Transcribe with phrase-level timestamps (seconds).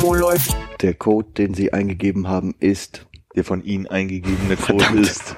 [0.00, 0.56] Wo läuft?
[0.80, 3.06] Der Code, den Sie eingegeben haben, ist.
[3.34, 5.34] Der von Ihnen eingegebene Code ist.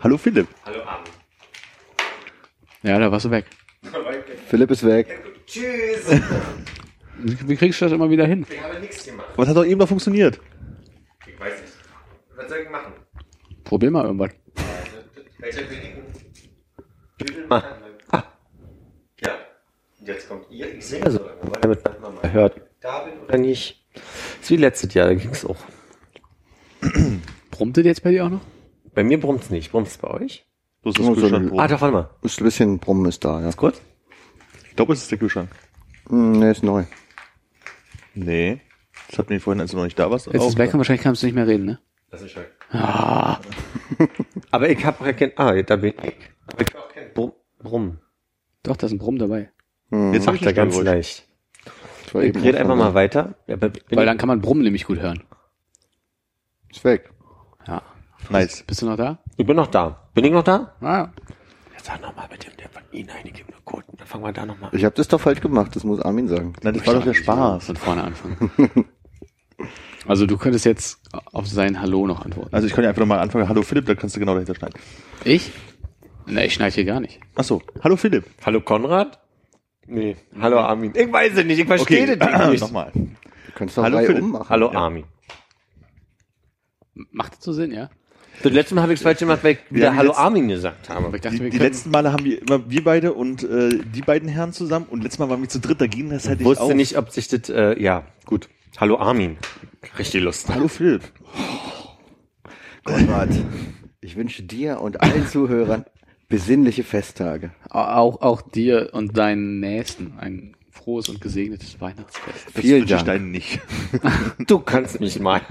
[0.00, 0.48] Hallo Philipp.
[2.82, 3.44] Ja, da warst du weg.
[4.46, 5.22] Philipp ist weg.
[7.18, 8.46] Wie kriegst du das immer wieder hin?
[8.48, 9.28] Ich habe nichts gemacht.
[9.36, 10.40] Was hat doch eben noch funktioniert?
[11.26, 11.74] Ich weiß nicht.
[12.34, 12.94] Was soll ich machen?
[13.62, 14.30] Probier mal irgendwas.
[15.38, 16.02] Welcher Kollegen?
[17.20, 17.68] Düdel machen.
[18.10, 18.22] Ah.
[19.22, 19.32] Ja.
[20.00, 20.74] Und jetzt kommt ihr.
[20.74, 22.69] Ich sehe so lange, damit man mal hört.
[22.80, 23.84] Da bin oder nicht.
[24.40, 25.56] ist wie letztes Jahr, da ging es auch.
[27.50, 28.40] Brummt das jetzt bei dir auch noch?
[28.94, 29.70] Bei mir brummt's nicht.
[29.70, 30.46] Brummt's bei euch?
[30.82, 31.52] Das Oh, so Kühlschrank.
[31.52, 32.10] ein- Ah, doch, warte mal.
[32.22, 33.52] Ist ein bisschen Brummen ist da, ja.
[33.52, 33.80] Kurz?
[34.68, 35.50] Ich glaube, es ist der Kühlschrank.
[36.08, 36.84] Hm, nee, ist neu.
[38.14, 38.60] Nee.
[39.08, 40.26] Das hatten wir vorhin, als du noch nicht da warst.
[40.26, 41.78] Jetzt ist auch es weg und wahrscheinlich kannst du nicht mehr reden, ne?
[42.10, 42.44] Das ist schön.
[42.70, 43.38] Ah,
[44.50, 45.32] Aber ich habe auch kein.
[45.36, 46.14] Ah, da bin ich.
[46.46, 47.32] Aber ich hab auch kein Brumm.
[47.58, 47.98] Brumm.
[48.62, 49.50] doch, da ist ein Brumm dabei.
[49.90, 51.26] Hm, Jetzt habe ich Da ganz leicht.
[52.10, 53.34] Das war Ich eben rede auch einfach mal weiter.
[53.46, 55.22] Ja, Weil ich- dann kann man Brummen nämlich gut hören.
[56.68, 57.10] Ist weg.
[57.68, 57.82] Ja.
[58.30, 58.64] Nice.
[58.66, 59.18] Bist du noch da?
[59.36, 60.08] ich bin noch da.
[60.12, 60.74] Bin ich noch da?
[60.80, 61.12] Ah, ja.
[61.72, 63.84] Jetzt sag nochmal mit dem, der von Ihnen eingegebene Code.
[63.96, 66.52] Dann fangen wir da nochmal Ich habe das doch falsch gemacht, das muss Armin sagen.
[66.62, 67.66] Nein, das war doch der Spaß.
[67.66, 68.50] Von vorne anfangen.
[70.08, 71.00] also du könntest jetzt
[71.32, 72.52] auf sein Hallo noch antworten.
[72.52, 73.48] Also ich kann ja einfach nochmal anfangen.
[73.48, 74.74] Hallo Philipp, da kannst du genau dahinter schneiden.
[75.24, 75.52] Ich?
[76.26, 77.20] Ne, ich schneide hier gar nicht.
[77.36, 77.62] Ach so.
[77.84, 78.24] Hallo Philipp.
[78.44, 79.20] Hallo Konrad?
[79.90, 80.16] Nee.
[80.40, 80.92] Hallo Armin.
[80.94, 82.60] Ich weiß es nicht, ich verstehe Okay, das nicht.
[82.66, 82.92] nochmal.
[82.94, 83.08] Du
[83.54, 84.22] könntest doch Hallo, drei Philipp.
[84.22, 84.48] ummachen.
[84.48, 85.04] Hallo Armin.
[87.10, 87.90] Macht das so Sinn, ja?
[88.42, 90.88] Das letzte Mal habe ich es falsch gemacht, weil ich wieder haben Hallo Armin gesagt
[90.88, 91.14] habe.
[91.14, 94.28] Ich dachte, Die, die letzten Male haben wir immer wir beide und äh, die beiden
[94.28, 96.46] Herren zusammen und letztes Mal waren wir zu dritt, da ging das halt Ich nicht
[96.46, 96.74] wusste auf.
[96.74, 98.48] nicht, ob sich das, äh, ja, gut.
[98.78, 99.36] Hallo Armin.
[99.98, 100.48] Richtig Lust.
[100.48, 101.02] Hallo Philipp.
[102.84, 103.28] Konrad,
[104.00, 105.84] ich wünsche dir und allen Zuhörern
[106.30, 107.50] besinnliche Festtage.
[107.68, 112.46] auch, auch dir und deinen Nächsten ein frohes und gesegnetes Weihnachtsfest.
[112.54, 113.06] Das Vielen wünsche ich Dank.
[113.06, 113.60] deinen nicht.
[114.46, 115.42] Du kannst mich mal.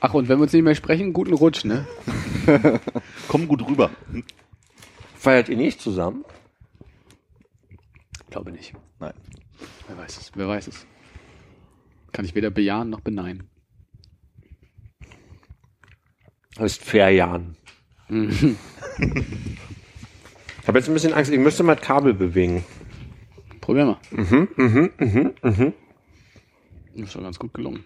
[0.00, 1.86] Ach, und wenn wir uns nicht mehr sprechen, guten Rutsch, ne?
[3.28, 3.90] Komm gut rüber.
[5.14, 6.24] Feiert ihr nicht zusammen?
[8.30, 8.72] Glaube nicht.
[8.98, 9.12] Nein.
[9.86, 10.86] Wer weiß es, wer weiß es.
[12.12, 13.48] Kann ich weder bejahen noch beneiden.
[15.00, 17.56] Das ist fair, Jan.
[18.08, 18.56] Ich
[20.68, 22.64] habe jetzt ein bisschen Angst, ich müsste mal das Kabel bewegen.
[23.60, 23.98] Probier mal.
[24.10, 25.72] Mhm, mhm, mhm, mhm.
[26.94, 27.84] Das ist doch ganz gut gelungen.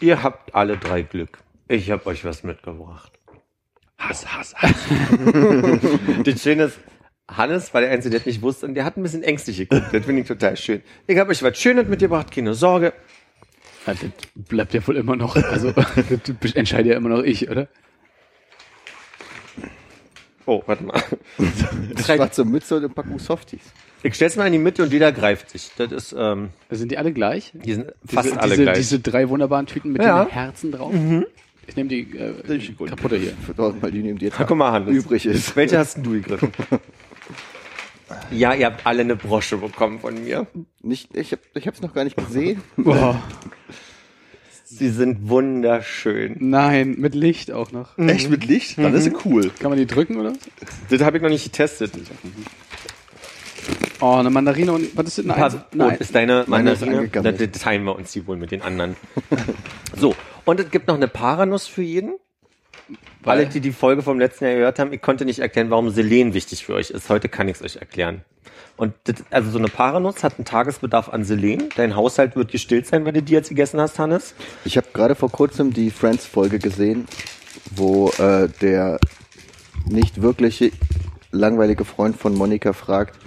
[0.00, 1.38] Ihr habt alle drei Glück.
[1.68, 3.12] Ich habe euch was mitgebracht.
[3.98, 4.74] Hass, Hass, Hass.
[6.24, 6.80] Das Schöne ist,
[7.30, 9.92] Hannes war der Einzige, der das nicht wusste und der hat ein bisschen ängstlich geguckt.
[9.92, 10.82] Das finde ich total schön.
[11.06, 12.92] Ich habe euch was Schönes mitgebracht, keine Sorge.
[13.86, 14.00] Ja, das
[14.34, 15.72] bleibt ja wohl immer noch, also
[16.40, 17.68] das entscheide ja immer noch ich, oder?
[20.46, 21.00] Oh, warte mal.
[22.04, 23.60] Schwarze Mütze und eine Packung Softies.
[24.02, 25.70] Ich stell's mal in die Mitte und jeder greift sich.
[25.76, 27.52] Das ist, ähm, Sind die alle gleich?
[27.54, 28.76] die sind fast diese, alle diese, gleich.
[28.78, 30.24] Diese drei wunderbaren Tüten mit Ja.
[30.24, 30.92] den Herzen drauf.
[31.66, 32.34] Ich nehme die äh,
[32.88, 33.34] kaputte hier.
[33.44, 34.94] Verdammt mal die neben dir Na, guck mal, Hannes.
[34.94, 35.54] übrig ist.
[35.54, 36.50] Welche hast denn du gegriffen?
[38.30, 40.46] ja, ihr habt alle eine Brosche bekommen von mir.
[40.82, 42.62] Nicht, ich hab, ich hab's noch gar nicht gesehen.
[42.76, 43.22] Boah.
[44.64, 46.36] Sie sind wunderschön.
[46.38, 47.98] Nein, mit Licht auch noch.
[47.98, 48.78] Echt mit Licht?
[48.78, 49.50] Dann ist sie cool.
[49.58, 50.32] Kann man die drücken, oder?
[50.88, 51.92] Das habe ich noch nicht getestet.
[54.00, 55.24] Oh, eine Mandarine und was ist das?
[55.24, 55.64] Eine Pass, Eins?
[55.72, 55.96] oh, Nein.
[55.98, 57.08] ist deine Meine ist Mandarine?
[57.08, 58.96] da teilen wir uns die wohl mit den anderen.
[59.96, 62.14] so, und es gibt noch eine Paranuss für jeden.
[63.24, 66.32] Alle, die die Folge vom letzten Jahr gehört haben, ich konnte nicht erklären, warum Selen
[66.34, 67.08] wichtig für euch ist.
[67.08, 68.22] Heute kann ich es euch erklären.
[68.76, 71.68] Und das, also so eine Paranuss hat einen Tagesbedarf an Selen.
[71.76, 74.34] Dein Haushalt wird gestillt sein, wenn du die jetzt gegessen hast, Hannes.
[74.64, 77.06] Ich habe gerade vor kurzem die Friends-Folge gesehen,
[77.70, 78.98] wo äh, der
[79.86, 80.70] nicht wirkliche
[81.30, 83.18] langweilige Freund von Monika fragt,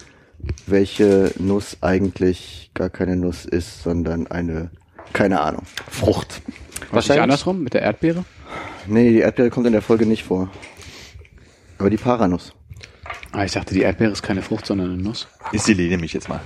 [0.66, 4.72] welche Nuss eigentlich gar keine Nuss ist, sondern eine,
[5.13, 5.63] keine Ahnung.
[5.89, 6.42] Frucht.
[6.92, 8.25] Was nicht andersrum mit der Erdbeere?
[8.88, 10.50] Nee, die Erdbeere kommt in der Folge nicht vor.
[11.77, 12.53] Aber die Paranuss.
[13.31, 15.27] Ah, ich dachte, die Erdbeere ist keine Frucht, sondern eine Nuss.
[15.51, 16.41] Ist die nämlich jetzt mal.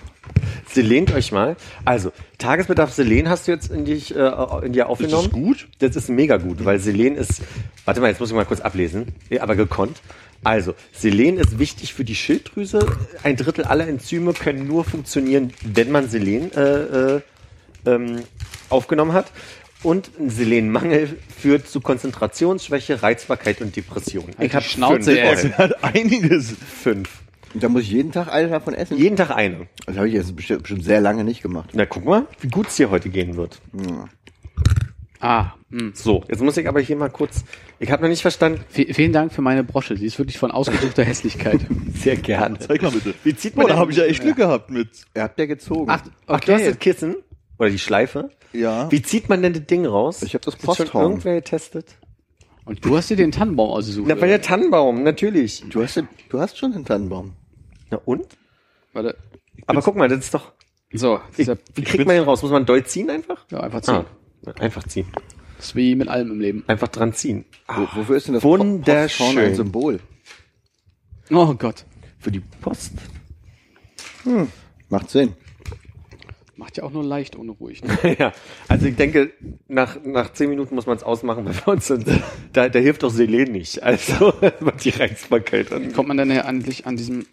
[0.72, 1.58] Sie lehnt euch mal.
[1.84, 4.32] Also, Tagesbedarf Selen hast du jetzt in dich, äh,
[4.64, 5.24] in dir Ist aufgenommen.
[5.26, 5.68] das gut?
[5.80, 7.42] Das ist mega gut, weil Selen ist,
[7.86, 10.02] warte mal, jetzt muss ich mal kurz ablesen, aber gekonnt.
[10.44, 12.86] Also, Selen ist wichtig für die Schilddrüse.
[13.24, 17.22] Ein Drittel aller Enzyme können nur funktionieren, wenn man Selen äh, äh,
[17.86, 18.22] ähm,
[18.70, 19.32] aufgenommen hat.
[19.88, 24.26] Und ein Selenmangel führt zu Konzentrationsschwäche, Reizbarkeit und Depression.
[24.26, 25.42] Halt ich die habe Schnauze, fünf.
[25.44, 26.52] Das hat einiges.
[26.84, 27.10] fünf.
[27.54, 28.98] Und da muss ich jeden Tag eine davon essen?
[28.98, 29.68] Jeden Tag eine.
[29.86, 31.70] Das habe ich jetzt bestimmt, bestimmt sehr lange nicht gemacht.
[31.74, 33.62] Na, guck mal, wie gut es dir heute gehen wird.
[35.20, 35.92] Ah, mh.
[35.94, 37.44] So, jetzt muss ich aber hier mal kurz.
[37.80, 38.60] Ich habe noch nicht verstanden.
[38.70, 39.96] V vielen Dank für meine Brosche.
[39.96, 41.62] Die ist wirklich von ausgesuchter Hässlichkeit.
[41.96, 42.60] Sehr gerne.
[42.60, 43.16] Zeig mal bitte.
[43.24, 44.90] Wie zieht Oh, man da denn- habe ich ja echt Glück gehabt mit.
[45.16, 45.90] Er habt der gezogen.
[45.90, 46.70] Ach, Ach, du hast okay.
[46.70, 47.16] das Kissen?
[47.60, 48.30] Oder die Schleife?
[48.54, 48.92] Ja.
[48.92, 50.22] Wie zieht man denn das Ding raus?
[50.22, 51.04] Ich hab das Ist schon Posthorn.
[51.12, 51.96] irgendwer getestet?
[52.66, 54.06] Und du hast dir den Tannenbaum ausgesucht.
[54.08, 55.64] Na, bei der Tannenbaum, natürlich.
[55.70, 57.34] du, hast, den- du hast schon den Tannenbaum.
[57.90, 58.26] Na und?
[58.94, 59.16] Warte.
[59.66, 60.52] Aber guck mal, das ist doch.
[60.94, 62.42] So, Wie, dieser, wie kriegt man den raus?
[62.42, 63.46] Muss man doll ziehen einfach?
[63.52, 64.06] ja, einfach ziehen.
[64.46, 65.08] Ah, einfach ziehen.
[65.58, 66.64] Das ist wie mit allem im Leben.
[66.68, 67.46] Einfach dran ziehen.
[67.68, 69.26] Wo, wofür ist denn das Wunderschön.
[69.28, 70.00] Posthorn ein Symbol?
[71.32, 71.86] Oh Gott.
[72.20, 72.94] Für die Post.
[74.90, 75.34] Macht Sinn.
[76.58, 77.84] Macht ja auch nur leicht unruhig.
[77.84, 78.16] Ne?
[78.20, 78.34] ja,
[78.68, 79.32] also ich denke,
[79.68, 82.08] nach, nach zehn Minuten muss man es ausmachen, weil wir uns sind,
[82.52, 83.84] da, da hilft doch Selen nicht.
[83.84, 85.94] Also, was die Reizbarkeit an.
[85.94, 87.28] Kommt man denn ja eigentlich an diesem...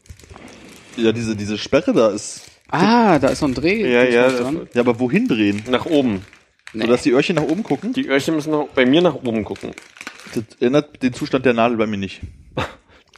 [0.96, 2.50] Ja, diese, diese Sperre da ist.
[2.68, 3.90] Ah, da ist so ein Dreh.
[3.90, 4.68] Ja, ja, dran.
[4.74, 5.64] Ja, aber wohin drehen?
[5.70, 6.22] Nach oben.
[6.72, 6.82] Nee.
[6.84, 7.92] Sodass die Öhrchen nach oben gucken?
[7.94, 9.70] Die Öhrchen müssen noch bei mir nach oben gucken.
[10.34, 12.20] Das ändert den Zustand der Nadel bei mir nicht.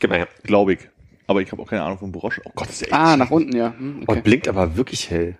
[0.08, 0.28] Mal her.
[0.44, 0.78] Glaube ich.
[1.26, 2.40] Aber ich habe auch keine Ahnung vom Brosch.
[2.44, 2.94] Oh Gott, das ist ja echt.
[2.96, 3.74] Ah, nach unten, ja.
[3.76, 4.20] Hm, Oh, okay.
[4.20, 5.36] blinkt aber wirklich hell.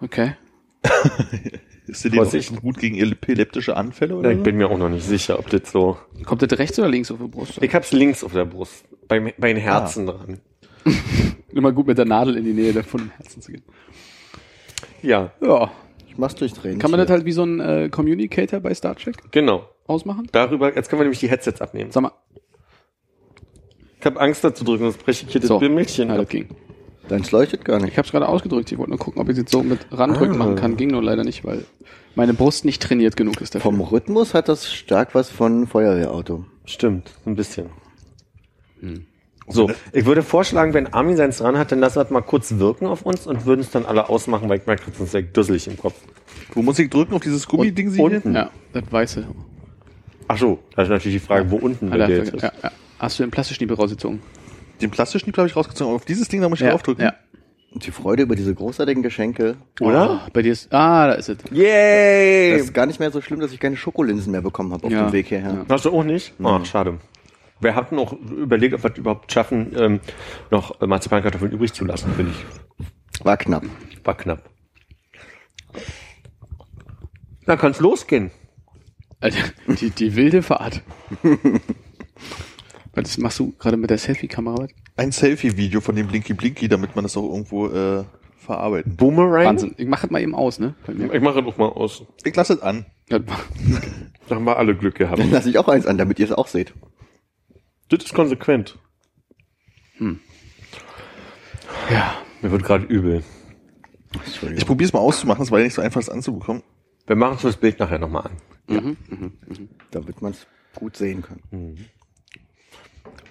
[0.00, 0.32] Okay.
[1.86, 2.52] Ist dir Vorsicht.
[2.52, 5.50] auch gut gegen epileptische Anfälle Ja, oder ich bin mir auch noch nicht sicher, ob
[5.50, 5.98] das so.
[6.24, 7.60] Kommt das rechts oder links auf die Brust?
[7.62, 8.84] Ich hab's links auf der Brust.
[9.08, 10.38] Bei, bei den Herzen dran.
[11.52, 13.62] Immer gut mit der Nadel in die Nähe der- von dem Herzen zu gehen.
[15.02, 15.70] Ja, Ja.
[16.08, 16.78] Ich mach's durchdrehen.
[16.80, 19.68] Kann man das halt wie so ein äh, Communicator bei Star Trek genau.
[19.86, 20.26] ausmachen?
[20.32, 21.92] Darüber, jetzt können wir nämlich die Headsets abnehmen.
[21.92, 22.12] Sag mal.
[24.00, 25.54] Ich habe Angst da zu drücken, sonst breche ich hier So.
[25.54, 26.20] das Bildmädchen Ja, ab.
[26.22, 26.48] das ging.
[27.10, 27.90] Deins leuchtet gar nicht.
[27.92, 28.70] Ich habe es gerade ausgedrückt.
[28.70, 30.38] Ich wollte nur gucken, ob ich es jetzt so mit Randrücken Ah.
[30.38, 30.76] machen kann.
[30.76, 31.64] Ging nur leider nicht, weil
[32.14, 33.70] meine Brust nicht trainiert genug ist dafür.
[33.72, 36.44] Vom Rhythmus hat das stark was von Feuerwehrauto.
[36.64, 37.66] Stimmt, ein bisschen.
[39.48, 42.58] So, ich würde vorschlagen, wenn Armin seins dran hat, dann lassen wir es mal kurz
[42.58, 45.32] wirken auf uns und würden es dann alle ausmachen, weil ich merke, sonst ist ich
[45.32, 45.94] dusselig im Kopf.
[46.54, 47.14] Wo muss ich drücken?
[47.14, 48.30] Auf dieses Gummiding sie unten.
[48.30, 48.40] hier?
[48.42, 49.26] Ja, das weiße.
[50.28, 52.42] Ach so, da ist natürlich die Frage, wo unten Ah, der Geld ist.
[52.42, 52.70] ja, ja.
[53.00, 54.20] Hast du den Plastikschniebel rausgezogen?
[54.80, 55.90] Den Plastischniebel habe ich rausgezogen.
[55.90, 57.04] Aber auf dieses Ding, da muss ich draufdrücken.
[57.04, 57.14] Ja.
[57.72, 59.56] Und die Freude über diese großartigen Geschenke.
[59.80, 60.22] Oder?
[60.26, 60.72] Oh, bei dir ist.
[60.72, 61.38] Ah, da ist es.
[61.52, 62.52] Yay!
[62.52, 64.92] Das ist gar nicht mehr so schlimm, dass ich keine Schokolinsen mehr bekommen habe auf
[64.92, 65.04] Ja.
[65.04, 65.52] dem Weg hierher.
[65.52, 65.64] Ja.
[65.68, 66.34] Hast du auch nicht?
[66.42, 66.98] Ach, schade.
[67.60, 70.00] Wir hatten auch überlegt, ob wir es überhaupt schaffen, ähm,
[70.50, 73.24] noch Marzipankartoffeln übrig zu lassen, finde ich.
[73.24, 73.64] War knapp.
[74.02, 74.42] War knapp.
[77.46, 78.30] Dann kann's losgehen.
[79.20, 79.38] Alter,
[79.68, 80.82] die, die wilde Fahrt.
[82.92, 84.62] Was das machst du gerade mit der Selfie-Kamera?
[84.62, 84.70] was?
[84.96, 88.04] Ein Selfie-Video von dem Blinky Blinky, damit man das auch irgendwo äh,
[88.38, 88.96] verarbeiten.
[88.96, 89.44] Boomerang?
[89.46, 89.74] Wahnsinn.
[89.76, 90.74] Ich mach es mal eben aus, ne?
[90.88, 92.04] Ich mache es auch mal aus.
[92.24, 92.86] Ich lasse es an.
[93.08, 93.18] Ja,
[94.28, 95.18] Da haben wir alle Glück gehabt.
[95.18, 96.72] Dann lasse ich auch eins an, damit ihr es auch seht.
[97.88, 98.78] Das ist konsequent.
[101.90, 102.14] ja.
[102.40, 103.22] Mir wird gerade übel.
[104.56, 106.62] Ich probiere es mal auszumachen, es war ja nicht so einfach, das anzubekommen.
[107.06, 108.30] Wir machen das Bild nachher nochmal
[108.68, 108.96] an.
[109.90, 111.40] Damit man es gut sehen kann.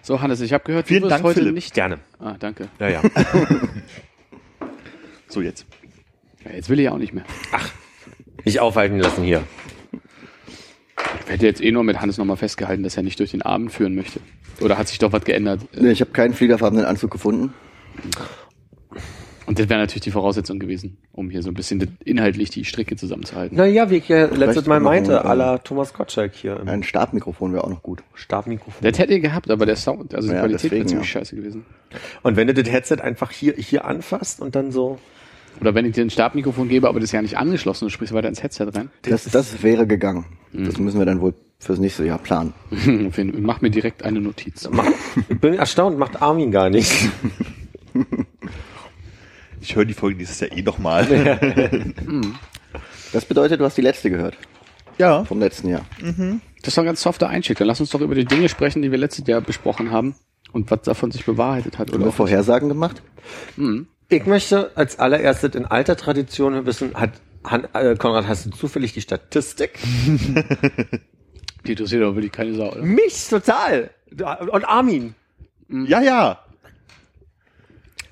[0.09, 1.53] So, Hannes, ich habe gehört, Vielen du wirst Dank, heute Philipp.
[1.53, 1.71] nicht.
[1.75, 1.99] Gerne.
[2.17, 2.67] Ah, danke.
[2.79, 3.01] Ja, ja.
[5.27, 5.67] So, jetzt.
[6.43, 7.23] Ja, jetzt will ich ja auch nicht mehr.
[8.43, 9.43] Nicht aufhalten lassen hier.
[11.25, 13.71] Ich hätte jetzt eh nur mit Hannes nochmal festgehalten, dass er nicht durch den Abend
[13.71, 14.19] führen möchte.
[14.61, 15.61] Oder hat sich doch was geändert?
[15.73, 17.53] Nee, ich habe keinen fliederfarbenen Anzug gefunden.
[19.49, 22.95] Und das wäre natürlich die Voraussetzung gewesen, um hier so ein bisschen inhaltlich die Stricke
[22.95, 23.57] zusammenzuhalten.
[23.57, 27.51] Naja, wie ich ja letztes Mal meinte, ein, à la Thomas Gottschalk hier Ein Stabmikrofon
[27.53, 28.03] wäre auch noch gut.
[28.13, 28.87] Stabmikrofon.
[28.87, 31.19] Das hätte ihr gehabt, aber der Sound, also die Ja, Qualität wäre ziemlich ja.
[31.21, 31.65] scheiße gewesen.
[32.21, 34.99] Und wenn du das Headset einfach hier, hier anfasst und dann so.
[35.59, 38.13] Oder wenn ich dir ein Stabmikrofon gebe, aber das ist ja nicht angeschlossen, du sprichst
[38.13, 38.91] weiter ins Headset rein.
[39.01, 40.25] Das, das wäre gegangen.
[40.53, 42.53] Das müssen wir dann wohl fürs nächste Jahr planen.
[43.39, 44.69] Mach mir direkt eine Notiz.
[45.27, 47.09] Ich bin erstaunt, macht Armin gar nicht.
[49.61, 51.05] Ich höre die Folge dieses Jahr eh noch mal.
[53.11, 54.37] Das bedeutet, du hast die letzte gehört.
[54.99, 55.23] ja.
[55.25, 55.81] Vom letzten Jahr.
[56.61, 57.57] Das war ein ganz softer Einstieg.
[57.57, 60.13] Dann lass uns doch über die Dinge sprechen, die wir letztes Jahr besprochen haben
[60.51, 61.91] und was davon sich bewahrheitet hat.
[61.91, 63.01] Oder wir Vorhersagen gemacht?
[64.09, 67.13] Ich möchte als allererstes in alter Tradition wissen, hat
[67.43, 69.79] Han, äh, Konrad, hast du zufällig die Statistik?
[71.65, 72.81] Die interessiert aber wirklich keine Sau, oder?
[72.83, 73.89] Mich total.
[74.51, 75.15] Und Armin.
[75.69, 76.39] Ja, ja.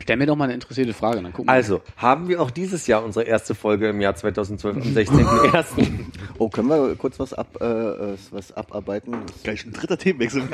[0.08, 1.52] Stell mir doch mal eine interessierte Frage, dann gucken wir.
[1.52, 5.66] Also, haben wir auch dieses Jahr unsere erste Folge im Jahr 2012 am 16.01.
[6.38, 9.18] Oh, können wir kurz was ab, äh, äh, was abarbeiten?
[9.28, 10.44] Das- Gleich ein dritter Themenwechsel.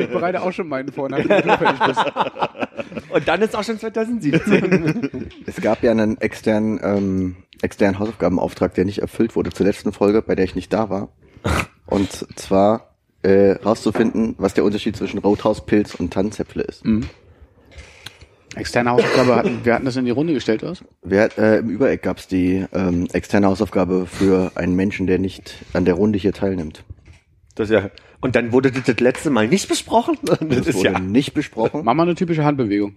[0.00, 2.00] ich bereite auch schon meinen vor, nachdem du fertig bist.
[3.10, 5.30] Und dann ist auch schon 2017.
[5.46, 10.22] Es gab ja einen externen, ähm, externen Hausaufgabenauftrag, der nicht erfüllt wurde zur letzten Folge,
[10.22, 11.10] bei der ich nicht da war.
[11.86, 16.82] Und zwar äh, rauszufinden, was der Unterschied zwischen Rothauspilz und Tannenzäpfle ist.
[18.56, 20.82] Externe Hausaufgabe, hatten, wir hatten das in die Runde gestellt, was?
[21.02, 25.84] Wer, äh, Im Übereck gab's die ähm, externe Hausaufgabe für einen Menschen, der nicht an
[25.84, 26.84] der Runde hier teilnimmt.
[27.54, 27.90] Das ist ja,
[28.20, 30.18] und dann wurde das, das letzte Mal nicht besprochen?
[30.22, 30.98] Das, Das ist wurde ja.
[30.98, 32.96] nicht besprochen Mach mal eine typische Handbewegung.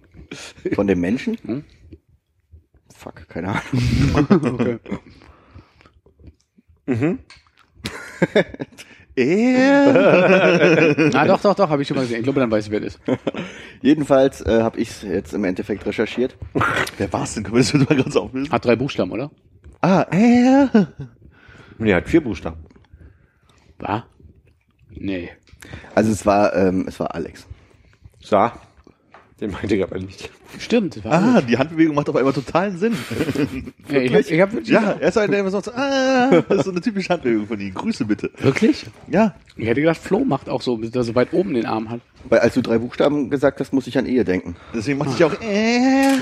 [0.74, 1.38] von dem Menschen.
[1.44, 1.64] Hm?
[2.94, 4.78] Fuck, keine Ahnung.
[6.86, 7.18] Okay.
[9.16, 11.10] Er.
[11.14, 12.18] Ah, doch, doch, doch, habe ich schon mal gesehen.
[12.18, 13.00] Ich glaube, dann weiß ich, wer das ist.
[13.82, 16.36] Jedenfalls äh, habe ich jetzt im Endeffekt recherchiert.
[16.98, 17.44] Wer war's denn?
[17.44, 18.52] Können wir das mal kurz auflösen?
[18.52, 19.30] Hat drei Buchstaben, oder?
[19.80, 20.88] Ah, er.
[21.78, 22.64] Nee, hat vier Buchstaben.
[23.78, 24.06] War?
[24.90, 25.30] Nee.
[25.94, 27.46] Also es war, ähm, es war Alex.
[28.20, 28.50] So.
[29.40, 30.30] Den meinte ich aber nicht.
[30.58, 31.04] Stimmt.
[31.04, 32.94] War Ah, die Handbewegung macht auf einmal totalen Sinn.
[33.88, 36.58] ja, ich hab, ich hab wirklich, Ja, er ist einer, der immer so, ah, das
[36.58, 37.74] ist so eine typische Handbewegung von Ihnen.
[37.74, 38.30] Grüße bitte.
[38.38, 38.86] Wirklich?
[39.08, 39.34] Ja.
[39.56, 42.00] Ich hätte gedacht, Flo macht auch so, bis er so weit oben den Arm hat.
[42.28, 44.54] Weil als du drei Buchstaben gesagt hast, muss ich an Ehe denken.
[44.72, 46.12] Deswegen macht sich auch, äh.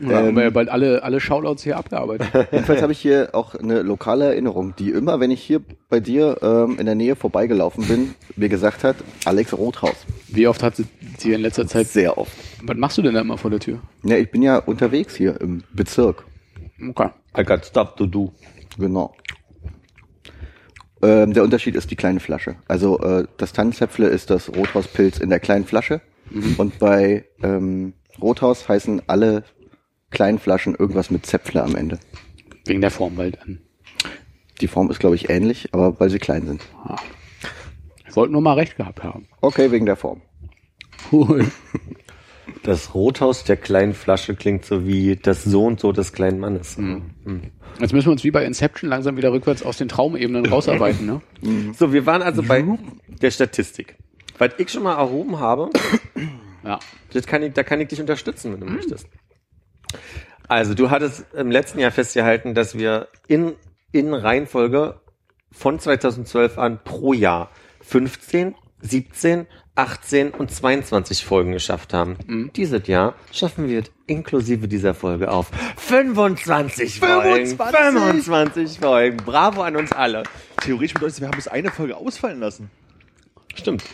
[0.00, 2.28] Und dann haben wir ja bald alle, alle Shoutouts hier abgearbeitet.
[2.52, 6.38] Jedenfalls habe ich hier auch eine lokale Erinnerung, die immer, wenn ich hier bei dir
[6.42, 9.96] ähm, in der Nähe vorbeigelaufen bin, mir gesagt hat, Alex Rothaus.
[10.28, 10.86] Wie oft hat sie
[11.18, 12.32] sie in letzter Zeit, Sehr oft.
[12.62, 13.78] was machst du denn da immer vor der Tür?
[14.02, 16.24] Ja, ich bin ja unterwegs hier im Bezirk.
[16.88, 17.10] Okay.
[17.38, 18.32] I got stuff to do.
[18.78, 19.14] Genau.
[21.02, 22.56] Ähm, der Unterschied ist die kleine Flasche.
[22.66, 26.00] Also äh, das Tannenzäpfle ist das Rothauspilz in der kleinen Flasche.
[26.56, 29.44] Und bei ähm, Rothaus heißen alle
[30.14, 31.98] kleinen Flaschen irgendwas mit Zäpfle am Ende.
[32.64, 33.60] Wegen der Form, weil dann.
[34.60, 36.62] Die Form ist, glaube ich, ähnlich, aber weil sie klein sind.
[38.08, 39.26] Ich wollte nur mal recht gehabt haben.
[39.40, 40.22] Okay, wegen der Form.
[41.12, 41.44] Cool.
[42.62, 46.78] Das Rothaus der kleinen Flasche klingt so wie das so und so des kleinen Mannes.
[47.80, 51.20] Jetzt müssen wir uns wie bei Inception langsam wieder rückwärts aus den Traumebenen rausarbeiten, ne?
[51.76, 52.64] So, wir waren also bei
[53.20, 53.96] der Statistik.
[54.38, 55.70] Was ich schon mal erhoben habe,
[56.64, 56.78] Ja.
[57.12, 59.06] das kann ich, da kann ich dich unterstützen, wenn du möchtest.
[60.48, 63.54] Also, du hattest im letzten Jahr festgehalten, dass wir in,
[63.92, 65.00] in Reihenfolge
[65.50, 67.50] von 2012 an pro Jahr
[67.82, 69.46] 15, 17,
[69.76, 72.50] 18 und 22 Folgen geschafft haben.
[72.54, 77.46] Dieses Jahr schaffen wir es inklusive dieser Folge auf 25 Folgen.
[77.46, 77.60] 25?
[77.62, 79.16] 25 Folgen.
[79.16, 80.22] Bravo an uns alle.
[80.62, 82.70] Theoretisch bedeutet es, wir haben bis eine Folge ausfallen lassen.
[83.54, 83.84] Stimmt.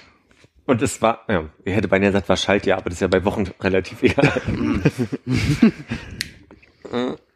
[0.70, 3.24] Und es war, ja, ich hätte beinahe gesagt, war Schaltjahr, aber das ist ja bei
[3.24, 4.40] Wochen relativ egal.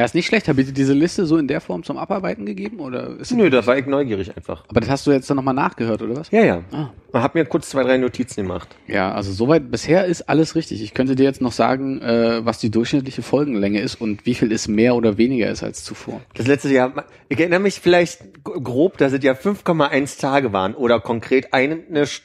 [0.00, 0.48] Ja, ist nicht schlecht.
[0.48, 2.80] Habe ich dir diese Liste so in der Form zum Abarbeiten gegeben?
[2.80, 4.64] Oder ist Nö, da war ich neugierig einfach.
[4.66, 6.30] Aber das hast du jetzt dann nochmal nachgehört, oder was?
[6.30, 6.64] Ja, ja.
[6.72, 6.88] Ah.
[7.12, 8.74] Man hat mir kurz zwei, drei Notizen gemacht.
[8.86, 10.82] Ja, also soweit bisher ist alles richtig.
[10.82, 14.50] Ich könnte dir jetzt noch sagen, äh, was die durchschnittliche Folgenlänge ist und wie viel
[14.52, 16.22] es mehr oder weniger ist als zuvor.
[16.32, 20.98] Das letzte Jahr, ich erinnere mich vielleicht grob, dass es ja 5,1 Tage waren oder
[21.00, 22.22] konkret eine, St-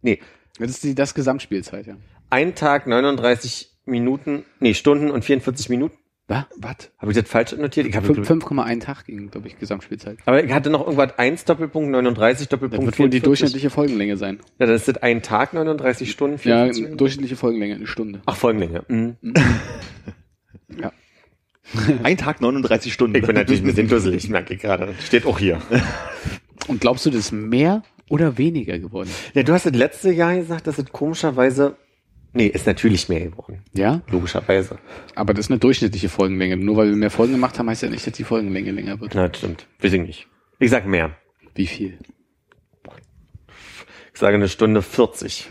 [0.00, 0.20] nee,
[0.58, 1.96] Das ist die, das Gesamtspielzeit, ja.
[2.30, 5.96] ein Tag 39 Minuten, nee, Stunden und 44 Minuten.
[6.30, 6.44] Was?
[6.58, 6.76] Was?
[6.98, 7.86] Habe ich das falsch notiert?
[7.86, 10.18] Ich habe, Fünf- 5,1 Tag ging, glaube ich, Gesamtspielzeit.
[10.26, 13.22] aber ich hatte noch irgendwas 1 Doppelpunkt 39 Das Doppelpunkt wird wohl die 44.
[13.24, 14.38] durchschnittliche Folgenlänge sein.
[14.60, 16.36] Ja, das ist ein Tag 39 Stunden.
[16.36, 16.98] Ja, 44 Minuten.
[16.98, 18.20] durchschnittliche Folgenlänge, eine Stunde.
[18.26, 18.84] Ach, Folgenlänge.
[18.88, 19.16] Mhm.
[20.80, 20.92] Ja.
[22.04, 23.16] Ein Tag 39 Stunden.
[23.16, 24.94] Ich bin natürlich ein bisschen dusselig, merke ich gerade.
[25.04, 25.60] Steht auch hier.
[26.68, 29.10] Und glaubst du, das ist mehr oder weniger geworden?
[29.34, 31.76] Ja, du hast das letzte Jahr gesagt, dass es komischerweise,
[32.32, 33.62] nee, ist natürlich mehr geworden.
[33.72, 34.78] Ja, Logischerweise.
[35.14, 36.56] aber das ist eine durchschnittliche Folgenlänge.
[36.56, 39.14] Nur weil wir mehr Folgen gemacht haben, heißt ja nicht, dass die Folgenlänge länger wird.
[39.14, 39.66] Na, das stimmt.
[39.80, 40.26] Weiß ich nicht.
[40.58, 41.16] Ich sag mehr.
[41.54, 41.98] Wie viel?
[44.12, 45.50] Ich sage eine Stunde 40.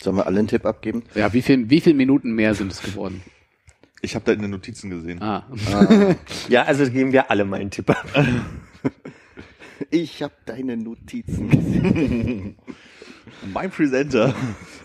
[0.00, 1.02] Sollen wir alle einen Tipp abgeben?
[1.14, 3.22] Ja, wie viel, wie viel Minuten mehr sind es geworden?
[4.02, 5.20] Ich habe da in den Notizen gesehen.
[5.22, 5.46] Ah.
[6.48, 8.06] Ja, also geben wir alle mal einen Tipp ab.
[9.90, 12.56] Ich habe deine Notizen gesehen.
[13.52, 14.34] Mein Presenter.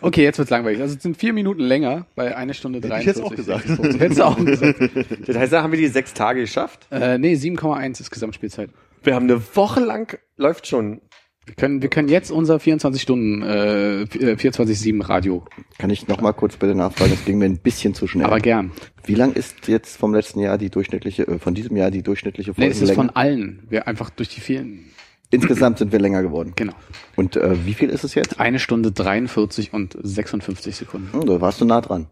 [0.01, 0.81] Okay, jetzt wird's langweilig.
[0.81, 3.11] Also es sind vier Minuten länger bei einer Stunde Hätte 43.
[3.11, 3.67] ich jetzt auch gesagt.
[3.67, 4.01] 56.
[4.01, 4.79] Hättest du auch gesagt.
[5.27, 6.87] Das heißt, da haben wir die sechs Tage geschafft.
[6.91, 8.69] Äh, nee, 7,1 ist Gesamtspielzeit.
[9.03, 11.01] Wir haben eine Woche lang, läuft schon.
[11.45, 15.43] Wir können, wir können jetzt unser 24 Stunden, äh, 24-7 Radio.
[15.79, 17.11] Kann ich noch mal kurz bitte nachfragen?
[17.11, 18.25] Das ging mir ein bisschen zu schnell.
[18.27, 18.71] Aber gern.
[19.05, 22.53] Wie lang ist jetzt vom letzten Jahr die durchschnittliche, äh, von diesem Jahr die durchschnittliche
[22.57, 22.95] Nee, es ist Folgenlänge?
[22.95, 23.63] von allen.
[23.69, 24.85] Wir einfach durch die vielen.
[25.31, 26.53] Insgesamt sind wir länger geworden.
[26.55, 26.73] Genau.
[27.15, 28.39] Und äh, wie viel ist es jetzt?
[28.39, 31.11] Eine Stunde 43 und 56 Sekunden.
[31.13, 32.07] Hm, da warst du nah dran.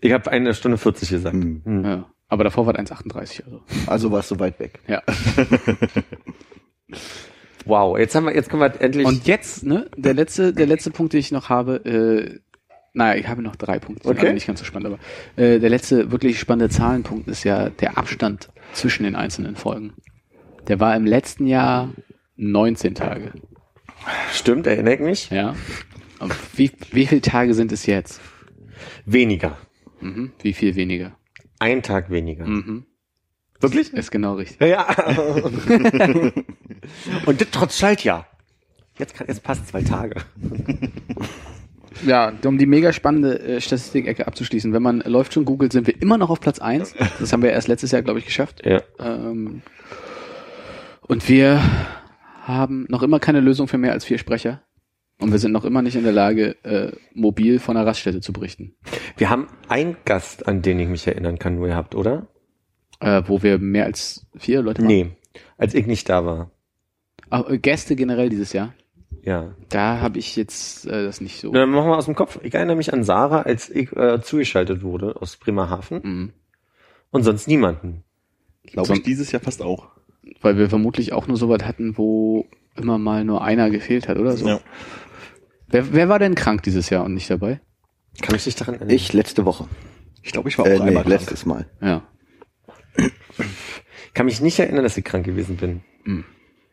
[0.00, 1.34] Ich habe eine Stunde 40 gesagt.
[1.34, 1.62] Hm.
[1.64, 1.84] Hm.
[1.84, 2.10] Ja.
[2.28, 3.44] Aber davor war 1,38.
[3.44, 3.62] Also.
[3.86, 4.80] Also warst du weit weg.
[4.86, 5.02] Ja.
[7.66, 9.06] Wow, jetzt haben wir, jetzt können wir endlich.
[9.06, 12.38] Und jetzt, ne, der letzte, der letzte Punkt, den ich noch habe, äh,
[12.92, 14.26] naja, ich habe noch drei Punkte, die Okay.
[14.26, 17.96] sind nicht ganz so spannend, aber äh, der letzte wirklich spannende Zahlenpunkt ist ja der
[17.96, 19.94] Abstand zwischen den einzelnen Folgen.
[20.68, 21.92] Der war im letzten Jahr
[22.36, 23.32] 19 Tage.
[24.32, 25.30] stimmt, erinnere ich mich.
[25.30, 25.54] Ja.
[26.20, 28.20] Und wie, wie viele Tage sind es jetzt?
[29.04, 29.58] Weniger.
[30.00, 30.32] Mhm.
[30.40, 31.16] Wie viel weniger?
[31.58, 32.46] Ein Tag weniger.
[32.46, 32.86] Mhm.
[33.60, 33.92] Wirklich?
[33.92, 34.60] Ist genau richtig.
[34.66, 34.86] Ja.
[37.26, 38.26] Und das trotz Schaltjahr.
[38.98, 40.16] Jetzt kann, jetzt passt zwei Tage.
[42.04, 44.72] Ja, um die mega spannende äh, Statistikecke abzuschließen.
[44.72, 46.94] Wenn man läuft schon googelt, sind wir immer noch auf Platz eins.
[47.20, 48.66] Das haben wir erst letztes Jahr, glaube ich, geschafft.
[48.66, 48.82] Ja.
[48.98, 49.62] Ähm,
[51.06, 51.60] und wir
[52.42, 54.62] haben noch immer keine Lösung für mehr als vier Sprecher.
[55.20, 58.32] Und wir sind noch immer nicht in der Lage, äh, mobil von einer Raststätte zu
[58.32, 58.74] berichten.
[59.16, 62.26] Wir haben einen Gast, an den ich mich erinnern kann, nur ihr habt, oder?
[63.00, 64.88] Äh, wo wir mehr als vier Leute waren.
[64.88, 65.10] Nee,
[65.56, 66.50] als ich nicht da war.
[67.30, 68.74] Ah, äh, Gäste generell dieses Jahr.
[69.22, 69.54] Ja.
[69.68, 71.52] Da habe ich jetzt äh, das nicht so.
[71.52, 72.40] Dann machen wir aus dem Kopf.
[72.42, 76.32] Ich erinnere mich an Sarah, als ich äh, zugeschaltet wurde aus Bremerhaven Mhm.
[77.10, 78.02] und sonst niemanden.
[78.64, 79.93] Glaube ich dieses Jahr fast auch.
[80.40, 84.18] Weil wir vermutlich auch nur so was hatten, wo immer mal nur einer gefehlt hat,
[84.18, 84.46] oder so.
[84.48, 84.60] Ja.
[85.68, 87.60] Wer, wer war denn krank dieses Jahr und nicht dabei?
[88.22, 88.94] Kann ich dich daran erinnern?
[88.94, 89.66] Ich letzte Woche.
[90.22, 91.08] Ich glaube, ich war auch Äh, nee, einmal krank.
[91.20, 91.66] letztes Mal.
[91.80, 92.02] Ja.
[94.14, 95.82] kann mich nicht erinnern, dass ich krank gewesen bin.
[96.04, 96.24] Hm.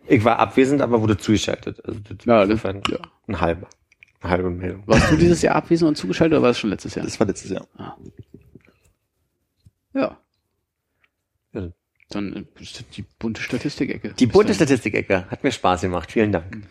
[0.07, 1.83] Ich war abwesend, aber wurde zugeschaltet.
[1.85, 2.99] Also das Ja, insofern ja.
[3.27, 3.67] ein halber.
[4.21, 4.83] Eine halbe Meldung.
[4.85, 7.05] Warst du dieses Jahr abwesend und zugeschaltet oder war das schon letztes Jahr?
[7.05, 7.67] Das war letztes Jahr.
[7.77, 7.97] Ja.
[9.93, 10.17] Ja.
[12.11, 12.43] Dann äh,
[12.95, 14.13] die bunte Statistikecke.
[14.19, 14.53] Die Bis bunte.
[14.53, 16.11] Statistikecke hat mir Spaß gemacht.
[16.11, 16.63] Vielen Dank.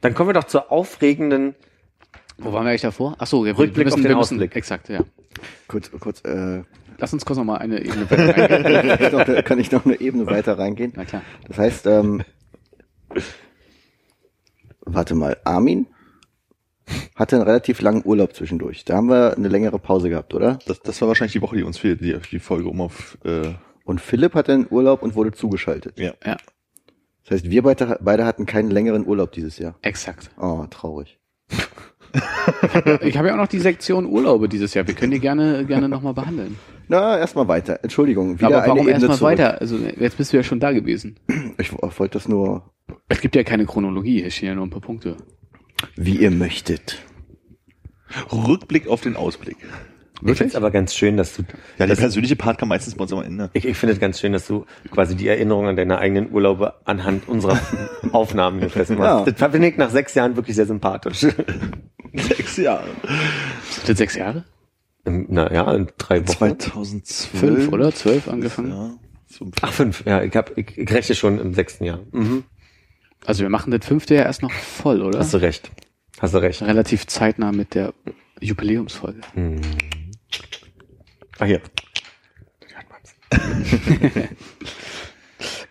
[0.00, 1.54] Dann kommen wir doch zur aufregenden.
[2.38, 3.14] Wo waren wir eigentlich davor?
[3.18, 4.56] Ach so, wir, Rückblick müssen, auf den wir müssen, Ausblick.
[4.56, 5.04] Exakt, ja.
[5.68, 6.62] Kurz, kurz, äh,
[6.98, 8.98] Lass uns kurz noch mal eine Ebene weiter reingehen.
[8.98, 10.92] kann ich noch- kann ich noch eine Ebene weiter reingehen?
[10.96, 11.22] Na klar.
[11.48, 12.22] Das heißt, ähm,
[14.80, 15.86] warte mal, Armin
[17.14, 18.84] hatte einen relativ langen Urlaub zwischendurch.
[18.84, 20.58] Da haben wir eine längere Pause gehabt, oder?
[20.66, 23.52] Das, das war wahrscheinlich die Woche, die uns fehlt, die, die Folge, um auf äh,
[23.84, 25.98] Und Philipp hatte einen Urlaub und wurde zugeschaltet.
[25.98, 26.14] ja.
[26.24, 26.36] Ja,
[27.24, 29.76] Das heißt, wir beide, beide hatten keinen längeren Urlaub dieses Jahr.
[29.82, 30.30] exakt.
[30.40, 31.18] Oh, traurig.
[33.00, 34.86] Ich habe ja auch noch die Sektion Urlaube dieses Jahr.
[34.86, 36.56] Wir können die gerne, gerne noch mal behandeln.
[36.86, 37.80] Na, erstmal weiter.
[37.82, 39.60] Entschuldigung, wieder Aber warum erstmal weiter?
[39.60, 41.18] Also jetzt bist du ja schon da gewesen.
[41.58, 42.70] Ich wollte das nur,
[43.08, 45.16] Es gibt ja keine Chronologie, hier stehen ja nur ein paar Punkte.
[45.96, 47.02] wie ihr möchtet.
[48.30, 49.56] Rückblick auf den Ausblick.
[50.32, 51.42] Ich finde es aber ganz schön, dass du.
[51.78, 53.50] Ja, der persönliche Part kam meistens bei uns am Ende.
[53.52, 56.74] ich ich finde es ganz schön, dass du quasi die Erinnerung an deine eigenen Urlaube
[56.84, 57.60] anhand unserer
[58.12, 59.26] Aufnahmen hier festmachst.
[59.26, 59.32] Ja.
[59.32, 61.26] Das finde ich nach sechs Jahren wirklich sehr sympathisch.
[62.16, 62.86] Sechs Jahre.
[63.70, 64.44] Sind das sechs Jahre?
[65.04, 66.58] naja, in drei Wochen.
[66.60, 67.40] 2012.
[67.40, 67.92] Fünf, oder?
[67.92, 68.70] Zwölf angefangen?
[68.70, 68.94] Ja.
[69.26, 69.54] Fünf.
[69.62, 70.04] Ach, fünf.
[70.06, 71.98] Ja, ich, hab, ich, ich rechne schon im sechsten Jahr.
[72.12, 72.44] Mhm.
[73.26, 75.18] Also wir machen das fünfte ja erst noch voll, oder?
[75.18, 75.70] Hast du recht.
[76.20, 76.62] Hast du recht.
[76.62, 77.92] Relativ zeitnah mit der
[78.40, 79.20] Jubiläumsfolge.
[79.34, 79.60] Hm.
[81.38, 81.60] Ach hier.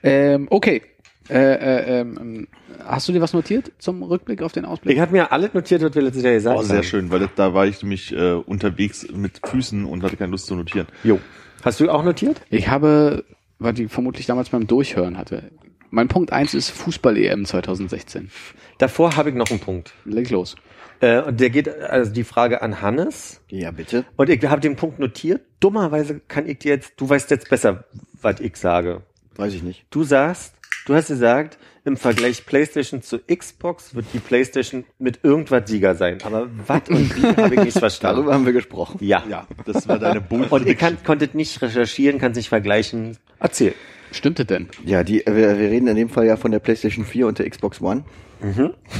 [0.03, 0.81] Ähm, okay.
[1.29, 2.47] Äh, äh, ähm,
[2.83, 4.93] hast du dir was notiert zum Rückblick auf den Ausblick?
[4.95, 6.83] Ich habe mir alles notiert, was wir letztes Jahr gesagt Oh, sehr haben.
[6.83, 10.47] schön, weil das, da war ich nämlich äh, unterwegs mit Füßen und hatte keine Lust
[10.47, 10.87] zu notieren.
[11.05, 11.19] Jo.
[11.63, 12.41] Hast du auch notiert?
[12.49, 13.23] Ich habe,
[13.59, 15.51] weil die vermutlich damals beim Durchhören hatte.
[15.95, 18.31] Mein Punkt eins ist Fußball-EM 2016.
[18.79, 19.93] Davor habe ich noch einen Punkt.
[20.05, 20.55] Leg los.
[21.01, 23.41] Äh, und der geht also die Frage an Hannes.
[23.47, 24.03] Ja, bitte.
[24.15, 25.41] Und ich habe den Punkt notiert.
[25.59, 27.83] Dummerweise kann ich dir jetzt, du weißt jetzt besser,
[28.19, 29.03] was ich sage.
[29.35, 29.85] Weiß ich nicht.
[29.91, 30.55] Du sagst,
[30.87, 36.17] du hast gesagt, im Vergleich PlayStation zu Xbox wird die PlayStation mit irgendwas Sieger sein.
[36.23, 38.15] Aber was und wie habe ich nicht verstanden.
[38.17, 38.97] Darüber haben wir gesprochen.
[38.99, 39.23] Ja.
[39.29, 43.17] Ja, das war deine Bold Und ihr kann, konntet nicht recherchieren, kann nicht vergleichen.
[43.39, 43.75] Erzähl.
[44.13, 44.69] Stimmte denn?
[44.85, 47.49] Ja, die, wir, wir reden in dem Fall ja von der PlayStation 4 und der
[47.49, 48.03] Xbox One.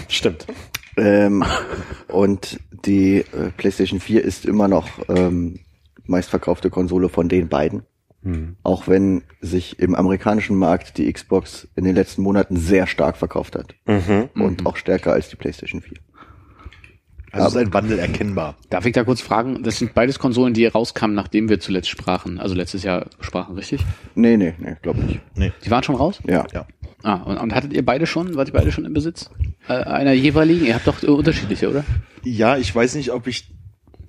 [0.10, 0.48] Stimmt.
[0.98, 1.44] Ähm,
[2.08, 5.60] und die äh, PlayStation 4 ist immer noch ähm,
[6.06, 7.84] meistverkaufte Konsole von den beiden.
[8.64, 13.56] Auch wenn sich im amerikanischen Markt die Xbox in den letzten Monaten sehr stark verkauft
[13.56, 13.76] hat.
[13.86, 14.30] Mhm.
[14.42, 15.98] Und auch stärker als die PlayStation 4.
[17.42, 18.56] Also ist ein Wandel erkennbar.
[18.70, 19.64] Darf ich da kurz fragen?
[19.64, 22.40] Das sind beides Konsolen, die rauskamen, nachdem wir zuletzt sprachen.
[22.40, 23.82] Also letztes Jahr sprachen, richtig?
[24.14, 25.22] Nee, nee, nee, glaube nicht.
[25.66, 26.20] Die waren schon raus?
[26.28, 26.46] Ja.
[26.54, 26.68] Ja.
[27.02, 29.30] Ah, und, und hattet ihr beide schon, wart ihr beide schon im Besitz?
[29.68, 30.66] Äh, einer jeweiligen?
[30.66, 31.84] Ihr habt doch unterschiedliche, oder?
[32.24, 33.50] Ja, ich weiß nicht, ob ich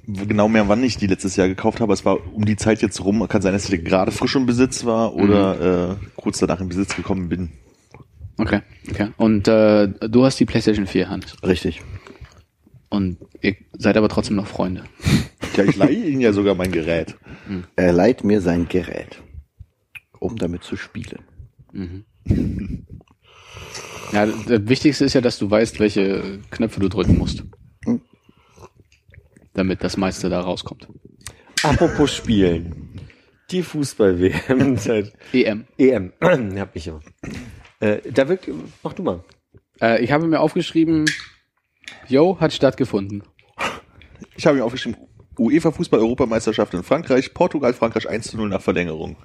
[0.07, 1.93] genau mehr, wann ich die letztes Jahr gekauft habe.
[1.93, 3.27] Es war um die Zeit jetzt rum.
[3.27, 6.95] Kann sein, dass ich gerade frisch im Besitz war oder äh, kurz danach in Besitz
[6.95, 7.51] gekommen bin.
[8.37, 8.61] Okay,
[8.91, 9.09] okay.
[9.17, 11.37] Und äh, du hast die PlayStation 4, Hans.
[11.43, 11.83] Richtig.
[12.89, 14.85] Und ihr seid aber trotzdem noch Freunde.
[15.57, 17.17] Ja, ich leihe Ihnen ja sogar mein Gerät.
[17.77, 19.23] Er leiht mir sein Gerät,
[20.19, 21.25] um damit zu spielen.
[24.13, 27.45] Ja, das Wichtigste ist ja, dass du weißt, welche Knöpfe du drücken musst.
[27.85, 28.01] Hm.
[29.55, 30.89] Damit das meiste da rauskommt.
[31.63, 33.01] Apropos Spielen.
[33.51, 35.67] Die Fußball-WM seit EM.
[35.79, 36.13] EM.
[36.59, 37.01] Hab ich immer.
[37.81, 38.49] Äh, da wird,
[38.83, 39.25] mach du mal.
[39.81, 41.07] Äh, ich habe mir aufgeschrieben,
[42.09, 43.23] Yo hat stattgefunden.
[44.37, 44.99] Ich habe mir aufgeschrieben,
[45.39, 49.17] UEFA Fußball-Europameisterschaft in Frankreich, Portugal, Frankreich 1 zu 0 nach Verlängerung.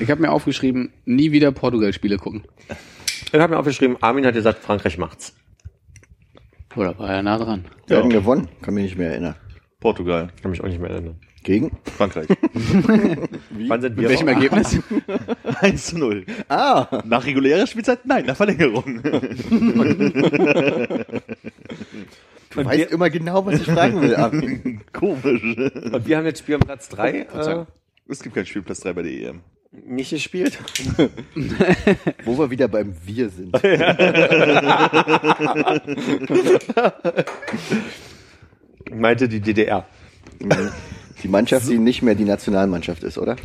[0.00, 2.44] Ich habe mir aufgeschrieben, nie wieder Portugal-Spiele gucken.
[3.32, 5.34] Ich habe mir aufgeschrieben, Armin hat gesagt, Frankreich macht's.
[6.76, 7.66] Oder war er nah dran?
[7.86, 8.02] Wir Ja.
[8.02, 9.34] hatten gewonnen, kann mich nicht mehr erinnern.
[9.80, 11.16] Portugal, Kann mich auch nicht mehr erinnern.
[11.42, 11.76] Gegen?
[11.96, 12.28] Frankreich.
[13.66, 14.28] Wann sind wir Mit welchem?
[14.28, 14.78] Ergebnis?
[15.60, 16.24] 1 zu 0.
[16.48, 18.06] Ah, Nach regulärer Spielzeit?
[18.06, 19.02] Nein, nach Verlängerung.
[22.54, 24.80] du Und weißt wir- immer genau, was ich fragen will, Armin.
[24.92, 25.42] Komisch.
[25.42, 27.64] Und wir haben jetzt Spiel am Platz 3 äh,
[28.08, 29.40] Es gibt keinen Spielplatz 3 bei der EM.
[29.86, 30.58] nicht gespielt.
[32.24, 33.52] Wo wir wieder beim Wir sind.
[38.90, 39.86] Meinte die DDR.
[41.22, 43.36] Die Mannschaft, die nicht mehr die Nationalmannschaft ist, oder?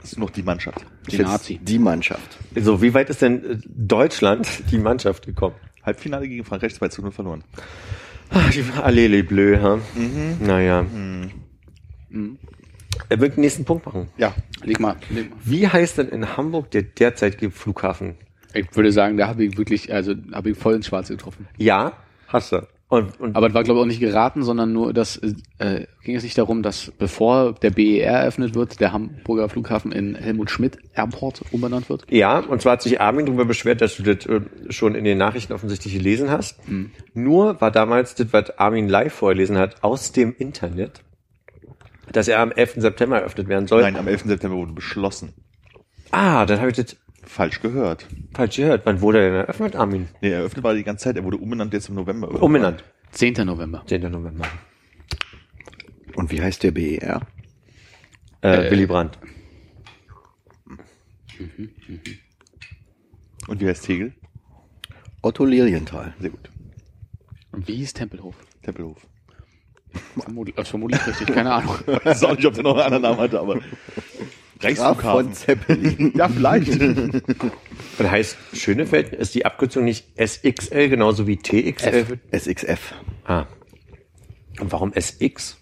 [0.00, 0.84] Das ist noch die Mannschaft.
[1.10, 1.58] Die Nazi.
[1.60, 2.38] Die Mannschaft.
[2.54, 5.56] So, wie weit ist denn äh, Deutschland, die Mannschaft, gekommen?
[5.82, 7.42] Halbfinale gegen Frankreich 2 zu 0 verloren.
[8.30, 9.78] Ach, die Allele bleu, ha?
[10.40, 10.84] Naja.
[13.08, 14.08] Er wird den nächsten Punkt machen.
[14.16, 14.34] Ja.
[14.62, 15.36] Leg mal, leg mal.
[15.44, 18.16] Wie heißt denn in Hamburg der derzeitige Flughafen?
[18.54, 21.46] Ich würde sagen, da habe ich wirklich, also habe ich voll ins Schwarze getroffen.
[21.56, 21.92] Ja,
[22.26, 22.66] hast du.
[22.90, 25.18] Und, und Aber es war, glaube ich, auch nicht geraten, sondern nur, dass
[25.58, 30.14] äh, ging es nicht darum, dass bevor der BER eröffnet wird, der Hamburger Flughafen in
[30.14, 32.10] Helmut Schmidt Airport umbenannt wird.
[32.10, 35.18] ja, und zwar hat sich Armin darüber beschwert, dass du das äh, schon in den
[35.18, 36.60] Nachrichten offensichtlich gelesen hast.
[37.12, 41.02] Nur war damals das, was Armin live vorgelesen hat, aus dem Internet,
[42.12, 42.76] dass er am 11.
[42.76, 43.82] September eröffnet werden soll.
[43.82, 44.22] Nein, am 11.
[44.24, 45.34] September wurde beschlossen.
[46.10, 48.06] Ah, dann habe ich das Falsch gehört.
[48.34, 48.86] falsch gehört.
[48.86, 50.08] Wann wurde er denn eröffnet, Armin?
[50.20, 51.16] Nee, eröffnet war die ganze Zeit.
[51.16, 52.26] Er wurde umbenannt jetzt im November.
[52.28, 52.44] irgendwann.
[52.46, 52.84] Umbenannt.
[53.12, 53.34] 10.
[53.44, 53.82] November.
[53.86, 54.02] 10.
[54.10, 54.46] November.
[56.14, 57.20] Und wie heißt der BER?
[58.42, 59.18] Äh, Äh, Willy Brandt.
[63.48, 64.12] Und wie heißt Tegel?
[65.22, 66.14] Otto Lilienthal.
[66.20, 66.50] Sehr gut.
[67.52, 68.36] Und wie hieß Tempelhof?
[68.62, 69.06] Tempelhof.
[70.18, 71.74] Vermutlich, das ist vermutlich richtig, keine Ahnung.
[71.86, 73.60] Ich weiß auch nicht, ob der noch einen anderen Namen hatte, aber.
[74.58, 75.32] Graf von Reichsflughafen.
[75.32, 76.12] Zeppelin.
[76.16, 76.78] Ja, vielleicht.
[77.96, 82.20] Das heißt, Schönefeld ist die Abkürzung nicht SXL genauso wie TXL?
[82.32, 82.94] SXF.
[83.24, 83.46] Ah.
[84.60, 85.56] Und warum SX?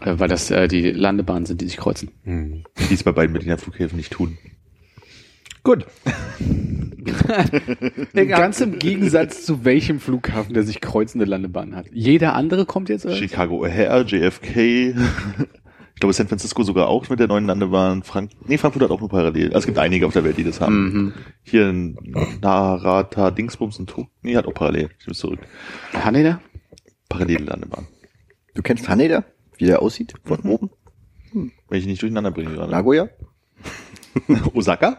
[0.00, 2.10] Äh, weil das äh, die Landebahnen sind, die sich kreuzen.
[2.24, 4.38] Die es bei beiden Berliner Flughäfen nicht tun.
[5.64, 5.84] Gut.
[8.14, 11.86] Ganz im Gegensatz zu welchem Flughafen, der sich kreuzende Landebahnen hat.
[11.92, 13.04] Jeder andere kommt jetzt.
[13.04, 14.94] Äh, Chicago O'Hare, JFK.
[15.96, 18.02] Ich glaube, San Francisco sogar auch mit der neuen Landebahn.
[18.02, 19.46] Frank nee, Frankfurt hat auch nur parallel.
[19.46, 21.14] Also es gibt einige auf der Welt, die das haben.
[21.42, 21.96] Hier in
[22.42, 24.08] Narata, Dingsbums und Tok.
[24.20, 24.90] Nee, hat auch parallel.
[24.98, 25.38] Ich muss zurück.
[25.94, 26.42] Haneda?
[27.08, 27.86] Parallele Landebahn.
[28.54, 29.24] Du kennst Haneda?
[29.56, 30.12] Wie der aussieht?
[30.22, 30.70] Von oben?
[31.32, 32.70] Wenn ich nicht durcheinander bringe gerade.
[32.70, 33.08] Nagoya?
[34.52, 34.98] Osaka?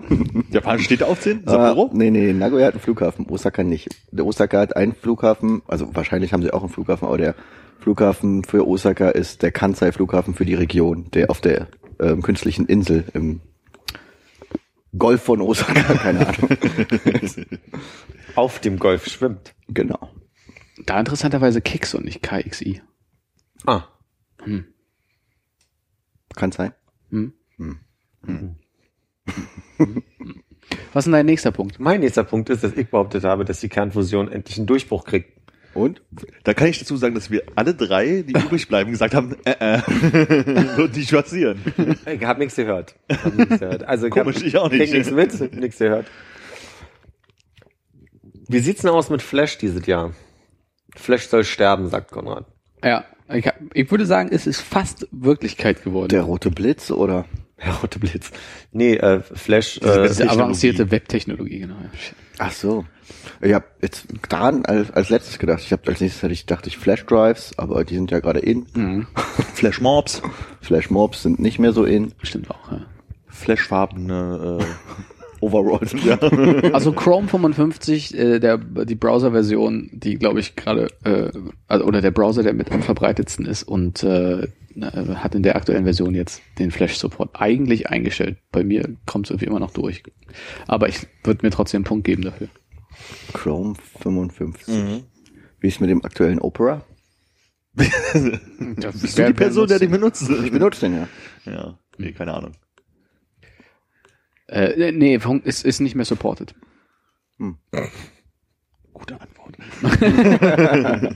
[0.49, 1.43] Japan steht auf 10?
[1.45, 1.91] Ah, Sapporo?
[1.93, 3.89] nee, nee, Nagoya hat einen Flughafen, Osaka nicht.
[4.11, 7.35] Der Osaka hat einen Flughafen, also wahrscheinlich haben sie auch einen Flughafen, aber der
[7.79, 11.67] Flughafen für Osaka ist der Kansai-Flughafen für die Region, der auf der
[11.99, 13.41] ähm, künstlichen Insel im
[14.97, 16.49] Golf von Osaka, keine Ahnung.
[18.35, 19.53] Auf dem Golf schwimmt.
[19.67, 20.09] genau.
[20.85, 22.81] Da interessanterweise Kicks und nicht KXI.
[23.65, 23.83] Ah.
[26.35, 26.73] Kann sein.
[30.93, 31.79] Was ist denn dein nächster Punkt?
[31.79, 35.36] Mein nächster Punkt ist, dass ich behauptet habe, dass die Kernfusion endlich einen Durchbruch kriegt.
[35.77, 36.01] Und?
[36.43, 39.51] Da kann ich dazu sagen, dass wir alle drei, die übrig bleiben, gesagt haben, äh,
[39.59, 39.81] äh,
[40.77, 41.61] wird nicht passieren.
[42.05, 42.95] Ich habe nichts gehört.
[43.11, 43.83] Hab nichts gehört.
[43.83, 44.79] Also ich Komisch, hab, ich auch nicht.
[44.79, 46.07] krieg nichts mit, nichts gehört.
[48.47, 50.13] Wie sieht's denn aus mit Flash dieses Jahr?
[50.95, 52.45] Flash soll sterben, sagt Konrad.
[52.83, 56.09] Ja, ich, hab, ich würde sagen, es ist fast Wirklichkeit geworden.
[56.09, 57.25] Der rote Blitz oder?
[57.57, 58.31] Herr Rote Blitz.
[58.71, 61.75] Nee, äh, Flash, Diese äh, Diese avancierte Webtechnologie, genau.
[61.75, 61.89] ja.
[62.39, 62.85] Ach so.
[63.41, 65.61] Ich habe jetzt daran als, als letztes gedacht.
[65.63, 68.39] Ich habe als nächstes hätte ich dachte ich Flash Drives, aber die sind ja gerade
[68.39, 69.07] in.
[69.55, 70.21] Flash Mobs,
[70.61, 72.13] Flash Mobs sind nicht mehr so in.
[72.21, 72.71] Stimmt auch.
[72.71, 72.85] Ja.
[73.27, 74.65] flashfarbene äh,
[75.39, 75.95] Overalls.
[76.03, 76.17] Ja.
[76.73, 81.31] Also Chrome 55, äh, der die Browser-Version, die glaube ich gerade äh,
[81.67, 84.47] also, oder der Browser, der mit am verbreitetsten ist und äh,
[84.79, 88.37] hat in der aktuellen Version jetzt den Flash-Support eigentlich eingestellt.
[88.51, 90.03] Bei mir kommt es irgendwie immer noch durch.
[90.67, 92.49] Aber ich würde mir trotzdem einen Punkt geben dafür.
[93.33, 95.03] Chrome 55.
[95.59, 96.85] Wie ist mit dem aktuellen Opera?
[97.77, 100.29] Bist du die Person, der den benutzt?
[100.29, 101.07] Ich benutze den ja.
[101.45, 102.53] Ja, nee, keine Ahnung.
[104.47, 106.55] Äh, nee, fun- ist, ist nicht mehr supported.
[108.93, 109.57] Gute Antwort.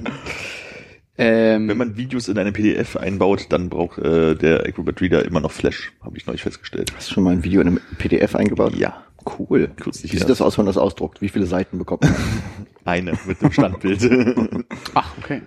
[1.18, 5.40] Ähm, Wenn man Videos in eine PDF einbaut, dann braucht äh, der Acrobat Reader immer
[5.42, 6.92] noch Flash, habe ich neulich festgestellt.
[6.96, 8.76] Hast du schon mal ein Video in einem PDF eingebaut?
[8.76, 9.04] Ja,
[9.38, 9.70] Cool.
[9.80, 11.22] Kürzlich Wie sieht das aus, wenn man das ausdruckt?
[11.22, 12.16] Wie viele Seiten bekommt man?
[12.86, 14.02] eine mit dem Standbild.
[14.96, 15.44] ach, okay.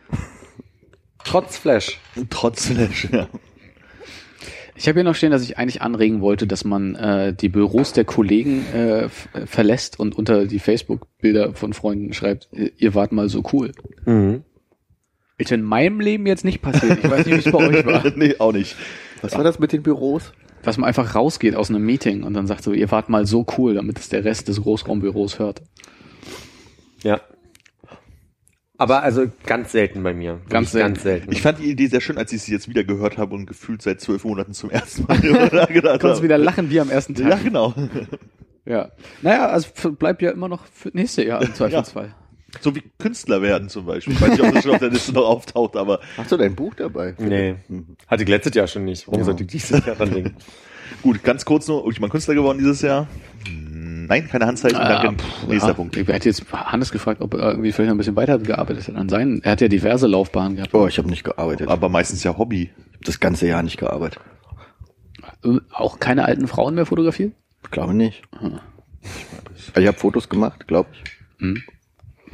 [1.25, 1.99] Trotz Flash.
[2.31, 3.27] Trotz Flash, ja.
[4.77, 7.93] Ich habe hier noch stehen, dass ich eigentlich anregen wollte, dass man äh, die Büros
[7.93, 9.09] der Kollegen äh,
[9.47, 13.73] verlässt und unter die Facebook-Bilder von Freunden schreibt, ihr ihr wart mal so cool.
[14.05, 14.43] Mhm.
[15.39, 16.99] Ist in meinem Leben jetzt nicht passiert.
[17.03, 18.05] Ich weiß nicht, wie es bei euch war.
[18.17, 18.77] nee, auch nicht.
[19.21, 20.33] Was war das mit den Büros?
[20.63, 23.45] Dass man einfach rausgeht aus einem Meeting und dann sagt so, ihr wart mal so
[23.59, 25.63] cool, damit es der Rest des Großraumbüros hört.
[27.03, 27.21] Ja.
[28.77, 30.41] Aber also ganz selten bei mir.
[30.49, 30.95] Ganz selten.
[30.95, 31.33] Ganz selten.
[31.33, 33.83] Ich fand die Idee sehr schön, als ich sie jetzt wieder gehört habe und gefühlt
[33.83, 35.19] seit zwölf Monaten zum ersten Mal
[35.53, 37.45] nachgedacht Kannst wieder lachen wie am ersten Ja, Tag.
[37.45, 37.73] genau.
[38.67, 38.91] Ja.
[39.23, 42.15] Naja, also bleibt ja immer noch für nächste Jahr im Zweifelsfall.
[42.61, 44.15] So wie Künstler werden zum Beispiel.
[44.15, 46.55] Ich weiß nicht, ob das schon auf der Liste noch auftaucht, aber Hast du dein
[46.55, 47.15] Buch dabei?
[47.19, 47.57] nee.
[48.07, 49.07] Hatte ich letztes Jahr schon nicht.
[49.07, 49.25] Warum Ja.
[49.27, 50.37] sollte ich dieses Jahr dran denken?
[51.03, 53.07] gut, ganz kurz nur, ich mal Künstler geworden dieses Jahr?
[54.05, 55.09] Hm, Nein, keine Handzeichen, danke.
[55.09, 55.75] Ah, pff, Nächster ja.
[55.75, 55.97] Punkt.
[55.97, 58.97] Ich hätte jetzt Hannes gefragt, ob er irgendwie vielleicht noch ein bisschen weiter gearbeitet hat
[58.97, 59.43] an seinen.
[59.43, 60.75] Er hat ja diverse Laufbahnen gehabt.
[60.75, 61.67] Oh, ich habe nicht gearbeitet.
[61.67, 62.71] Ich Aber meistens ja Hobby.
[62.93, 64.21] habe das ganze Jahr nicht gearbeitet.
[65.45, 67.33] Äh, Auch keine alten Frauen mehr fotografiert?
[67.62, 68.23] Ich glaube nicht.
[69.77, 71.05] Ich habe Fotos gemacht, glaube ich.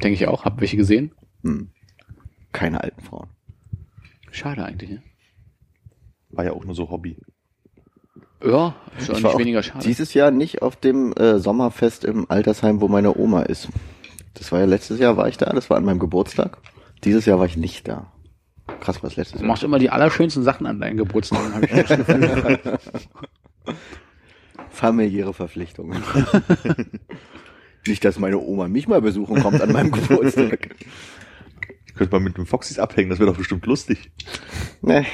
[0.03, 0.45] Denke ich auch.
[0.45, 1.11] Hab welche gesehen?
[1.43, 1.69] Hm.
[2.51, 3.29] Keine alten Frauen.
[4.31, 5.01] Schade eigentlich, ne?
[6.29, 7.17] War ja auch nur so Hobby.
[8.43, 9.85] Ja, ist auch Ich war nicht auch weniger schade.
[9.85, 13.67] Dieses Jahr nicht auf dem äh, Sommerfest im Altersheim, wo meine Oma ist.
[14.33, 16.57] Das war ja letztes Jahr war ich da, das war an meinem Geburtstag.
[17.03, 18.11] Dieses Jahr war ich nicht da.
[18.79, 19.47] Krass, was letztes Du Jahr.
[19.47, 22.79] machst immer die allerschönsten Sachen an deinen Geburtstagen, habe ich das Gefühl.
[24.69, 26.01] Familiäre Verpflichtungen.
[27.87, 30.75] nicht, dass meine Oma mich mal besuchen kommt an meinem Geburtstag.
[31.95, 34.11] Könnte man mit dem Foxys abhängen, das wäre doch bestimmt lustig.
[34.81, 35.05] Nee.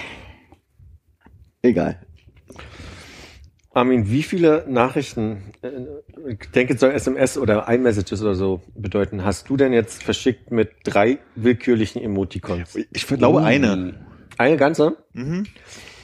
[1.61, 2.06] Egal.
[3.77, 9.23] Armin, wie viele Nachrichten, äh, ich denke, es soll SMS oder iMessages oder so bedeuten,
[9.23, 12.75] hast du denn jetzt verschickt mit drei willkürlichen Emoticons?
[12.91, 13.93] Ich glaube eine.
[14.39, 14.97] Eine ganze?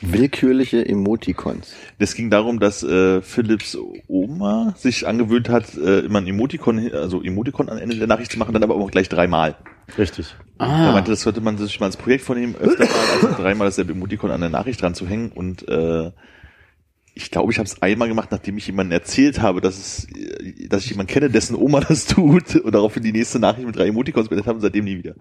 [0.02, 1.74] Willkürliche Emoticons.
[1.98, 7.24] Das ging darum, dass äh, Philips Oma sich angewöhnt hat, äh, immer ein Emoticon, also
[7.24, 9.56] Emoticon am Ende der Nachricht zu machen, dann aber auch gleich dreimal.
[9.98, 10.36] Richtig.
[10.60, 13.68] Er Ah, meinte, das sollte man sich mal ins Projekt vornehmen, öfter mal als dreimal
[13.68, 15.32] dasselbe Emoticon an der Nachricht dran zu hängen.
[15.32, 16.12] Und äh,
[17.16, 20.68] ich glaube, ich habe es einmal gemacht, nachdem ich jemandem erzählt habe, dass es, äh,
[20.68, 23.88] dass ich jemanden kenne, dessen Oma das tut und daraufhin die nächste Nachricht mit drei
[23.88, 25.16] Emoticons beendet haben und seitdem nie wieder.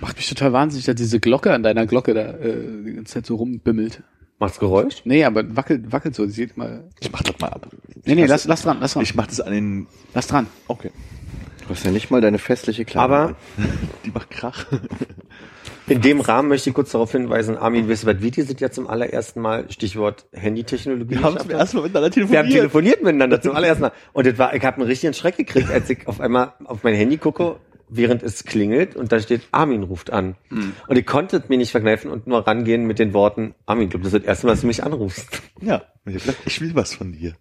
[0.00, 3.26] macht mich total wahnsinnig, dass diese Glocke an deiner Glocke da äh, die ganze Zeit
[3.26, 4.02] so rumbimmelt.
[4.40, 5.02] Macht's Geräusch?
[5.04, 6.24] Nee, aber wackelt, wackelt so.
[6.26, 6.84] Sie sieht mal.
[7.00, 7.68] Ich mach das mal ab.
[8.04, 9.02] Nee, nee, Ich lass, lass dran, lass dran.
[9.02, 9.86] Ich mach das an den.
[10.14, 10.46] lass dran.
[10.68, 10.90] Okay.
[11.66, 13.16] Du hast ja nicht mal deine festliche Kleidung.
[13.16, 13.36] Aber.
[14.04, 14.66] Die macht Krach.
[15.88, 18.86] in dem Rahmen möchte ich kurz darauf hinweisen, Armin Wisswert, wie die sind ja zum
[18.86, 21.16] allerersten Mal, Stichwort Handytechnologie.
[21.16, 22.52] Wir haben zum ersten Mal miteinander Wir haben telefoniert.
[22.52, 23.92] telefoniert miteinander zum allerersten Mal.
[24.12, 26.94] Und das war, ich habe einen richtigen Schreck gekriegt, als ich auf einmal auf mein
[26.94, 27.56] Handy gucke,
[27.88, 30.36] während es klingelt und da steht, Armin ruft an.
[30.88, 34.04] Und ich konnte mir nicht verkneifen und nur rangehen mit den Worten, Armin, ich glaube,
[34.04, 35.42] das ist das erste Mal, dass du mich anrufst.
[35.60, 35.82] Ja.
[36.44, 37.34] Ich will was von dir.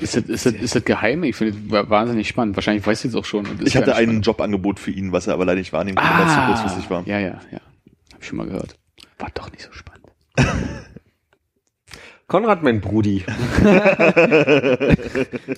[0.00, 1.22] Ist das, ist das, ist das geheim?
[1.24, 2.56] Ich finde das wahnsinnig spannend.
[2.56, 3.46] Wahrscheinlich weiß sie es auch schon.
[3.64, 4.26] Ich hatte ein spannend.
[4.26, 7.06] Jobangebot für ihn, was er aber leider nicht wahrnehmen konnte, weil es zu kurzfristig war.
[7.06, 7.60] Ja, ja, ja.
[8.12, 8.76] Hab ich schon mal gehört.
[9.18, 10.06] War doch nicht so spannend.
[12.26, 13.24] Konrad, mein Brudi.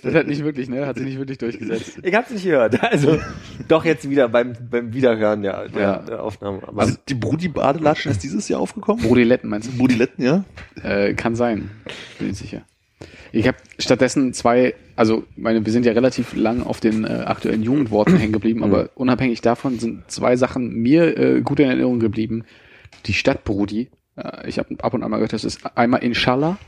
[0.03, 0.87] Das hat nicht wirklich, ne?
[0.87, 2.01] Hat sich nicht wirklich durchgesetzt.
[2.03, 2.83] Ich hab's nicht gehört.
[2.83, 3.21] Also
[3.69, 5.97] doch jetzt wieder beim, beim Wiederhören der, der, Ja.
[5.99, 6.67] der Aufnahme.
[6.67, 9.05] Aber Also die Brudi-Badelatschen ist dieses Jahr aufgekommen?
[9.05, 9.77] Brodiletten meinst du?
[9.79, 10.45] Brudiletten, ja?
[10.83, 11.71] Äh, kann sein.
[12.19, 12.63] Bin ich sicher.
[13.33, 17.63] Ich habe stattdessen zwei, also meine, wir sind ja relativ lang auf den äh, aktuellen
[17.63, 22.45] Jugendworten hängen geblieben, aber unabhängig davon sind zwei Sachen mir äh, gut in Erinnerung geblieben.
[23.07, 23.91] Die Stadt Brudi.
[24.17, 26.59] Äh, ich habe ab und an mal gehört, das ist einmal Inshallah,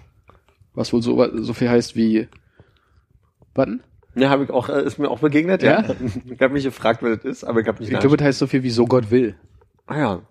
[0.75, 2.29] was wohl so, so viel heißt wie
[3.55, 3.83] Warten?
[4.16, 5.85] ne, habe ich auch, äh, ist mir auch begegnet, ja.
[6.25, 8.38] Ich habe mich gefragt, wer das ist, aber ich habe nicht Ich glaube, das heißt
[8.38, 9.37] so viel wie so Gott will.
[9.87, 10.22] Ah ja.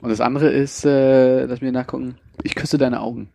[0.00, 3.30] Und das andere ist, äh, lass mir nachgucken, ich küsse deine Augen.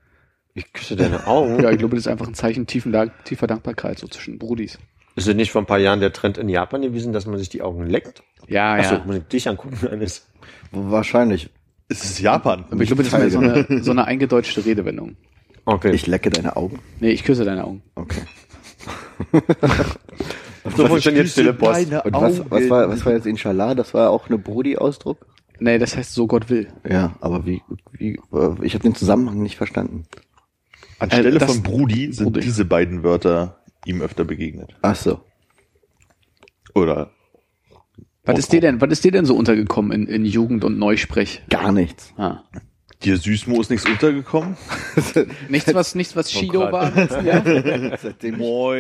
[0.60, 1.63] Ich küsse deine Augen.
[1.63, 2.93] Ja, ich glaube, das ist einfach ein Zeichen tiefen,
[3.24, 4.78] tiefer Dankbarkeit so zwischen Brudis.
[5.15, 7.48] Ist es nicht vor ein paar Jahren der Trend in Japan gewesen, dass man sich
[7.48, 8.24] die Augen leckt?
[8.50, 9.04] Ja, Achso, ja.
[9.06, 10.28] muss ich dich angucken, Dennis.
[10.72, 11.50] Wahrscheinlich.
[11.88, 12.65] Es ist Japan.
[12.69, 15.15] Aber ich glaube, das ist mehr so eine, so eine eingedeutschte Redewendung.
[15.63, 15.91] Okay.
[15.91, 16.80] Ich lecke deine Augen.
[17.00, 17.82] Nee, ich küsse deine Augen.
[17.95, 18.22] Okay.
[20.76, 21.89] so funktioniert stille Post.
[21.89, 22.52] Deine Und was, Augen.
[22.52, 23.76] was, war, was war jetzt Inshallah?
[23.76, 25.26] Das war auch eine Brudi-Ausdruck?
[25.60, 26.67] Nee, das heißt so Gott will.
[26.89, 30.06] Ja, aber wie, wie äh, ich habe den Zusammenhang nicht verstanden.
[31.00, 32.42] Anstelle Äh, von Brudi sind Brudi.
[32.42, 34.76] diese beiden Wörter ihm öfter begegnet.
[34.82, 35.22] Ach so.
[36.76, 37.12] Oder
[38.26, 41.42] Was ist dir denn, was ist dir denn so untergekommen in, in Jugend und Neusprech?
[41.50, 42.14] Gar nichts.
[42.18, 42.44] Ah.
[43.04, 44.58] dir Süßmo ist nichts untergekommen?
[45.50, 46.92] Nichts, was, nichts, was Shido war?
[48.02, 48.78] Seitdem mal,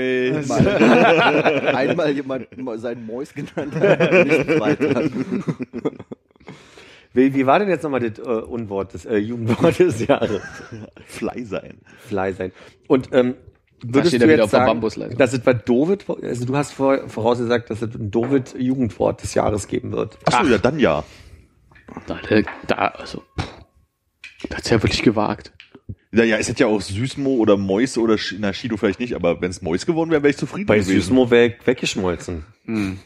[1.73, 5.09] einmal jemand mal seinen Mäus genannt hat, nichts weiter.
[7.19, 10.41] Wie, wie war denn jetzt nochmal das äh, Unwort, das äh, Jugendwort des Jahres?
[11.05, 11.79] Fly sein.
[12.07, 12.51] Fly sein.
[12.87, 13.35] Und ähm,
[13.83, 16.73] würdest steht du wieder jetzt auf der sagen, dass es bei Dovid, also du hast
[16.73, 20.17] vor, vorausgesagt, dass es ein Dovid-Jugendwort des Jahres geben wird.
[20.25, 21.03] Achso, ja, dann ja.
[22.07, 22.19] Da,
[22.67, 23.23] da also,
[24.47, 25.51] das ist ja wirklich gewagt.
[26.11, 29.41] Naja, es hätte ja auch Süßmo oder Mäuse oder Sch na, Shido vielleicht nicht, aber
[29.41, 31.01] wenn es Mäus geworden wäre, wäre ich zufrieden Bei gewesen.
[31.01, 32.45] Süßmo wäre weggeschmolzen.
[32.65, 32.99] Hm.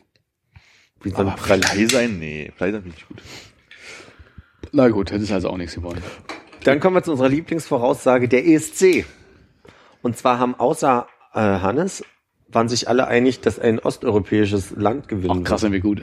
[1.01, 1.37] Wie so ein.
[1.37, 2.19] Fly sein?
[2.19, 3.21] Nee, Fly sein finde ich gut.
[4.75, 6.01] Na gut, das ist also auch nichts geworden.
[6.63, 9.05] Dann kommen wir zu unserer Lieblingsvoraussage, der ESC.
[10.01, 12.03] Und zwar haben außer äh, Hannes,
[12.47, 16.01] waren sich alle einig, dass ein osteuropäisches Land gewinnen Ach, krass, sind wir gut.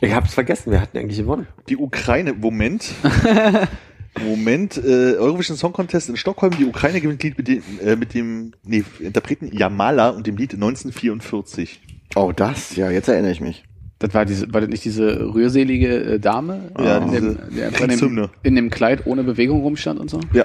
[0.00, 1.46] Ich hab's vergessen, wir hatten eigentlich gewonnen.
[1.68, 2.90] Die Ukraine, Moment.
[4.24, 8.14] Moment, äh, Eurovision Song Contest in Stockholm, die Ukraine gewinnt Lied mit dem, äh, mit
[8.14, 11.82] dem nee, Interpreten Jamala und dem Lied 1944.
[12.16, 13.67] Oh, das, ja, jetzt erinnere ich mich.
[13.98, 17.98] Das war diese, war das nicht diese rührselige äh, Dame, Ja, in, dem, der in,
[17.98, 20.20] dem, in dem Kleid ohne Bewegung rumstand und so?
[20.32, 20.44] Ja.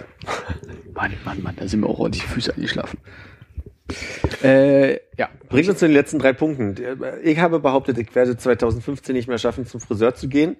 [0.95, 2.99] Mann, Mann, Mann, da sind mir auch ordentlich die Füße eingeschlafen.
[4.43, 5.29] Äh, ja.
[5.49, 6.75] Bringt uns zu den letzten drei Punkten.
[7.23, 10.55] Ich habe behauptet, ich werde 2015 nicht mehr schaffen, zum Friseur zu gehen.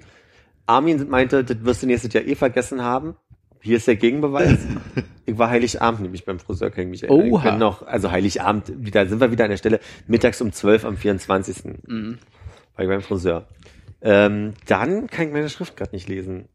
[0.65, 3.15] Armin meinte, das wirst du nächstes Jahr eh vergessen haben.
[3.59, 4.59] Hier ist der Gegenbeweis.
[5.25, 7.31] ich war Heiligabend nämlich beim Friseur, kann ich mich erinnern.
[7.31, 7.43] Oha.
[7.43, 10.85] Ich bin noch, also Heiligabend, da sind wir wieder an der Stelle, mittags um 12
[10.85, 11.63] am 24.
[11.87, 12.19] Mhm.
[12.75, 13.47] War ich beim Friseur.
[14.01, 16.49] Ähm, dann kann ich meine Schrift gerade nicht lesen.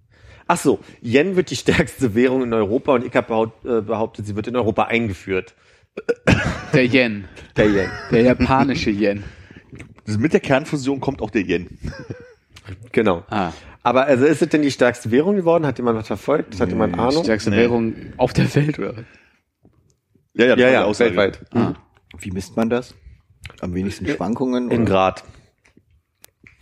[0.46, 4.26] Ach so, Yen wird die stärkste Währung in Europa und ich habe behaupt, äh, behauptet,
[4.26, 5.54] sie wird in Europa eingeführt.
[6.72, 7.24] Der Yen.
[7.56, 7.90] Der Yen.
[8.10, 9.24] Der japanische Yen.
[10.06, 11.78] Mit der Kernfusion kommt auch der Yen.
[12.92, 13.24] Genau.
[13.30, 13.52] Ah,
[13.82, 15.66] Aber also ist es denn die stärkste Währung geworden?
[15.66, 16.60] Hat jemand was verfolgt?
[16.60, 17.24] Hat jemand Ahnung?
[17.24, 17.56] stärkste Nee.
[17.56, 18.94] Währung auf der Welt, oder?
[20.34, 21.44] Ja, ja, Ja, die ja, weltweit.
[21.52, 21.74] Ah.
[22.18, 22.94] Wie misst man das?
[23.60, 24.70] Am wenigsten Schwankungen?
[24.70, 25.24] In oder Grad.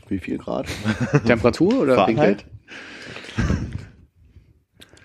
[0.09, 0.66] Wie viel Grad?
[1.27, 2.45] Temperatur oder Fahrenheit?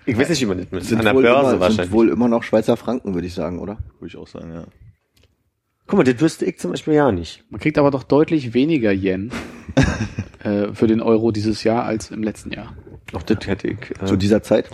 [0.04, 0.88] Ich weiß nicht, wie man das misst.
[0.88, 1.92] Sind, An der wohl, Börse immer, sind wahrscheinlich.
[1.92, 3.78] wohl immer noch Schweizer Franken, würde ich sagen, oder?
[4.00, 4.64] Würde ich auch sagen, ja.
[5.86, 7.44] Guck mal, das wüsste ich zum Beispiel ja nicht.
[7.50, 9.30] Man kriegt aber doch deutlich weniger Yen
[10.42, 12.74] äh, für den Euro dieses Jahr als im letzten Jahr.
[13.12, 13.90] Auch das hätte ich.
[14.00, 14.70] Äh, Zu dieser Zeit?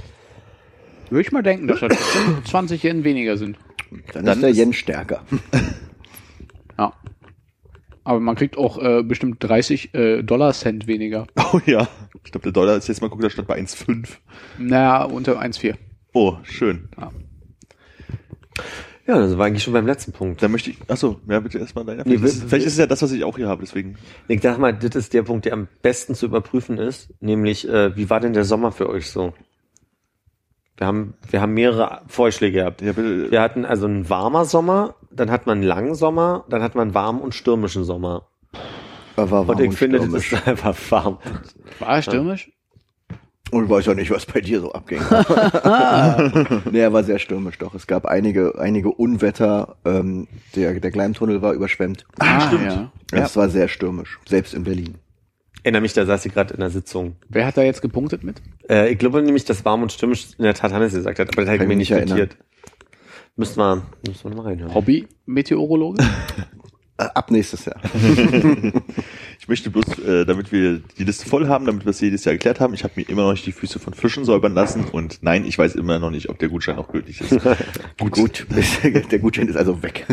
[1.10, 3.58] Würde ich mal denken, dass das bestimmt 20 Yen weniger sind.
[4.12, 5.22] Dann, Dann ist der ist- Yen stärker.
[6.78, 6.92] Ja.
[8.08, 11.26] Aber man kriegt auch äh, bestimmt 30 äh, Dollar Cent weniger.
[11.52, 11.86] Oh ja.
[12.24, 14.08] Ich glaube, der Dollar ist jetzt mal gucken, der stand bei 1,5.
[14.56, 15.74] Naja, unter 1,4.
[16.14, 16.88] Oh, schön.
[19.06, 20.42] ja, das war eigentlich schon beim letzten Punkt.
[20.42, 22.04] Dann möchte ich, achso, ja, bitte erstmal deiner.
[22.06, 23.96] Nee, Vielleicht, ist, will- vielleicht ist es ja das, was ich auch hier habe, deswegen.
[24.26, 27.12] Ich sag mal, das ist der Punkt, der am besten zu überprüfen ist.
[27.20, 29.34] Nämlich, äh, wie war denn der Sommer für euch so?
[30.78, 32.80] Wir haben, wir haben mehrere Vorschläge gehabt.
[32.82, 33.30] Ja, bitte.
[33.30, 36.88] Wir hatten also einen warmer Sommer, dann hat man einen langen Sommer, dann hat man
[36.88, 38.28] einen warmen und stürmischen Sommer.
[39.16, 40.32] Er war Und warm ich finde, das stürmisch.
[40.32, 41.18] ist einfach warm.
[41.78, 42.52] War er stürmisch?
[43.50, 45.00] Und ich weiß ja nicht, was bei dir so abging.
[46.70, 47.74] nee, er war sehr stürmisch doch.
[47.74, 49.76] Es gab einige, einige Unwetter.
[49.84, 52.04] Ähm, der, der Gleimtunnel war überschwemmt.
[52.18, 52.64] Ah, stimmt.
[52.64, 52.92] Ja.
[53.10, 54.96] Es war sehr stürmisch, selbst in Berlin.
[55.62, 57.16] Erinnere mich, da saß ich gerade in der Sitzung.
[57.28, 58.40] Wer hat da jetzt gepunktet mit?
[58.68, 61.42] Äh, ich glaube nämlich, dass warm und stürmisch in der Tat Hannes gesagt hat, aber
[61.42, 62.36] das habe ich Kann mir ich nicht notiert.
[63.38, 64.74] Müssen wir, müssen wir mal reinhören.
[64.74, 66.04] Hobby-Meteorologe?
[67.00, 67.80] Äh, ab nächstes Jahr.
[69.40, 72.34] Ich möchte bloß, äh, damit wir die Liste voll haben, damit wir es jedes Jahr
[72.34, 75.22] geklärt haben, ich habe mir immer noch nicht die Füße von Fischen säubern lassen und
[75.22, 77.30] nein, ich weiß immer noch nicht, ob der Gutschein auch gültig ist.
[77.98, 78.46] Gut, gut.
[78.52, 80.06] der Gutschein ist also weg.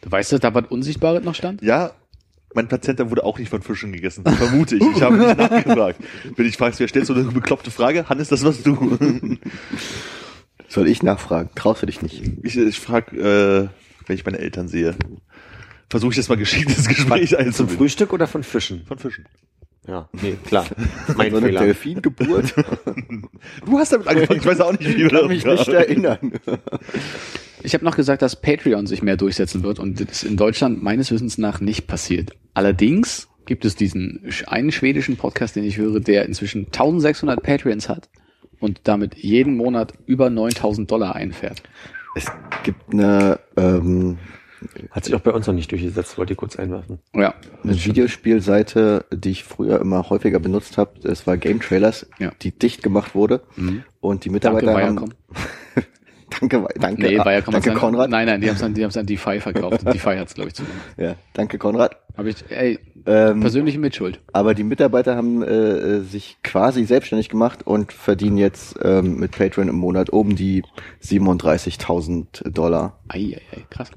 [0.00, 1.62] Du weißt, dass da was Unsichtbares noch stand?
[1.62, 1.92] Ja,
[2.54, 4.82] mein Plazenta wurde auch nicht von Fischen gegessen, das vermute ich.
[4.96, 6.00] Ich habe nicht nachgefragt.
[6.34, 8.08] Wenn ich fragst, wer stellt so eine bekloppte Frage?
[8.08, 8.98] Hannes, das warst du.
[10.72, 11.50] Soll ich nachfragen?
[11.54, 12.22] Traust du dich nicht?
[12.42, 13.68] Ich, ich frage, äh,
[14.06, 14.94] wenn ich meine Eltern sehe,
[15.90, 17.76] versuche ich jetzt mal geschickt ins Gespräch Zum einzubinden.
[17.76, 18.86] Frühstück oder von Fischen?
[18.86, 19.26] Von Fischen.
[19.86, 20.64] Ja, nee, klar.
[21.16, 21.60] Mein so eine Fehler.
[21.60, 22.54] Delfingeburt?
[23.66, 26.32] Du hast damit angefangen, ich weiß auch nicht, wie Ich kann mich nicht erinnern.
[27.62, 30.82] Ich habe noch gesagt, dass Patreon sich mehr durchsetzen wird und das ist in Deutschland
[30.82, 32.30] meines Wissens nach nicht passiert.
[32.54, 38.08] Allerdings gibt es diesen einen schwedischen Podcast, den ich höre, der inzwischen 1600 Patreons hat
[38.62, 41.62] und damit jeden Monat über 9000 Dollar einfährt.
[42.14, 42.26] Es
[42.62, 44.18] gibt eine, ähm,
[44.92, 47.00] Hat sich auch bei uns noch nicht durchgesetzt, wollte ich kurz einwerfen.
[47.14, 47.34] Ja.
[47.64, 52.30] Eine Videospielseite, die ich früher immer häufiger benutzt habe, das war Game Trailers, Ja.
[52.42, 53.42] die dicht gemacht wurde
[54.00, 55.14] und die Mitarbeiter Danke, haben,
[56.40, 59.06] danke, danke, Nee, ah, danke Konrad, Nein, nein, die haben es an, die haben's an
[59.06, 59.84] DeFi verkauft.
[59.84, 60.80] DeFi hat's, glaube ich, zugemacht.
[60.96, 61.96] ja, danke Konrad.
[62.16, 64.20] Habe ich, ey, Ähm, persönliche Mitschuld.
[64.32, 69.32] aber die Mitarbeiter haben äh, äh, sich quasi selbstständig gemacht und verdienen jetzt ähm, mit
[69.32, 70.62] Patreon im Monat um die
[71.02, 73.00] 37.000 Dollar.
[73.08, 73.90] Ei, ei, ei, krass.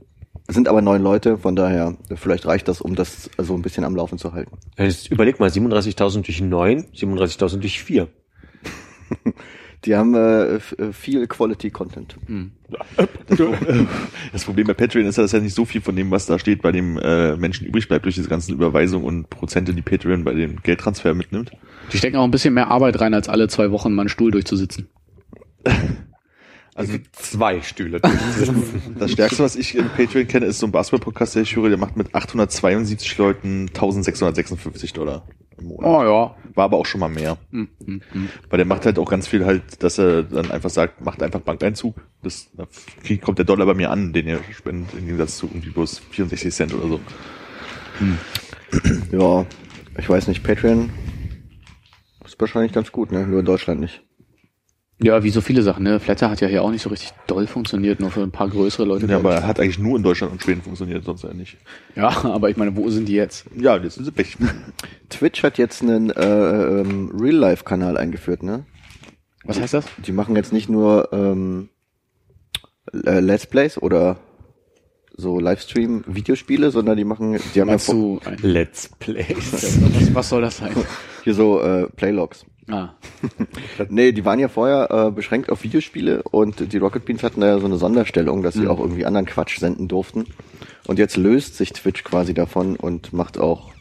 [0.47, 3.95] Sind aber neun Leute, von daher vielleicht reicht das, um das so ein bisschen am
[3.95, 4.57] Laufen zu halten.
[4.77, 8.07] Jetzt überleg mal, 37.000 durch 9, 37.000 durch 4.
[9.85, 10.59] Die haben äh, äh,
[10.91, 12.15] viel Quality Content.
[14.31, 16.39] Das Problem bei Patreon ist ja, dass ja nicht so viel von dem, was da
[16.39, 20.23] steht, bei dem äh, Menschen übrig bleibt durch diese ganzen Überweisungen und Prozente, die Patreon
[20.23, 21.51] bei dem Geldtransfer mitnimmt.
[21.93, 24.31] Die stecken auch ein bisschen mehr Arbeit rein, als alle zwei Wochen mal einen Stuhl
[24.31, 24.89] durchzusitzen.
[26.77, 28.01] Also zwei Stühle.
[28.99, 31.77] Das Stärkste, was ich in Patreon kenne, ist so ein Basketball-Podcast, der ich höre, der
[31.77, 35.25] macht mit 872 Leuten 1656 Dollar
[35.57, 35.85] im Monat.
[35.85, 36.35] Oh ja.
[36.55, 37.37] War aber auch schon mal mehr.
[37.51, 38.29] Hm, hm, hm.
[38.49, 41.41] Weil der macht halt auch ganz viel halt, dass er dann einfach sagt, macht einfach
[41.41, 41.95] Bankeinzug.
[42.23, 42.65] Das, da
[43.03, 45.99] kriegt- kommt der Dollar bei mir an, den ihr spendet, im Gegensatz zu irgendwie bloß
[46.11, 46.99] 64 Cent oder so.
[49.11, 49.45] Ja,
[49.97, 50.89] ich weiß nicht, Patreon
[52.25, 53.25] ist wahrscheinlich ganz gut, ne?
[53.27, 54.03] Nur in Deutschland nicht.
[55.01, 55.99] Ja, wie so viele Sachen, ne?
[55.99, 58.85] Flatter hat ja hier auch nicht so richtig doll funktioniert, nur für ein paar größere
[58.85, 59.07] Leute.
[59.07, 61.57] Ja, aber er hat eigentlich nur in Deutschland und Schweden funktioniert, sonst ja nicht.
[61.95, 63.45] ja, aber ich meine, wo sind die jetzt?
[63.57, 64.37] Ja, jetzt sind sie weg.
[65.09, 68.65] Twitch hat jetzt einen äh, ähm, Real-Life-Kanal eingeführt, ne?
[69.43, 69.85] Was heißt das?
[69.97, 71.69] Die machen jetzt nicht nur ähm,
[73.05, 74.17] äh, Let's Plays oder
[75.17, 79.51] so Livestream-Videospiele, sondern die machen, die haben ja Meinst vor- du ein, Let's Plays.
[79.93, 80.73] was, was soll das sein?
[81.23, 82.45] hier so äh, Playlogs.
[82.67, 82.89] Ah,
[83.89, 87.47] Nee, die waren ja vorher äh, beschränkt auf Videospiele und die Rocket Beans hatten da
[87.47, 90.25] ja so eine Sonderstellung, dass sie auch irgendwie anderen Quatsch senden durften.
[90.87, 93.71] Und jetzt löst sich Twitch quasi davon und macht auch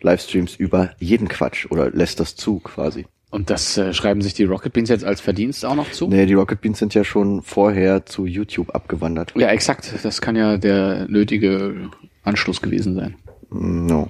[0.00, 3.06] Livestreams über jeden Quatsch oder lässt das zu quasi.
[3.30, 6.08] und das äh, schreiben sich die Rocket Beans jetzt als Verdienst auch noch zu?
[6.08, 9.32] Nee, die Rocket Beans sind ja schon vorher zu YouTube abgewandert.
[9.36, 9.92] Ja, exakt.
[10.02, 11.90] Das kann ja der nötige
[12.22, 13.14] Anschluss gewesen sein.
[13.50, 14.08] No.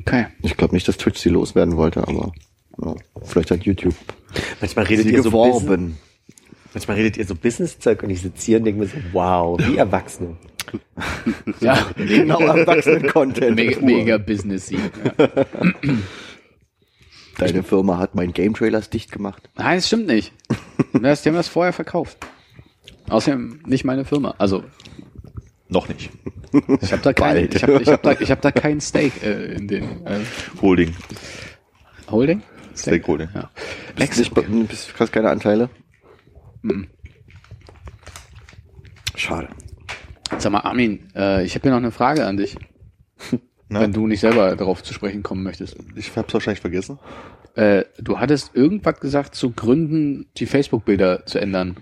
[0.00, 0.26] Okay.
[0.42, 2.32] Ich glaube nicht, dass Twitch sie loswerden wollte, aber.
[3.24, 3.94] Vielleicht hat YouTube
[4.60, 5.98] Manchmal redet sie ihr so Business, geworben.
[6.72, 9.76] manchmal redet ihr so Business-Zeug und ich sitze hier und denke mir so, wow, wie
[9.78, 10.36] Erwachsene.
[11.60, 13.56] Ja, genau, Erwachsenen-Content.
[13.56, 14.76] mega, mega businessy.
[15.18, 15.28] Ja.
[17.38, 19.48] Deine Firma hat mein Game Trailers dicht gemacht.
[19.56, 20.32] Nein, das stimmt nicht.
[20.92, 22.18] Das, die haben das vorher verkauft.
[23.08, 24.34] Außerdem nicht meine Firma.
[24.38, 24.64] Also
[25.68, 26.10] Noch nicht.
[26.82, 29.54] ich habe da kein, ich hab, ich hab da, ich hab da kein Stake äh,
[29.54, 30.18] in den äh,
[30.60, 30.94] Holding.
[32.10, 32.42] Holding.
[32.74, 33.28] Stakeholding.
[33.34, 33.50] Ja.
[33.96, 35.70] Bist nicht, bist, hast keine Anteile?
[39.14, 39.48] Schade.
[40.38, 42.56] Sag mal, Armin, äh, ich habe hier noch eine Frage an dich,
[43.68, 45.76] Na, wenn du nicht selber darauf zu sprechen kommen möchtest.
[45.96, 46.98] ich hab's wahrscheinlich vergessen.
[47.54, 51.76] Äh, du hattest irgendwas gesagt zu Gründen, die Facebook-Bilder zu ändern.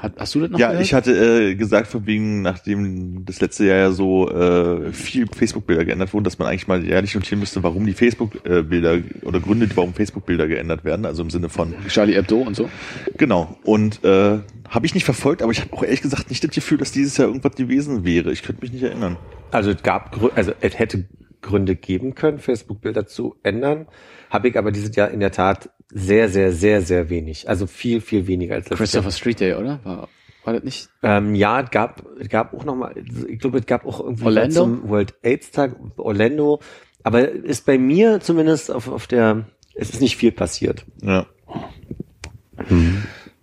[0.00, 0.84] Hat, hast du das noch Ja, gehört?
[0.84, 1.12] ich hatte
[1.50, 6.24] äh, gesagt, von wegen, nachdem das letzte Jahr ja so äh, viel Facebook-Bilder geändert wurden,
[6.24, 10.84] dass man eigentlich mal jährlich notieren müsste, warum die Facebook-Bilder oder Gründe, warum Facebook-Bilder geändert
[10.84, 11.04] werden.
[11.04, 12.70] Also im Sinne von, Charlie Hebdo und so.
[13.18, 13.58] genau.
[13.64, 14.38] Und äh,
[14.68, 17.16] habe ich nicht verfolgt, aber ich habe auch ehrlich gesagt nicht das Gefühl, dass dieses
[17.16, 18.32] Jahr irgendwas gewesen wäre.
[18.32, 19.16] Ich könnte mich nicht erinnern.
[19.50, 21.04] Also es gab, also es hätte
[21.42, 23.86] Gründe geben können, Facebook-Bilder zu ändern.
[24.30, 27.48] Habe ich aber dieses Jahr in der Tat sehr, sehr, sehr, sehr wenig.
[27.48, 29.02] Also viel, viel weniger als letztes Jahr.
[29.02, 29.80] Christopher Street Day, oder?
[29.84, 30.08] War,
[30.44, 30.88] war das nicht?
[31.02, 32.94] Ähm, ja, es gab, es gab auch nochmal,
[33.28, 34.54] ich glaube, es gab auch irgendwie Orlando?
[34.54, 36.60] zum World AIDS Tag Orlando.
[37.02, 40.86] Aber ist bei mir zumindest auf, auf der, es ist nicht viel passiert.
[41.02, 41.26] Ja.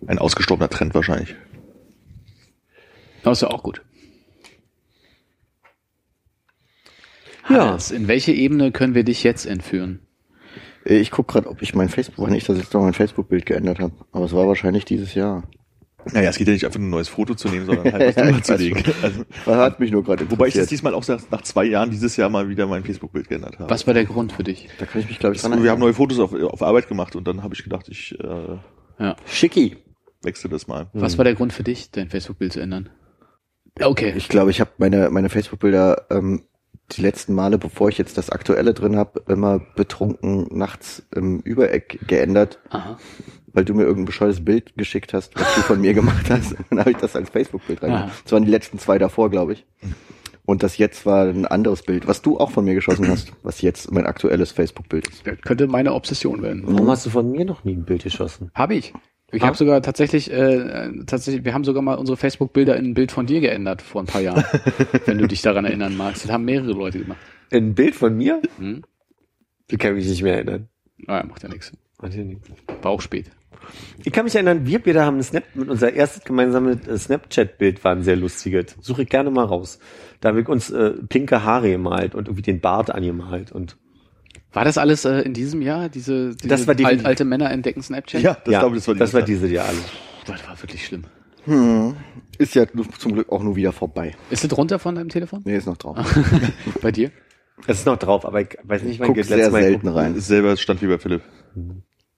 [0.07, 1.35] Ein ausgestorbener Trend wahrscheinlich.
[3.23, 3.81] Das ist ja auch gut.
[7.49, 7.77] Ja.
[7.91, 10.06] In welche Ebene können wir dich jetzt entführen?
[10.89, 13.79] Ich guck gerade, ob ich mein Facebook, wann ich das jetzt noch mein Facebook-Bild geändert
[13.79, 13.93] habe.
[14.11, 15.43] Aber es war wahrscheinlich dieses Jahr.
[16.13, 18.15] Naja, es geht ja nicht einfach nur ein neues Foto zu nehmen, sondern halt was
[18.15, 18.83] Ja, drüber zu weiß legen.
[19.45, 22.15] Also, hat mich nur gerade wobei ich das diesmal auch nach, nach zwei Jahren dieses
[22.15, 23.69] Jahr mal wieder mein Facebook-Bild geändert habe.
[23.69, 24.69] Was war der Grund für dich?
[24.79, 27.17] Da kann ich mich, glaube ich, dran Wir haben neue Fotos auf, auf Arbeit gemacht
[27.17, 28.57] und dann habe ich gedacht, ich äh,
[28.99, 29.17] Ja.
[29.25, 29.75] Schicki.
[30.23, 30.87] wechsle das mal.
[30.93, 32.89] Was war der Grund für dich, dein Facebook-Bild zu ändern?
[33.81, 34.13] Okay.
[34.15, 36.43] Ich glaube, ich habe meine, meine Facebook-Bilder ähm,
[36.91, 41.99] die letzten Male, bevor ich jetzt das aktuelle drin habe, immer betrunken nachts im Übereck
[42.07, 42.97] geändert, Aha.
[43.47, 46.53] weil du mir irgendein bescheuertes Bild geschickt hast, was du von mir gemacht hast.
[46.53, 48.09] Und dann habe ich das als Facebook-Bild rein.
[48.23, 49.65] Das waren die letzten zwei davor, glaube ich.
[50.45, 53.61] Und das jetzt war ein anderes Bild, was du auch von mir geschossen hast, was
[53.61, 55.27] jetzt mein aktuelles Facebook-Bild ist.
[55.27, 56.63] Das könnte meine Obsession werden.
[56.65, 58.49] Warum hast du von mir noch nie ein Bild geschossen?
[58.55, 58.93] Habe ich.
[59.31, 63.11] Ich habe sogar tatsächlich, äh, tatsächlich, wir haben sogar mal unsere Facebook-Bilder in ein Bild
[63.11, 64.45] von dir geändert vor ein paar Jahren,
[65.05, 66.23] wenn du dich daran erinnern magst.
[66.23, 67.19] Das haben mehrere Leute gemacht.
[67.51, 68.41] Ein Bild von mir?
[68.57, 68.83] Hm?
[69.69, 70.69] Ich kann mich nicht mehr erinnern.
[70.97, 71.73] Naja, macht ja nichts.
[71.97, 72.41] Weiß ich nicht.
[72.81, 73.29] War auch spät.
[74.03, 77.83] Ich kann mich erinnern, wir beide haben ein Snap mit unser erstes gemeinsames äh, Snapchat-Bild
[77.83, 78.77] war ein sehr lustiges.
[78.79, 79.79] Suche ich gerne mal raus.
[80.21, 83.77] Da habe ich uns äh, pinke Haare gemalt und irgendwie den Bart angemalt und
[84.57, 85.89] War das alles äh, in diesem Jahr?
[85.89, 88.21] Diese, diese Das war alt, definitiv- alte Männer entdecken Snapchat?
[88.21, 89.77] Ja, das ja, glaube ich, das war, das war dieses diese Jahr alle.
[90.25, 91.03] Das war wirklich schlimm.
[92.39, 92.65] Ist ja
[92.97, 94.15] zum Glück auch nur wieder vorbei.
[94.29, 95.41] Ist es runter von deinem Telefon?
[95.45, 95.97] Nee, ist noch drauf.
[96.81, 97.11] Bei dir?
[97.67, 100.15] Es ist noch drauf, aber ich weiß nicht, wann Guck sehr Mal selten geguckt- rein.
[100.15, 101.21] Ist selber stand wie bei Philipp.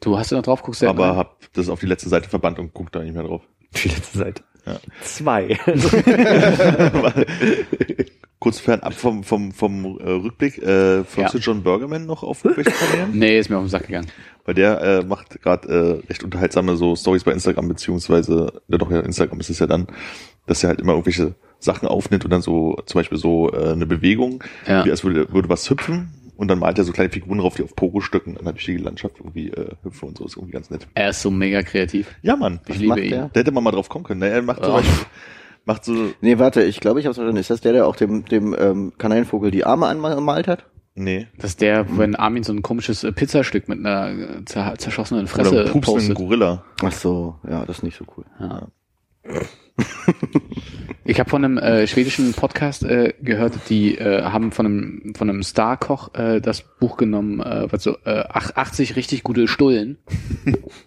[0.01, 1.17] Du hast du noch drauf, guckst du aber rein?
[1.17, 3.43] hab das auf die letzte Seite verbannt und guck da nicht mehr drauf.
[3.83, 4.43] Die letzte Seite.
[4.65, 4.79] Ja.
[5.03, 5.57] Zwei.
[8.39, 11.39] Kurz fernab vom, vom, vom äh, Rückblick, äh, folgst Ja.
[11.39, 13.09] du John Burgerman noch auf irgendwelchen Kanälen?
[13.19, 14.07] Nee, ist mir auf den Sack gegangen.
[14.45, 18.89] Weil der äh, macht gerade äh, recht unterhaltsame so Stories bei Instagram, beziehungsweise, ja doch,
[18.91, 19.87] ja, Instagram ist es ja dann,
[20.45, 23.85] dass er halt immer irgendwelche Sachen aufnimmt und dann so, zum Beispiel so äh, eine
[23.85, 24.85] Bewegung, Ja.
[24.85, 27.63] wie als würde, würde was hüpfen und dann malt er so kleine Figuren drauf, die
[27.63, 30.87] auf Pogo-Stücken dann durch die Landschaft irgendwie äh, hüpfen und so, ist irgendwie ganz nett.
[30.93, 32.15] Er ist so mega kreativ.
[32.21, 32.61] Ja, Mann.
[32.69, 33.09] Ich liebe ihn.
[33.09, 33.29] der?
[33.33, 34.21] Da hätte man mal drauf kommen können.
[34.21, 34.29] Ne?
[34.29, 34.77] Er macht zum Oh.
[34.77, 35.05] Beispiel,
[35.65, 37.37] macht so, Nee, warte, ich glaube, ich habe verstanden.
[37.37, 40.65] Ist das der, der auch dem, dem ähm, Kanarienvogel die Arme angemalt hat?
[40.95, 44.75] nee, Das ist der, wenn Armin so ein komisches äh, Pizzastück mit einer äh, zer
[44.77, 46.15] zerschossenen oder Fresse pupsenden postet.
[46.15, 46.63] Gorilla.
[46.83, 48.25] Ach so, ja, das ist nicht so cool.
[51.05, 55.27] Ich habe von einem äh, schwedischen Podcast äh, gehört, die äh, haben von einem von
[55.29, 59.97] einem Starkoch äh, das Buch genommen, äh, was so äh, ach- 80 richtig gute Stullen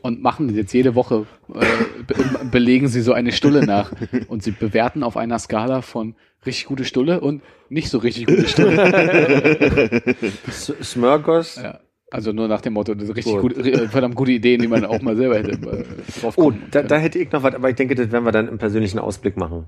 [0.02, 1.64] und machen jetzt jede Woche äh,
[2.06, 2.14] be
[2.52, 3.92] belegen sie so eine Stulle nach
[4.28, 6.14] und sie bewerten auf einer Skala von
[6.46, 10.02] richtig gute Stulle und nicht so richtig gute Stulle.
[10.46, 11.56] S- Smörgås.
[11.56, 11.80] ja.
[12.12, 13.54] Also nur nach dem Motto, das ist richtig Gut.
[13.56, 16.82] gut, äh, verdammt gute Ideen, die man auch mal selber hätte äh, drauf Oh, da,
[16.82, 19.36] da hätte ich noch was, aber ich denke, das werden wir dann im persönlichen Ausblick
[19.38, 19.66] machen.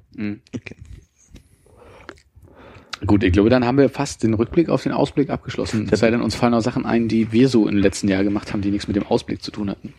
[3.07, 5.89] Gut, ich glaube, dann haben wir fast den Rückblick auf den Ausblick abgeschlossen.
[5.91, 8.53] Es sei denn, uns fallen noch Sachen ein, die wir so im letzten Jahr gemacht
[8.53, 9.93] haben, die nichts mit dem Ausblick zu tun hatten.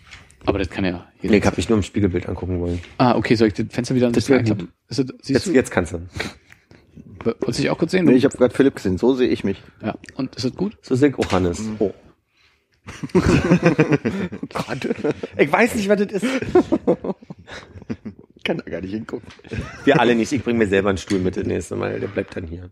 [0.46, 1.32] Aber das kann ja jeder.
[1.32, 2.80] Nee, ich habe mich nur im Spiegelbild angucken wollen.
[3.00, 4.70] ah, okay, soll ich das Fenster wieder ein Das bisschen einklappen?
[4.88, 5.52] Ist das, siehst Jetzt, du?
[5.54, 6.02] jetzt kannst du.
[7.24, 8.06] Wolltest du dich auch kurz sehen?
[8.06, 9.62] Nee, ich habe gerade Philipp gesehen, so sehe ich mich.
[9.84, 9.96] ja.
[10.16, 10.78] Und ist das gut?
[10.84, 11.62] So sehe ich auch Hannes.
[11.80, 11.92] Oh.
[14.54, 14.88] Gott,
[15.38, 16.26] Ich weiß nicht, was das ist.
[18.36, 19.28] ich kann da gar nicht hingucken.
[19.84, 20.32] Wir alle nicht.
[20.32, 22.00] Ich bringe mir selber einen Stuhl mit das nächste Mal.
[22.00, 22.72] Der bleibt dann hier.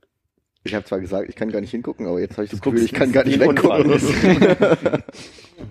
[0.64, 2.84] Ich habe zwar gesagt, ich kann gar nicht hingucken, aber jetzt habe ich das Gefühl,
[2.84, 5.04] ich kann gar nicht weggucken.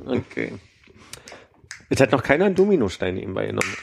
[0.07, 0.53] Okay.
[1.91, 3.77] Es hat noch keiner einen Dominostein nebenbei genommen.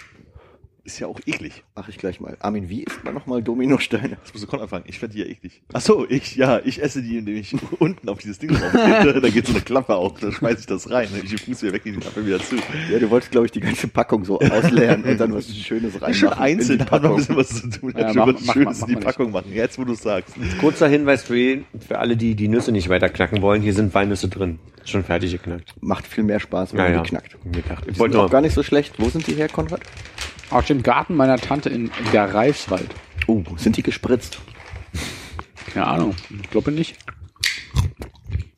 [0.85, 1.63] Ist ja auch eklig.
[1.75, 2.35] Mach ich gleich mal.
[2.39, 4.17] Armin, wie isst man nochmal Dominosteine?
[4.23, 4.85] Das muss ich anfangen.
[4.87, 5.61] Ich fände die ja eklig.
[5.73, 9.29] Ach so, ich, ja, ich esse die, indem ich unten auf dieses Ding drauf Da
[9.29, 11.09] geht so eine Klappe auf, da schmeiß ich das rein.
[11.23, 12.55] Ich den Fuß wieder weg, die Klappe wieder zu.
[12.91, 16.13] Ja, du wolltest, glaube ich, die ganze Packung so ausleeren und dann was Schönes reinmachen.
[16.15, 17.17] Schon in einzeln, hat man ein Packung.
[17.17, 17.93] bisschen was zu tun.
[17.95, 19.53] Ja, Ja, mach- was Schönes mach- in die Packung machen.
[19.53, 20.33] Jetzt, wo du es sagst.
[20.59, 23.61] Kurzer Hinweis für, jeden- für alle, die die Nüsse nicht weiter knacken wollen.
[23.61, 24.59] Hier sind Walnüsse drin.
[24.85, 25.73] Schon fertig geknackt.
[25.81, 27.01] Macht viel mehr Spaß, wenn Ja, man ja.
[27.03, 27.37] die knackt.
[27.43, 28.93] Die Ich sind wollte auch nur, gar nicht so schlecht.
[28.97, 29.81] Wo sind die her, Konrad?
[30.49, 32.89] Aus dem Garten meiner Tante in der Reifswald.
[33.27, 34.39] Oh, sind die gespritzt?
[35.73, 36.15] Keine Ahnung.
[36.41, 36.95] Ich glaube nicht.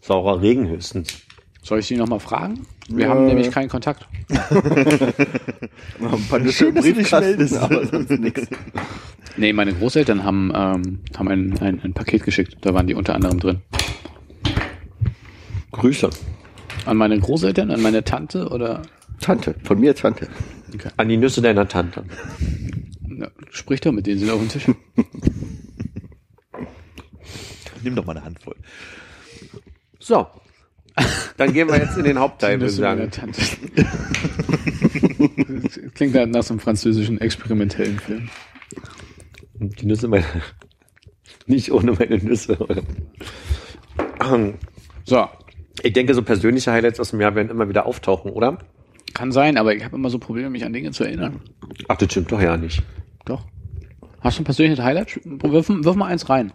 [0.02, 1.22] saurer Regen höchstens.
[1.64, 2.66] Soll ich sie nochmal fragen?
[2.90, 3.12] Wir Ja.
[3.12, 4.08] haben nämlich keinen Kontakt.
[4.30, 4.40] Ein
[6.30, 7.58] paar Schön, dass du dich meldest.
[7.58, 8.48] aber sonst nichts.
[9.38, 12.58] Nee, meine Großeltern haben, ähm, haben ein, ein, ein Paket geschickt.
[12.62, 13.62] Da waren die unter anderem drin.
[15.72, 16.10] Grüße.
[16.86, 18.82] An meine Großeltern, an meine Tante oder
[19.22, 20.28] Tante, von mir Tante.
[20.98, 22.04] An die Nüsse deiner Tante.
[23.08, 24.68] ja, sprich doch mit denen, sind auf dem Tisch.
[27.84, 28.56] Nimm doch mal eine Handvoll.
[30.00, 30.28] So.
[31.38, 33.10] Dann gehen wir jetzt in den Hauptteil, würde ich sagen.
[33.10, 33.42] Tante.
[35.96, 38.30] Klingt halt nach so einem französischen experimentellen Film.
[39.54, 40.26] Die Nüsse meiner.
[41.48, 42.58] Nicht ohne meine Nüsse.
[45.06, 45.28] So,
[45.82, 48.60] Ich denke, so persönliche Highlights aus dem Jahr werden immer wieder auftauchen, oder?
[49.14, 51.42] Kann sein, aber ich habe immer so Probleme, mich an Dinge zu erinnern.
[51.88, 52.84] Ach, das stimmt doch ja nicht.
[53.26, 53.46] Doch.
[54.20, 55.20] Hast du ein persönliches Highlight?
[55.24, 56.54] Wirf, wirf mal eins rein.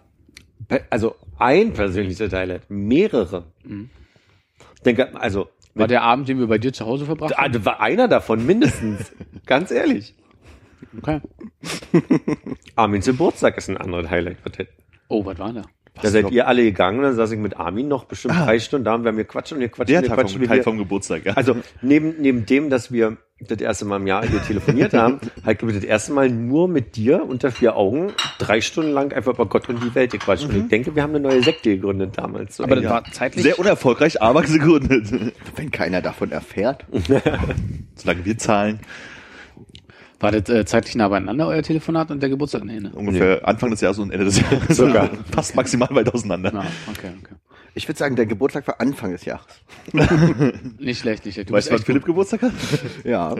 [0.89, 2.69] Also ein persönliches Highlight.
[2.69, 3.45] Mehrere.
[4.75, 5.49] Ich denke, also.
[5.75, 7.53] War der Abend, den wir bei dir zu Hause verbracht Ah, haben?
[7.53, 9.11] das war einer davon mindestens.
[9.45, 10.15] Ganz ehrlich.
[10.97, 11.21] Okay.
[12.75, 14.37] Armins Geburtstag ist ein anderes Highlight.
[15.07, 15.61] Oh, was war da?
[16.01, 18.95] Da seid ihr alle gegangen, dann saß ich mit Armin noch bestimmt drei Stunden da
[18.95, 20.37] und wir haben gequatscht und gequatscht Der und Teil gequatscht.
[20.37, 21.33] vom, wir- vom Geburtstag, ja.
[21.33, 25.59] Also neben, neben dem, dass wir das erste Mal im Jahr hier telefoniert haben, halt
[25.59, 29.33] glaube ich das erste Mal nur mit dir unter vier Augen drei Stunden lang einfach
[29.35, 30.45] über Gott und die Welt gequatscht.
[30.45, 32.55] Und ich denke, wir haben eine neue Sekte gegründet damals.
[32.57, 32.89] So Aber das eng.
[32.89, 33.43] war zeitlich.
[33.43, 35.33] Sehr unerfolgreich, aber gegründet.
[35.55, 36.85] Wenn keiner davon erfährt.
[37.95, 38.79] Solange wir zahlen,
[40.19, 42.63] war das äh, zeitlich nah beieinander, euer Telefonat und der Geburtstag?
[42.63, 42.91] Nee, ne?
[42.93, 44.75] ungefähr Anfang des Jahres und Ende des Jahres.
[44.75, 45.09] Sogar.
[45.31, 46.51] Fast maximal weit auseinander.
[46.53, 47.35] Ja, okay, okay.
[47.75, 49.45] Ich würde sagen, der Geburtstag war Anfang des Jahres.
[50.79, 51.51] Nicht schlecht, nicht schlecht.
[51.51, 52.53] Du Weißt du, wann echt Philipp Geburtstag hat?
[53.05, 53.35] Ja.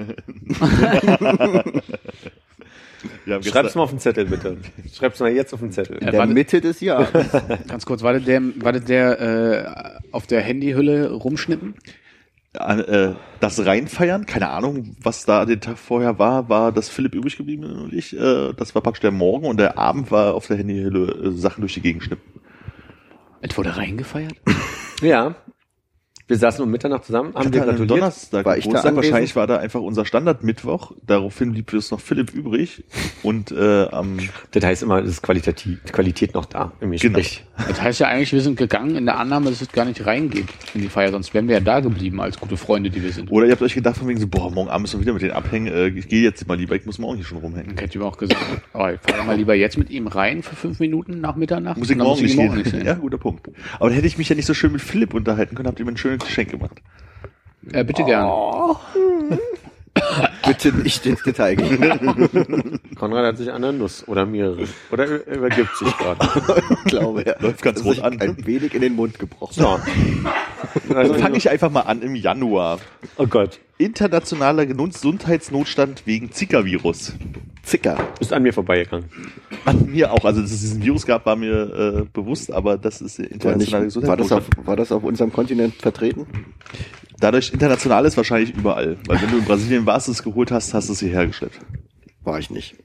[3.41, 4.57] Schreib's mal auf den Zettel, bitte.
[4.93, 5.95] Schreib's mal jetzt auf den Zettel.
[5.95, 6.33] Ja, In der warte.
[6.33, 7.09] Mitte des Jahres.
[7.67, 11.75] Ganz kurz, war das der, war das der äh, auf der Handyhülle rumschnippen?
[12.57, 17.15] An, äh, das Reinfeiern, keine Ahnung, was da den Tag vorher war, war, dass Philipp
[17.15, 18.17] übrig geblieben ist und ich.
[18.17, 21.61] Äh, das war praktisch der Morgen und der Abend war auf der Handyhülle äh, Sachen
[21.61, 22.41] durch die Gegend schnippen.
[23.41, 24.35] Es wurde reingefeiert?
[24.99, 25.35] Ja.
[26.27, 27.89] Wir saßen um Mitternacht zusammen, haben einem gratuliert.
[27.89, 28.93] Donnerstag War ich da?
[28.93, 30.91] Wahrscheinlich war da einfach unser Standardmittwoch.
[31.05, 32.83] Daraufhin blieb jetzt noch Philipp übrig.
[33.23, 34.17] Und äh, am
[34.51, 35.63] Das heißt immer, es ist Qualität,
[35.93, 37.19] Qualität noch da im Genau.
[37.67, 40.47] Das heißt ja eigentlich, wir sind gegangen in der Annahme, dass es gar nicht reingeht
[40.73, 43.31] in die Feier, sonst wären wir ja da geblieben als gute Freunde, die wir sind.
[43.31, 45.21] oder ihr habt euch gedacht von wegen so, boah, morgen Abend müssen wir wieder mit
[45.21, 45.67] denen abhängen.
[45.67, 47.75] Äh, ich gehe jetzt mal lieber, ich muss morgen hier schon rumhängen.
[47.75, 48.41] Dann hätte ich mir auch gesagt,
[48.73, 51.77] aber ich fahre mal lieber jetzt mit ihm rein für fünf Minuten nach Mitternacht.
[51.77, 52.57] Muss ich und dann morgen nicht morgen sehen.
[52.57, 52.85] nicht sehen.
[52.85, 53.49] Ja, guter Punkt.
[53.79, 55.85] Aber dann hätte ich mich ja nicht so schön mit Philipp unterhalten können, habt ihr
[55.85, 56.81] mir ein Geschenk gemacht.
[57.71, 58.75] Äh, bitte gerne.
[60.45, 62.79] Bitte nicht ins Detail gehen.
[62.95, 64.65] Konrad hat sich an der Nuss oder mehrere.
[64.91, 66.19] Oder übergibt sich gerade.
[66.69, 68.21] Ich glaube, er Läuft ganz hat rot an.
[68.21, 69.53] ein wenig in den Mund gebrochen.
[69.55, 69.79] So.
[70.89, 72.79] Dann fange ich einfach mal an im Januar.
[73.17, 73.59] Oh Gott.
[73.77, 77.13] Internationaler Gesundheitsnotstand wegen Zika-Virus.
[77.61, 77.97] Zicker.
[78.19, 79.09] Ist an mir vorbeigegangen.
[79.65, 80.25] An mir auch.
[80.25, 83.55] Also, dass es diesen Virus gab, war mir äh, bewusst, aber das ist der War,
[83.55, 84.67] nicht, internationale war, das auf, Gesundheitsnotstand.
[84.67, 86.25] war das auf unserem Kontinent vertreten?
[87.19, 88.97] Dadurch international ist wahrscheinlich überall.
[89.05, 91.59] Weil wenn du in Brasilien warst, es geholt hast, hast du es hierher geschleppt.
[92.23, 92.75] War ich nicht.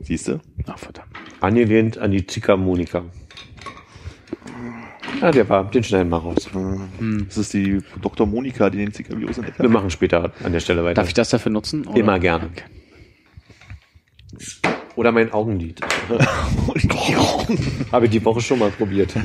[0.00, 0.40] Siehst du?
[0.66, 1.08] Ach, verdammt.
[1.40, 2.56] Angelehnt an die Zika
[5.24, 6.50] Ja, der war, den schneiden wir raus.
[7.28, 8.26] Das ist die Dr.
[8.26, 9.72] Monika, die den Zika-Virus entdeckt Wir hat.
[9.72, 10.96] machen später an der Stelle weiter.
[10.96, 11.86] Darf ich das dafür nutzen?
[11.86, 11.98] oder?
[11.98, 12.50] Immer gerne.
[12.52, 12.64] Okay.
[14.96, 15.80] Oder mein Augenlid.
[17.90, 19.14] Habe ich die Woche schon mal probiert.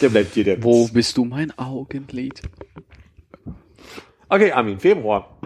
[0.00, 0.62] Der bleibt dir der.
[0.62, 2.42] Wo bist du mein Augenlid?
[4.28, 5.36] Okay, Armin, Februar.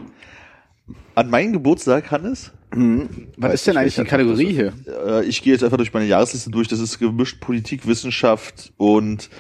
[1.15, 4.73] An meinem Geburtstag, Hannes, Was Weiß ist denn eigentlich die Kategorie hier?
[5.07, 6.69] äh, ich gehe jetzt einfach durch meine Jahresliste durch.
[6.69, 9.31] Das ist gemischt Politik, Wissenschaft und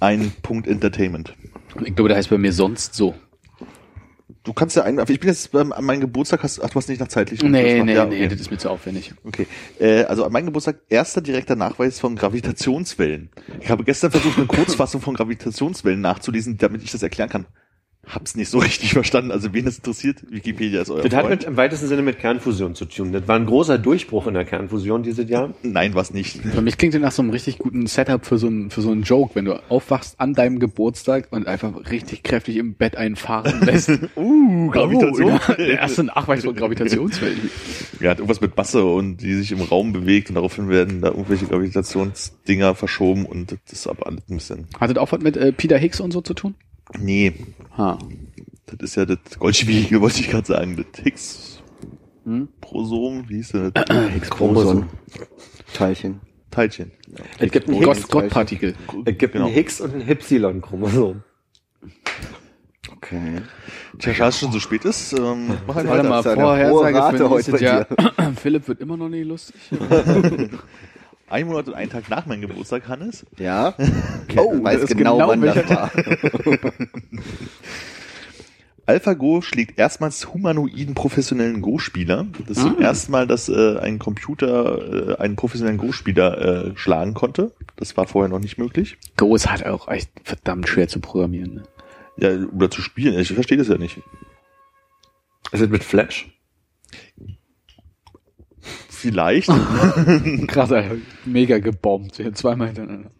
[0.00, 1.34] ein Punkt Entertainment.
[1.84, 3.14] Ich glaube, der heißt bei mir sonst so.
[4.42, 7.00] Du kannst ja ein, ich bin jetzt an meinem Geburtstag, hast, ach, du hast nicht
[7.00, 7.42] nach zeitlich.
[7.42, 8.28] Nee, nee, ja, nee, okay.
[8.28, 9.14] das ist mir zu aufwendig.
[9.24, 9.46] Okay,
[9.80, 13.30] äh, also an meinem Geburtstag erster direkter Nachweis von Gravitationswellen.
[13.62, 17.46] Ich habe gestern versucht, eine Kurzfassung von Gravitationswellen nachzulesen, damit ich das erklären kann.
[18.08, 19.30] Hab's nicht so richtig verstanden.
[19.30, 21.40] Also wen das interessiert, Wikipedia ist euer Das hat Freund.
[21.40, 23.12] mit, im weitesten Sinne mit Kernfusion zu tun.
[23.12, 25.54] Das war ein großer Durchbruch in der Kernfusion dieses Jahr.
[25.62, 26.38] Nein, was nicht.
[26.40, 28.90] Für mich klingt das nach so einem richtig guten Setup für so einen, für so
[28.90, 33.60] einen Joke, wenn du aufwachst an deinem Geburtstag und einfach richtig kräftig im Bett einfahren
[33.64, 33.90] lässt.
[34.16, 37.50] Uh, Oh, der erste Nachweis von Gravitationswellen.
[38.00, 41.08] Ja, hat irgendwas mit Masse und die sich im Raum bewegt und daraufhin werden da
[41.08, 44.66] irgendwelche Gravitationsdinger verschoben und das ist aber alles ein bisschen.
[44.80, 46.54] Hat das auch was mit äh, Peter Higgs und so zu tun?
[46.98, 47.32] Nee,
[47.76, 47.98] Ha.
[48.66, 50.76] das ist ja das Goldschwierige, wollte ich gerade sagen.
[50.76, 51.50] Das Higgs
[52.24, 52.48] Hm?
[52.60, 53.72] Prosom, wie hieß das?
[54.30, 54.88] Chromosom.
[55.74, 56.20] Teilchen.
[56.50, 56.90] Teilchen.
[57.08, 57.24] Ja.
[57.38, 58.74] Es gibt ein Higgs, Gottpartikel.
[59.04, 59.46] es gibt Genau.
[59.46, 61.22] ein Higgs und ein Ypsilon-Chromosom.
[62.96, 63.42] Okay.
[63.98, 65.12] Tja, schade, dass es schon so spät ist.
[65.12, 67.86] Ähm, mach halt Warte mal, hohe Rate für heute Jahr.
[68.36, 69.56] Philipp wird immer noch nicht lustig.
[71.34, 73.26] Ein Monat und einen Tag nach meinem Geburtstag, Hannes.
[73.38, 73.74] Ja?
[74.28, 75.90] Okay, Oh, weiß genau, genau wann das war.
[78.86, 82.26] AlphaGo schlägt erstmals humanoiden professionellen Go-Spieler.
[82.46, 87.14] Das ist zum ersten Mal, dass äh, ein Computer äh, einen professionellen Go-Spieler äh, schlagen
[87.14, 87.50] konnte.
[87.74, 88.96] Das war vorher noch nicht möglich.
[89.16, 91.54] Go ist halt auch echt verdammt schwer zu programmieren.
[91.54, 91.62] Ne?
[92.16, 93.18] Ja, oder zu spielen.
[93.18, 93.96] Ich verstehe das ja nicht.
[95.50, 96.28] Ist es mit Flash?
[99.04, 99.48] Vielleicht.
[100.48, 100.96] Krass, Alter.
[101.26, 102.22] Mega gebombt.
[102.32, 103.10] Zweimal hintereinander.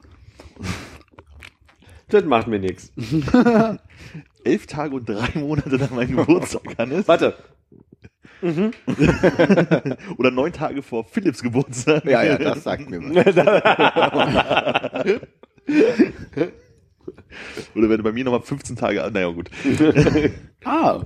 [2.09, 2.91] Das macht mir nichts.
[4.45, 7.07] Elf Tage und drei Monate nach meinem Geburtstag, Hannes.
[7.07, 7.35] Warte.
[10.17, 12.07] Oder neun Tage vor Philips Geburtstag.
[12.07, 13.37] Ja, ja, das sagt mir was.
[17.75, 19.51] Oder wenn bei mir nochmal 15 Tage, naja gut.
[20.65, 21.05] Ah.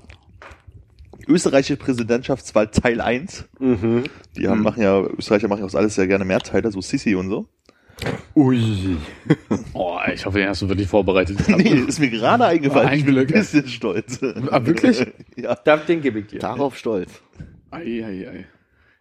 [1.28, 3.44] Österreichische Präsidentschaftswahl Teil 1.
[3.58, 4.04] Mhm.
[4.36, 7.28] Die haben, machen ja, Österreicher machen ja aus alles sehr gerne Mehrteile, so Sissi und
[7.28, 7.46] so.
[8.34, 8.96] Ui.
[9.74, 11.38] Oh, ich hoffe, den hast du wirklich vorbereitet.
[11.48, 12.92] Nee, ist mir gerade eingefallen.
[12.94, 13.32] Ich bin ein Glück.
[13.38, 14.20] bisschen stolz.
[14.50, 15.04] Ah, wirklich?
[15.36, 16.38] Ja, Da, den gebe ich dir.
[16.38, 17.10] Darauf stolz.
[17.70, 18.46] Ei, ei, ei.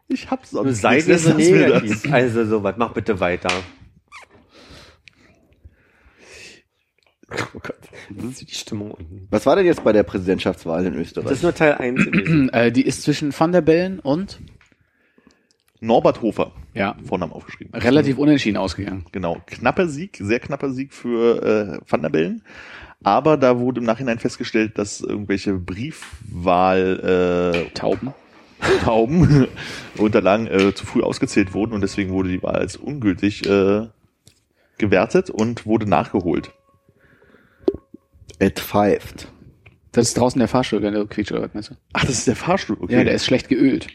[0.08, 2.12] ich hab's Du sonst sei nichts, dir so negativ.
[2.12, 3.50] Also sowas, mach bitte weiter.
[7.54, 7.78] Oh Gott,
[8.10, 9.28] das ist die Stimmung unten.
[9.32, 11.26] Was war denn jetzt bei der Präsidentschaftswahl in Österreich?
[11.26, 12.50] Das ist nur Teil 1 gewesen.
[12.54, 14.40] Äh, die ist zwischen Van der Bellen und
[15.80, 17.80] Norbert Hofer, ja, Vornamen aufgeschrieben.
[17.80, 19.06] relativ unentschieden ausgegangen.
[19.12, 22.44] Genau, knapper Sieg, sehr knapper Sieg für äh, Van der Bellen.
[23.04, 28.14] Aber da wurde im Nachhinein festgestellt, dass irgendwelche Briefwahl äh, Tauben.
[28.84, 29.48] Tauben
[29.98, 33.88] Unterlagen äh, zu früh ausgezählt wurden und deswegen wurde die Wahl als ungültig äh,
[34.80, 36.52] gewertet und wurde nachgeholt.
[38.42, 39.28] Adfived.
[39.92, 41.76] Das ist draußen der Fahrstuhl, wenn du quietscht meinst du?
[41.94, 42.98] Ach, das ist der Fahrstuhl, okay.
[42.98, 43.88] Ja, der ist schlecht geölt.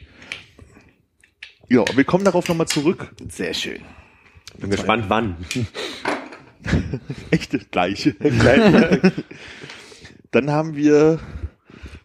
[1.69, 3.15] ja, wir kommen darauf nochmal zurück.
[3.29, 3.81] Sehr schön.
[4.59, 5.37] Bin gespannt, wann.
[7.31, 8.15] Echte gleiche.
[10.31, 11.21] Dann haben wir,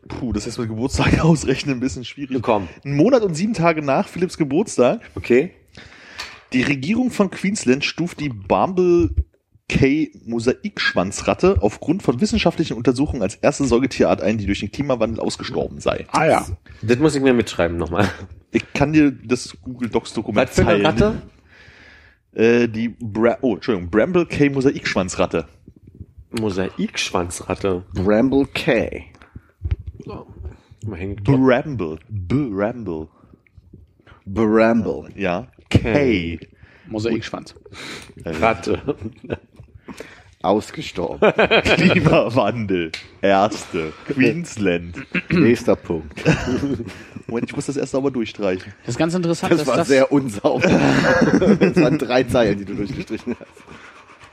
[0.07, 2.41] puh, das ist mit Geburtstag ausrechnen ein bisschen schwierig.
[2.41, 2.67] Komm.
[2.83, 5.53] Ein Monat und sieben Tage nach Philipps Geburtstag Okay?
[6.53, 9.11] Die Regierung von Queensland stuft die Bumble
[9.69, 15.79] K Mosaikschwanzratte aufgrund von wissenschaftlichen Untersuchungen als erste Säugetierart ein, die durch den Klimawandel ausgestorben
[15.79, 16.05] sei.
[16.11, 16.45] Ah ja.
[16.81, 18.09] Das muss ich mir mitschreiben nochmal.
[18.51, 20.85] Ich kann dir das Google Docs Dokument Was für eine teilen.
[20.85, 21.21] Ratte?
[22.33, 25.47] Äh, die Bra oh, Entschuldigung, Bramble K Mosaikschwanzratte.
[26.39, 27.83] Mosaikschwanzratte.
[27.93, 29.03] Bramble K.
[30.95, 31.17] Hängen.
[31.23, 31.99] Bramble.
[32.09, 33.07] Bramble.
[34.25, 35.09] Bramble.
[35.15, 35.47] Ja.
[35.69, 36.39] K.
[36.87, 37.55] Mosaikschwanz.
[38.25, 38.95] Ratte.
[40.41, 41.31] Ausgestorben.
[41.63, 42.91] Klimawandel.
[43.21, 43.91] Erste.
[44.07, 44.95] Queensland.
[45.29, 46.23] Nächster Punkt.
[47.27, 48.71] Moment, ich muss das erst sauber durchstreichen.
[48.85, 50.69] Das ist ganz interessant, Das dass war das sehr unsauber.
[51.59, 53.49] Das waren drei Zeilen, die du durchgestrichen hast.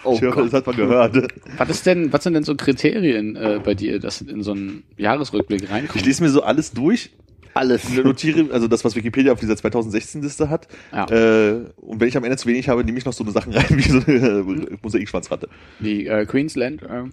[0.04, 0.44] Oh Ich hoffe, Gott.
[0.46, 1.16] das hat man gehört.
[1.56, 4.84] Was ist denn, was sind denn so Kriterien äh, bei dir, dass in so einen
[4.98, 6.04] Jahresrückblick Ich reinkommt?
[6.04, 7.10] lese mir so alles durch
[7.54, 7.88] Alles.
[7.88, 10.68] notiere, also das, was Wikipedia auf dieser 2016-Liste hat.
[10.92, 11.08] Ja.
[11.08, 13.52] Äh, und wenn ich am Ende zu wenig habe, nehme ich noch so eine Sachen
[13.52, 15.48] rein, wie so eine äh, Mosaikschwanzratte.
[15.78, 17.04] Wie äh, Queensland, äh,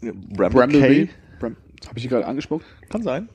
[0.00, 1.06] Bramble Bramblebee.
[1.06, 1.12] K.
[1.38, 1.56] Bram
[1.86, 2.64] Habe ich die gerade angespuckt?
[2.88, 3.28] Kann sein.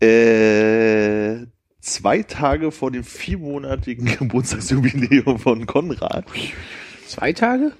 [0.00, 1.46] Äh,
[1.80, 6.26] zwei Tage vor dem viermonatigen Geburtstagsjubiläum von Konrad.
[7.06, 7.72] Zwei Tage?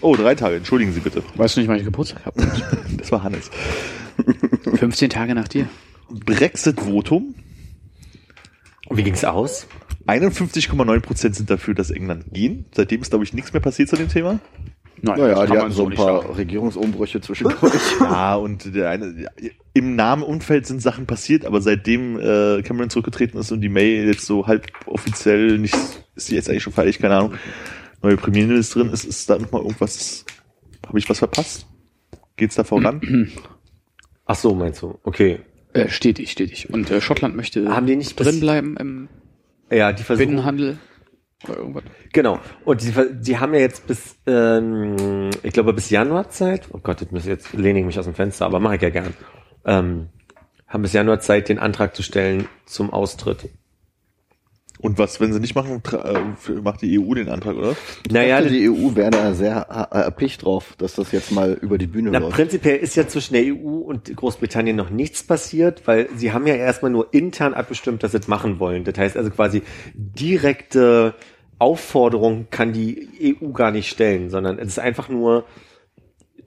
[0.00, 1.22] Oh, drei Tage, entschuldigen Sie bitte.
[1.36, 2.46] Weißt du nicht, wann ich Geburtstag habe?
[2.98, 3.50] Das war Hannes.
[4.74, 5.68] 15 Tage nach dir.
[6.10, 7.34] Brexit-Votum.
[8.88, 9.66] Und wie ging's aus?
[10.06, 12.66] 51,9% sind dafür, dass England gehen.
[12.74, 14.38] Seitdem ist, glaube ich, nichts mehr passiert zu dem Thema.
[15.00, 16.34] Nein, Naja, die hatten so ein paar sagen.
[16.34, 17.72] Regierungsumbrüche zwischendurch.
[18.00, 23.38] Ja, und der eine, ja, im Namenumfeld sind Sachen passiert, aber seitdem äh, Cameron zurückgetreten
[23.38, 25.76] ist und die May jetzt so halb offiziell nicht,
[26.14, 27.34] ist sie jetzt eigentlich schon fertig, keine Ahnung,
[28.02, 30.24] neue Premierministerin ist, ist da nochmal irgendwas,
[30.86, 31.66] habe ich was verpasst?
[32.36, 33.32] Geht's da voran?
[34.26, 34.98] Ach so, meinst du?
[35.04, 35.40] Okay.
[35.72, 36.70] Äh, stetig, stetig.
[36.72, 39.08] Und äh, Schottland möchte Haben die nicht drin bleiben im
[39.70, 40.28] Ja, die versuchen.
[40.28, 40.78] Binnenhandel
[41.44, 41.82] oder irgendwas.
[42.12, 42.38] Genau.
[42.64, 46.68] Und die, die haben ja jetzt bis, ähm, ich glaube, bis Januar Zeit.
[46.72, 48.90] Oh Gott, jetzt, muss- jetzt lehne ich mich aus dem Fenster, aber mache ich ja
[48.90, 49.12] gern.
[49.66, 50.08] Ähm,
[50.68, 53.48] haben bis Januar Zeit, den Antrag zu stellen zum Austritt.
[54.84, 57.74] Und was, wenn sie nicht machen, äh, macht die EU den Antrag, oder?
[58.10, 61.78] Naja, dachte, die EU wäre da sehr äh, erpicht drauf, dass das jetzt mal über
[61.78, 62.36] die Bühne Na, läuft.
[62.36, 66.56] prinzipiell ist ja zwischen der EU und Großbritannien noch nichts passiert, weil sie haben ja
[66.56, 68.84] erstmal nur intern abgestimmt, dass sie es machen wollen.
[68.84, 69.62] Das heißt also quasi
[69.94, 71.14] direkte
[71.58, 75.46] Aufforderung kann die EU gar nicht stellen, sondern es ist einfach nur,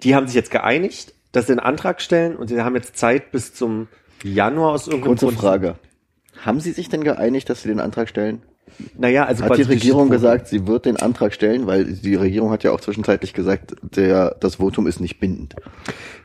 [0.04, 3.32] die haben sich jetzt geeinigt, dass sie einen Antrag stellen und sie haben jetzt Zeit
[3.32, 3.88] bis zum
[4.24, 5.40] Januar aus irgendeinem Kurze Grund.
[5.40, 5.76] Frage.
[6.40, 8.42] Haben Sie sich denn geeinigt, dass Sie den Antrag stellen?
[8.98, 12.64] Naja, also Hat die Regierung gesagt, sie wird den Antrag stellen, weil die Regierung hat
[12.64, 15.56] ja auch zwischenzeitlich gesagt, der, das Votum ist nicht bindend.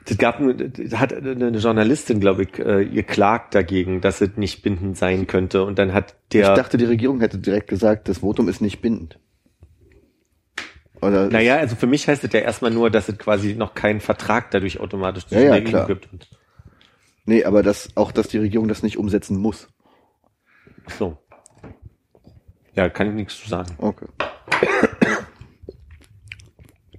[0.07, 5.27] Das gab, hat eine Journalistin, glaube ich, äh, geklagt dagegen, dass es nicht bindend sein
[5.27, 5.65] könnte.
[5.65, 6.51] Und dann hat der.
[6.51, 9.19] Ich dachte, die Regierung hätte direkt gesagt, das Votum ist nicht bindend.
[11.01, 14.01] Oder Naja, also für mich heißt es ja erstmal nur, dass es quasi noch keinen
[14.01, 16.09] Vertrag dadurch automatisch Ja, ja, der EU gibt.
[17.25, 19.69] Nee, aber das, auch, dass die Regierung das nicht umsetzen muss.
[20.91, 21.19] So.
[22.75, 23.75] Ja, kann ich nichts zu sagen.
[23.79, 24.07] Okay.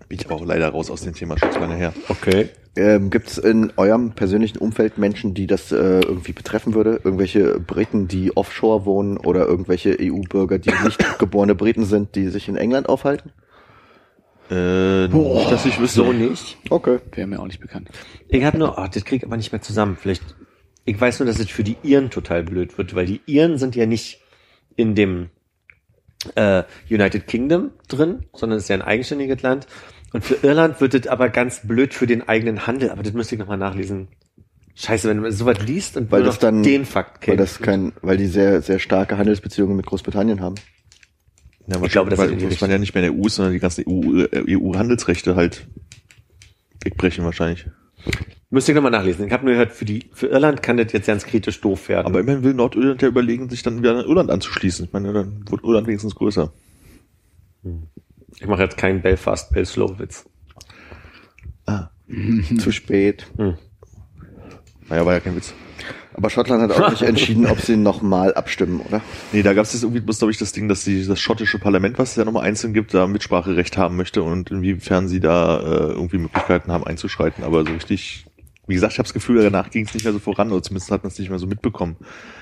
[0.08, 1.94] Bin ich aber auch leider raus aus dem Thema, lange her.
[2.08, 2.50] Okay.
[2.76, 7.02] Ähm, Gibt es in eurem persönlichen Umfeld Menschen, die das äh, irgendwie betreffen würde?
[7.04, 12.48] Irgendwelche Briten, die offshore wohnen oder irgendwelche EU-Bürger, die nicht geborene Briten sind, die sich
[12.48, 13.32] in England aufhalten?
[14.50, 16.04] Äh, nicht, dass ich wüsste.
[16.04, 16.58] So nicht.
[16.70, 17.00] Okay.
[17.14, 17.90] Wäre mir auch nicht bekannt.
[18.28, 19.98] Ich habe nur, oh, das krieg ich aber nicht mehr zusammen.
[20.00, 20.24] Vielleicht,
[20.86, 23.76] ich weiß nur, dass es für die Iren total blöd wird, weil die Iren sind
[23.76, 24.22] ja nicht
[24.76, 25.30] in dem
[26.36, 29.68] äh, United Kingdom drin, sondern es ist ja ein eigenständiges Land.
[30.14, 32.92] Und für Irland wird es aber ganz blöd für den eigenen Handel.
[32.92, 34.10] Aber das müsste ich nochmal nachlesen.
[34.76, 37.56] Scheiße, wenn du sowas liest und Weil das dann, den Fakt weil kennst.
[37.58, 40.56] das kein, weil die sehr, sehr starke Handelsbeziehungen mit Großbritannien haben.
[41.68, 43.60] Ja, Ich glaube, das weil, ist man ja nicht mehr in der EU, sondern die
[43.60, 45.68] ganzen EU, äh, EU-Handelsrechte halt
[46.84, 47.68] wegbrechen wahrscheinlich.
[48.50, 49.26] Müsste ich nochmal nachlesen.
[49.26, 52.06] Ich habe nur gehört, für die für Irland kann das jetzt ganz kritisch doof werden.
[52.06, 54.86] Aber immerhin will Nordirland ja überlegen, sich dann wieder an Irland anzuschließen.
[54.86, 56.54] Ich meine, dann wird Irland wenigstens größer.
[58.40, 60.30] ich mache jetzt keinen Belfast Bell Slow Witz.
[62.60, 63.32] Zu spät.
[64.90, 65.54] Naja, war ja kein Witz.
[66.14, 69.02] Aber Schottland hat auch nicht entschieden, ob sie nochmal abstimmen, oder?
[69.32, 71.60] Nee, da gab es jetzt irgendwie bloß, glaube ich, das Ding, dass die, das schottische
[71.60, 75.60] Parlament, was es ja nochmal einzeln gibt, da Mitspracherecht haben möchte und inwiefern sie da
[75.60, 77.44] äh, irgendwie Möglichkeiten haben einzuschreiten.
[77.44, 78.26] Aber so richtig,
[78.68, 80.92] wie gesagt, ich habe das Gefühl, danach ging es nicht mehr so voran, oder zumindest
[80.92, 81.98] hat man es nicht mehr so mitbekommen.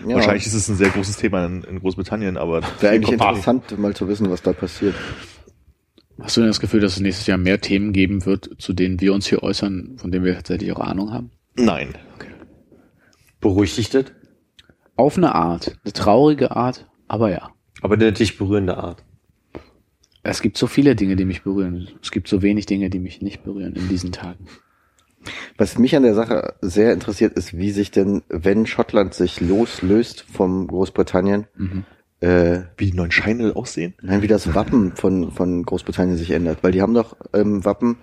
[0.05, 0.15] Ja.
[0.15, 3.95] Wahrscheinlich ist es ein sehr großes Thema in, in Großbritannien, aber Wäre eigentlich interessant, mal
[3.95, 4.95] zu wissen, was da passiert.
[6.19, 9.01] Hast du denn das Gefühl, dass es nächstes Jahr mehr Themen geben wird, zu denen
[9.01, 11.31] wir uns hier äußern, von denen wir tatsächlich auch Ahnung haben?
[11.55, 11.95] nein.
[13.41, 14.05] Beruhigt dich das?
[14.95, 15.77] Auf eine Art.
[15.83, 17.49] Eine traurige Art, aber ja.
[17.81, 19.03] Aber eine dich berührende Art.
[20.23, 21.89] Es gibt so viele Dinge, die mich berühren.
[22.03, 24.45] Es gibt so wenig Dinge, die mich nicht berühren in diesen Tagen.
[25.57, 30.21] Was mich an der Sache sehr interessiert, ist, wie sich denn, wenn Schottland sich loslöst
[30.21, 31.47] vom Großbritannien,
[32.21, 33.95] äh, Wie die neuen Scheine aussehen?
[34.01, 36.63] nein, wie das Wappen von, von Großbritannien sich ändert.
[36.63, 37.97] Weil die haben doch im Wappen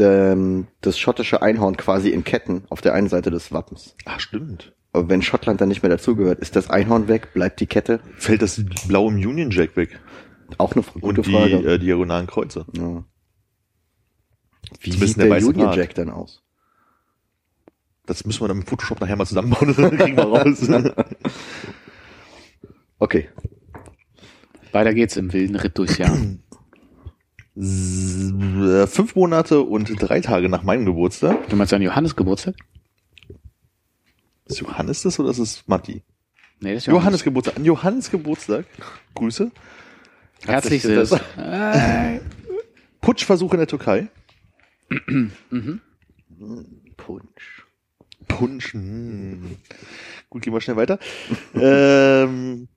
[0.00, 3.94] ähm, das schottische Einhorn quasi in Ketten auf der einen Seite des Wappens.
[4.04, 4.72] Ach, stimmt.
[4.92, 8.00] Aber wenn Schottland dann nicht mehr dazugehört, ist das Einhorn weg, bleibt die Kette?
[8.16, 10.00] Fällt das blaue Union Jack weg?
[10.56, 11.56] Auch eine gute Und die Frage.
[11.58, 12.64] äh, diagonalen Kreuze.
[12.72, 13.04] ja.
[14.80, 15.72] Wie Zumindest sieht der der, Union.
[15.72, 16.42] Jack dann aus?
[18.06, 20.68] Das müssen wir dann mit Photoshop nachher mal zusammenbauen, das kriegen wir raus.
[23.00, 23.28] Okay.
[24.72, 26.16] Weiter geht's im wilden Ritt durchs Jahr.
[27.58, 31.48] Äh, Fünf Monate und drei Tage nach meinem Geburtstag.
[31.48, 32.54] Du meinst an Johannes Geburtstag?
[34.44, 36.02] Ist Johannes das oder ist es Matti?
[36.60, 37.56] Nee, das ist Johannes Geburtstag.
[37.56, 38.64] An Johannes Geburtstag.
[39.14, 39.50] Grüße.
[40.46, 41.16] Herzlichstes.
[43.00, 44.08] Putschversuch in der Türkei.
[46.96, 47.66] Punsch.
[48.28, 48.74] Punsch.
[48.74, 49.56] mm.
[50.30, 50.98] Gut, gehen wir schnell weiter.
[51.54, 52.68] ähm,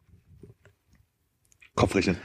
[1.75, 2.17] Kopfrechnen.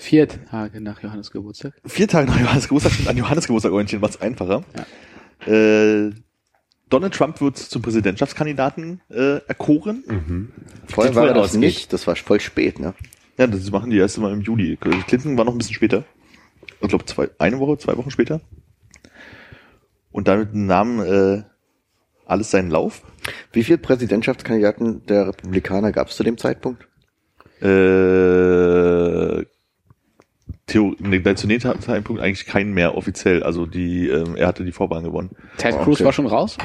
[0.00, 1.72] Vier Tage nach Johannes Geburtstag.
[1.84, 4.62] Vier Tage nach Johannes Geburtstag und an Johannes Geburtstag orientieren, was einfacher.
[5.44, 6.12] Äh,
[6.88, 10.52] Donald Trump wird zum Präsidentschaftskandidaten äh, erkoren.
[10.86, 11.60] Vorher Sieht war er das ausgeht.
[11.60, 12.94] nicht, das war voll spät, ne?
[13.38, 14.76] Ja, das machen die erste Mal im Juli.
[14.76, 16.04] Clinton war noch ein bisschen später.
[16.80, 18.40] Ich glaube, zwei, eine Woche, zwei Wochen später.
[20.12, 21.42] Und damit nahm äh,
[22.24, 23.02] alles seinen Lauf.
[23.52, 26.86] Wie viele Präsidentschaftskandidaten der Republikaner gab es zu dem Zeitpunkt?
[27.60, 29.44] Äh,
[30.68, 33.42] Theo, nee, zu dem Zeitpunkt eigentlich keinen mehr offiziell.
[33.42, 35.30] Also die, ähm, er hatte die Vorwahlen gewonnen.
[35.56, 36.04] Ted Oh, Cruz okay.
[36.04, 36.56] war schon raus?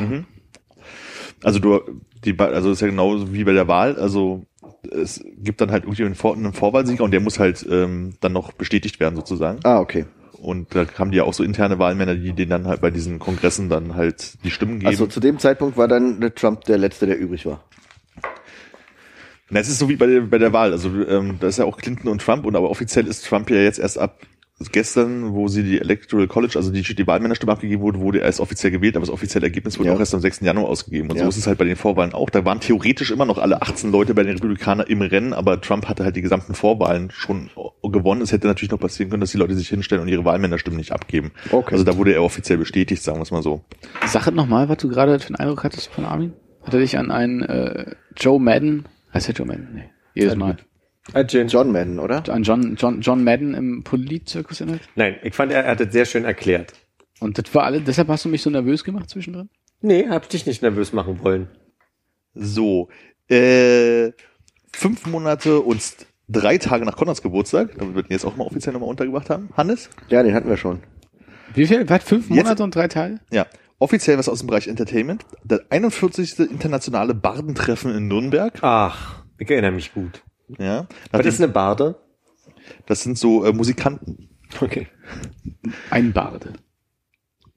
[1.43, 1.79] Also du,
[2.23, 3.95] die, also es ist ja genauso wie bei der Wahl.
[3.95, 4.45] Also
[4.91, 8.33] es gibt dann halt irgendwie einen, Vor einen Vorwahlsieger und der muss halt ähm, dann
[8.33, 9.59] noch bestätigt werden sozusagen.
[9.63, 10.05] Ah, okay.
[10.41, 13.17] Und da haben die ja auch so interne Wahlmänner, die denen dann halt bei diesen
[13.17, 14.87] Kongressen dann halt die Stimmen geben.
[14.89, 17.63] Also zu dem Zeitpunkt war dann Trump der Letzte, der übrig war.
[19.49, 20.71] Na, es ist so wie bei der, bei der Wahl.
[20.71, 23.57] Also ähm, da ist ja auch Clinton und Trump und aber offiziell ist Trump ja
[23.57, 24.19] jetzt erst ab
[24.71, 28.39] gestern, wo sie die Electoral College, also die, die Wahlmännerstimme abgegeben wurde, wurde er erst
[28.39, 29.95] offiziell gewählt, aber das offizielle Ergebnis wurde Ja.
[29.95, 30.39] auch erst am 6.
[30.41, 31.09] Januar ausgegeben.
[31.09, 31.23] Und Ja.
[31.23, 32.29] so ist es halt bei den Vorwahlen auch.
[32.29, 35.89] Da waren theoretisch immer noch alle 18 Leute bei den Republikanern im Rennen, aber Trump
[35.89, 37.49] hatte halt die gesamten Vorwahlen schon
[37.83, 38.21] gewonnen.
[38.21, 40.93] Es hätte natürlich noch passieren können, dass die Leute sich hinstellen und ihre Wahlmännerstimmen nicht
[40.93, 41.31] abgeben.
[41.51, 41.73] Okay.
[41.73, 43.65] Also da wurde er offiziell bestätigt, sagen wir es mal so.
[44.05, 46.31] Sag es nochmal, was du gerade für einen Eindruck hattest von Armin.
[46.63, 49.69] Hat er dich an einen äh, Joe Madden, heißt der Joe Madden?
[49.73, 50.57] Nee, jedes Mal.
[51.47, 52.23] John Madden, oder?
[52.29, 54.81] An John, John, John Madden im Politzirkus erinnert?
[54.95, 56.73] Nein, ich fand, er, er hat das sehr schön erklärt.
[57.19, 59.49] Und das war alle, deshalb hast du mich so nervös gemacht zwischendrin?
[59.81, 61.49] Nee, hab dich nicht nervös machen wollen.
[62.33, 62.89] So,
[63.29, 64.11] äh,
[64.73, 65.81] fünf Monate und
[66.29, 69.49] drei Tage nach Konrads Geburtstag, damit wir den jetzt auch mal offiziell nochmal untergebracht haben.
[69.55, 69.89] Hannes?
[70.09, 70.79] Ja, den hatten wir schon.
[71.53, 71.87] Wie viel?
[71.89, 72.03] Was?
[72.03, 73.19] Fünf Jetzt- Monate und drei Tage?
[73.29, 73.45] Ja.
[73.79, 75.25] Offiziell was aus dem Bereich Entertainment.
[75.43, 76.39] Das 41.
[76.39, 78.57] internationale Bardentreffen in Nürnberg.
[78.61, 80.23] Ach, ich erinnere mich gut.
[80.57, 80.87] Ja.
[81.11, 81.99] Was ist eine Barde?
[82.85, 84.29] das sind so äh, Musikanten.
[84.61, 84.87] Okay.
[85.89, 86.53] Ein Barde.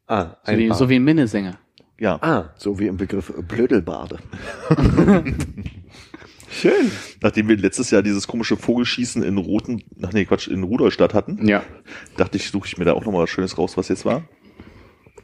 [0.09, 0.79] Ah, So wie, Bard.
[0.79, 1.59] so wie ein Minnesänger.
[1.99, 2.19] Ja.
[2.23, 4.19] Ah, So wie im Begriff Blödelbade.
[6.49, 6.91] Schön.
[7.21, 11.47] Nachdem wir letztes Jahr dieses komische Vogelschießen in Roten, ach nee, Quatsch, in Rudolstadt hatten,
[11.47, 11.63] Ja,
[12.17, 14.25] dachte ich, suche ich mir da auch nochmal was Schönes raus, was jetzt war.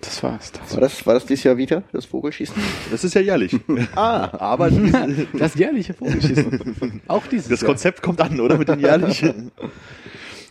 [0.03, 0.53] Das war's.
[0.53, 2.55] Das, War das, war das dieses Jahr wieder, das Vogelschießen?
[2.91, 3.57] Das ist ja jährlich.
[3.97, 7.01] Ah, Aber diese, das jährliche Vogelschießen.
[7.09, 7.69] Auch dieses das Jahr.
[7.71, 8.59] Konzept kommt an, oder?
[8.59, 9.51] Mit den jährlichen.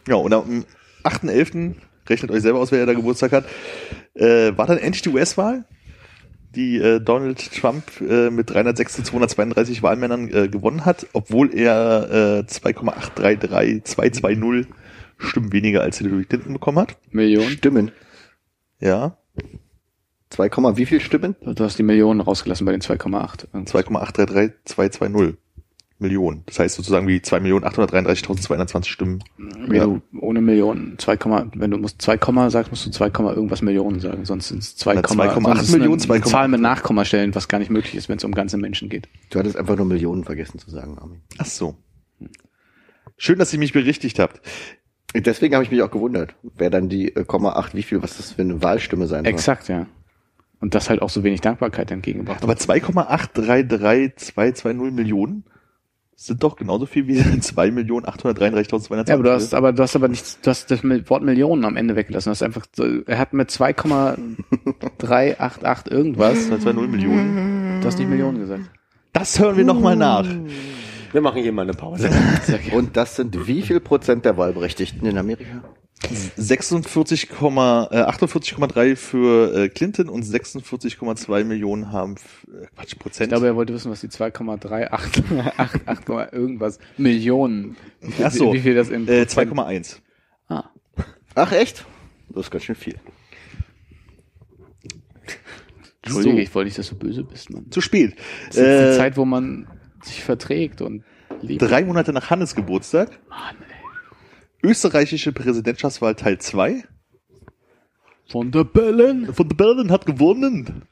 [0.08, 0.66] Ja, und am
[1.04, 1.76] 8.11.,
[2.10, 3.46] rechnet euch selber aus, wer da Geburtstag hat,
[4.16, 5.66] äh, war dann endlich die US-Wahl,
[6.56, 12.40] die äh, Donald Trump äh, mit 306 zu 232 Wahlmännern äh, gewonnen hat, obwohl er
[12.40, 14.66] äh, 2,833220
[15.18, 16.98] Stimmen weniger als Hillary Clinton bekommen hat.
[17.12, 17.50] Millionen.
[17.50, 17.92] Stimmen.
[18.80, 19.18] Ja,
[20.32, 21.36] 2, Komma wie viel Stimmen?
[21.42, 23.48] Du hast die Millionen rausgelassen bei den 2,8.
[23.54, 25.36] 2,833220
[26.00, 26.42] Millionen.
[26.48, 29.24] Das heißt sozusagen wie 2.833.220 Stimmen.
[29.38, 29.84] Wie Ja.
[29.86, 31.20] du ohne Millionen, 2,
[31.56, 34.64] wenn du musst 2, Komma sagst, musst du 2, Komma irgendwas Millionen sagen, sonst sind
[34.64, 36.26] es 2, Na, Komma- 2,8 sonst ist es Millionen, eine 2,8.
[36.30, 39.10] Zahl mit Nachkommastellen, was gar nicht möglich ist, wenn es um ganze Menschen geht.
[39.30, 41.22] Du hattest einfach nur Millionen vergessen zu sagen, Armin.
[41.38, 41.76] Ach so.
[43.18, 44.42] Schön, dass ihr mich berichtigt habt.
[45.14, 48.18] Deswegen habe ich mich auch gewundert, wer dann die äh, Komma 8, wie viel, was
[48.18, 49.34] das für eine Wahlstimme sein soll.
[49.34, 49.86] Exakt, ja.
[50.62, 52.44] Und das halt auch so wenig Dankbarkeit entgegengebracht.
[52.44, 55.44] Aber 2,833220 Millionen
[56.16, 59.08] sind doch genauso viel wie 2.833.220.
[59.08, 61.78] Ja, aber du hast, aber du hast aber nichts, du hast das Wort Millionen am
[61.78, 62.30] Ende weggelassen.
[62.30, 62.68] Du hast einfach,
[63.08, 67.82] er hat mit 2,388 irgendwas, 220 Millionen.
[67.82, 68.70] du hast nicht Millionen gesagt.
[69.14, 70.28] Das hören wir nochmal nach.
[71.12, 72.12] Wir machen hier mal eine Pause.
[72.72, 75.64] Und das sind wie viel Prozent der Wahlberechtigten in Amerika?
[76.10, 82.16] 46, äh, 48,3 für äh, Clinton und 46,2 Millionen haben
[82.48, 83.30] äh, Quatsch, Ich Prozent.
[83.30, 85.24] glaube, er wollte wissen, was die 2,388
[86.34, 87.78] irgendwas Millionen.
[88.24, 88.54] Ach so.
[88.54, 89.98] wie viel das in äh, Prozent- 2,1.
[90.48, 90.66] Ah,
[91.36, 91.86] Ach echt?
[92.30, 92.96] Das ist ganz schön viel.
[96.04, 96.42] Entschuldige, So.
[96.42, 97.70] ich wollte nicht, dass du böse bist, Mann.
[97.70, 98.16] Zu spät.
[98.48, 99.68] Das ist die Äh, Zeit, wo man
[100.04, 101.04] sich verträgt und
[101.42, 101.62] liebt.
[101.62, 103.20] drei Monate nach Hannes Geburtstag.
[103.30, 103.76] Mann, ey.
[104.64, 106.84] Österreichische Präsidentschaftswahl Teil 2.
[108.30, 109.34] Von der Bellen.
[109.34, 110.84] Von der Berlin hat gewonnen.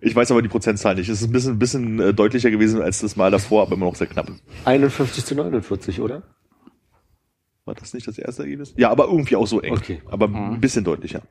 [0.00, 1.08] Ich weiß aber die Prozentzahl nicht.
[1.08, 3.86] Es ist ein bisschen, ein bisschen äh, deutlicher gewesen als das Mal davor, aber immer
[3.86, 4.30] noch sehr knapp.
[4.64, 6.22] 51 zu 49, oder?
[7.66, 8.72] War das nicht das erste Ergebnis?
[8.76, 9.74] Ja, aber irgendwie auch so eng.
[9.74, 10.00] Okay.
[10.10, 11.22] Aber ein bisschen deutlicher.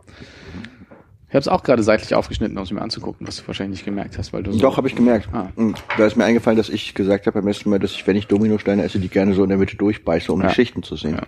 [1.28, 3.86] Ich habe es auch gerade seitlich aufgeschnitten, um es mir anzugucken, was du wahrscheinlich nicht
[3.86, 5.30] gemerkt hast, weil du so Doch, habe ich gemerkt.
[5.32, 5.50] Ah.
[5.56, 8.16] Und da ist mir eingefallen, dass ich gesagt habe beim ersten Mal, dass ich, wenn
[8.16, 10.48] ich Dominosteine esse, die gerne so in der Mitte durchbeiße, um Ja.
[10.50, 11.16] die Schichten zu sehen.
[11.16, 11.28] Ja.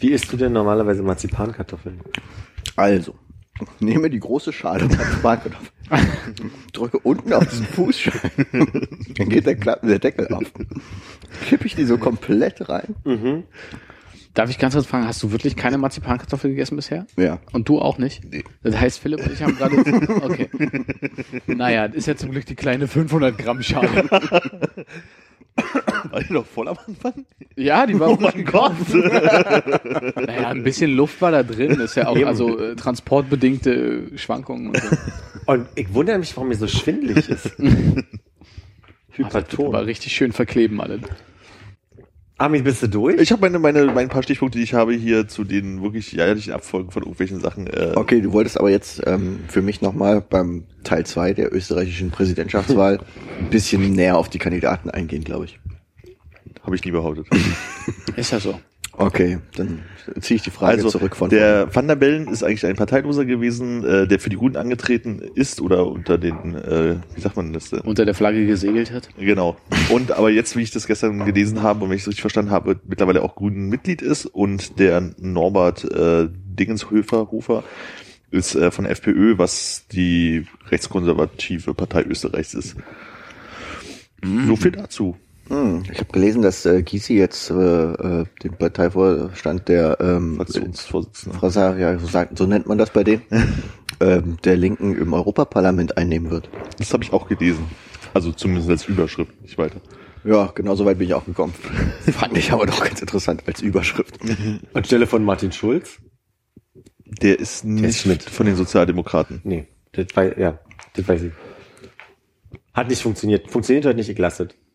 [0.00, 2.00] Wie isst du denn normalerweise Marzipankartoffeln?
[2.76, 3.14] Also,
[3.80, 5.70] nehme die große Schale Marzipankartoffeln,
[6.72, 8.30] drücke unten auf diesen Fußschein,
[9.18, 10.50] dann geht der, Klappen, der Deckel auf.
[11.48, 12.94] Kippe ich die so komplett rein.
[14.34, 17.06] Darf ich ganz kurz fragen, hast du wirklich keine Marzipankartoffel gegessen bisher?
[17.16, 17.40] Ja.
[17.52, 18.22] Und du auch nicht?
[18.24, 18.44] Nee.
[18.62, 19.76] Das heißt, Philipp und ich haben gerade...
[20.22, 20.48] Okay.
[21.46, 24.08] Naja, das ist ja zum Glück die kleine 500 Gramm Schale.
[26.10, 27.26] War die noch voll am Anfang?
[27.56, 28.92] Ja, die war Oh mein gekauft.
[28.92, 30.16] Gott!
[30.16, 31.70] Naja, ein bisschen Luft war da drin.
[31.78, 32.26] Das ist ja auch Eben.
[32.28, 34.96] also äh, transportbedingte Schwankungen und so.
[35.46, 37.50] Und ich wundere mich, warum mir so schwindelig ist.
[39.12, 39.66] Hyperton.
[39.66, 41.00] Aber richtig schön verkleben alle.
[42.40, 43.20] Armin, bist du durch?
[43.20, 46.54] Ich habe meine, meine, meine paar Stichpunkte, die ich habe hier zu den wirklich jährlichen
[46.54, 47.66] Abfolgen von irgendwelchen Sachen.
[47.66, 52.10] Äh, Okay, du wolltest aber jetzt ähm, für mich nochmal beim Teil 2 der österreichischen
[52.10, 53.00] Präsidentschaftswahl
[53.38, 55.60] ein bisschen näher auf die Kandidaten eingehen, glaube ich.
[56.62, 57.26] Habe ich nie behauptet.
[58.16, 58.58] Ist ja so.
[59.00, 59.82] Okay, dann
[60.20, 63.24] ziehe ich die Frage Also zurück von der Van der Bellen ist eigentlich ein Parteiloser
[63.24, 67.54] gewesen, äh, der für die Grünen angetreten ist oder unter den, äh, wie sagt man
[67.54, 67.72] das?
[67.72, 69.08] Äh, Unter der Flagge gesegelt hat.
[69.18, 69.56] Genau.
[69.88, 72.50] Und aber jetzt, wie ich das gestern gelesen habe und wenn ich es richtig verstanden
[72.50, 77.64] habe, mittlerweile auch Grünen Mitglied ist und der Norbert äh, Dingenshöfer Hofer
[78.30, 82.76] ist äh, von FPÖ, was die rechtskonservative Partei Österreichs ist.
[84.46, 85.16] So viel dazu.
[85.50, 91.38] Hm, ich habe gelesen, dass äh, Gysi jetzt äh, äh, den Parteivorstand der ähm, Fraktionsvorsitzender.
[91.38, 93.22] Frasa, ja, so, sagt, so nennt man das bei denen,
[94.00, 96.48] ähm, der Linken im Europaparlament einnehmen wird.
[96.78, 97.64] Das habe ich auch gelesen.
[98.14, 99.80] Also zumindest als Überschrift, nicht weiter.
[100.22, 101.52] Ja, genau so weit bin ich auch gekommen.
[102.12, 104.20] Fand ich aber doch ganz interessant als Überschrift.
[104.72, 105.98] Anstelle von Martin Schulz?
[107.04, 108.22] Der ist nicht mit.
[108.22, 109.40] von den Sozialdemokraten.
[109.42, 110.60] Nee, das weiß, ja,
[110.94, 111.32] das weiß ich.
[112.72, 113.50] Hat nicht funktioniert.
[113.50, 114.69] Funktioniert heute nicht, ich lasse es.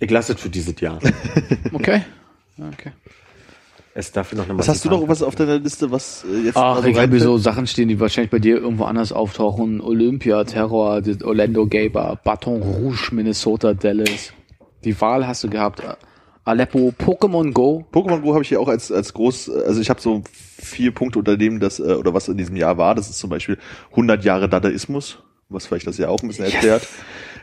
[0.00, 0.98] Ich lasse es für dieses Jahr.
[1.72, 2.02] Okay.
[2.58, 2.92] Okay.
[3.98, 6.56] Es dafür noch eine Was hast du noch was auf deiner Liste, was äh, jetzt
[6.56, 9.80] Ach, mal so ich habe so Sachen stehen, die wahrscheinlich bei dir irgendwo anders auftauchen.
[9.80, 14.32] Olympia, Terror, Orlando Gaber, Baton Rouge, Minnesota, Dallas.
[14.84, 15.82] Die Wahl hast du gehabt.
[16.44, 17.86] Aleppo, Pokémon Go.
[17.90, 21.18] Pokémon Go habe ich hier auch als als groß, also ich habe so vier Punkte
[21.18, 22.94] unter dem, das äh, oder was in diesem Jahr war.
[22.94, 23.58] Das ist zum Beispiel
[23.92, 25.18] 100 Jahre Dadaismus,
[25.48, 26.86] was vielleicht das Jahr auch ein bisschen erklärt.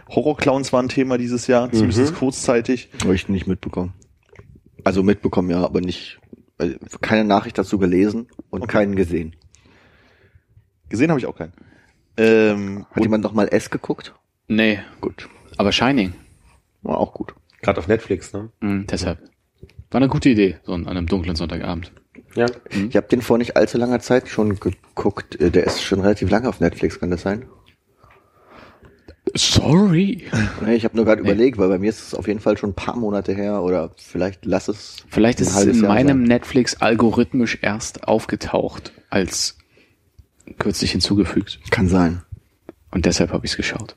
[0.09, 2.89] Horrorclowns waren Thema dieses Jahr, zumindest kurzzeitig.
[3.03, 3.93] Habe ich nicht mitbekommen.
[4.83, 6.19] Also mitbekommen, ja, aber nicht,
[6.57, 9.35] also keine Nachricht dazu gelesen und keinen gesehen.
[10.89, 11.53] Gesehen habe ich auch keinen.
[12.17, 14.13] Ähm, Hat jemand noch mal S geguckt?
[14.47, 15.29] Nee, Gut.
[15.57, 16.13] aber Shining.
[16.83, 17.33] War auch gut.
[17.61, 18.49] Gerade auf Netflix, ne?
[18.59, 19.19] Mhm, deshalb.
[19.89, 21.91] War eine gute Idee, so an einem dunklen Sonntagabend.
[22.35, 22.45] Ja.
[22.89, 25.39] Ich habe den vor nicht allzu langer Zeit schon geguckt.
[25.39, 27.45] Äh, Der ist schon relativ lange auf Netflix, kann das sein?
[29.35, 30.25] Sorry.
[30.63, 32.71] Nee, ich habe nur gerade überlegt, weil bei mir ist es auf jeden Fall schon
[32.71, 34.97] ein paar Monate her oder vielleicht lass es.
[35.09, 36.27] Vielleicht ist es in Jahr meinem sein.
[36.27, 39.57] Netflix algorithmisch erst aufgetaucht, als
[40.59, 41.59] kürzlich hinzugefügt.
[41.71, 42.21] Kann sein.
[42.91, 43.95] Und deshalb habe ich es geschaut.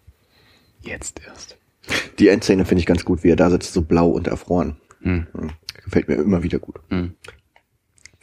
[0.80, 1.58] Jetzt erst.
[2.18, 4.76] Die Endszene finde ich ganz gut, wie er da sitzt, so blau und erfroren.
[5.02, 5.26] Hm.
[5.36, 5.50] Hm.
[5.84, 6.76] Gefällt mir immer wieder gut.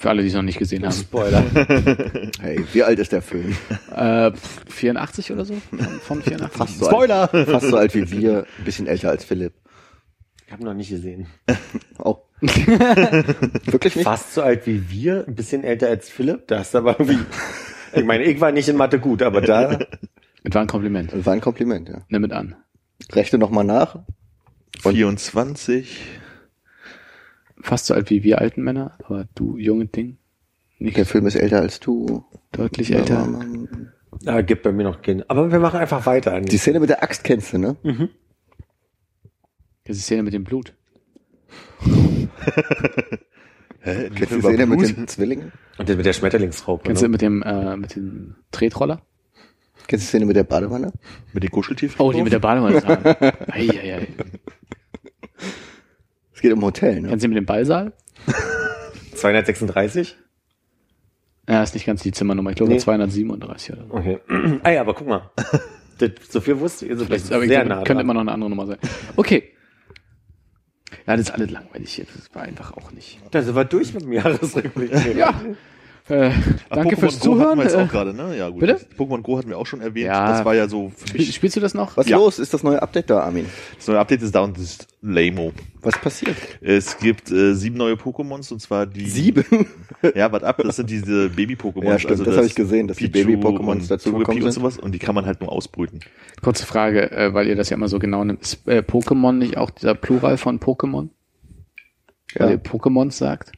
[0.03, 0.91] Für alle, die es noch nicht gesehen haben.
[0.91, 1.45] Spoiler.
[2.41, 3.55] Hey, wie alt ist der Film?
[3.95, 4.31] Äh,
[4.67, 5.53] 84 oder so?
[5.69, 6.57] Von, von 84?
[6.57, 7.33] Fast so Spoiler!
[7.33, 9.53] Alt, fast so alt wie wir, ein bisschen älter als Philipp.
[10.45, 11.27] Ich habe noch nicht gesehen.
[11.99, 12.17] Oh.
[12.41, 14.03] Wirklich nicht?
[14.03, 16.49] Fast so alt wie wir, ein bisschen älter als Philipp.
[16.49, 17.19] Das ist aber irgendwie.
[17.93, 19.77] Ich meine, ich war nicht in Mathe gut, aber da.
[20.43, 21.13] Das war ein Kompliment.
[21.13, 22.01] Das war ein Kompliment, ja.
[22.09, 22.57] Nimm mit an.
[23.13, 23.99] Rechte noch mal nach.
[24.81, 25.97] 24.
[27.63, 30.17] Fast so alt wie wir alten Männer, aber du junge Ding.
[30.79, 32.25] Nicht Der Film ist älter als du.
[32.51, 33.39] deutlich älter.
[34.21, 35.23] Da gibt bei mir noch Kinder.
[35.29, 36.41] Aber wir machen einfach weiter.
[36.41, 37.77] Die Szene mit der Axt kennst du, ne?
[39.85, 40.73] Das ist die Szene mit dem Blut.
[43.79, 44.09] Hä?
[44.15, 45.51] Kennst du die Szene mit den Zwillingen?
[45.77, 46.83] Und mit der Schmetterlingsraupe.
[46.83, 47.09] Kennst du Ne?
[47.11, 49.01] mit dem, äh, mit dem Tretroller?
[49.87, 50.91] Kennst du die Szene mit der Badewanne?
[51.33, 51.97] Mit den Kuscheltief?
[51.99, 52.81] Oh, die mit der Badewanne.
[53.51, 54.07] ei, ei, ei.
[56.43, 57.07] Geht um Hotel, ne?
[57.07, 57.93] Kennst du die mit dem Ballsaal?
[59.15, 60.17] 236?
[61.47, 62.49] Ja, ist nicht ganz die Zimmernummer.
[62.49, 62.79] Ich glaube Nee.
[62.79, 63.93] 237 oder so.
[63.93, 64.19] Okay.
[64.63, 65.31] ah ja, aber guck mal.
[65.99, 66.91] Das, so viel wusste ich.
[66.91, 68.01] Also vielleicht Aber ich sehr glaube, nah könnte dran.
[68.01, 68.77] immer noch eine andere Nummer sein.
[69.15, 69.53] Okay.
[71.05, 72.05] Ja, das ist alles langweilig hier.
[72.13, 73.19] Das war einfach auch nicht.
[73.29, 74.91] Da sind wir durch mit dem Jahresrückblick.
[75.15, 75.39] Ja.
[76.09, 76.31] Äh,
[76.69, 77.57] danke Pokémon fürs Go hatten Zuhören.
[77.59, 78.35] wir jetzt auch Äh, gerade, ne?
[78.37, 78.59] Ja, gut.
[78.59, 78.73] bitte?
[78.73, 80.07] Das Pokémon Go hatten wir auch schon erwähnt.
[80.07, 80.27] Ja.
[80.33, 81.33] Das war ja so mich.
[81.35, 81.95] spielst du das noch?
[81.95, 82.17] Was Ja.
[82.17, 82.39] los?
[82.39, 83.45] Ist das neue Update da, Armin?
[83.77, 86.35] Das neue Update ist da und das ist lame Was passiert?
[86.59, 89.07] Es gibt äh, sieben neue Pokémons und zwar die.
[89.09, 89.45] Sieben?
[90.15, 91.85] Ja, warte ab, das sind diese Baby-Pokémons.
[91.85, 94.61] Ja, stimmt, das habe ich gesehen, dass die Pichu Baby-Pokémons und dazu gekommen und sind.
[94.61, 96.01] sowas und die kann man halt nur ausbrüten.
[96.41, 98.41] Kurze Frage, äh, weil ihr das ja immer so genau nimmt.
[98.41, 101.07] Ist äh, Pokémon nicht auch dieser Plural von Pokémon?
[102.35, 103.53] Weil ihr Pokémons sagt?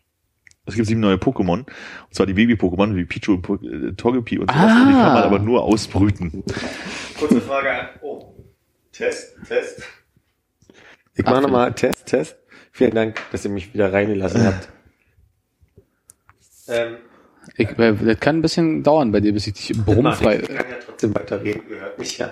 [0.65, 1.59] Es gibt sieben neue Pokémon.
[1.59, 1.67] Und
[2.11, 4.63] zwar die Baby-Pokémon wie Pichu und äh, Togepi und sowas.
[4.65, 4.81] Ah.
[4.81, 6.43] Und die kann man aber nur ausbrüten.
[7.19, 7.87] Kurze Frage an.
[8.01, 8.33] Oh.
[8.91, 9.83] Test, Test.
[11.15, 12.37] Ich mache nochmal Test, Test.
[12.71, 14.69] Vielen Dank, dass ihr mich wieder reingelassen habt.
[16.67, 16.97] Ähm,
[17.57, 20.39] Ich, äh, das kann ein bisschen dauern bei dir, bis ich dich brummfrei...
[20.39, 22.31] Ich kann ja trotzdem weiterreden, ihr hört mich ja.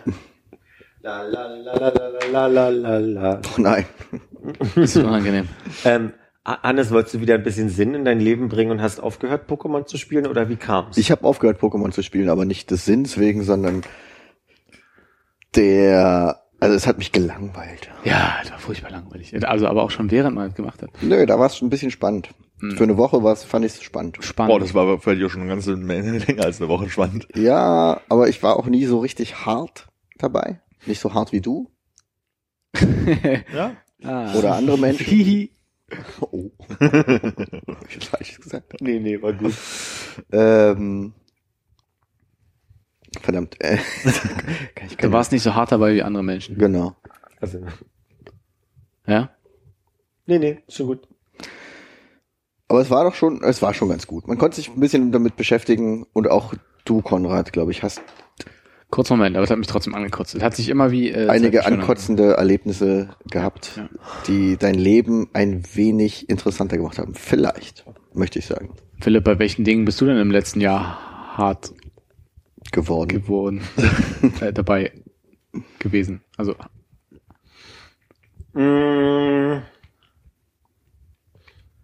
[1.02, 3.42] La la la la la la la la la.
[3.56, 3.86] Oh nein.
[4.76, 5.48] Das ist unangenehm.
[5.86, 6.12] Ähm,
[6.46, 9.86] Hannes, wolltest du wieder ein bisschen Sinn in dein Leben bringen und hast aufgehört, Pokémon
[9.86, 10.98] zu spielen oder wie kam's?
[10.98, 13.84] Ich habe aufgehört, Pokémon zu spielen, aber nicht des Sinns wegen, sondern
[15.56, 17.90] der, also es hat mich gelangweilt.
[18.04, 19.34] Ja, das war furchtbar langweilig.
[19.48, 20.90] Also aber auch schon während man es gemacht hat.
[21.02, 22.30] Nö, da war es schon ein bisschen spannend.
[22.76, 24.18] Für eine Woche war's, fand ich es spannend.
[24.22, 24.54] Spannend.
[24.54, 27.28] Boah, das war aber vielleicht auch schon eine ganze Menge länger als eine Woche spannend.
[27.36, 29.88] Ja, aber ich war auch nie so richtig hart
[30.18, 30.62] dabei.
[30.86, 31.70] Nicht so hart wie du
[33.54, 33.76] Ja.
[34.04, 34.34] ah.
[34.36, 35.50] oder andere Menschen.
[36.22, 36.50] Oh.
[36.80, 38.82] Hab ich falsch gesagt?
[38.82, 39.54] nee, nee, war gut.
[40.32, 41.14] Ähm,
[43.22, 43.56] verdammt.
[43.62, 43.78] Äh,
[44.76, 46.58] kann ich Du warst nicht so hart dabei wie andere Menschen.
[46.58, 46.96] Genau.
[47.40, 47.60] Also,
[49.06, 49.30] Ja?
[50.26, 51.08] nee, nee, ist schon gut.
[52.68, 54.28] Aber es war doch schon, es war schon ganz gut.
[54.28, 56.54] Man konnte sich ein bisschen damit beschäftigen und auch
[56.86, 58.02] du, Konrad, glaube ich, hast
[58.94, 60.36] Kurz Moment, aber es hat mich trotzdem angekotzt.
[60.36, 61.10] Es hat sich immer wie...
[61.10, 63.90] Äh, einige ankotzende Erlebnisse gehabt, Ja.
[64.28, 67.16] die dein Leben ein wenig interessanter gemacht haben.
[67.16, 68.70] Vielleicht, möchte ich sagen,
[69.02, 71.74] Philipp, bei welchen Dingen bist du denn im letzten Jahr hart
[72.72, 73.08] geworden.
[73.08, 73.62] geworden,
[74.42, 74.92] äh, dabei
[75.80, 76.22] gewesen?
[76.38, 76.54] Also,
[78.54, 79.64] Mm,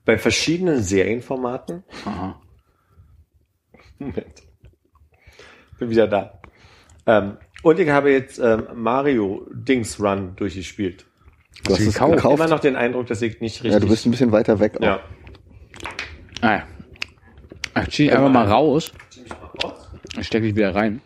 [0.05, 1.83] bei verschiedenen Serienformaten.
[2.05, 2.39] aha.
[3.97, 4.43] Moment.
[5.79, 6.38] Bin wieder da.
[7.09, 11.05] Ähm, und ich habe jetzt ähm, Mario Dings Run durchgespielt.
[11.63, 12.15] Du hast es gekauft?
[12.17, 12.35] gekauft.
[12.39, 13.71] Immer noch den Eindruck, dass ich nicht richtig.
[13.71, 14.77] Ja, du bist ein bisschen weiter weg.
[14.77, 14.81] auch.
[14.81, 14.99] ja.
[16.41, 16.67] Ah ja.
[17.83, 18.91] Ich zieh dich einfach mal raus.
[20.19, 21.01] Ich stecke dich wieder rein.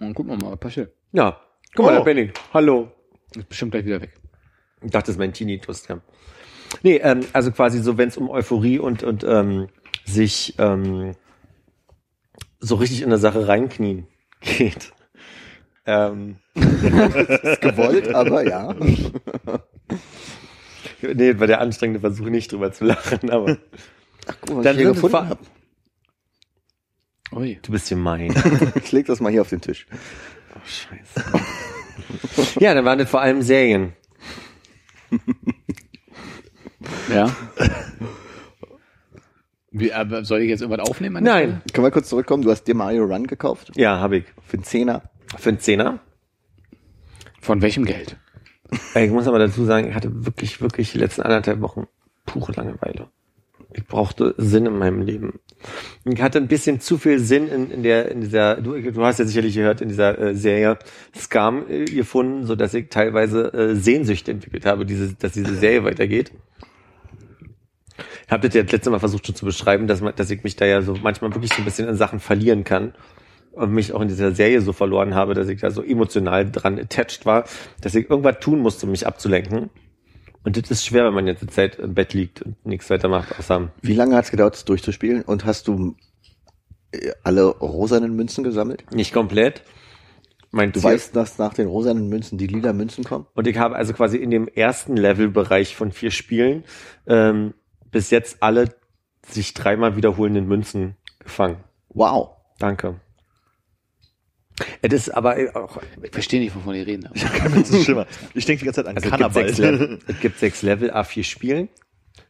[0.00, 0.92] Und gucken wir mal, was passiert.
[1.12, 1.40] Ja.
[1.74, 1.98] Guck mal, Oh.
[1.98, 2.32] da bin ich.
[2.52, 2.90] Hallo.
[3.36, 4.12] Ist bestimmt gleich wieder weg.
[4.82, 5.86] Ich dachte, das ist mein Tinnitus.
[5.88, 6.00] Ja.
[6.82, 9.68] Nee, ähm, also quasi so, wenn es um Euphorie und, und ähm,
[10.04, 11.12] sich ähm,
[12.58, 14.06] so richtig in der Sache reinknien
[14.44, 14.92] geht.
[15.86, 18.74] Ähm, Ist gewollt, aber ja.
[21.02, 23.58] nee, war der anstrengende Versuch nicht drüber zu lachen, aber
[24.26, 25.38] Guck mal, was Dann ich hier gefunden hab.
[27.32, 27.58] Ui.
[27.62, 28.34] du bist gemein.
[28.82, 29.86] Ich leg das mal hier auf den Tisch.
[30.64, 31.24] Scheiße.
[32.60, 33.92] ja, dann waren das vor allem Serien.
[37.08, 37.34] Ja.
[39.76, 41.16] Wie, aber soll ich jetzt irgendwas aufnehmen?
[41.16, 41.62] an Nein.
[41.72, 42.42] Können wir kurz zurückkommen?
[42.42, 43.72] Du hast dir Mario Run gekauft?
[43.74, 44.24] Ja, habe ich.
[44.46, 45.02] Für einen Zehner.
[45.36, 45.84] Für einen Zehner.
[45.84, 46.00] Stelle?
[47.40, 48.16] Von welchem Geld?
[48.94, 51.86] Ich muss aber dazu sagen, ich hatte wirklich, wirklich die letzten anderthalb Wochen
[52.24, 53.08] pure Langeweile.
[53.72, 55.40] Ich brauchte Sinn in meinem Leben.
[56.04, 59.18] Ich hatte ein bisschen zu viel Sinn in, in der, in dieser, du, du hast
[59.18, 60.78] ja sicherlich gehört, in dieser äh, Serie
[61.14, 65.84] Scam äh, gefunden, so dass ich teilweise äh, Sehnsüchte entwickelt habe, diese, dass diese Serie
[65.84, 66.32] weitergeht.
[68.26, 70.42] Ich habe das ja das letzte Mal versucht schon zu beschreiben, dass, man, dass ich
[70.44, 72.94] mich da ja so manchmal wirklich so ein bisschen in Sachen verlieren kann
[73.52, 76.78] und mich auch in dieser Serie so verloren habe, dass ich da so emotional dran
[76.78, 77.44] attached war,
[77.80, 79.70] dass ich irgendwas tun musste, um mich abzulenken.
[80.42, 83.08] Und das ist schwer, wenn man jetzt die Zeit im Bett liegt und nichts weiter
[83.08, 85.22] macht, außer Wie lange hat es gedauert, das durchzuspielen?
[85.22, 85.94] Und hast du
[86.92, 88.84] äh, alle rosanen Münzen gesammelt?
[88.92, 89.62] nicht komplett.
[90.50, 93.26] Mein Du Ziel- weißt, dass nach den rosanen Münzen die lila Münzen kommen?
[93.34, 96.64] Und ich habe also quasi in dem ersten Levelbereich von vier Spielen
[97.06, 97.54] ähm,
[97.94, 98.74] bis jetzt alle
[99.26, 101.62] sich dreimal wiederholenden Münzen gefangen.
[101.88, 102.30] Wow.
[102.58, 103.00] Danke.
[104.82, 107.08] Es ist aber auch, Ich verstehe nicht, wovon ihr reden.
[107.82, 108.06] Schlimmer.
[108.34, 109.58] Ich denke die ganze Zeit an also es gibt, sechs Cannabis.
[109.58, 111.68] Level, es gibt sechs Level, A4 Spielen.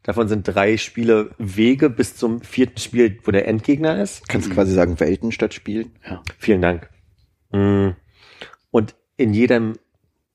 [0.03, 4.29] Davon sind drei Spiele Wege bis zum vierten Spiel, wo der Endgegner ist.
[4.29, 5.93] Kannst quasi sagen Welten statt Spielen?
[6.09, 6.23] Ja.
[6.39, 6.91] Vielen Dank.
[7.53, 7.91] Mm.
[8.71, 9.79] Und in jedem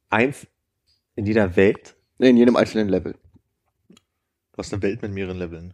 [0.09, 0.47] eins,
[1.15, 3.15] in jeder Welt, Nee, in jedem einzelnen Level.
[4.59, 5.73] Du hast eine Welt mit mehreren Leveln.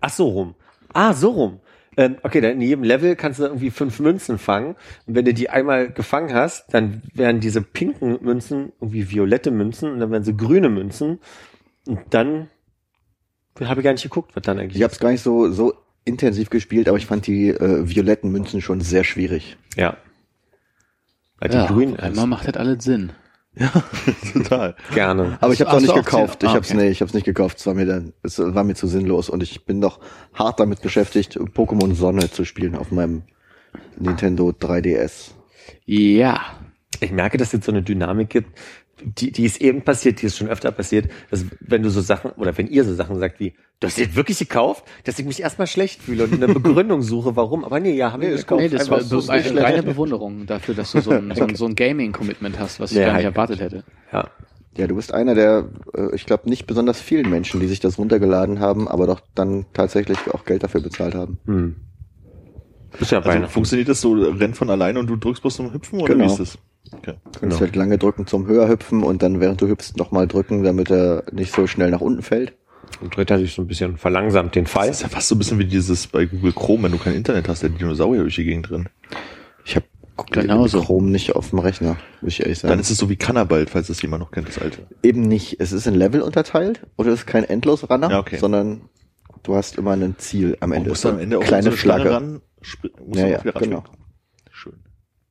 [0.00, 0.54] ach so rum.
[0.92, 1.58] Ah, so rum.
[1.96, 4.76] Ähm, okay, dann in jedem Level kannst du irgendwie fünf Münzen fangen.
[5.08, 9.90] Und wenn du die einmal gefangen hast, dann werden diese pinken Münzen irgendwie violette Münzen
[9.90, 11.18] und dann werden sie grüne Münzen.
[11.88, 12.50] Und dann
[13.60, 15.74] habe ich gar nicht geguckt, was dann eigentlich Ich habe es gar nicht so, so
[16.04, 19.56] intensiv gespielt, aber ich fand die äh, violetten Münzen schon sehr schwierig.
[19.74, 19.96] Ja.
[21.40, 23.10] Weil die Ja, grün auf einmal macht das alles Sinn.
[24.32, 24.74] Total.
[24.92, 25.38] gerne.
[25.40, 26.40] Aber ich habe es nicht auch gekauft.
[26.40, 26.78] zehn- Ich ah, hab's okay.
[26.78, 27.58] nee, ich hab's nicht gekauft.
[27.58, 30.00] Es war mir dann, es war mir zu sinnlos und ich bin doch
[30.34, 33.22] hart damit beschäftigt, Pokémon Sonne zu spielen auf meinem
[33.98, 35.30] Nintendo 3DS.
[35.86, 36.40] Ja.
[37.00, 38.58] ich merke, dass es so eine Dynamik gibt,
[39.04, 42.30] die, die ist eben passiert, die ist schon öfter passiert, dass wenn du so Sachen,
[42.32, 45.40] oder wenn ihr so Sachen sagt wie, du hast den wirklich gekauft, dass ich mich
[45.40, 47.64] erstmal schlecht fühle und eine Begründung suche, warum.
[47.64, 48.62] Aber nee, ja, haben Nee, wir gekauft.
[48.62, 49.84] Nee, das war so eine reine schlecht.
[49.86, 53.04] Bewunderung dafür, dass du so ein, so ein, so ein Gaming-Commitment hast, was ich Nee,
[53.04, 53.84] gar nicht erwartet hätte.
[54.12, 54.28] Ja.
[54.76, 57.96] Ja, du bist einer der, äh, ich glaube, nicht besonders vielen Menschen, die sich das
[57.96, 61.38] runtergeladen haben, aber doch dann tatsächlich auch Geld dafür bezahlt haben.
[61.46, 61.76] Hm.
[62.98, 63.48] Ist ja Also, beinahe.
[63.48, 66.24] funktioniert das so, rennt von alleine und du drückst bloß zum Hüpfen oder Genau.
[66.24, 66.58] wie ist das?
[66.92, 67.14] Okay.
[67.32, 70.62] Du kannst halt lange drücken zum höher hüpfen und dann während du hüpfst nochmal drücken,
[70.62, 72.52] damit er nicht so schnell nach unten fällt.
[73.00, 74.88] Und dritter sich so ein bisschen verlangsamt den Fall.
[74.88, 77.14] Das ist ja fast so ein bisschen wie dieses bei Google Chrome, wenn du kein
[77.14, 78.88] Internet hast, der Dinosaurier durch die Gegend drin.
[79.64, 79.86] Ich habe
[80.30, 80.80] Genauso.
[80.80, 82.70] Chrome nicht auf dem Rechner, muss ich ehrlich sagen.
[82.70, 84.86] Dann ist es so wie Cannabalt, falls das jemand noch kennt, das alte.
[85.02, 85.58] Eben nicht.
[85.58, 88.36] Es ist in Level unterteilt oder es ist kein Endlosrunner, Ja, okay.
[88.36, 88.82] sondern
[89.42, 90.84] du hast immer ein Ziel am Ende.
[90.84, 92.40] Du musst am Ende auch kleine so eine Schlange ran,
[93.04, 93.82] musst Ja, ja, genau.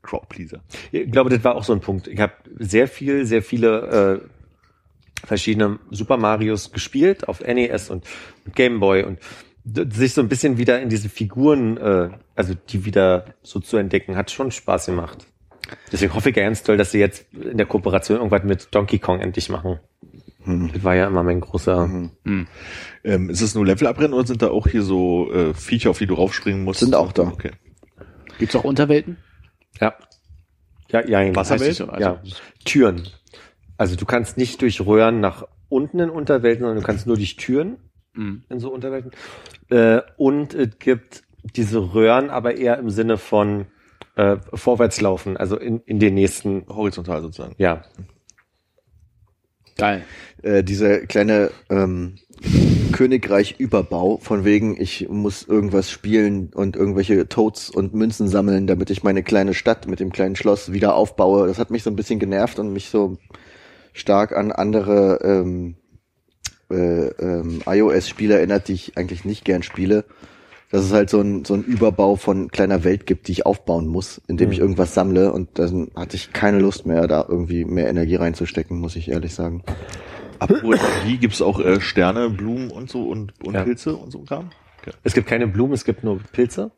[0.04, 0.60] Crowdpleaser.
[0.92, 2.08] Ich glaube, das war auch so ein Punkt.
[2.08, 8.06] Ich habe sehr viel, sehr viele äh, verschiedene Super Marios gespielt auf NES und,
[8.46, 9.20] und Game Boy und
[9.66, 14.18] sich so ein bisschen wieder in diese Figuren, äh, also die wieder so zu entdecken,
[14.18, 15.26] hat schon Spaß gemacht.
[15.92, 19.22] Deswegen hoffe ich ganz toll, dass sie jetzt in der Kooperation irgendwas mit Donkey Kong
[19.22, 19.80] endlich machen.
[20.44, 20.72] Hm.
[20.74, 22.10] Das war ja immer mein großer.
[22.26, 26.00] Ähm, ist es nur Level abrennen oder sind da auch hier so äh, Viecher, auf
[26.00, 26.82] die du raufspringen musst?
[26.82, 27.24] Sind auch da.
[27.24, 27.52] Okay.
[28.40, 29.18] Gibt's auch Unterwelten?
[29.80, 29.96] Ja.
[30.90, 31.70] Ja, ja, Wasserwelt?
[31.80, 32.22] Heißt also- ja.
[32.66, 33.08] Türen.
[33.78, 37.36] Also du kannst nicht durch Röhren nach unten in Unterwelten, sondern du kannst nur durch
[37.36, 37.78] Türen
[38.14, 38.44] Mhm.
[38.50, 39.12] in so Unterwelten.
[39.70, 41.24] Äh, und es gibt
[41.56, 43.66] diese Röhren, aber eher im Sinne von
[44.16, 47.56] äh, vorwärts laufen, also in, in den nächsten, Horizontal sozusagen.
[47.58, 47.82] ja.
[49.76, 50.06] Geil.
[50.44, 52.20] Äh, dieser kleine ähm,
[52.92, 59.04] Königreich-Überbau, von wegen, ich muss irgendwas spielen und irgendwelche Toads und Münzen sammeln, damit ich
[59.04, 61.48] meine kleine Stadt mit dem kleinen Schloss wieder aufbaue.
[61.48, 63.18] Das hat mich so ein bisschen genervt und mich so
[63.94, 65.76] stark an andere ähm,
[66.70, 70.06] äh, ähm, iOS-Spiele erinnert, die ich eigentlich nicht gern spiele.
[70.72, 73.86] Dass es halt so ein, so ein Überbau von kleiner Welt gibt, die ich aufbauen
[73.86, 74.64] muss, indem ich Mhm.
[74.64, 78.96] irgendwas sammle und dann hatte ich keine Lust mehr, da irgendwie mehr Energie reinzustecken, muss
[78.96, 79.64] ich ehrlich sagen.
[80.44, 83.64] Apropos Energie, gibt's auch äh, Sterne, Blumen und so und, und Ja.
[83.64, 84.50] Pilze und so ein Kram?
[84.82, 84.92] Okay.
[85.04, 86.72] Es gibt keine Blumen, es gibt nur Pilze.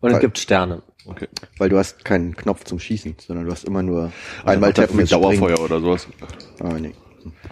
[0.00, 0.82] Und es Weil- gibt Sterne.
[1.06, 1.28] Okay.
[1.58, 4.96] Weil du hast keinen Knopf zum Schießen, sondern du hast immer nur Einmal einmal tappen
[4.96, 5.10] mit.
[5.12, 6.08] Dauerfeuer oder sowas.
[6.58, 6.94] Ah, nee.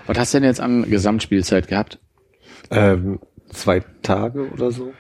[0.07, 2.01] Was hast du denn jetzt an Gesamtspielzeit gehabt?
[2.71, 3.21] Ähm,
[3.51, 4.93] zwei Tage oder so.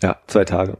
[0.00, 0.78] Ja, zwei Tage.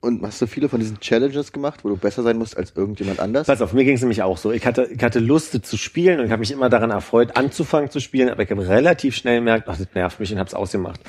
[0.00, 3.18] Und hast du viele von diesen Challenges gemacht, wo du besser sein musst als irgendjemand
[3.18, 3.48] anders?
[3.48, 4.52] Pass auf, mir ging es nämlich auch so.
[4.52, 7.90] Ich hatte, ich hatte Lust zu spielen und ich habe mich immer daran erfreut, anzufangen
[7.90, 10.54] zu spielen, aber ich habe relativ schnell gemerkt, ach, das nervt mich und habe es
[10.54, 11.00] ausgemacht.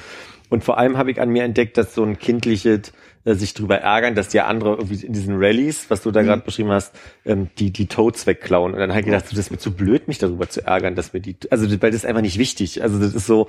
[0.50, 2.92] Und vor allem habe ich an mir entdeckt, dass so ein kindliches
[3.26, 6.42] äh, sich drüber ärgern, dass die andere irgendwie in diesen Rallyes, was du da gerade
[6.42, 6.96] beschrieben hast,
[7.26, 8.74] ähm, die die Toads wegklauen.
[8.74, 10.96] Und dann habe ich gedacht, so, das ist mir zu blöd, mich darüber zu ärgern,
[10.96, 12.82] dass wir die, also weil das ist einfach nicht wichtig.
[12.82, 13.48] Also das ist so.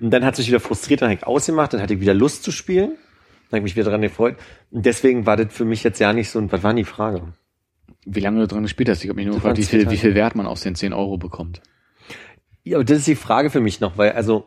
[0.00, 2.42] Und dann hat sich wieder frustriert, dann habe ich ausgemacht, dann hatte ich wieder Lust
[2.42, 2.96] zu spielen,
[3.50, 4.36] dann habe ich mich wieder daran gefreut.
[4.70, 6.38] Und deswegen war das für mich jetzt ja nicht so.
[6.38, 7.34] Und was war die Frage?
[8.06, 9.02] Wie lange du dran gespielt hast?
[9.02, 9.94] Ich habe mich nur gefragt, wie viel, Tage.
[9.94, 11.60] wie viel Wert man aus den 10 Euro bekommt.
[12.62, 14.44] Ja, aber das ist die Frage für mich noch, weil also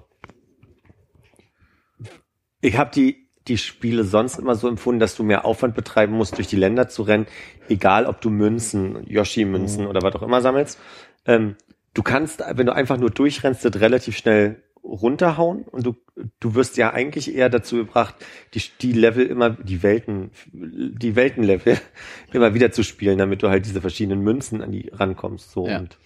[2.62, 6.38] ich habe die die Spiele sonst immer so empfunden, dass du mehr Aufwand betreiben musst,
[6.38, 7.28] durch die Länder zu rennen,
[7.68, 10.80] egal ob du Münzen, Yoshi-Münzen oder was auch immer sammelst.
[11.26, 11.56] Ähm,
[11.94, 15.96] du kannst, wenn du einfach nur durchrennst, das relativ schnell runterhauen und du,
[16.40, 18.16] du wirst ja eigentlich eher dazu gebracht,
[18.54, 21.80] die, die Level immer, die Welten, die Weltenlevel
[22.34, 25.52] immer wieder zu spielen, damit du halt diese verschiedenen Münzen an die rankommst.
[25.52, 25.80] So Ja.
[25.80, 25.98] und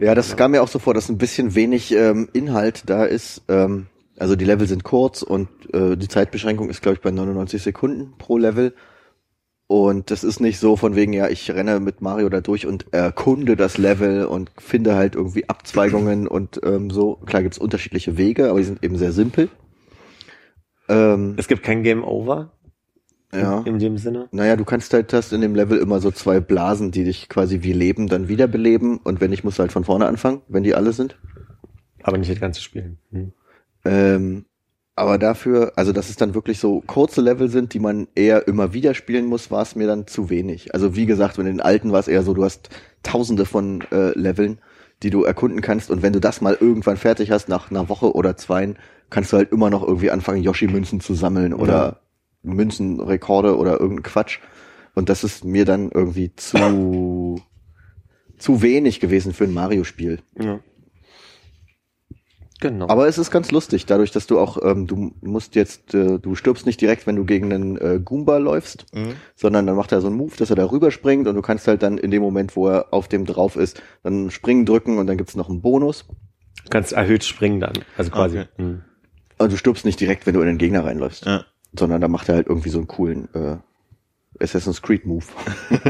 [0.00, 3.42] Ja, das kam mir auch so vor, dass ein bisschen wenig ähm, Inhalt da ist.
[3.48, 3.86] Ähm,
[4.18, 8.14] also die Level sind kurz und äh, die Zeitbeschränkung ist, glaube ich, bei 99 Sekunden
[8.16, 8.74] pro Level.
[9.68, 12.92] Und das ist nicht so von wegen, ja, ich renne mit Mario da durch und
[12.92, 17.16] erkunde das Level und finde halt irgendwie Abzweigungen und ähm, so.
[17.26, 19.48] Klar gibt's unterschiedliche Wege, aber die sind eben sehr simpel.
[20.88, 22.52] Ähm, es gibt kein Game Over
[23.34, 23.62] ja.
[23.62, 24.28] in dem Sinne.
[24.30, 27.62] Naja, du kannst halt hast in dem Level immer so zwei Blasen, die dich quasi
[27.62, 28.98] wie leben, dann wiederbeleben.
[28.98, 31.18] Und wenn nicht, musst du halt von vorne anfangen, wenn die alle sind.
[32.02, 32.98] Aber nicht das ganze Spiel.
[33.10, 33.32] Hm.
[33.84, 34.44] Ähm,
[34.96, 38.72] aber dafür, also dass es dann wirklich so kurze Level sind, die man eher immer
[38.72, 40.74] wieder spielen muss, war es mir dann zu wenig.
[40.74, 42.70] Also wie gesagt, in den alten war es eher so, du hast
[43.02, 44.58] tausende von äh, Leveln,
[45.02, 48.14] die du erkunden kannst und wenn du das mal irgendwann fertig hast, nach einer Woche
[48.14, 48.78] oder zweien,
[49.10, 52.00] kannst du halt immer noch irgendwie anfangen, Yoshi-Münzen zu sammeln oder
[52.42, 54.38] Münzenrekorde oder irgendein Quatsch.
[54.94, 57.42] Und das ist mir dann irgendwie zu,
[58.38, 60.20] zu wenig gewesen für ein Mario-Spiel.
[60.40, 60.60] Ja.
[62.60, 62.88] Genau.
[62.88, 66.34] Aber es ist ganz lustig, dadurch, dass du auch, ähm, du musst jetzt, äh, du
[66.34, 69.14] stirbst nicht direkt, wenn du gegen einen äh, Goomba läufst, Mhm.
[69.34, 71.82] sondern dann macht er so einen Move, dass er da rüberspringt und du kannst halt
[71.82, 75.18] dann in dem Moment, wo er auf dem drauf ist, dann springen drücken und dann
[75.18, 76.06] gibt's noch einen Bonus.
[76.64, 77.74] du kannst erhöht springen dann.
[77.98, 78.38] Also quasi.
[78.40, 78.48] Okay.
[78.56, 78.82] Hm.
[79.38, 81.44] Und du stirbst nicht direkt, wenn du in den Gegner reinläufst, Ja.
[81.78, 83.56] sondern dann macht er halt irgendwie so einen coolen äh,
[84.42, 85.24] Assassin's Creed Move.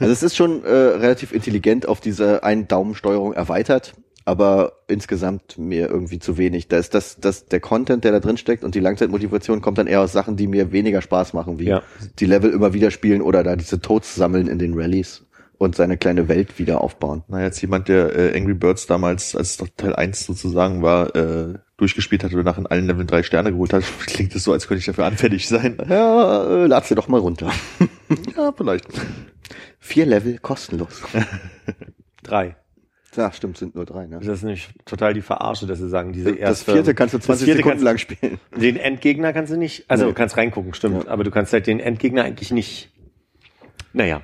[0.00, 5.88] also es ist schon äh, relativ intelligent auf diese einen Daumensteuerung erweitert, aber insgesamt mir
[5.90, 6.68] irgendwie zu wenig.
[6.68, 9.86] Da ist das, das der Content, der da drin steckt und die Langzeitmotivation kommt dann
[9.86, 11.82] eher aus Sachen, die mir weniger Spaß machen, wie Ja.
[12.18, 15.24] die Level immer wieder spielen oder da diese Toads sammeln in den Rallyes
[15.58, 17.22] und seine kleine Welt wieder aufbauen.
[17.28, 21.14] Na, jetzt jemand, der äh, Angry Birds damals, als es doch Teil 1 sozusagen war,
[21.14, 24.52] äh, durchgespielt hat oder nach in allen Leveln drei Sterne geholt hat, klingt es so,
[24.52, 25.78] als könnte ich dafür anfällig sein.
[25.88, 27.50] Ja, äh, lad's dir doch mal runter.
[28.36, 28.86] Ja, vielleicht.
[29.78, 31.00] Vier Level kostenlos.
[32.22, 32.56] Drei.
[33.14, 34.18] Ja, stimmt, sind nur drei, ne?
[34.20, 36.72] Das ist nämlich total die Verarsche, dass sie sagen, diese Das erste.
[36.72, 38.38] vierte kannst du 20 das vierte Sekunden kannst, lang spielen.
[38.56, 39.84] Den Endgegner kannst du nicht.
[39.88, 40.10] Also Nee.
[40.12, 41.04] du kannst reingucken, stimmt.
[41.04, 41.10] Ja.
[41.10, 42.90] Aber du kannst halt den Endgegner eigentlich nicht.
[43.92, 44.22] Naja.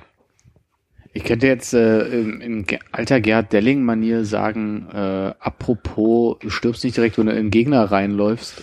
[1.13, 6.83] Ich könnte jetzt äh, in, in Ge- alter Gerd Delling-Manier sagen, äh, apropos, du stirbst
[6.83, 8.61] nicht direkt, wenn du in den Gegner reinläufst.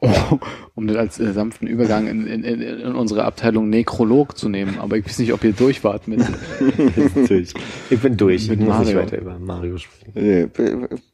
[0.00, 0.38] Oh,
[0.74, 4.78] um das als äh, sanften Übergang in, in, in, in unsere Abteilung Nekrolog zu nehmen.
[4.78, 6.20] Aber ich weiß nicht, ob ihr durch wart mit.
[7.28, 7.54] durch.
[7.90, 8.48] Ich bin durch.
[8.48, 8.98] Mit ich muss nicht Mario.
[8.98, 10.12] weiter über Mario sprechen.
[10.14, 10.48] Nee,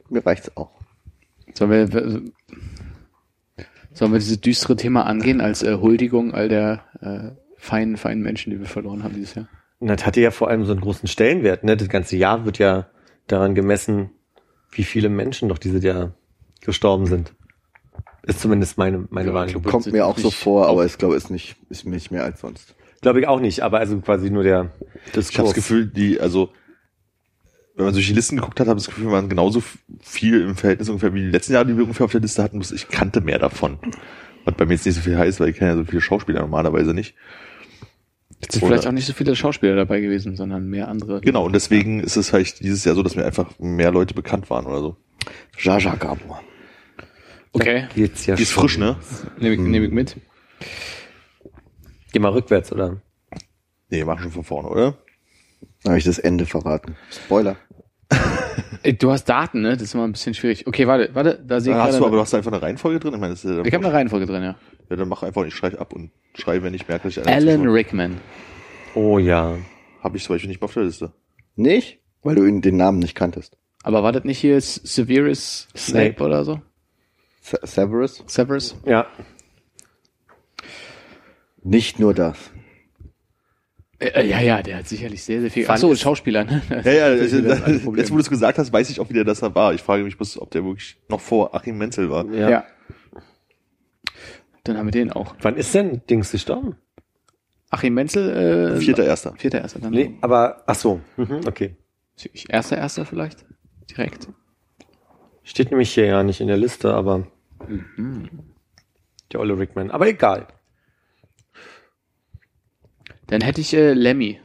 [0.09, 0.71] mir reicht's auch.
[1.55, 2.23] Sollen wir,
[3.93, 8.51] sollen wir dieses düstere Thema angehen als äh, Huldigung all der äh, feinen, feinen Menschen,
[8.51, 9.49] die wir verloren haben dieses Jahr?
[9.79, 11.65] Und das hatte ja vor allem so einen großen Stellenwert.
[11.65, 11.77] Ne?
[11.77, 12.89] Das ganze Jahr wird ja
[13.27, 14.11] daran gemessen,
[14.71, 16.15] wie viele Menschen doch dieses Jahr
[16.61, 17.35] gestorben sind.
[18.23, 19.63] Ist zumindest meine, meine Ja, Wahrnehmung.
[19.63, 22.75] Kommt mir auch so vor, aber ich glaube, ist nicht, ist nicht mehr als sonst.
[23.01, 24.73] Glaube ich auch nicht, aber also quasi nur der
[25.17, 26.51] Ich habe das Gefühl, die, also
[27.75, 29.63] wenn man durch die Listen geguckt hat, habe ich das Gefühl, wir waren genauso
[30.03, 32.59] viel im Verhältnis ungefähr wie die letzten Jahre, die wir ungefähr auf der Liste hatten.
[32.59, 33.79] bloß Ich kannte mehr davon.
[34.45, 36.41] Was bei mir jetzt nicht so viel heißt, weil ich kenne ja so viele Schauspieler
[36.41, 37.15] normalerweise nicht.
[38.43, 41.21] Jetzt sind Oder- vielleicht auch nicht so viele Schauspieler dabei gewesen, sondern mehr andere.
[41.23, 44.51] Genau, und deswegen ist es halt dieses Jahr so, dass mir einfach mehr Leute bekannt
[44.51, 44.97] waren oder so.
[45.59, 46.43] Jaja Gabor.
[47.53, 48.63] Okay, Geht's ja Die ist schon.
[48.63, 48.97] frisch, ne?
[49.39, 50.17] nehme ich, nehm ich mit.
[52.13, 53.01] Geh mal rückwärts, oder?
[53.89, 54.95] Nee, mach schon von vorne, oder?
[55.85, 56.97] Habe ich das Ende verraten.
[57.11, 57.57] Spoiler.
[58.83, 59.73] Ey, Du hast Daten, ne?
[59.73, 60.67] Das ist immer ein bisschen schwierig.
[60.67, 63.01] Okay, warte, warte, da sehe ich Ah, hast du, aber du hast einfach eine Reihenfolge
[63.01, 63.15] drin?
[63.15, 64.57] Ich meine, das ist ja, ich habe eine Reihenfolge drin, ja.
[64.89, 67.67] ja, dann mach einfach, ich schreibe ab und schreibe, wenn ich merke, dass ich Alan
[67.69, 68.21] Rickman.
[68.95, 69.57] Oh ja.
[70.03, 71.13] Habe ich zum Beispiel nicht mehr auf der Liste.
[71.57, 72.01] Nicht?
[72.23, 73.57] Weil du ihn den Namen nicht kanntest.
[73.83, 76.25] Aber war das nicht hier Severus Snape, Snape.
[76.25, 76.61] oder so?
[77.41, 78.23] Se- Severus?
[78.27, 78.77] Severus?
[78.85, 79.07] Ja.
[81.63, 82.37] Nicht nur das.
[83.99, 85.65] Äh, ja, ja, der hat sicherlich sehr, sehr viel.
[85.65, 86.63] Ach Fand so, ich- Schauspieler, ne?
[86.85, 89.25] Ja, ja, Das ist das jetzt wo du es gesagt hast, weiß ich auch wieder,
[89.25, 89.75] dass er war.
[89.75, 92.25] Ich frage mich bloß, ob der wirklich noch vor Achim Menzel war.
[92.33, 92.49] ja.
[92.51, 92.65] ja.
[94.65, 95.35] Dann haben wir den auch.
[95.41, 96.77] Wann ist denn Dings gestorben?
[97.71, 99.35] Achim Menzel, äh, Vierter Erster.
[99.39, 99.91] Vierter Erster, dann.
[99.93, 101.01] Nee, aber, ach so.
[101.17, 101.77] Mhm, okay.
[102.49, 103.47] Erster Erster vielleicht?
[103.91, 104.29] Direkt.
[105.51, 107.27] Steht nämlich hier ja nicht in der Liste, aber
[109.33, 109.91] der Olle Rickman.
[109.91, 110.47] Aber egal.
[113.27, 114.39] Dann hätte ich äh, Lemmy.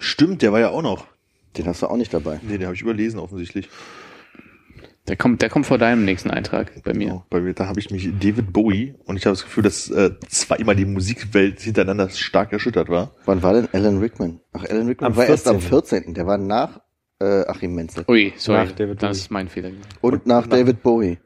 [0.00, 1.06] Stimmt, der war ja auch noch.
[1.56, 2.38] Den hast du auch nicht dabei.
[2.42, 3.70] Nee, den habe ich überlesen offensichtlich.
[5.08, 7.06] Der kommt, der kommt vor deinem nächsten Eintrag bei mir.
[7.06, 7.26] Genau.
[7.30, 10.10] Bei mir, da habe ich mich David Bowie und ich habe das Gefühl, dass äh,
[10.28, 13.12] zweimal die Musikwelt hintereinander stark erschüttert war.
[13.24, 14.40] Wann war denn Alan Rickman?
[14.52, 16.02] Ach, Alan Rickman Am war erst am 14..
[16.02, 16.14] 14.
[16.14, 16.83] Der war nach
[17.20, 18.04] äh, Achim Menzel.
[18.08, 19.18] Ui, sorry, Nach David das Bowie.
[19.20, 19.70] ist mein Fehler.
[20.00, 21.18] Und nach David Bowie.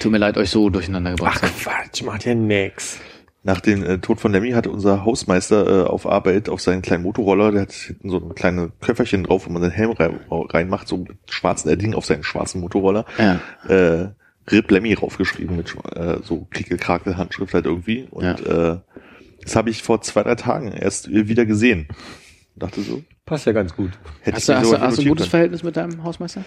[0.00, 1.40] Tut mir leid, euch so durcheinander gebracht.
[1.42, 2.98] Ach zu Quatsch, macht ja nix.
[3.44, 7.02] Nach dem äh, Tod von Lemmy hatte unser Hausmeister äh, auf Arbeit auf seinen kleinen
[7.04, 10.88] Motorroller, der hat hinten so ein kleines Köfferchen drauf, wo man den Helm rein, reinmacht,
[10.88, 13.06] so mit schwarzen Edding auf seinen schwarzen Motorroller.
[13.16, 13.40] Ja.
[13.68, 14.08] Äh,
[14.50, 18.08] Rip Lemmy raufgeschrieben mit äh, so Kriekel-Krakel-Handschrift halt irgendwie.
[18.10, 18.76] Und äh,
[19.42, 21.88] das habe ich vor zwei, drei Tagen erst wieder gesehen.
[22.58, 23.92] Dachte so, Passt ja ganz gut.
[24.22, 25.30] hätte Hast ich du, hast, du, hast du ein gutes können.
[25.30, 26.44] Verhältnis mit deinem Hausmeister?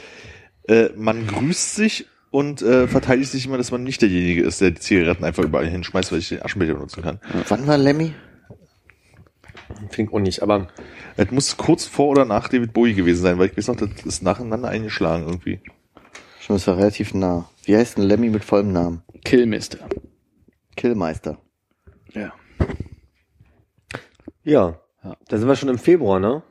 [0.67, 4.71] Äh, man grüßt sich und äh, verteidigt sich immer, dass man nicht derjenige ist, der
[4.71, 7.19] die Zigaretten einfach überall hinschmeißt, weil ich den Aschenbecher benutzen kann.
[7.49, 8.13] Wann war Lemmy?
[9.89, 10.67] Fink auch nicht, aber
[11.17, 14.05] Es muss kurz vor oder nach David Bowie gewesen sein, weil ich weiß noch, das
[14.05, 15.59] ist nacheinander eingeschlagen irgendwie.
[16.39, 17.49] Schon ist ja relativ nah.
[17.63, 19.03] Wie heißt denn Lemmy mit vollem Namen?
[19.23, 19.79] Killmister.
[20.75, 21.37] Killmeister.
[22.13, 22.33] Ja.
[24.43, 24.79] ja.
[25.03, 25.15] Ja.
[25.27, 26.43] Da sind wir schon im Februar, ne?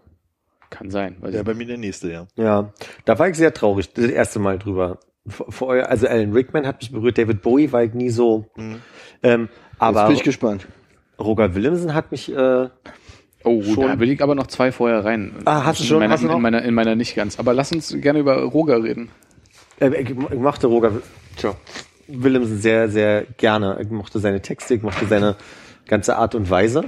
[0.70, 1.16] Kann sein.
[1.20, 2.26] Weiß Ja, ich bei mir der nächste, ja.
[2.36, 2.72] Ja.
[3.04, 4.98] Da war ich sehr traurig, das erste Mal drüber.
[5.26, 8.46] Vor, vor, also Alan Rickman hat mich berührt, David Bowie war ich nie so.
[9.22, 10.66] Ähm, Jetzt aber bin ich gespannt.
[11.18, 12.68] Roger Willemsen hat mich äh,
[13.42, 13.86] Oh, Schon.
[13.86, 15.32] da will ich aber noch zwei vorher rein.
[15.46, 15.98] Ah, hast du In schon?
[16.00, 16.36] Meiner, Hast du noch?
[16.36, 17.38] In meiner, in meiner nicht ganz.
[17.38, 19.10] Aber lass uns gerne über Roger reden.
[19.80, 20.92] Äh, ich, ich mochte Roger
[21.36, 21.54] tja,
[22.06, 23.78] Willemsen sehr, sehr gerne.
[23.80, 25.36] Ich mochte seine Texte, ich mochte seine
[25.86, 26.84] ganze Art und Weise.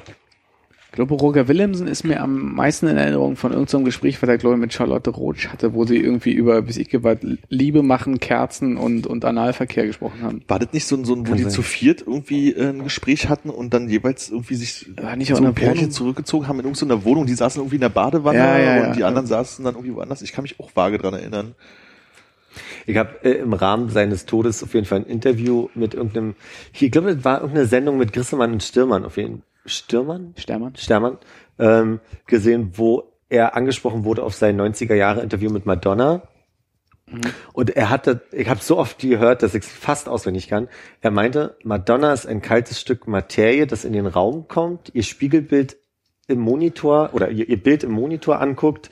[0.93, 4.37] Ich glaube, Roger Willemsen ist mir am meisten in Erinnerung von irgendeinem Gespräch, was er,
[4.37, 7.17] glaube ich, mit Charlotte Roach hatte, wo sie irgendwie über, wie ich was,
[7.49, 10.43] Liebe machen, Kerzen und, und Analverkehr gesprochen haben.
[10.49, 11.53] War das nicht so ein, so ein wo Kann die sein.
[11.53, 15.37] zu viert irgendwie äh, ein Gespräch hatten und dann jeweils irgendwie sich War nicht so
[15.37, 15.91] ein der Pärchen Wohnung?
[15.93, 18.89] zurückgezogen haben in irgendeiner Wohnung, die saßen irgendwie in der Badewanne Ja, ja, ja.
[18.89, 20.21] und die anderen saßen dann irgendwie woanders.
[20.21, 21.55] Ich kann mich auch vage dran erinnern.
[22.87, 26.35] Ich habe äh, im Rahmen seines Todes auf jeden Fall ein Interview mit irgendeinem,
[26.71, 30.35] hier, ich glaube, das war irgendeine Sendung mit Grissemann und Stürmann auf jeden Stürmann?
[30.37, 30.77] Stermann?
[30.77, 31.19] Stermann,
[31.59, 36.23] ähm, gesehen, wo er angesprochen wurde auf sein 90er Jahre Interview mit Madonna.
[37.53, 40.69] Und er hatte, ich habe so oft gehört, dass ich es fast auswendig kann.
[41.01, 45.77] Er meinte, Madonna ist ein kaltes Stück Materie, das in den Raum kommt, ihr Spiegelbild
[46.29, 48.91] im Monitor oder ihr, ihr Bild im Monitor anguckt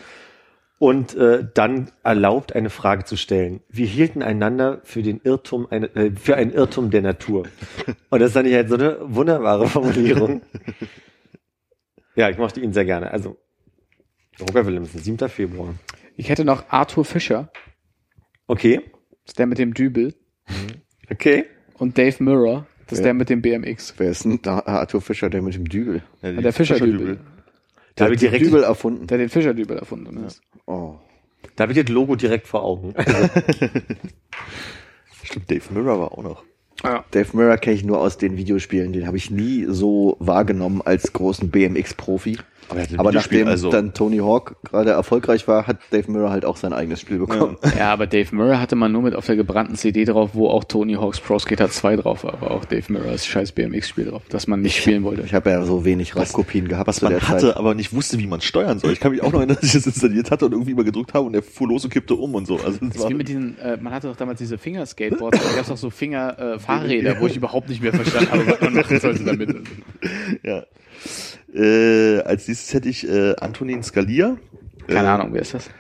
[0.81, 3.61] und äh, dann erlaubt, eine Frage zu stellen.
[3.69, 7.45] Wir hielten einander für den Irrtum, eine, äh, für einen Irrtum der Natur.
[8.09, 10.41] Und das fand ich halt so eine wunderbare Formulierung.
[12.17, 13.11] Ja, ich mochte ihn sehr gerne.
[13.11, 13.37] Also,
[14.41, 15.29] Roger Willemsen, 7.
[15.29, 15.75] Februar.
[16.17, 17.53] Ich hätte noch Arthur Fischer,
[18.47, 18.81] Okay,
[19.25, 20.15] das ist der mit dem Dübel,
[21.11, 21.45] okay.
[21.75, 23.05] und Dave Mirror, das ist Ja.
[23.05, 23.95] der mit dem BMX.
[23.99, 26.03] Wer ist denn da Arthur Fischer, der mit dem Dübel?
[26.23, 26.99] Ja, Der Fischerdübel.
[26.99, 27.21] Fischerdübel.
[27.97, 29.07] Da habe ich, direkt- Dübel erfunden.
[29.07, 30.41] Der den Fischerdübel erfunden hat.
[30.67, 30.95] Oh.
[31.57, 32.95] da hab ich das Logo direkt vor Augen.
[35.23, 36.45] Stimmt, Dave Mirror war auch noch.
[37.11, 38.93] Dave Mirror kenne ich nur aus den Videospielen.
[38.93, 42.39] Den habe ich nie so wahrgenommen als großen BMX-Profi.
[42.71, 46.45] Aber er Aber nachdem also- dann Tony Hawk gerade erfolgreich war, hat Dave Mirror halt
[46.45, 47.57] auch sein eigenes Spiel bekommen.
[47.77, 50.65] Ja, aber Dave Mirror hatte man nur mit auf der gebrannten CD drauf, wo auch
[50.65, 54.47] Tony Hawk's Pro Skater 2 drauf war, aber auch Dave Mirrors scheiß BMX-Spiel drauf, das
[54.47, 55.23] man nicht spielen wollte.
[55.23, 57.57] Ich habe ja so wenig Raubkopien gehabt Was zu man der hatte, Zeit.
[57.57, 58.93] aber nicht wusste, wie man steuern soll.
[58.93, 61.15] Ich kann mich auch noch erinnern, dass ich das installiert hatte und irgendwie mal gedrückt
[61.15, 62.57] habe und der fuhr los und kippte um und so.
[62.57, 65.63] Also das Das war, mit diesen, äh, man hatte doch damals diese Finger-Skateboards, da gab
[65.63, 69.25] es doch so Finger-Fahrräder, wo ich überhaupt nicht mehr verstanden habe, was man machen sollte
[69.25, 69.55] damit.
[70.43, 70.65] ja.
[71.55, 74.37] Äh, als nächstes hätte ich äh, Antonin Scalia.
[74.87, 75.71] Keine äh, Ahnung, wer ist das?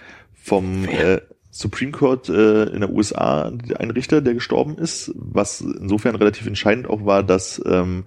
[0.42, 1.20] vom äh,
[1.50, 6.88] Supreme Court äh, in der USA ein Richter, der gestorben ist, was insofern relativ entscheidend
[6.88, 8.04] auch war, dass ähm,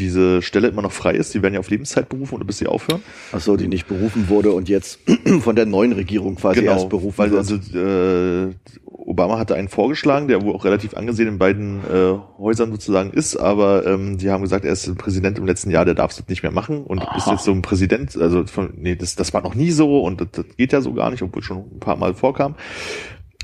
[0.00, 1.34] diese Stelle immer noch frei ist.
[1.34, 3.02] Die werden ja auf Lebenszeit berufen oder bis sie aufhören.
[3.32, 5.00] Ach so, die nicht berufen wurde und jetzt
[5.40, 7.38] von der neuen Regierung quasi erst berufen weil wird.
[7.38, 8.54] also äh,
[8.84, 13.36] Obama hatte einen vorgeschlagen, der wohl auch relativ angesehen in beiden äh, Häusern sozusagen ist,
[13.36, 16.42] aber ähm, die haben gesagt, er ist Präsident im letzten Jahr, der darf es nicht
[16.42, 19.54] mehr machen und ist jetzt so ein Präsident, also von, nee, das, das war noch
[19.54, 22.14] nie so und das, das geht ja so gar nicht, obwohl schon ein paar Mal
[22.14, 22.54] vorkam.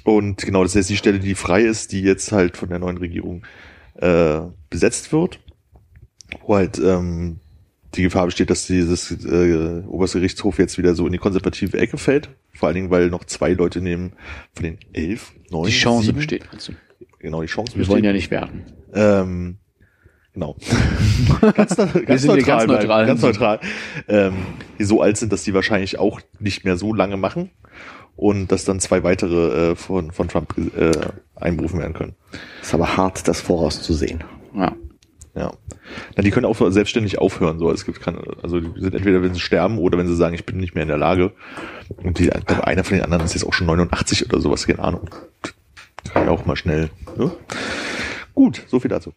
[0.04, 2.78] Und genau, das ist jetzt die Stelle, die frei ist, die jetzt halt von der
[2.78, 3.42] neuen Regierung
[3.96, 5.40] äh, besetzt wird,
[6.46, 7.38] wo halt ähm,
[7.94, 11.98] die Gefahr besteht, dass dieses äh, oberste Gerichtshof jetzt wieder so in die konservative Ecke
[11.98, 12.28] fällt.
[12.54, 14.12] Vor allen Dingen, weil noch zwei Leute nehmen
[14.54, 16.72] von den elf, neun, Die Chance sieben, besteht, du?
[17.18, 17.92] Genau, die Chance Wir besteht.
[17.94, 18.64] wollen ja nicht werten.
[18.94, 19.56] Ähm,
[20.32, 20.56] genau.
[21.54, 23.06] ganz, ganz, Wir sind hier ganz neutral.
[23.06, 23.60] Ganz neutral.
[24.08, 24.34] Ähm,
[24.78, 27.50] die so alt sind, dass die wahrscheinlich auch nicht mehr so lange machen
[28.16, 30.92] und dass dann zwei weitere äh, von, von Trump äh,
[31.34, 32.14] einberufen werden können.
[32.62, 34.24] ist aber hart, das vorauszusehen.
[34.54, 34.74] Ja.
[35.36, 35.52] Ja.
[36.16, 37.58] Na, die können auch selbstständig aufhören.
[37.58, 40.34] So, es gibt kann, also die sind entweder wenn sie sterben oder wenn sie sagen,
[40.34, 41.32] ich bin nicht mehr in der Lage.
[42.02, 45.10] Und die, einer von den anderen ist jetzt auch schon 89 oder sowas, keine Ahnung.
[46.12, 46.88] Kann ja auch mal schnell.
[47.18, 47.32] Ne?
[48.34, 49.12] Gut, so viel dazu.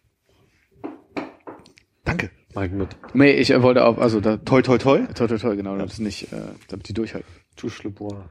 [2.04, 2.30] Danke.
[2.50, 2.96] Ich mit.
[3.14, 5.06] Nee, ich äh, wollte auch, also da, Toi, toi, toi.
[5.14, 7.28] toll, toll, toll, genau, damit es nicht, äh, damit die durchhalten.
[7.56, 8.28] Tuschleboa.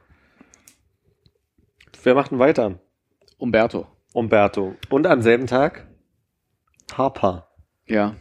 [2.03, 2.79] Wer macht denn weiter?
[3.37, 3.87] Umberto.
[4.13, 4.75] Umberto.
[4.89, 5.87] Und am selben Tag?
[6.95, 7.48] Harper.
[7.89, 8.15] Ja.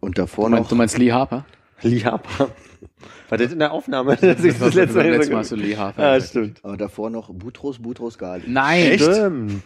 [0.00, 1.44] Und Du davor meinst, noch du meinst Lee Harper?
[1.82, 2.50] Lee Harper.
[3.28, 4.16] War das in der Aufnahme?
[4.20, 6.30] Das, Das das letzte Mal, letztes so Mal hast du Lee Harper Ah, gesagt.
[6.30, 6.60] stimmt.
[6.64, 8.44] aber davor noch Butros Butros Ghali.
[8.46, 9.62] Nein, Stimmt.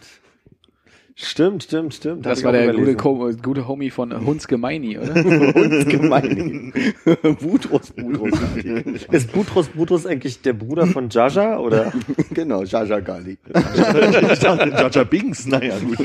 [1.19, 2.27] Stimmt, stimmt, stimmt.
[2.27, 2.95] das Hab war der gute.
[2.95, 5.13] Co gute Homie von Hunds Gemeini, oder?
[5.23, 6.71] Gemein.
[7.41, 8.83] Butros Butros Ghali.
[9.11, 11.91] Ist Butros Butros eigentlich der Bruder von Jaja oder?
[12.35, 13.39] genau, Jaja Ghali.
[13.51, 15.97] ich dachte, Jaja Bings, naja, gut.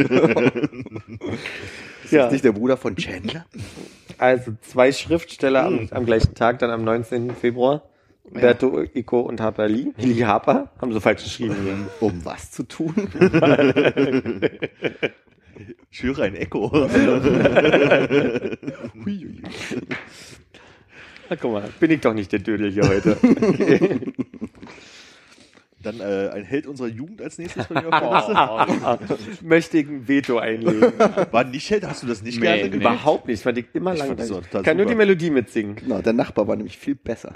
[2.19, 3.47] Ist das nicht der Bruder von Chandler?
[4.19, 7.35] Also zwei Schriftsteller am, am gleichen Tag, dann am 19.
[7.35, 7.83] Februar.
[8.25, 9.93] Umberto Eco und Harper Lee.
[9.97, 11.89] Lee Harper haben so falsch geschrieben.
[12.01, 12.95] Um was zu tun?
[15.91, 16.71] Ich höre ein Echo.
[21.29, 23.19] Na, guck mal, bin ich doch nicht der Dödel hier heute.
[25.83, 28.99] Dann äh, ein Held unserer Jugend als nächstes von dir
[29.43, 30.93] Möchte ich ein Veto einlegen.
[31.31, 31.87] War nicht Held?
[31.87, 32.69] Hast du das nicht Nee, gerne nee.
[32.71, 32.95] gemacht?
[32.95, 34.29] Überhaupt nicht, fand ich immer Ich langweilig.
[34.29, 34.95] total Kann nur super.
[34.95, 35.77] die Melodie mitsingen.
[35.77, 37.33] Genau, der Nachbar war nämlich viel besser.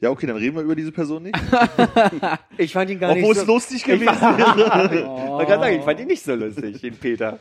[0.00, 1.36] Ja, okay, dann reden wir über diese Person nicht.
[2.56, 3.52] Ich fand ihn gar Obwohl nicht es so...
[3.52, 5.06] lustig Ich gewesen war, wäre.
[5.38, 7.38] Man kann sagen, ich fand ihn nicht so lustig, den Peter.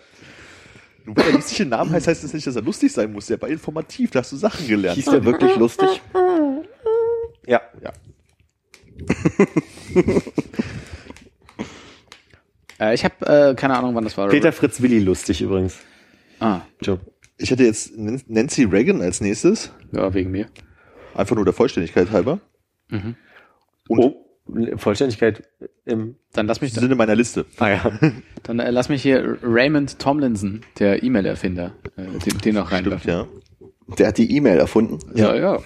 [1.06, 3.28] Nur weil er lustig im Namen heißt, heißt das nicht, dass er lustig sein muss.
[3.28, 4.96] Der war informativ, da hast du Sachen gelernt.
[4.96, 6.02] Hieß der wirklich lustig?
[7.46, 7.62] Ja.
[7.82, 7.94] Ja.
[12.80, 14.28] äh, ich habe äh, keine Ahnung, wann das war.
[14.30, 15.80] Peter Fritz Willi lustig übrigens.
[16.40, 17.00] Ah, Job.
[17.38, 19.72] Ich hätte jetzt Nancy Reagan als nächstes.
[19.92, 20.48] ja, wegen mir.
[21.14, 22.40] Einfach nur der Vollständigkeit halber.
[22.90, 23.16] Mhm.
[23.88, 24.28] Und Oh,
[24.78, 25.44] Vollständigkeit
[25.86, 26.16] im...
[26.34, 27.46] Dann lass mich, im Sinne meiner Liste.
[27.58, 28.00] Ah ja.
[28.44, 33.10] dann äh, lass mich hier Raymond Tomlinson, der E-Mail-Erfinder, äh, den, den noch Stimmt, reinwerfen.
[33.10, 33.28] ja.
[33.98, 35.00] Der hat die E-Mail erfunden.
[35.16, 35.60] Ja, ja.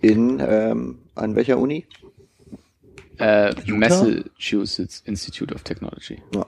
[0.00, 1.86] In, ähm, an welcher Uni?
[3.18, 6.22] Äh, Massachusetts Institute of Technology.
[6.34, 6.46] Ja.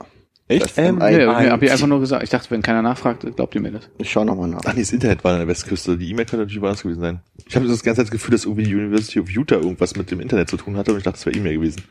[0.48, 0.78] Echt?
[0.78, 0.96] Ähm.
[0.98, 2.22] Nee, nee, hab ich einfach nur gesagt.
[2.22, 3.88] Ich dachte, wenn keiner nachfragt, glaubt ihr mir das.
[3.98, 4.60] Ich schau nochmal nach.
[4.64, 5.98] Ach nee, das Internet war an der Westküste.
[5.98, 7.20] Die E-Mail könnte natürlich woanders gewesen sein.
[7.46, 10.10] Ich habe das ganze Zeit das Gefühl, dass irgendwie die University of Utah irgendwas mit
[10.10, 11.82] dem Internet zu tun hatte und ich dachte, das wäre E-Mail gewesen.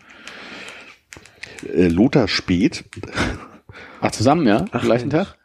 [1.72, 2.84] Äh, Lothar Speth.
[4.02, 4.66] Ach, zusammen, ja?
[4.72, 5.28] Am gleichen Mensch.
[5.28, 5.38] Tag?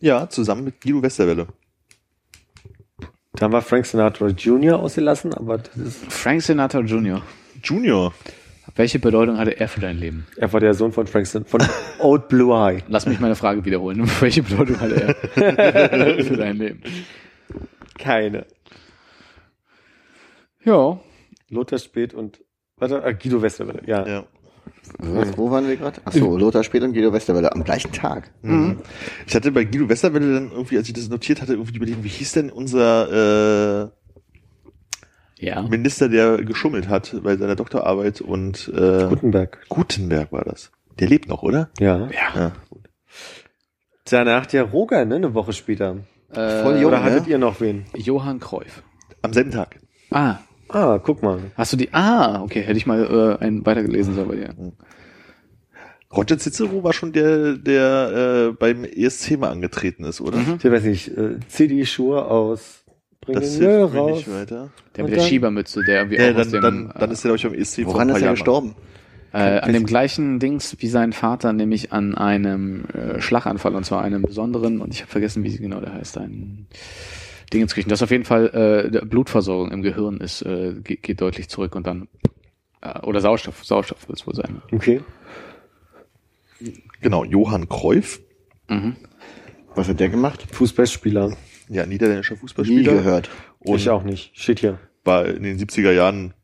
[0.00, 1.46] Ja, zusammen mit Guido Westerwelle.
[3.36, 4.78] Da haben wir Frank Sinatra Jr.
[4.78, 7.20] ausgelassen, aber das ist, Frank Sinatra Jr.
[7.62, 8.14] Junior.
[8.76, 10.26] Welche Bedeutung hatte er für dein Leben?
[10.36, 12.82] er war der Sohn von Frank Sinatra, von Old Blue Eye.
[12.88, 14.08] Lass mich meine Frage wiederholen.
[14.20, 16.82] Welche Bedeutung hatte er für dein Leben?
[17.98, 18.46] Keine.
[20.64, 20.98] Ja.
[21.50, 22.40] Lothar Spät und,
[22.76, 24.06] warte, äh, Guido Westerwelle, ja.
[24.06, 24.24] Ja.
[24.98, 26.00] Was, wo waren wir gerade?
[26.04, 28.30] Achso, Lothar Spät und Guido Westerwelle am gleichen Tag.
[28.42, 28.78] Mhm.
[29.26, 32.08] Ich hatte bei Guido Westerwelle dann irgendwie, als ich das notiert hatte, irgendwie überlegt, wie
[32.08, 33.90] hieß denn unser
[35.38, 35.60] Ja.
[35.64, 39.64] äh, Minister, der geschummelt hat bei seiner Doktorarbeit und äh, Gutenberg.
[39.68, 40.70] Gutenberg war das.
[40.98, 41.70] Der lebt noch, oder?
[41.80, 42.08] Ja.
[42.10, 42.52] Ja.
[44.04, 45.96] Danach der Roger, ne, eine Woche später.
[46.32, 47.32] Äh, Voll jung, Oder hattet ne?
[47.32, 47.86] ihr noch wen?
[47.94, 48.82] Johann Cruyff.
[49.22, 49.78] Am selben Tag.
[50.10, 50.36] Ah.
[50.68, 51.38] Ah, guck mal.
[51.56, 51.92] Hast du die?
[51.92, 52.62] Ah, okay.
[52.62, 54.54] Hätte ich mal äh, einen weitergelesen sollen bei dir.
[56.14, 60.38] Roger Cicero war schon der, der äh, beim ESC mal angetreten ist, oder?
[60.38, 62.84] Ich weiß nicht, äh, zieh die Schuhe aus,
[63.20, 64.16] bring Das den hilft mir raus.
[64.18, 64.70] nicht weiter.
[64.96, 66.62] Der Und mit der Schiebermütze, der irgendwie Ja, auch aus dann, dem...
[66.62, 68.74] dann, dann ist er, glaube ich, beim ESC Woran ist er gestorben?
[69.32, 74.02] Äh, an dem gleichen Dings wie sein Vater, nämlich an einem äh, Schlaganfall und zwar
[74.02, 76.68] einem besonderen, und ich habe vergessen, wie sie genau der heißt, ein
[77.54, 77.88] Dingenskirchen.
[77.88, 81.74] Das auf jeden Fall äh, der Blutversorgung im Gehirn ist, äh, geht, geht deutlich zurück
[81.74, 82.08] und dann
[82.82, 84.60] äh, oder Sauerstoff, Sauerstoff wird es wohl sein.
[84.72, 85.00] Okay.
[87.00, 88.20] Genau, Johann Cruyff,
[89.74, 90.46] Was hat der gemacht?
[90.52, 91.36] Fußballspieler.
[91.68, 92.92] ja, niederländischer Nie Fußballspieler.
[92.92, 93.30] gehört.
[93.58, 94.36] Und ich auch nicht.
[94.38, 94.78] Steht hier.
[95.04, 96.34] war in den 70er Jahren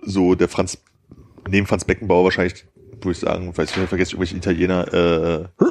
[0.00, 0.78] so der Franz,
[1.48, 2.66] neben Franz Beckenbauer wahrscheinlich,
[3.00, 5.64] würde ich sagen, weiß ich nicht, vergesse ich irgendwelche Italiener, äh,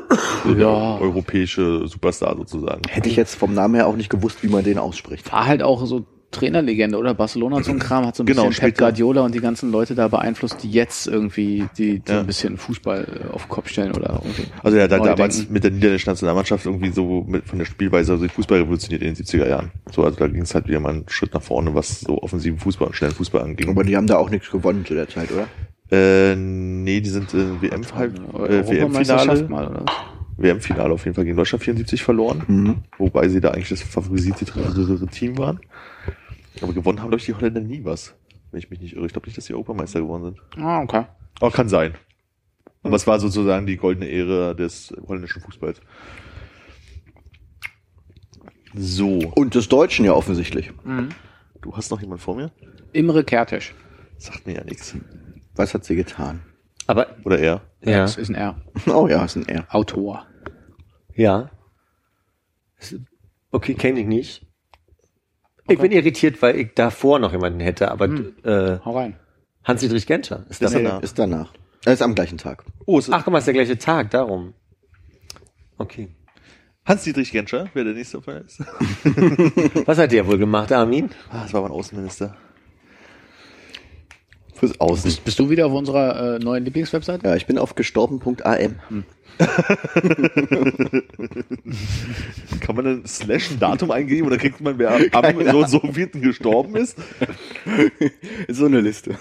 [0.45, 0.97] so der Ja.
[0.99, 2.81] europäische Superstar sozusagen.
[2.89, 5.31] Hätte ich jetzt vom Namen her auch nicht gewusst, wie man den ausspricht.
[5.31, 7.13] War halt auch so Trainerlegende, oder?
[7.13, 8.77] Barcelona und so ein Kram hat so ein Genau, bisschen Pep.
[8.77, 12.19] Guardiola und die ganzen Leute da beeinflusst, die jetzt irgendwie die, die Ja.
[12.19, 14.43] ein bisschen Fußball äh, auf den Kopf stellen oder irgendwie.
[14.61, 15.53] Also hat neu damals denken.
[15.53, 19.13] mit der niederländischen Nationalmannschaft irgendwie so mit, von der Spielweise also den Fußball revolutioniert in
[19.13, 19.71] den 70er Jahren.
[19.93, 22.59] So, also da ging es halt wieder mal einen Schritt nach vorne, was so offensiven
[22.59, 23.69] Fußball und schnellen Fußball anging.
[23.69, 25.47] Aber die haben da auch nichts gewonnen zu der Zeit, oder?
[25.95, 29.85] Äh, nee, die sind äh, WM äh, WM-Finale, mal, oder?
[30.37, 32.75] WM-Finale auf jeden Fall gegen Deutschland 74 verloren, Mhm.
[32.97, 35.59] wobei sie da eigentlich das favorisierte Team waren.
[36.61, 38.13] Aber gewonnen haben, glaube ich, die Holländer nie was.
[38.51, 39.05] Wenn ich mich nicht irre.
[39.05, 40.63] Ich glaube nicht, dass die Europameister geworden sind.
[40.63, 41.05] Ah, okay.
[41.41, 41.95] Aber kann sein.
[42.83, 45.81] Aber es war sozusagen die goldene Ära des holländischen Fußballs.
[48.73, 50.71] So, Und des Deutschen ja offensichtlich.
[51.61, 52.51] du hast noch jemand vor mir?
[52.93, 53.71] Imre Kertész.
[54.17, 54.95] Sagt mir ja nichts.
[55.55, 56.41] Was hat sie getan?
[56.87, 57.61] Aber, Oder er.
[57.81, 57.99] ja.
[58.01, 58.61] Das ist ein R.
[58.87, 59.65] Oh ja, ist ein R.
[59.69, 60.25] Autor.
[61.15, 61.49] Ja.
[63.51, 64.45] Okay, kenne ich nicht.
[65.67, 69.17] Ich bin irritiert, weil ich davor noch jemanden hätte, aber äh, Hau rein.
[69.63, 70.83] Hans-Dietrich Genscher ist Ist dabei.
[70.83, 71.01] danach.
[71.01, 71.53] Ist danach.
[71.85, 72.63] Er ist am gleichen Tag.
[72.85, 74.53] Oh, es ist Ach, guck mal, ist der gleiche Tag, darum.
[75.77, 76.09] Okay.
[76.85, 78.59] Hans-Dietrich Genscher, wer der nächste Fall ist.
[79.87, 81.09] Was hat der wohl gemacht, Armin?
[81.31, 82.35] Ah, das war mein Außenminister.
[84.55, 85.03] Fürs Außen.
[85.03, 87.27] Bist, bist du wieder auf unserer äh, neuen Lieblingswebseite?
[87.27, 88.75] Ja, ich bin auf gestorben.am.
[92.61, 95.79] Kann man dann Slash ein Datum eingeben oder kriegt man, wer am so und so
[95.91, 96.97] vierten gestorben ist?
[98.47, 99.17] So eine Liste.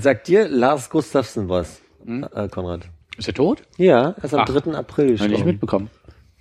[0.00, 2.88] Sagt dir Lars Gustafsson was, äh, Konrad?
[3.18, 3.62] Ist er tot?
[3.76, 4.72] Ja, er ist am Ach, 3.
[4.74, 5.46] April Hab ich nicht gestorben.
[5.50, 5.90] mitbekommen.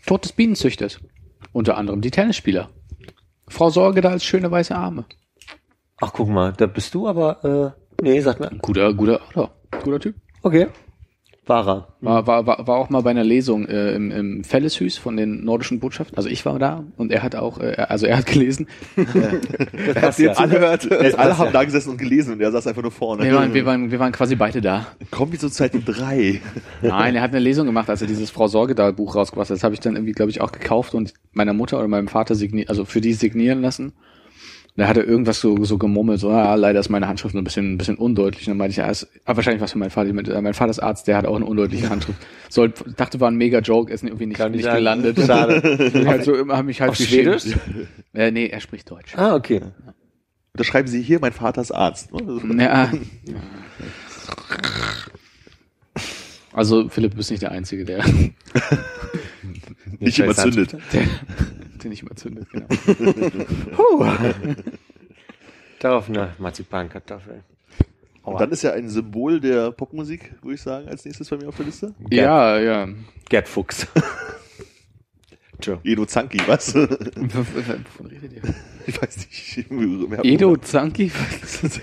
[0.05, 0.99] Tod des Bienenzüchters.
[1.51, 2.69] Unter anderem die Tennisspieler.
[3.47, 5.05] Frau Sorge da als schöne weiße Arme.
[6.01, 8.51] Ach, guck mal, da bist du aber, äh, nee, sag mir.
[8.61, 9.51] Guter, guter, Autor.
[9.83, 10.15] guter Typ.
[10.41, 10.67] Okay.
[11.47, 11.87] War er.
[12.01, 15.45] War, war, war, war auch mal bei einer Lesung äh, im, im Felleshus von den
[15.45, 16.17] nordischen Botschaften.
[16.17, 18.67] Also ich war da und er hat auch, äh, also er hat gelesen.
[18.95, 20.31] Das passt ja.
[20.33, 20.59] Alle,
[21.17, 23.23] alle haben da gesessen und gelesen und er saß einfach nur vorne.
[23.23, 24.87] Wir waren, wir waren, wir waren quasi beide da.
[25.11, 26.41] Kombi zur Zeit drei.
[26.81, 29.55] Nein, er hat eine Lesung gemacht, als er dieses Frau Sorgedal-Buch rausgebracht hat.
[29.55, 32.33] Das habe ich dann irgendwie, glaube ich, auch gekauft und meiner Mutter oder meinem Vater
[32.33, 33.93] signieren, also für die signieren lassen.
[34.77, 37.73] Und er hatte irgendwas so, so gemummelt, so, ja, leider ist meine Handschrift ein bisschen,
[37.73, 38.45] ein bisschen undeutlich.
[38.45, 40.09] Und dann meinte ich, ja, ist, aber wahrscheinlich was für mein Vater.
[40.09, 42.19] Ich meinte, äh, Mein Vater ist Arzt, der hat auch eine undeutliche Handschrift.
[42.49, 44.77] Soll, dachte, war ein mega Joke, ist irgendwie nicht, Kann ich nicht sagen.
[44.77, 45.17] gelandet.
[45.25, 45.91] Schade.
[45.93, 46.97] Ich halt so, immer habe mich halt Auf.
[46.97, 47.43] Schwedisch?
[48.13, 49.13] Äh, nee, er spricht Deutsch.
[49.17, 49.59] Ah, okay.
[50.53, 52.09] Da schreiben sie hier, mein Vater ist Arzt.
[52.57, 52.89] Ja.
[56.53, 58.05] Also Philipp, du bist nicht der Einzige, der,
[59.99, 60.77] Nicht überzündet.
[60.93, 61.01] der,
[61.85, 62.47] der nicht überzündet.
[62.51, 62.67] Genau.
[65.79, 67.43] Darauf eine Marzipankartoffel.
[68.23, 71.47] Und dann ist ja ein Symbol der Popmusik, würde ich sagen, als nächstes bei mir
[71.47, 71.93] auf der Liste.
[72.09, 72.87] Ja, ja.
[73.29, 73.87] Gerd Fuchs.
[75.61, 75.79] Tja.
[75.83, 76.75] Edo Zanki, was?
[76.75, 78.41] Wovon redet ihr?
[78.87, 79.71] Ich weiß nicht.
[80.23, 81.11] Edo Zanki?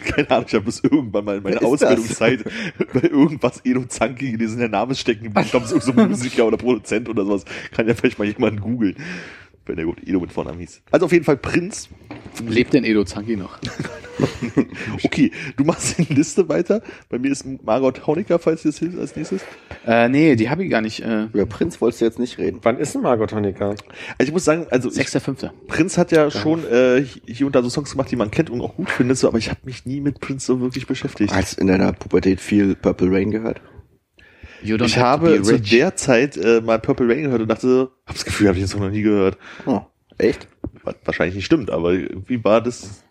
[0.04, 1.64] Keine Ahnung, ich habe das irgendwann mal in meiner?
[1.64, 2.44] Ausbildungszeit
[2.92, 5.26] bei irgendwas Edo Zanki gelesen, der Name stecken.
[5.26, 7.44] Ich glaube, es ist irgendein so ein Musiker oder Produzent oder sowas.
[7.70, 8.96] Kann ja vielleicht mal jemand googeln.
[9.66, 10.82] Wenn der gut Edo mit Vornamen hieß.
[10.90, 11.89] Also auf jeden Fall Prinz.
[12.47, 13.59] Lebt denn Edo Zanki noch?
[15.05, 16.82] Okay, du machst die Liste weiter.
[17.09, 19.43] Bei mir ist Margot Honecker, falls dir das hilft, als nächstes.
[19.86, 21.01] Äh, nee, die habe ich gar nicht.
[21.01, 22.59] Äh, Über Prinz wolltest du jetzt nicht reden.
[22.62, 23.70] Wann ist denn Margot Honecker?
[23.70, 23.78] Also
[24.20, 25.51] ich muss sagen, also ich, 6.5.
[25.66, 28.60] Prinz hat ja schon äh, hier und da so Songs gemacht, die man kennt und
[28.60, 31.34] auch gut findet, so, aber ich habe mich nie mit Prince so wirklich beschäftigt.
[31.34, 33.60] Hast in deiner Pubertät viel Purple Rain gehört?
[34.62, 37.43] You don't Ich have to habe be zu der Zeit äh, mal Purple Rain gehört
[37.43, 39.36] und dachte, hab das Gefühl, habe ich jetzt noch nie gehört.
[39.66, 39.80] Oh,
[40.18, 40.47] echt?
[40.84, 43.02] Wa- Wahrscheinlich nicht stimmt, aber irgendwie war das.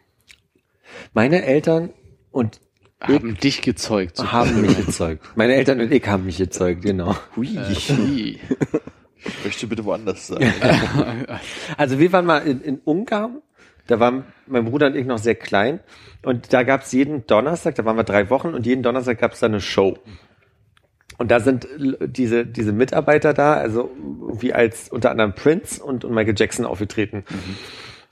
[1.13, 1.89] Meine Eltern
[2.31, 2.59] und
[2.99, 4.17] haben dich gezeugt.
[4.17, 4.31] So.
[4.31, 5.25] haben mich gezeugt.
[5.35, 7.15] Meine Eltern und ich haben mich gezeugt, genau.
[7.35, 7.47] Hui.
[7.47, 8.39] Wie?
[9.23, 10.53] Ich möchte bitte woanders sein.
[11.77, 13.41] Also wir waren mal in, in Ungarn.
[13.87, 15.79] Da waren mein Bruder und ich noch sehr klein.
[16.23, 19.47] Und da gab's jeden Donnerstag, da waren wir drei Wochen und jeden Donnerstag gab's da
[19.47, 19.97] eine Show.
[21.21, 23.91] Und da sind diese, diese Mitarbeiter da, also
[24.39, 27.25] wie als unter anderem Prince und, und Michael Jackson aufgetreten.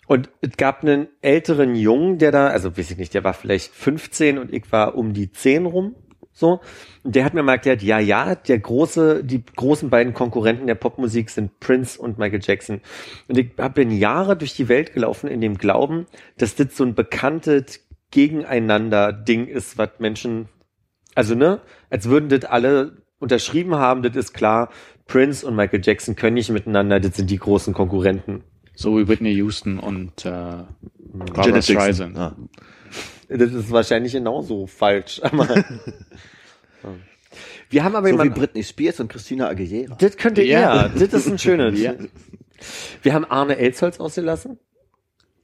[0.05, 3.73] Und es gab einen älteren Jungen, der da, also weiß ich nicht, der war vielleicht
[3.73, 5.95] 15 und ich war um die 10 rum.
[6.33, 6.61] So.
[7.03, 10.75] Und der hat mir mal erklärt, ja, ja, der große, die großen beiden Konkurrenten der
[10.75, 12.81] Popmusik sind Prince und Michael Jackson.
[13.27, 16.05] Und ich bin Jahre durch die Welt gelaufen in dem Glauben,
[16.37, 20.47] dass das so ein bekanntes Gegeneinander-Ding ist, was Menschen,
[21.15, 21.59] also ne,
[21.89, 24.69] als würden das alle unterschrieben haben, das ist klar,
[25.07, 28.43] Prince und Michael Jackson können nicht miteinander, das sind die großen Konkurrenten.
[28.75, 31.75] So wie Whitney Houston und äh, Barbara Janet Jackson.
[31.75, 32.17] Streisand.
[32.17, 32.35] Ja.
[33.27, 35.21] Das ist wahrscheinlich genauso falsch.
[37.69, 39.95] Wir haben aber So wie jemanden, Britney Spears und Christina Aguilera.
[39.99, 40.83] das könnte Ja.
[40.83, 41.79] er, das ist ein schönes.
[41.79, 41.93] Ja.
[43.03, 44.57] Wir haben Arne Elsholz ausgelassen.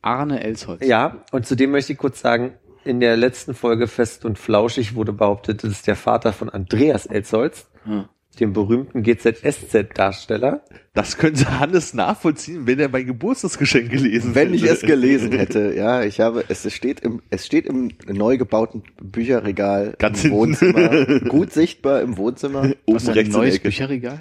[0.02, 0.86] Arne Elsholz.
[0.86, 2.54] Ja, und zudem möchte ich kurz sagen,
[2.86, 7.06] in der letzten Folge Fest und Flauschig wurde behauptet, das ist der Vater von Andreas
[7.06, 8.06] Elsholz, Hm.
[8.40, 10.62] dem berühmten GZSZ-Darsteller.
[10.94, 14.74] Das könnte Hannes nachvollziehen, wenn er mein Geburtstagsgeschenk gelesen Wenn ich hätte.
[14.74, 19.96] es gelesen hätte, ja, ich habe, es steht im, es steht im neu gebauten Bücherregal
[20.00, 20.32] Ganz im.
[20.32, 22.72] Wohnzimmer, gut sichtbar im Wohnzimmer.
[22.86, 23.60] Oben rechts neues.
[23.60, 24.20] Bücherregal?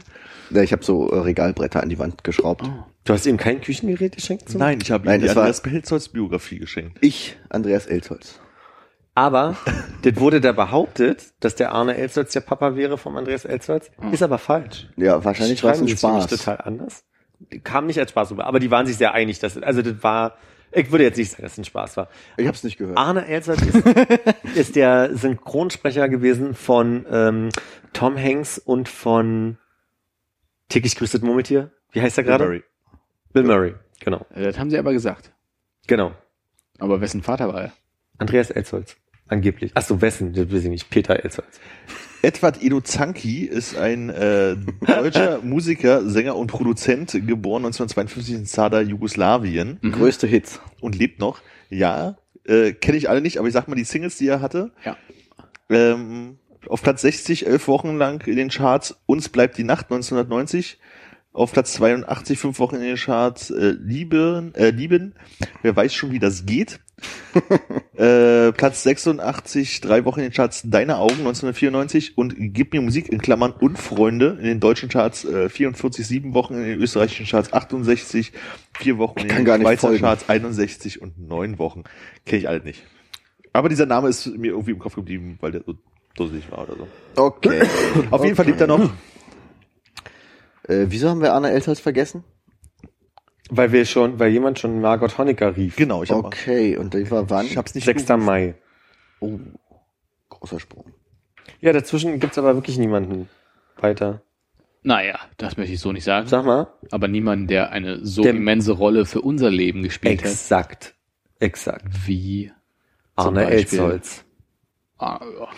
[0.51, 2.69] Ja, Ich habe so äh, Regalbretter an die Wand geschraubt.
[3.05, 4.49] Du hast ihm kein Küchengerät geschenkt?
[4.49, 6.99] Zum Nein, ich habe ihm Nein, die Andreas Pelzholz Biografie geschenkt.
[7.01, 8.41] Ich, Andreas Elsholz.
[9.15, 9.57] Aber
[10.03, 13.91] das wurde da behauptet, dass der Arne Elsholz der Papa wäre vom Andreas Elsholz.
[14.11, 14.89] Ist aber falsch.
[14.97, 16.27] Ja, wahrscheinlich war es ein Spaß.
[16.27, 17.05] total anders.
[17.63, 20.37] Kam nicht als Spaß rüber, aber die waren sich sehr einig, dass also das war.
[20.73, 22.09] Ich würde jetzt nicht sagen, dass es ein Spaß war.
[22.37, 22.99] Ich habe es nicht gehört.
[22.99, 23.87] Arne Elsholz ist,
[24.57, 27.49] ist der Synchronsprecher gewesen von ähm,
[27.93, 29.59] Tom Hanks und von
[30.69, 31.71] Täglich grüßt das Murmeltier.
[31.93, 32.45] Wie heißt er gerade?
[32.47, 32.65] Murray.
[33.33, 33.75] Bill Murray.
[34.01, 35.33] Genau, Äh, Das haben sie aber gesagt.
[35.87, 36.13] genau.
[36.81, 37.73] Aber wessen Vater war er?
[38.19, 38.97] Andreas Elsholz.
[39.29, 39.73] Angeblich.
[39.75, 40.33] Ach so, wessen?
[40.33, 40.91] Das weiß ich nicht.
[40.91, 41.61] Peter Elsholz.
[42.23, 44.57] Edward Edo Zanki ist ein äh,
[44.87, 50.61] deutscher Musiker, Sänger und Produzent, geboren 1952 in Sada, Jugoslawien Größte Hits.
[50.81, 51.41] und lebt noch.
[51.69, 54.73] Ja, äh, kenne ich alle nicht, aber ich sag mal die Singles, die er hatte.
[54.85, 54.97] Ja.
[55.69, 56.39] Ähm,
[56.69, 58.97] auf Platz 60, elf Wochen lang in den Charts.
[59.07, 60.79] Uns bleibt die Nacht 1990.
[61.33, 63.51] Auf Platz 82, fünf Wochen in den Charts.
[63.51, 65.15] Äh, Lieben, äh, Lieben.
[65.63, 66.81] Wer weiß schon, wie das geht.
[67.97, 70.63] Äh, Platz 86, drei Wochen in den Charts.
[70.65, 75.25] Deine Augen 1994 und Gib mir Musik in Klammern und Freunde in den deutschen Charts.
[75.25, 77.53] Äh, 44, sieben Wochen in den österreichischen Charts.
[77.53, 78.33] 68,
[78.79, 80.01] vier Wochen in den Schweizer folgen.
[80.03, 80.29] Charts.
[80.29, 81.85] 61 und neun Wochen.
[82.27, 82.83] Kenne ich alle nicht.
[83.53, 85.75] Aber dieser Name ist mir irgendwie im Kopf geblieben, weil der so
[86.17, 86.89] dusselig war oder so.
[87.17, 87.63] Okay.
[88.11, 88.91] Auf jeden Fall lebt er noch.
[90.69, 92.25] äh, wieso haben wir Arne Elsholz vergessen?
[93.51, 95.77] Weil wir schon, weil jemand schon Margot Honecker rief.
[95.77, 97.45] Genau, ich habe Okay, und die war wann?
[97.47, 98.09] ich hab's nicht 6.
[98.17, 98.55] Mai.
[99.21, 99.39] Oh,
[100.31, 100.87] großer Sprung.
[101.61, 103.29] Ja, dazwischen gibt's aber wirklich niemanden
[103.77, 104.23] weiter.
[104.83, 106.27] Naja, das möchte ich so nicht sagen.
[106.27, 106.69] Sag mal.
[106.91, 110.95] Aber niemand, der eine so Der- immense Rolle für unser Leben gespielt hat, Exakt.
[111.39, 111.87] Exakt.
[112.07, 112.51] wie
[113.17, 114.25] Arne Elsholz.
[114.99, 115.49] Ah, ja.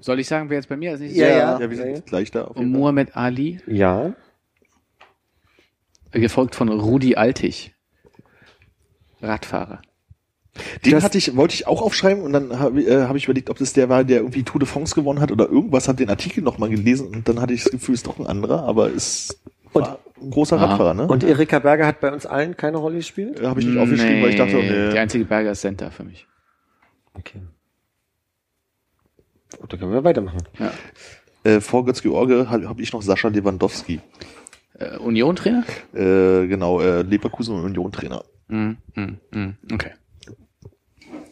[0.00, 1.00] Soll ich sagen, wer jetzt bei mir ist?
[1.00, 1.60] Nicht Ja, so- ja.
[1.60, 2.44] Ja, wir sind gleich da.
[2.44, 2.80] Auf jeden Fall.
[2.80, 4.14] Muhammad Ali, Ja.
[6.12, 7.74] Gefolgt von Rudi Altig.
[9.20, 9.82] Radfahrer.
[10.84, 13.48] Den Das- hatte ich, wollte ich auch aufschreiben und dann habe äh, hab ich überlegt,
[13.50, 16.10] ob das der war, der irgendwie Tour de France gewonnen hat oder irgendwas, habe den
[16.10, 18.90] Artikel nochmal gelesen und dann hatte ich das Gefühl, es ist doch ein anderer, aber
[18.90, 19.40] ist
[19.72, 20.64] war ein großer Aha.
[20.66, 21.06] Radfahrer, ne?
[21.06, 23.38] Und Erika Berger hat bei uns allen keine Rolle gespielt?
[23.38, 24.90] Äh, habe ich nicht aufgeschrieben, weil ich dachte, Nee, nee.
[24.92, 26.26] Der einzige Berger ist Center für mich.
[27.14, 27.40] Okay.
[29.60, 30.42] Gut, dann können wir weitermachen.
[30.58, 30.72] Ja.
[31.44, 34.00] äh, vor Götz George habe hab ich noch Sascha Lewandowski.
[34.78, 35.64] Äh, Union-Trainer?
[35.92, 38.24] Äh, genau, äh, Leverkusen und Union-Trainer.
[38.48, 39.92] Mm, mm, mm, okay.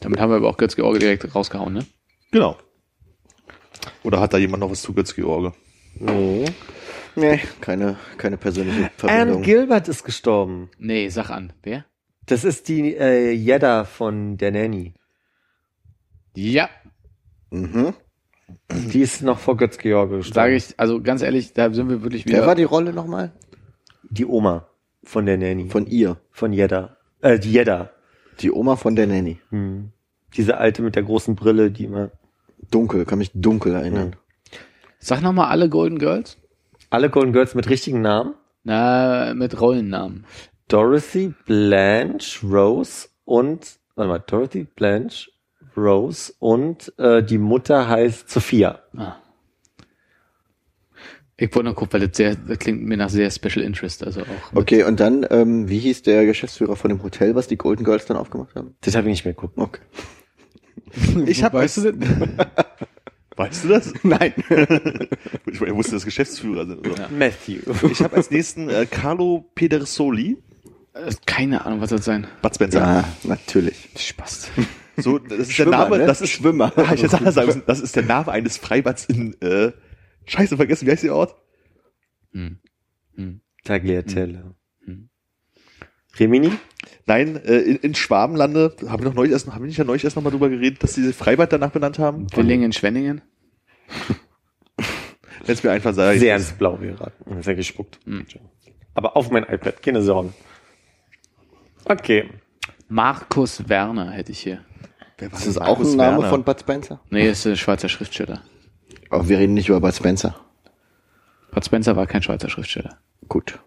[0.01, 1.86] Damit haben wir aber auch Götz George direkt rausgehauen, ne?
[2.32, 2.59] Genau.
[4.02, 5.52] Oder hat da jemand noch was zu Götz George?
[5.98, 6.44] Nee.
[7.14, 9.43] Nee, keine, keine persönliche Anne Verbindung.
[9.43, 10.70] Gilbert ist gestorben.
[10.78, 11.52] Nee, sag an.
[11.62, 11.86] Wer?
[12.27, 14.94] Das ist die äh, Jedda von der Nanny.
[16.35, 16.68] Ja,
[17.51, 17.94] mhm.
[18.70, 20.35] Die ist noch vor Götz George gestorben.
[20.35, 22.39] sage ich, also ganz ehrlich, da sind wir wirklich wieder.
[22.39, 23.32] Wer war die Rolle nochmal?
[24.10, 24.68] Die Oma
[25.02, 25.68] von der Nanny.
[25.68, 26.18] Von ihr.
[26.31, 26.97] von Jedda.
[27.20, 27.90] Äh, die Jedda.
[28.40, 29.39] Die Oma von der Nanny.
[29.51, 29.90] Hm.
[30.36, 32.10] Diese alte mit der großen Brille, die immer.
[32.70, 34.16] Dunkel, kann mich dunkel erinnern.
[34.98, 36.36] Sag nochmal alle Golden Girls.
[36.90, 38.35] Alle Golden Girls mit richtigen Namen.
[38.64, 40.27] Na, mit Rollennamen.
[40.68, 45.31] Dorothy, Blanche, Rose und, warte mal, Dorothy, Blanche,
[45.77, 48.81] Rose und äh, die Mutter heißt Sophia.
[48.97, 49.16] Ah.
[51.39, 54.23] Ich wollte nur gucken, weil das, sehr, das klingt mir nach sehr Special Interest, also
[54.23, 54.55] auch.
[54.55, 58.07] Okay, und dann, ähm, wie hieß der Geschäftsführer von dem Hotel, was die Golden Girls
[58.07, 58.74] dann aufgemacht haben?
[58.81, 59.59] Das habe ich nicht mehr geguckt.
[59.59, 59.81] Okay.
[61.27, 62.09] Ich habe weißt du das?
[63.36, 63.93] Weißt du das?
[64.03, 64.32] Nein.
[64.39, 66.86] Ich meine, er wusste, dass Geschäftsführer sind.
[66.89, 67.09] Oder?
[67.11, 67.61] Matthew.
[67.90, 70.39] Ich habe als nächsten äh, Carlo Pedersoli,
[70.94, 72.27] Äh, Keine Ahnung, was das sein.
[72.40, 72.78] Bud Spencer.
[72.81, 73.90] Ja, natürlich.
[73.98, 74.48] Spaß.
[74.97, 76.06] So, das ist Schwimmer, der Name, ne?
[76.06, 76.73] das ist Schwimmer.
[76.77, 79.73] Ja, ich jetzt anders sagen müssen, das ist der Name eines Freibads in äh,
[80.27, 81.36] Scheiße vergessen, wie heißt der Ort?
[83.64, 84.55] Tagliatelle.
[84.85, 85.09] Hm.
[86.18, 86.52] Remini?
[87.06, 90.05] Nein, äh, in, in Schwabenlande, haben wir noch neulich erst, haben wir nicht ja neulich
[90.05, 92.27] erst nochmal drüber geredet, dass sie Freibad danach benannt haben?
[92.35, 93.23] Willingen, Schwenningen.
[95.44, 96.18] Wenn es mir einfach sei.
[96.18, 97.43] Sehr ins Blau geraten.
[97.43, 98.01] Sehr gespuckt.
[98.94, 100.35] Aber auf mein iPad, keine Sorgen.
[101.85, 102.28] Okay.
[102.89, 104.64] Markus Werner hätte ich hier.
[105.18, 106.30] Wer war Das ist denn auch Markus ein Name Werner?
[106.30, 107.01] von Bud Spencer.
[107.10, 108.43] Nee, ist ein Schweizer Schriftsteller.
[109.10, 110.36] Aber wir reden nicht über Bud Spencer.
[111.52, 112.98] Bud Spencer war kein Schweizer Schriftsteller.
[113.28, 113.59] Gut.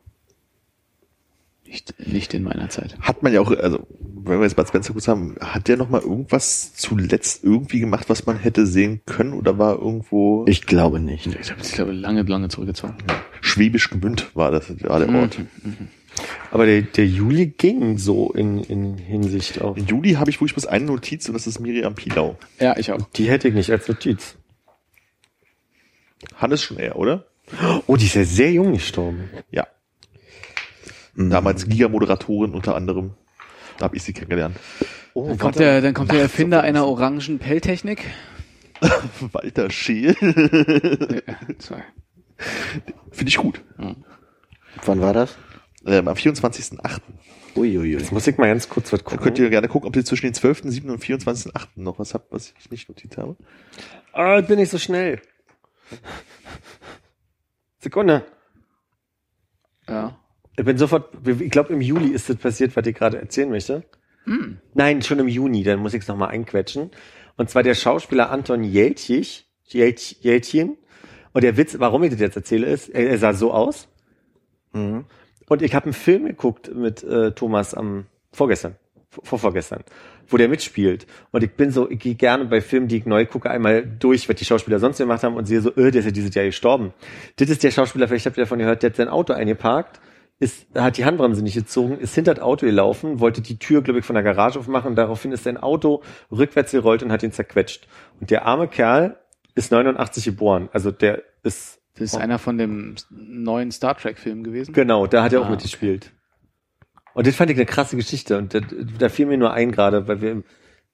[1.65, 2.97] Nicht, nicht in meiner Zeit.
[2.99, 5.89] Hat man ja auch, also, wenn wir jetzt Bud Spencer kurz haben, hat der noch
[5.89, 10.99] mal irgendwas zuletzt irgendwie gemacht, was man hätte sehen können oder war irgendwo Ich glaube
[10.99, 11.27] nicht.
[11.27, 12.95] Ich glaube, lange, lange zurückgezogen.
[13.41, 15.37] Schwäbisch Gemünd war das, war der Ort.
[16.51, 19.77] Aber der, der Juli ging so in, in Hinsicht auf.
[19.77, 22.37] Im Juli habe ich wirklich bloß eine Notiz und das ist Miriam Pilau.
[22.59, 23.01] Ja, ich auch.
[23.15, 24.35] Die hätte ich nicht als Notiz.
[26.35, 27.25] Hannes schon eher, oder?
[27.87, 29.29] Oh, die ist ja sehr jung gestorben.
[29.51, 29.67] Ja.
[31.15, 33.11] Damals Giga-Moderatorin unter anderem.
[33.77, 34.57] Da habe ich sie kennengelernt.
[35.13, 38.05] Oh, Dann kommt der, dann kommt der Erfinder einer orangen Pelltechnik.
[39.31, 40.15] Walter Scheel.
[41.57, 41.83] Sorry.
[43.11, 43.61] Finde ich gut.
[44.85, 45.35] Wann war das?
[45.85, 46.99] Ähm, am 24.8.
[47.55, 47.93] Uiuiui.
[47.93, 49.23] Jetzt muss ich mal ganz kurz was Da gucken.
[49.23, 50.89] könnt ihr gerne gucken, ob ihr zwischen den 12.7.
[50.89, 51.67] und 24.8.
[51.75, 53.35] noch was habt, was ich nicht notiert habe.
[54.13, 55.21] Ah, ich bin nicht so schnell.
[57.79, 58.25] Sekunde.
[59.87, 60.19] Ja.
[60.57, 63.83] Ich bin sofort, ich glaube im Juli ist das passiert, was ich gerade erzählen möchte.
[64.73, 66.91] Nein, schon im Juni, dann muss ich es nochmal einquetschen.
[67.37, 70.77] Und zwar der Schauspieler Anton Jeltich, Jelt, Jeltchen.
[71.31, 73.87] Und der Witz, warum ich das jetzt erzähle, ist, er, er sah so aus.
[75.49, 78.75] Und ich habe einen Film geguckt mit äh, Thomas am vorgestern,
[79.09, 79.83] vor, vorgestern,
[80.27, 81.07] wo der mitspielt.
[81.31, 84.29] Und ich bin so, ich gehe gerne bei Filmen, die ich neu gucke, einmal durch,
[84.29, 86.45] was die Schauspieler sonst gemacht haben und sehe so, öh, der ist ja dieses Jahr
[86.45, 86.93] gestorben.
[87.37, 89.99] Das ist der Schauspieler, vielleicht habt ihr davon gehört, der hat sein Auto eingeparkt,
[90.37, 93.99] ist, hat die Handbremse nicht gezogen, ist hinter das Auto gelaufen, wollte die Tür, glaube
[93.99, 97.31] ich, von der Garage aufmachen und daraufhin ist sein Auto rückwärts gerollt und hat ihn
[97.31, 97.87] zerquetscht.
[98.21, 99.17] Und der arme Kerl
[99.55, 100.69] ist 89 geboren.
[100.71, 104.73] Also der ist Das ist einer von dem neuen Star Trek Film gewesen.
[104.73, 106.11] Genau, da hat er auch Ah, mitgespielt.
[107.13, 108.37] Und das fand ich eine krasse Geschichte.
[108.37, 108.61] Und da,
[108.97, 110.43] da fiel mir nur ein gerade, weil wir,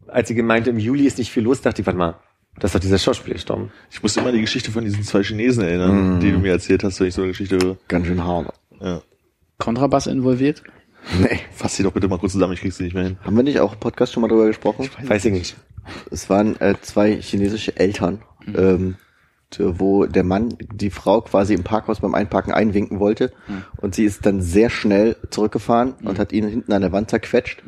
[0.07, 2.15] als sie gemeint im Juli ist nicht viel los, dachte ich, warte mal,
[2.59, 3.71] das doch dieser Schauspieler gestorben.
[3.91, 6.83] Ich muss immer an die Geschichte von diesen zwei Chinesen erinnern, die du mir erzählt
[6.83, 7.77] hast, wenn ich so eine Geschichte höre.
[7.87, 8.53] Ganz schön hart.
[8.81, 9.01] Ja.
[9.57, 10.63] Kontrabass involviert.
[11.21, 11.39] Nee.
[11.51, 13.17] Fass sie doch bitte mal kurz zusammen, ich krieg sie nicht mehr hin.
[13.23, 14.89] Haben wir nicht auch im Podcast schon mal drüber gesprochen?
[15.03, 15.55] Weiß ich nicht.
[16.09, 18.95] Es waren äh, zwei chinesische Eltern, ähm, d-
[19.57, 23.31] wo der Mann die Frau quasi im Parkhaus beim Einparken einwinken wollte.
[23.77, 27.63] Und sie ist dann sehr schnell zurückgefahren und hat ihn hinten an der Wand zerquetscht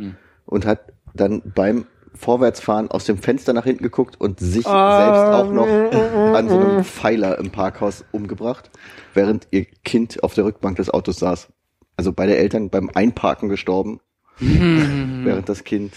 [0.46, 5.52] und hat dann beim Vorwärtsfahren aus dem Fenster nach hinten geguckt und sich selbst auch
[5.52, 8.72] noch an so einem Pfeiler im Parkhaus umgebracht,
[9.14, 11.48] während ihr Kind auf der Rückbank des Autos saß.
[11.96, 14.00] Also beide Eltern beim Einparken gestorben,
[14.40, 15.94] während das Kind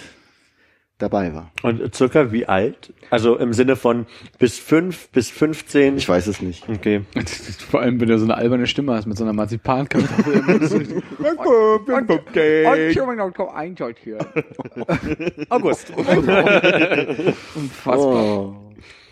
[1.02, 1.50] dabei war.
[1.62, 2.92] Und circa wie alt?
[3.10, 4.06] Also im Sinne von
[4.38, 5.96] bis fünf, bis 15?
[5.96, 6.68] Ich weiß es nicht.
[6.68, 7.02] Okay.
[7.70, 11.04] Vor allem, wenn du so eine alberne Stimme hast mit so einer Marzipankartoffel im Mund.
[15.48, 15.92] August.
[17.56, 18.54] Unfassbar.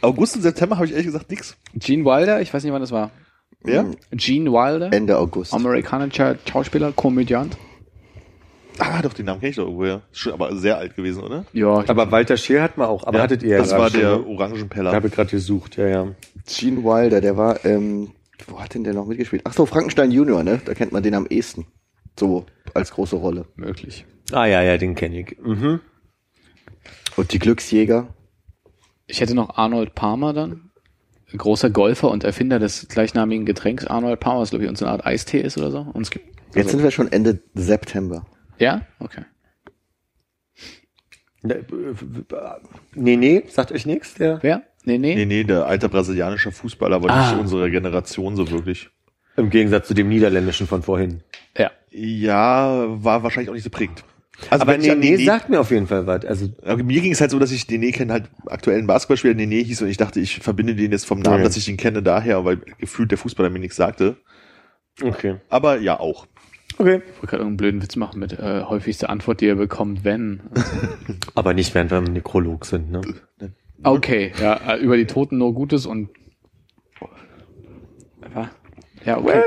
[0.01, 1.57] August und September habe ich ehrlich gesagt nix.
[1.75, 3.11] Gene Wilder, ich weiß nicht, wann das war.
[3.65, 3.87] Wer?
[4.13, 5.53] Gene Wilder, Ende August.
[5.53, 7.57] amerikanischer Schauspieler, Komödiant.
[8.79, 10.03] Ah, doch, den Namen kenne ich doch irgendwoher.
[10.13, 11.45] Ist Schon, aber sehr alt gewesen, oder?
[11.53, 13.05] Ja, ich Aber Walter Scheel hat man auch.
[13.05, 14.27] Aber Ja, hattet ihr ja Das war der ne?
[14.27, 14.93] Orangenpeller.
[14.93, 16.09] Habe ich gerade gesucht, ja, ja.
[16.47, 18.11] Gene Wilder, der war, ähm,
[18.47, 19.43] wo hat denn der noch mitgespielt?
[19.45, 20.61] Ach so, Frankenstein Junior, ne?
[20.65, 21.67] Da kennt man den am ehesten.
[22.19, 23.47] So, als große Rolle.
[23.57, 24.05] möglich.
[24.33, 25.39] Ah ja, ja, den kenne ich.
[25.41, 25.81] Mhm.
[27.17, 28.09] Und die Glücksjäger.
[29.07, 30.71] Ich hätte noch Arnold Palmer dann.
[31.37, 35.05] Großer Golfer und Erfinder des gleichnamigen Getränks Arnold Palmer, was glaube ich uns eine Art
[35.05, 35.81] Eistee ist oder so.
[35.81, 38.27] Und es gibt, Jetzt also, sind wir schon Ende September.
[38.59, 38.83] Ja?
[38.99, 39.23] Okay.
[41.43, 41.65] Ne, äh,
[42.95, 44.63] Nee, nee, sagt euch nichts, der Wer?
[44.85, 45.15] Nee, nee.
[45.15, 47.31] Nee, nee, der alte brasilianische Fußballer, aber Ah.
[47.33, 48.91] nicht unsere Generation so wirklich.
[49.37, 51.23] im Gegensatz zu dem niederländischen von vorhin.
[51.57, 51.71] Ja.
[51.91, 54.03] Ja, war wahrscheinlich auch nicht so prägend.
[54.51, 56.25] Also Aber nee Nene- sagt mir auf jeden Fall was.
[56.25, 59.57] Also Aber mir ging es halt so, dass ich Nene kenne, halt aktuellen Basketballspieler Nene
[59.57, 61.45] hieß und ich dachte, ich verbinde den jetzt vom Namen, Ja.
[61.45, 64.17] dass ich ihn kenne, daher, weil gefühlt der Fußballer mir nichts sagte.
[65.03, 65.37] okay.
[65.51, 66.27] Aber ja, auch.
[66.79, 67.03] Okay.
[67.07, 70.41] Ich wollte gerade irgendeinen blöden Witz machen mit äh, häufigste Antwort, die er bekommt, wenn.
[71.35, 73.01] Aber nicht, während wir im Nekrolog sind, ne?
[73.83, 76.11] Okay, ja, äh, über die Toten nur Gutes und
[79.05, 79.43] ja, okay.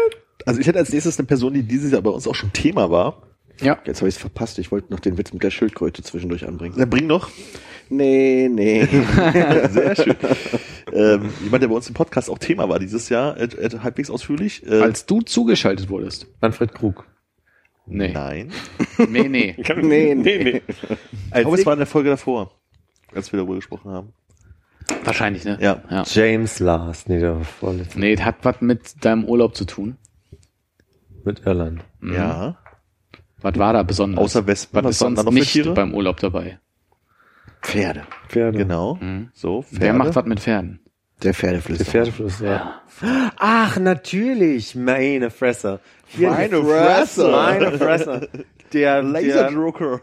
[0.45, 2.89] Also ich hätte als nächstes eine Person, die dieses Jahr bei uns auch schon Thema
[2.89, 3.21] war.
[3.61, 3.77] Ja.
[3.85, 4.57] Jetzt habe ich es verpasst.
[4.57, 6.75] Ich wollte noch den Witz mit der Schildkröte zwischendurch anbringen.
[6.77, 7.29] Dann bring noch.
[7.89, 8.85] Nee, nee.
[9.69, 10.15] Sehr schön.
[10.93, 14.09] ähm, jemand, der bei uns im Podcast auch Thema war dieses Jahr, äh, äh, halbwegs
[14.09, 14.65] ausführlich.
[14.65, 16.25] Äh, Als du zugeschaltet wurdest.
[16.41, 17.05] Manfred Krug.
[17.91, 18.11] Nee.
[18.13, 18.51] Nein.
[19.09, 19.55] Nee, nee.
[19.57, 20.61] nee, nee.
[20.67, 22.51] Ich glaube, es war in der Folge davor,
[23.15, 24.13] als wir darüber gesprochen haben.
[25.03, 25.57] Wahrscheinlich, ne?
[25.59, 25.81] Ja.
[25.89, 26.03] ja.
[26.05, 27.09] James Last.
[27.09, 27.99] Nee, der war vorletzte.
[27.99, 29.97] Nee, das hat was mit deinem Urlaub zu tun.
[31.23, 31.83] Mit Irland.
[32.03, 32.57] Ja.
[33.41, 34.23] Was war da besonders?
[34.23, 34.77] Außer Wespen.
[34.77, 35.73] Was Was ist sonst noch nicht Tiere?
[35.73, 36.59] beim Urlaub dabei?
[37.63, 38.03] Pferde.
[38.27, 38.57] Pferde.
[38.59, 38.99] Genau.
[39.33, 39.81] So, Pferde.
[39.85, 40.79] Wer macht was mit Pferden?
[41.23, 41.83] Der Pferdeflüster.
[41.83, 42.81] Der Pferdefluss, ja.
[43.37, 44.75] Ach, natürlich.
[44.75, 45.79] Meine Fresse.
[46.07, 47.27] Hier, Meine Fresse.
[47.29, 48.29] Meine Fresse.
[48.73, 50.01] Der, der, Laserdrucker.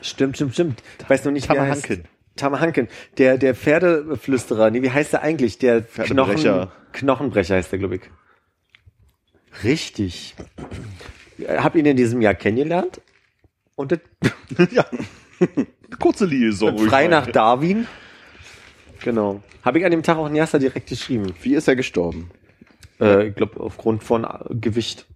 [0.00, 0.82] stimmt, stimmt, stimmt.
[1.00, 1.82] Ich weiß noch nicht, wie er heißt.
[1.82, 2.08] Tamahanken.
[2.36, 2.88] Tamahanken.
[3.18, 4.70] Der, der Pferdeflüsterer.
[4.70, 5.58] Nee, wie heißt der eigentlich?
[5.58, 5.82] Der.
[5.82, 8.02] Knochen, Knochenbrecher heißt der, glaube ich.
[9.64, 10.36] Richtig.
[11.46, 13.00] Hab ihn in diesem Jahr kennengelernt.
[13.74, 14.00] Und das
[14.70, 14.84] ja.
[15.98, 16.78] Kurze Liaison.
[16.78, 17.86] Frei nach Darwin.
[19.08, 19.42] Genau.
[19.64, 21.32] Habe ich an dem Tag auch in Jasta direkt geschrieben.
[21.40, 22.30] Wie ist er gestorben?
[23.00, 25.06] Äh, ich glaube, aufgrund von äh, Gewicht.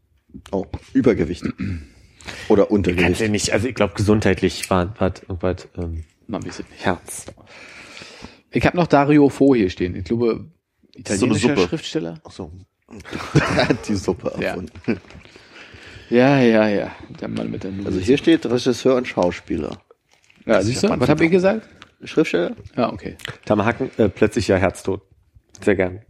[0.51, 0.65] Oh,
[0.95, 1.45] Übergewicht.
[2.49, 3.29] Oder Untergewicht.
[3.29, 6.87] nicht, also ich glaube, gesundheitlich war was irgendwas ähm, Man weiß es nicht.
[6.87, 7.27] Herz.
[8.51, 9.95] Ich habe noch Dario Fo hier stehen.
[9.95, 10.49] Ich glaube, so eine
[10.95, 11.69] italienischer Suppe.
[11.69, 12.21] Schriftsteller.
[12.25, 12.51] Ach so.
[13.35, 14.49] Er hat die Suppe Ja.
[14.49, 14.73] erfunden.
[16.09, 16.93] Ja, ja, ja.
[17.21, 17.89] Der Mann mit der Nudel.
[17.89, 19.77] Also hier steht Regisseur und Schauspieler.
[20.47, 20.89] ja, siehst du?
[20.89, 21.69] Was hab ich gesagt?
[22.05, 22.57] Schriftsteller?
[22.77, 23.17] Ja, okay.
[23.45, 25.03] Tamahaken, äh, plötzlich ja Herztod.
[25.61, 26.01] Sehr gern.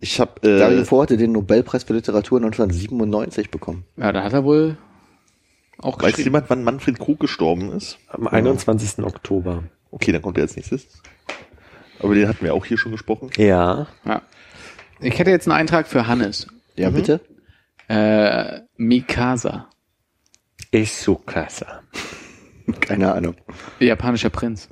[0.00, 3.84] Ich habe Dario äh, Fo hatte den Nobelpreis für Literatur 1997 bekommen.
[3.96, 4.76] Ja, da hat er wohl
[5.80, 7.98] auch weiß jemand, wann Manfred Krug gestorben ist?
[8.08, 9.04] Am 21.
[9.04, 9.64] Oktober.
[9.90, 10.88] Okay, dann kommt er als nächstes.
[12.00, 13.30] Aber den hatten wir auch hier schon gesprochen.
[13.36, 13.86] Ja.
[14.04, 14.22] Ja.
[15.00, 16.48] Ich hätte jetzt einen Eintrag für Hannes.
[16.76, 17.20] Ja, bitte?
[17.88, 19.68] Äh, Mikasa.
[20.72, 21.82] Isukasa.
[22.80, 23.36] Keine Ahnung.
[23.78, 24.68] Japanischer Prinz.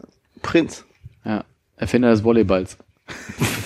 [0.46, 0.84] Prinz.
[1.24, 1.44] Ja.
[1.76, 2.78] Erfinder des Volleyballs.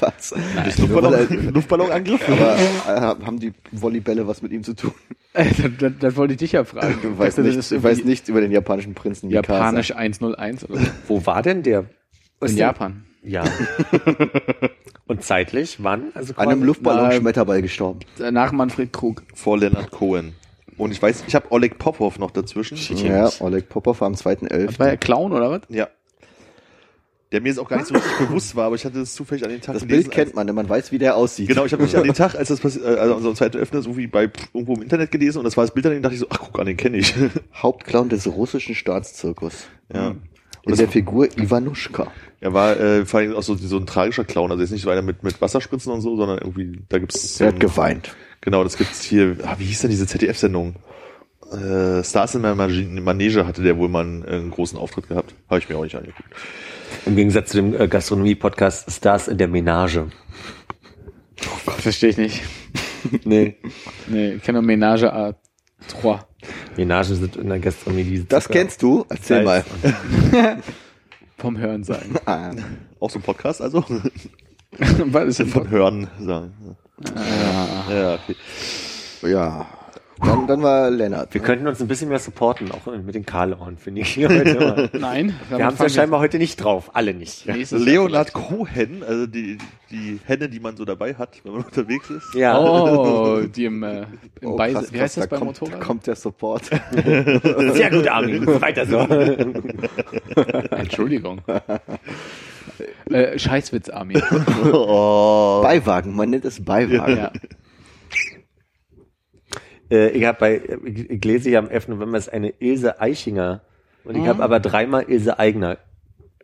[0.00, 0.34] Was?
[0.64, 2.28] Das Luftballon, Luftballonangriff?
[2.28, 4.92] Aber äh, haben die Volleybälle was mit ihm zu tun?
[5.32, 5.46] das,
[5.78, 6.98] das, das wollte ich dich ja fragen.
[7.02, 9.52] Du weißt, Das nicht, ist du weißt nichts über den japanischen Prinzen Mikasa.
[9.54, 10.86] Japanisch 101 oder so.
[11.08, 11.84] Wo war denn der?
[12.42, 13.04] In Japan.
[13.22, 13.44] Ja.
[15.06, 15.78] Und zeitlich?
[15.82, 16.12] Wann?
[16.14, 18.00] Also An einem Luftballon-Schmetterball gestorben.
[18.18, 19.22] Äh, Nach Manfred Krug.
[19.34, 20.34] vor Leonard Cohen.
[20.76, 22.78] Und ich weiß, ich habe Oleg Popov noch dazwischen.
[22.96, 24.78] Ja, Oleg Popov war am 2.11.
[24.78, 25.60] War er Clown oder was?
[25.68, 25.88] Ja.
[27.32, 29.44] Der mir jetzt auch gar nicht so richtig bewusst war, aber ich hatte es zufällig
[29.44, 30.02] an den Tag Das gelesen.
[30.04, 31.46] Bild kennt man, denn man weiß, wie der aussieht.
[31.48, 33.82] Genau, ich habe mich an den Tag, als das passiert, äh, also unser zweiter Öffner,
[33.82, 36.02] so wie bei pff, irgendwo im Internet gelesen und das war das Bild an dem
[36.02, 37.14] dachte ich so, ach guck an, den kenne ich.
[37.54, 39.66] Hauptclown des russischen Staatszirkus.
[39.94, 40.14] ja.
[40.66, 42.08] In der Figur Ivanuschka.
[42.40, 44.90] Er war äh, vor allem auch so, so ein tragischer Clown, also jetzt nicht so
[44.90, 48.14] einer mit, mit Wasserspritzen und so, sondern irgendwie, da gibt's Er hat ein- geweint.
[48.42, 50.74] Genau, das gibt's hier, ah, wie hieß denn diese ZDF-Sendung?
[51.50, 52.42] Äh, Stars in
[53.02, 55.34] Manege hatte der wohl mal einen, äh, einen großen Auftritt gehabt.
[55.48, 56.28] Habe ich mir auch nicht angeguckt.
[57.06, 60.08] Im Gegensatz zu dem äh, Gastronomie-Podcast Stars in der Menage.
[61.78, 62.42] Verstehe ich nicht.
[63.24, 63.56] Nee.
[64.08, 65.34] Nee, ich kenne nur Ménage à
[65.88, 66.18] Trois.
[66.76, 69.06] Menagen sind in der Gastronomie die Das Zucker- kennst du?
[69.08, 69.64] Erzähl mal.
[71.38, 72.14] Vom Hören sagen.
[72.26, 72.50] Ah,
[73.00, 73.82] Auch so ein Podcast, also?
[74.78, 76.76] Was ist denn Von Hören sagen.
[77.88, 78.36] Ja, okay.
[79.22, 79.66] ja.
[80.22, 81.32] Dann, dann war Lennart.
[81.32, 84.16] Wir könnten uns ein bisschen mehr supporten, auch mit den Karlauern, finde ich.
[84.28, 84.90] Heute.
[84.98, 85.34] Nein.
[85.48, 86.90] Wir haben es ja scheinbar heute nicht drauf.
[86.94, 87.46] Alle nicht.
[87.70, 89.58] Leonard Cohen, also die,
[89.90, 92.34] die Henne, die man so dabei hat, wenn man unterwegs ist.
[92.34, 92.58] Ja.
[92.60, 94.02] Oh, die im, äh,
[94.40, 94.74] im Oh, Beise.
[94.80, 95.80] krass, Wie heißt krass, das beim da kommt, Motorrad?
[95.80, 96.64] kommt der Support.
[96.64, 98.46] Sehr gut, Armin.
[98.60, 98.98] Weiter so.
[100.76, 101.40] Entschuldigung.
[103.10, 104.22] äh, Scheißwitz, Armin.
[104.72, 105.60] Oh.
[105.62, 107.16] Beiwagen, man nennt es Beiwagen.
[107.16, 107.32] Ja.
[109.90, 111.88] Äh, ich habe bei, ich, ich lese hier am 11.
[111.88, 113.62] November ist eine Ilse Eichinger.
[114.04, 115.78] Und ich habe aber dreimal Ilse Eigner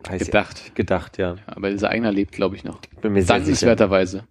[0.09, 0.31] heißt sie.
[0.31, 0.75] Gedacht.
[0.75, 1.37] gedacht, ja.
[1.47, 2.81] Aber dieser Eigner lebt, glaube ich, noch.
[3.01, 3.67] Bin mir sehr sicher.
[3.67, 4.25] Dankenswerterweise.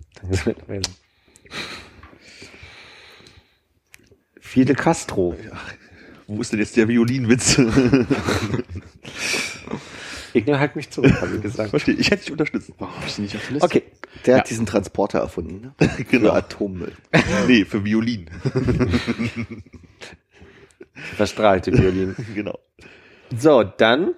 [4.39, 5.35] Fidel Castro.
[6.27, 7.59] Wo ist denn jetzt der Violinwitz?
[10.35, 11.69] Ich halt mich zurück, habe ich gesagt.
[11.69, 12.71] Verstehe, ich hätte dich unterstützt.
[12.77, 13.65] Warum hab ich nicht auf der Liste?
[13.65, 13.83] Okay.
[14.25, 14.39] Der Ja.
[14.39, 15.73] hat diesen Transporter erfunden.
[15.79, 15.89] Ne?
[16.11, 16.31] Genau.
[16.31, 16.91] Für Atommüll.
[17.47, 18.29] Nee, für Violin.
[20.93, 22.15] Verstrahlte Violin.
[22.33, 22.59] genau.
[23.37, 24.13] So, dann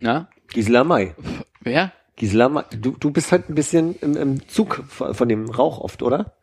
[0.00, 0.28] Na?
[0.48, 1.14] Gisela May.
[1.60, 1.92] Wer?
[2.16, 2.64] Gisela May.
[2.80, 6.34] Du, du bist halt ein bisschen im, im Zug von, dem Rauch oft, oder?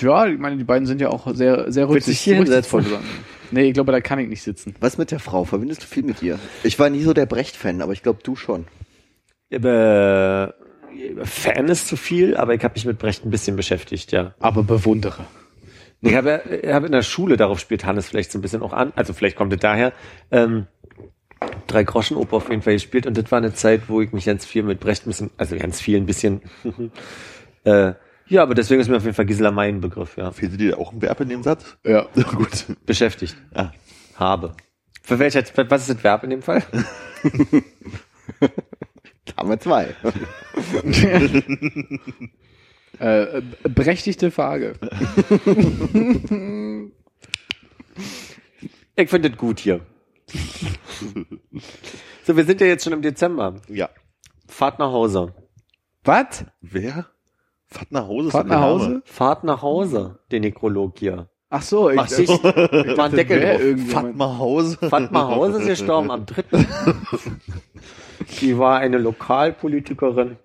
[0.00, 2.84] Ja, ich meine, die beiden sind ja auch sehr, sehr rücksichtsvoll.
[3.52, 4.74] Nee, ich glaube, da kann ich nicht sitzen.
[4.80, 5.44] Was mit der Frau?
[5.44, 6.38] Verbindest du viel mit ihr?
[6.64, 8.66] Ich war nie so der Brecht-Fan, aber ich glaube, du schon.
[9.50, 10.48] Äh,
[11.24, 14.34] Fan ist zu viel, aber ich habe mich mit Brecht ein bisschen beschäftigt, ja.
[14.40, 15.26] Aber bewundere.
[16.00, 18.72] Ich habe, ich habe in der Schule, darauf spielt Hannes vielleicht so ein bisschen auch
[18.72, 19.92] an, also vielleicht kommt es daher,
[20.32, 20.66] ähm,
[21.68, 24.24] drei Groschen Oper auf jeden Fall gespielt und das war eine Zeit, wo ich mich
[24.24, 26.40] ganz viel mit Brecht ein bisschen, also ganz viel ein bisschen,
[27.64, 27.92] äh,
[28.28, 30.30] ja, aber deswegen ist mir auf jeden Fall Gisela May ein Begriff, ja.
[30.30, 31.76] Fehlte dir auch ein Verb in dem Satz?
[31.84, 32.06] Ja.
[32.36, 32.66] Gut.
[32.86, 33.36] Beschäftigt.
[33.54, 33.70] Ah.
[34.16, 34.54] Habe.
[35.02, 36.62] Für welcher, was ist das Verb in dem Fall?
[39.24, 39.94] Da haben wir zwei.
[42.98, 44.74] Äh, berechtigte Frage.
[48.94, 49.80] Ich finde das gut hier.
[52.22, 53.60] so, wir sind ja jetzt schon im Dezember.
[53.68, 53.88] Ja.
[54.46, 55.34] Fahrt nach Hause.
[56.04, 56.44] Was?
[56.60, 57.06] Wer?
[57.72, 58.26] Fahrt nach Hause.
[58.28, 58.72] ist Fahrt nach Name.
[58.72, 59.02] Hause?
[59.04, 61.28] Fahrt nach Hause, den Nekrolog hier.
[61.54, 62.26] Ach so, ich, Ach so.
[62.42, 64.14] War ein Deckel drauf.
[64.14, 64.78] mal Hause.
[64.88, 66.44] Fatma Hause ist gestorben am 3.
[68.40, 70.38] Die war eine Lokalpolitikerin.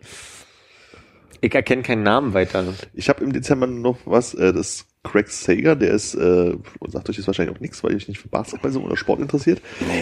[1.40, 2.66] Ich erkenne keinen Namen weiter.
[2.94, 7.10] Ich habe im Dezember noch was, äh, das ist Craig Sager, der ist, äh, sagt
[7.10, 9.62] euch jetzt wahrscheinlich auch nichts, weil ihr euch nicht für Basketball so oder Sport interessiert.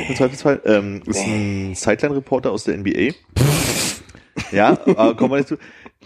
[0.09, 0.61] Im Zweifelsfall.
[0.65, 3.13] Ähm, ist ein Sideline-Reporter aus der NBA.
[4.51, 5.57] ja, aber kommen wir nicht zu.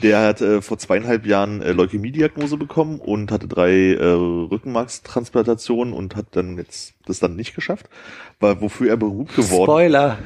[0.01, 6.15] Der hat äh, vor zweieinhalb Jahren äh, Leukämie-Diagnose bekommen und hatte drei äh, Rückenmarkstransplantationen und
[6.15, 7.89] hat dann jetzt das dann nicht geschafft,
[8.39, 10.19] weil wofür er berühmt geworden, Spoiler.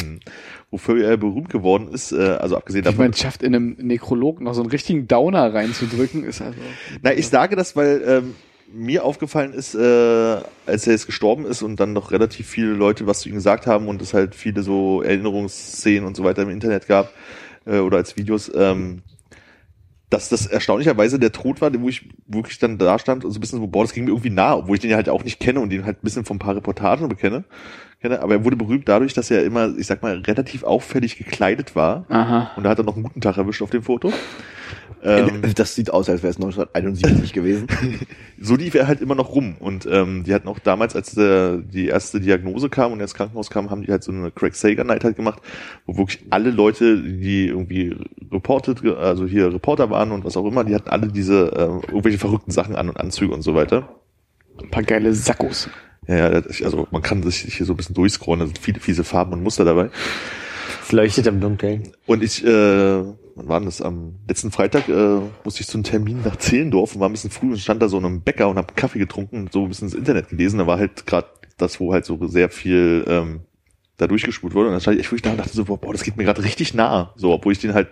[0.70, 4.40] wofür er berühmt geworden ist, äh, also abgesehen Ich davon, meine, schafft in einem Nekrolog
[4.40, 6.58] noch so einen richtigen Downer reinzudrücken, ist also.
[7.02, 8.34] Na, ich sage das, weil ähm,
[8.72, 13.06] mir aufgefallen ist, äh, als er jetzt gestorben ist und dann noch relativ viele Leute
[13.06, 16.50] was zu ihm gesagt haben und es halt viele so Erinnerungsszenen und so weiter im
[16.50, 17.12] Internet gab
[17.66, 19.02] äh, oder als Videos, ähm,
[20.08, 23.40] dass das erstaunlicherweise der Tod war, wo ich wirklich dann da stand und so ein
[23.40, 25.40] bisschen so, boah, das ging mir irgendwie nah, obwohl ich den ja halt auch nicht
[25.40, 27.44] kenne und den halt ein bisschen von ein paar Reportagen bekenne.
[28.00, 31.74] Kenne, aber er wurde berühmt dadurch, dass er immer, ich sag mal, relativ auffällig gekleidet
[31.74, 32.04] war.
[32.08, 32.52] Aha.
[32.56, 34.12] Und da hat er noch einen guten Tag erwischt auf dem Foto.
[35.02, 37.68] Ähm, Das sieht aus, als wäre es 1971 gewesen.
[38.40, 39.56] so lief er halt immer noch rum.
[39.58, 43.14] Und ähm, die hatten auch damals, als der, die erste Diagnose kam und er ins
[43.14, 45.40] Krankenhaus kam, haben die halt so eine Craig Sager Night halt gemacht,
[45.86, 47.96] wo wirklich alle Leute, die irgendwie
[48.32, 52.18] reported, also hier Reporter waren und was auch immer, die hatten alle diese äh, irgendwelche
[52.18, 53.88] verrückten Sachen an und Anzüge und so weiter.
[54.60, 55.68] Ein paar geile Sackos.
[56.08, 59.04] Ja, ja, also man kann sich hier so ein bisschen durchscrollen, da sind viele fiese
[59.04, 59.90] Farben und Muster dabei.
[60.82, 61.92] Es leuchtet im Dunkeln.
[62.06, 63.82] Und ich, äh, wann war denn das?
[63.82, 67.30] Am letzten Freitag äh, musste ich zu einem Termin nach Zehlendorf und war ein bisschen
[67.30, 69.68] früh und stand da so in einem Bäcker und hab Kaffee getrunken und so ein
[69.68, 70.58] bisschen ins Internet gelesen.
[70.58, 71.26] Da war halt gerade
[71.56, 73.40] das, wo halt so sehr viel ähm,
[73.96, 74.68] da durchgespult wurde.
[74.68, 76.44] Und dann stand ich echt wirklich da und dachte so, boah, das geht mir gerade
[76.44, 77.12] richtig nah.
[77.16, 77.88] So, obwohl ich den halt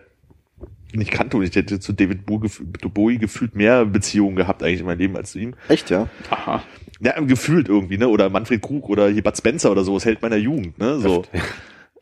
[0.93, 4.99] nicht kannte und ich hätte zu David Bowie gefühlt mehr Beziehungen gehabt eigentlich in meinem
[4.99, 5.55] Leben als zu ihm.
[5.69, 6.09] Echt, ja?
[6.31, 6.63] Aha.
[7.05, 8.09] Ja, gefühlt irgendwie, ne?
[8.09, 10.99] Oder Manfred Krug oder hier Bud Spencer oder so, das Held meiner Jugend, ne?
[11.01, 11.25] So.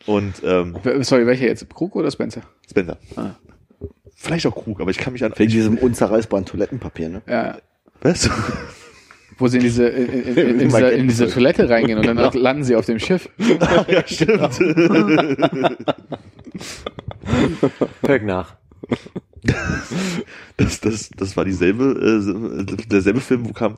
[0.06, 1.68] Und ähm, Sorry, welcher jetzt?
[1.70, 2.42] Krug oder Spencer?
[2.68, 2.98] Spencer.
[3.16, 3.30] Ah.
[4.14, 5.32] Vielleicht auch Krug, aber ich kann mich an.
[5.36, 7.22] Wegen diesem unzerreißbaren Toilettenpapier, ne?
[7.28, 7.58] Ja.
[8.00, 8.30] Was?
[9.38, 12.16] Wo sie in diese, in, in, in, in, dieser, in diese Toilette reingehen und dann
[12.34, 13.28] landen sie auf dem Schiff.
[13.88, 14.60] ja, stimmt.
[18.06, 18.56] Hör nach.
[20.56, 23.76] Das, das, das war dieselbe, äh, derselbe Film, wo kam,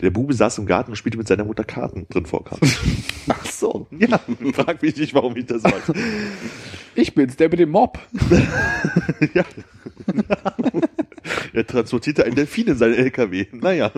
[0.00, 2.58] der Bube saß im Garten und spielte mit seiner Mutter Karten drin vorkam.
[3.28, 3.86] Ach so.
[3.98, 4.20] Ja,
[4.52, 5.92] frag mich nicht, warum ich das weiß.
[6.94, 7.98] Ich bin's, der mit dem Mob.
[9.34, 9.44] ja.
[11.52, 13.46] er transportierte einen Delfin in seinen LKW.
[13.52, 13.92] Naja.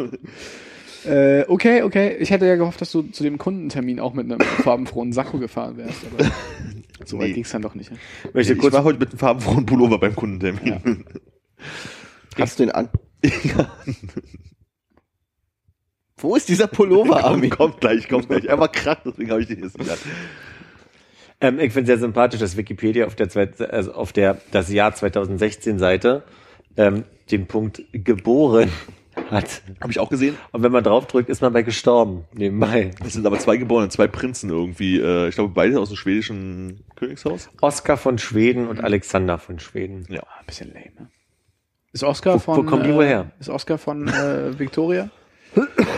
[1.04, 2.16] Äh, okay, okay.
[2.20, 5.76] Ich hätte ja gehofft, dass du zu dem Kundentermin auch mit einem farbenfrohen Sakko gefahren
[5.76, 6.30] wärst, aber
[7.04, 7.32] so weit Nee.
[7.34, 7.90] ging's dann doch nicht.
[7.90, 7.98] ne?
[8.34, 11.04] Ich Ich kurz, war heute mit einem farbenfrohen Pullover beim Kundentermin.
[12.38, 12.88] Hast du ihn an?
[16.22, 17.50] Wo ist dieser Pullover, Armin?
[17.56, 18.44] kommt gleich, kommt gleich.
[18.44, 19.98] Er war krank, deswegen habe ich den jetzt nicht an.
[21.40, 24.94] ähm, ich finde sehr sympathisch, dass Wikipedia auf der, zweit- also auf der das Jahr
[24.94, 26.22] 2016 Seite
[26.76, 28.70] ähm, den Punkt geboren
[29.30, 29.62] hat.
[29.80, 30.36] Habe ich auch gesehen.
[30.52, 32.24] Und wenn man draufdrückt, ist man bei gestorben.
[32.32, 32.92] Nebenbei.
[33.04, 34.98] Es sind aber zwei Geborene, zwei Prinzen irgendwie.
[35.00, 37.50] Äh, ich glaube, beide aus dem schwedischen Königshaus.
[37.60, 40.06] Oskar von Schweden und Alexander von Schweden.
[40.08, 40.22] Ja.
[40.22, 40.86] Ah, ein bisschen lame.
[40.98, 41.08] Ne?
[41.92, 42.56] Ist Oscar Wo- von.
[42.58, 43.32] wo kommen die äh, wohl her?
[43.38, 45.10] Ist Oscar von äh, Victoria?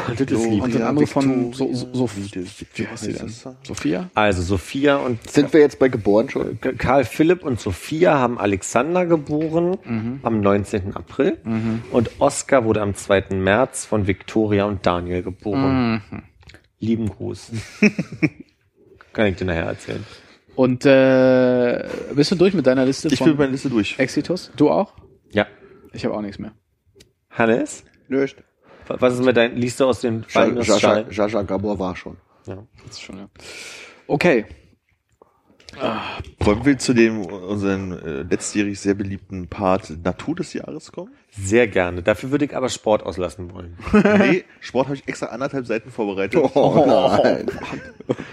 [0.08, 0.62] Das ist lieb.
[0.62, 3.32] Und der andere von so, so, so, wie- wie heißt die denn?
[3.62, 4.10] Sophia?
[4.14, 6.58] Also Sophia und Sind wir jetzt bei geboren schon?
[6.78, 10.20] Karl Philipp und Sophia haben Alexander geboren Mhm.
[10.22, 10.94] am 19.
[10.96, 11.38] April
[11.90, 13.36] und Oskar wurde am 2.
[13.36, 16.02] März von Victoria und Daniel geboren.
[16.10, 16.22] Mhm.
[16.80, 17.52] Lieben Gruß.
[19.12, 20.04] Kann ich dir nachher erzählen.
[20.56, 23.98] Und äh, bist du durch mit deiner Liste Ich von will meine Liste durch.
[23.98, 24.50] Exitus?
[24.56, 24.92] Du auch?
[25.32, 25.46] Ja.
[25.92, 26.52] Ich habe auch nichts mehr.
[27.30, 27.84] Hannes?
[28.08, 28.36] Nöcht.
[28.88, 31.04] Was ist mit deinem, liest du aus den beiden Jaja?
[31.10, 32.16] Jaja Gabor war schon.
[32.46, 32.66] Ja.
[32.84, 33.28] Das ist schon, ja.
[34.06, 34.44] Okay.
[36.38, 41.12] Wollen wir zu dem unseren äh, letztjährig sehr beliebten Part Natur des Jahres kommen?
[41.30, 42.02] Sehr gerne.
[42.02, 43.76] Dafür würde ich aber Sport auslassen wollen.
[43.92, 46.40] nee, Sport habe ich extra anderthalb Seiten vorbereitet.
[46.54, 47.46] Oh nein.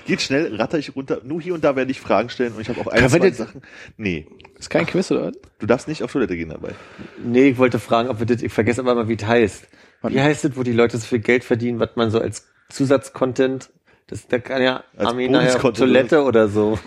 [0.06, 1.22] Geht schnell, ratter ich runter.
[1.24, 3.62] Nur hier und da werde ich Fragen stellen und ich habe auch ein, zwei Sachen.
[3.98, 4.28] Nee,
[4.60, 5.28] Ist kein Quiz, oder?
[5.28, 5.34] was?
[5.60, 6.76] du darfst nicht auf Toilette gehen dabei.
[7.24, 9.68] Nee, ich wollte fragen, ob wir das, ich vergesse aber mal, wie es heißt.
[10.04, 13.70] Wie heißt es, wo die Leute so viel Geld verdienen, was man so als Zusatzcontent,
[14.08, 16.80] das, da kann ja Armin nachher Toilette oder so.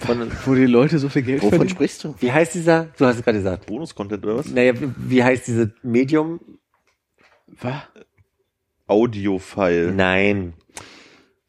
[0.00, 1.70] Von, Wo die Leute so viel Geld Wovon verdienen.
[1.76, 2.14] sprichst du?
[2.18, 3.66] wie heißt dieser, du hast es gerade gesagt.
[3.66, 4.48] Bonus-Content oder was?
[4.48, 6.40] Naja, wie, wie heißt dieses Medium?
[7.60, 7.82] Was?
[8.86, 9.92] Audio-File.
[9.92, 10.54] Nein.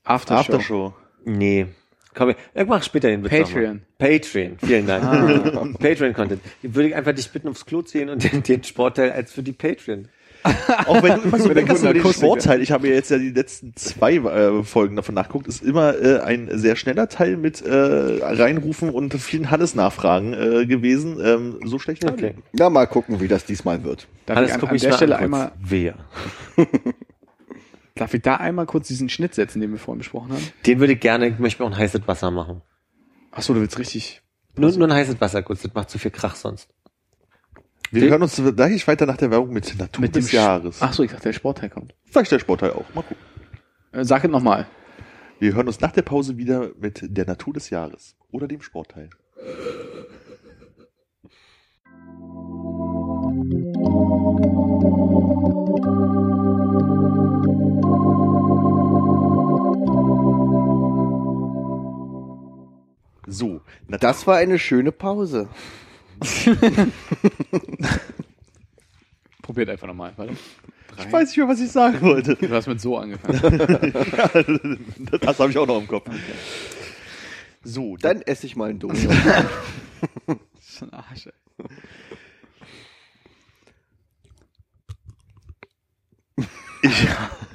[0.03, 0.39] Aftershow.
[0.39, 0.93] Aftershow.
[1.25, 1.67] Nee.
[2.13, 3.81] Komm, ich mach später den Witz Patreon.
[3.99, 4.19] nochmal.
[4.19, 5.77] Patreon, vielen Dank.
[5.79, 6.41] Patreon-Content.
[6.63, 9.53] Ich würde einfach dich bitten, aufs Klo ziehen und den, den Sportteil als für die
[9.53, 10.07] Patreon.
[10.87, 13.29] Auch wenn du immer so meckerst über den Sportteil, ich habe ja jetzt ja die
[13.29, 17.73] letzten zwei äh, Folgen davon nachgeguckt, ist immer äh, ein sehr schneller Teil mit äh,
[17.73, 21.19] Reinrufen und vielen Hannes-Nachfragen äh, gewesen.
[21.23, 22.35] Ähm, so schlecht war Okay.
[22.53, 24.07] Ja, mal gucken, wie das diesmal wird.
[24.25, 25.95] Darf Hannes, ich an, guck an der Stelle einmal, Wer?
[27.95, 30.43] darf ich da einmal kurz diesen Schnitt setzen, den wir vorhin besprochen haben?
[30.65, 32.61] Den würde ich gerne, ich möchte mir auch ein heißes Wasser machen.
[33.31, 34.21] Ach so, du willst richtig.
[34.55, 36.69] Nur, nur ein heißes Wasser kurz, das macht zu viel Krach sonst.
[37.91, 40.77] Wir hören uns gleich weiter nach der Werbung mit Natur Mit des Jahres.
[40.81, 41.95] Ach so, ich dachte, der Sportteil kommt.
[42.05, 42.85] Vielleicht der Sportteil auch.
[42.93, 43.17] Mal gucken.
[43.93, 44.67] Äh, sag es nochmal.
[45.39, 49.09] Wir hören uns nach der Pause wieder mit der Natur des Jahres oder dem Sportteil.
[63.29, 65.47] So, Das war eine schöne Pause.
[69.41, 70.13] Probiert einfach nochmal.
[70.15, 70.33] Warte.
[70.97, 72.35] ich weiß nicht mehr, was ich sagen wollte.
[72.35, 73.39] Du hast mit so angefangen.
[75.21, 76.09] das habe ich auch noch im Kopf.
[77.63, 78.97] So, Dann esse ich mal einen Donut.
[80.53, 81.33] Das ist ein Arsch, ey.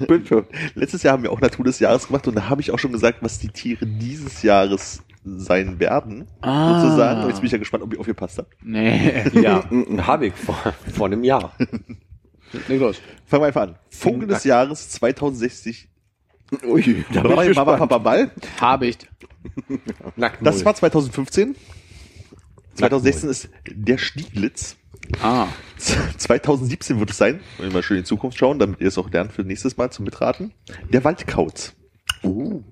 [0.07, 0.45] Bitte.
[0.75, 2.91] Letztes Jahr haben wir auch Natur des Jahres gemacht und da habe ich auch schon
[2.91, 6.27] gesagt, was die Tiere dieses Jahres sein werden.
[6.41, 6.81] Ah.
[6.81, 7.21] Sozusagen.
[7.21, 8.55] Und jetzt bin ich ja gespannt, ob ihr aufgepasst habt.
[8.61, 9.23] Nee.
[9.33, 9.63] Ja,
[10.05, 10.55] habe ich vor,
[10.93, 11.53] vor einem Jahr.
[12.67, 13.01] Leg los.
[13.25, 13.75] Fangen wir einfach an.
[13.89, 15.89] Vogel des Jahres 2060.
[16.65, 17.77] Ui, da Mama, ich Mama.
[17.77, 18.31] Papa, Ball.
[18.61, 18.97] Habe ich.
[20.15, 21.55] Nackt Das war 2015.
[22.75, 24.77] 2016 ist der Stieglitz.
[25.21, 25.47] Ah.
[26.17, 28.97] 2017 wird es sein, wenn wir mal schön in die Zukunft schauen, damit ihr es
[28.97, 30.53] auch lernt für nächstes Mal zum Mitraten.
[30.89, 31.73] Der Waldkauz.
[32.23, 32.63] Uh,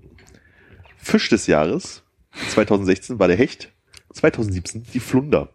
[0.98, 2.04] Fisch des Jahres
[2.50, 3.72] 2016 war der Hecht.
[4.14, 5.50] 2017 die Flunder.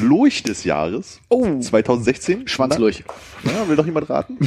[0.00, 1.58] Lurch des Jahres Oh.
[1.60, 3.04] 2016 Schwanzlurch.
[3.44, 4.38] Ja, will doch jemand raten?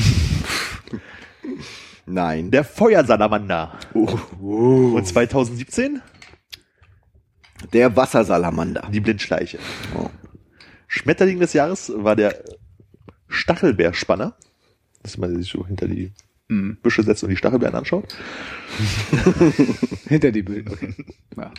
[2.05, 2.51] nein.
[2.51, 3.77] Der Feuersalamander.
[3.93, 6.01] Und 2017
[7.73, 8.89] Der Wassersalamander.
[8.91, 9.59] die Blindschleiche.
[9.95, 10.09] Oh.
[10.87, 12.43] Schmetterling des Jahres war der
[13.27, 14.35] Stachelbeerspanner.
[15.03, 16.11] Dass man sich so hinter die
[16.47, 16.77] Mhm.
[16.81, 18.15] Büsche setzt und die Stachelbeeren anschaut.
[20.07, 20.73] Hinter die Bilder.
[20.73, 20.93] Okay.
[21.37, 21.51] Ja.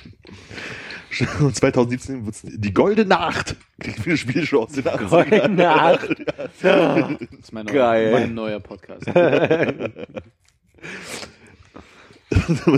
[1.40, 3.56] Und 2017 wird's die Goldene Nacht.
[3.80, 5.08] Klingt wie eine Spielshow aus den 80ern.
[5.08, 6.08] Goldene Nacht.
[6.62, 8.12] Das ist mein neuer, Geil.
[8.12, 9.06] mein neuer Podcast.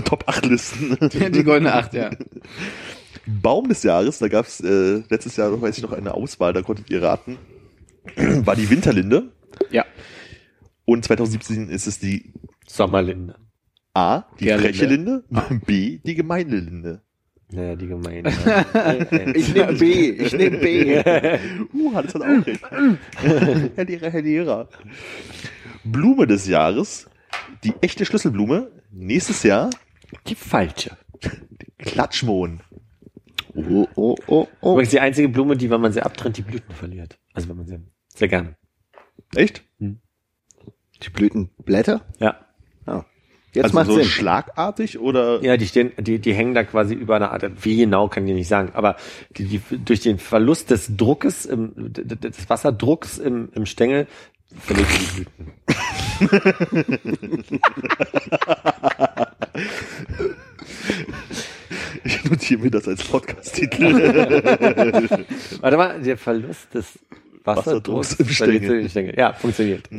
[0.05, 0.97] Top 8 Listen.
[1.09, 2.11] Die goldene Acht, ja.
[3.25, 6.89] Baum des Jahres, da gab's äh, letztes Jahr, weiß ich noch, eine Auswahl, da konntet
[6.89, 7.37] ihr raten,
[8.15, 9.31] war die Winterlinde.
[9.71, 9.85] Ja.
[10.89, 12.33] Und 2017 ist es die
[12.65, 13.35] Sommerlinde.
[13.93, 14.67] A, die Gerlinde.
[14.69, 15.23] freche Linde,
[15.67, 17.03] B, die gemeine Linde.
[17.51, 18.29] Naja, die gemeine.
[19.35, 20.09] Ich nehme B.
[20.09, 20.97] Ich nehme B.
[21.73, 22.61] Uh, hat es dann auch recht.
[23.75, 24.69] Herr Lehrer, Herr Lehrer.
[25.83, 27.07] Blume des Jahres,
[27.63, 29.69] die echte Schlüsselblume, nächstes Jahr
[30.25, 30.97] die falsche.
[31.77, 32.61] Klatschmohn.
[33.53, 34.71] Oh, oh, oh, oh.
[34.73, 37.19] Übrigens die einzige Blume, die, wenn man sie abtrennt, die Blüten verliert.
[37.33, 37.77] Also wenn man sie
[38.15, 38.55] sehr gerne.
[39.35, 39.63] Echt?
[41.03, 42.01] Die Blütenblätter?
[42.19, 42.35] Ja.
[42.87, 43.05] Ja.
[43.53, 44.05] Jetzt also macht so Sinn.
[44.05, 45.41] schlagartig oder?
[45.43, 48.33] Ja, die stehen, die, die hängen da quasi über eine Art, wie genau kann ich
[48.35, 48.95] nicht sagen, aber
[49.37, 54.07] die, die, durch den Verlust des Druckes, im, des Wasserdrucks im, im Stängel,
[54.55, 55.53] verliert die Blüten.
[62.03, 63.93] Ich notiere mir das als Podcast-Titel.
[65.61, 66.97] Warte mal, der Verlust des
[67.43, 68.89] Wasserdrucks Wasserdrucks im Stängel.
[68.89, 69.15] Stängel.
[69.17, 69.89] Ja, funktioniert.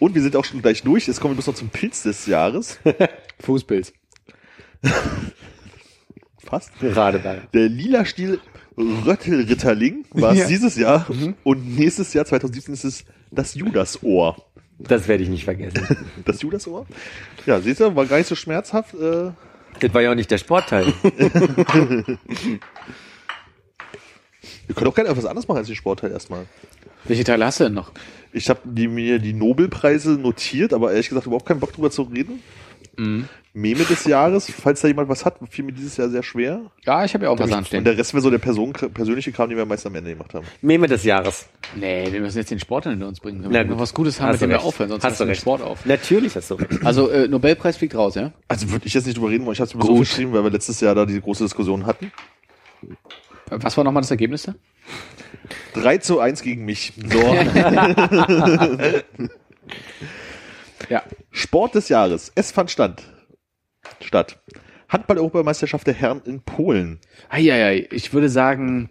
[0.00, 1.06] Und wir sind auch schon gleich durch.
[1.06, 2.80] Jetzt kommen wir bloß noch zum Pilz des Jahres.
[3.40, 3.92] Fußpilz.
[6.44, 6.72] fast.
[6.82, 7.42] Radeberger.
[7.54, 8.40] Der lila Stiel
[8.76, 10.46] Röttelritterling war es Ja.
[10.46, 11.06] dieses Jahr
[11.44, 14.36] und nächstes Jahr 2017 ist es das Judasohr.
[14.78, 15.86] Das werde ich nicht vergessen.
[16.24, 16.86] Das Judasohr?
[17.44, 18.94] Ja, seht ihr, war gar nicht so schmerzhaft.
[18.94, 19.32] Äh,
[19.80, 20.86] Das war ja auch nicht der Sportteil.
[24.66, 26.46] wir können auch gerne etwas anderes machen als den Sportteil erstmal.
[27.04, 27.92] Welche Teile hast du denn noch?
[28.32, 32.40] Ich habe mir die Nobelpreise notiert, aber ehrlich gesagt überhaupt keinen Bock drüber zu reden.
[33.54, 36.60] Meme des Jahres, falls da jemand was hat, fiel mir dieses Jahr sehr schwer.
[36.84, 37.82] Ja, ich habe ja auch was Und anstehen.
[37.82, 40.46] der Rest wäre so der Person, persönliche Kram, den wir meist am Ende gemacht haben.
[40.60, 41.48] Meme des Jahres.
[41.74, 43.42] Nee, wir müssen jetzt den Sport hinter uns bringen.
[43.42, 43.70] Wir müssen gut.
[43.70, 45.40] noch was Gutes haben, Hast mit du dem wir aufhören, sonst Hast du den recht.
[45.40, 45.86] Sport auf.
[45.86, 46.84] Natürlich hast du recht.
[46.84, 48.32] Also äh, Nobelpreis fliegt raus, ja?
[48.48, 49.54] Also würde ich jetzt nicht drüber reden wollen.
[49.54, 52.12] Ich habe es mir so geschrieben, weil wir letztes Jahr da die große Diskussion hatten.
[53.50, 54.54] Was war nochmal das Ergebnis da?
[55.74, 56.92] 3 zu 1 gegen mich.
[56.96, 57.20] So.
[60.88, 61.04] Ja.
[61.30, 62.32] Sport des Jahres.
[62.34, 63.04] Es fand stand.
[64.00, 64.42] statt.
[64.88, 66.98] Handball-Europameisterschaft der Herren in Polen.
[67.28, 68.90] Eieiei, ich würde sagen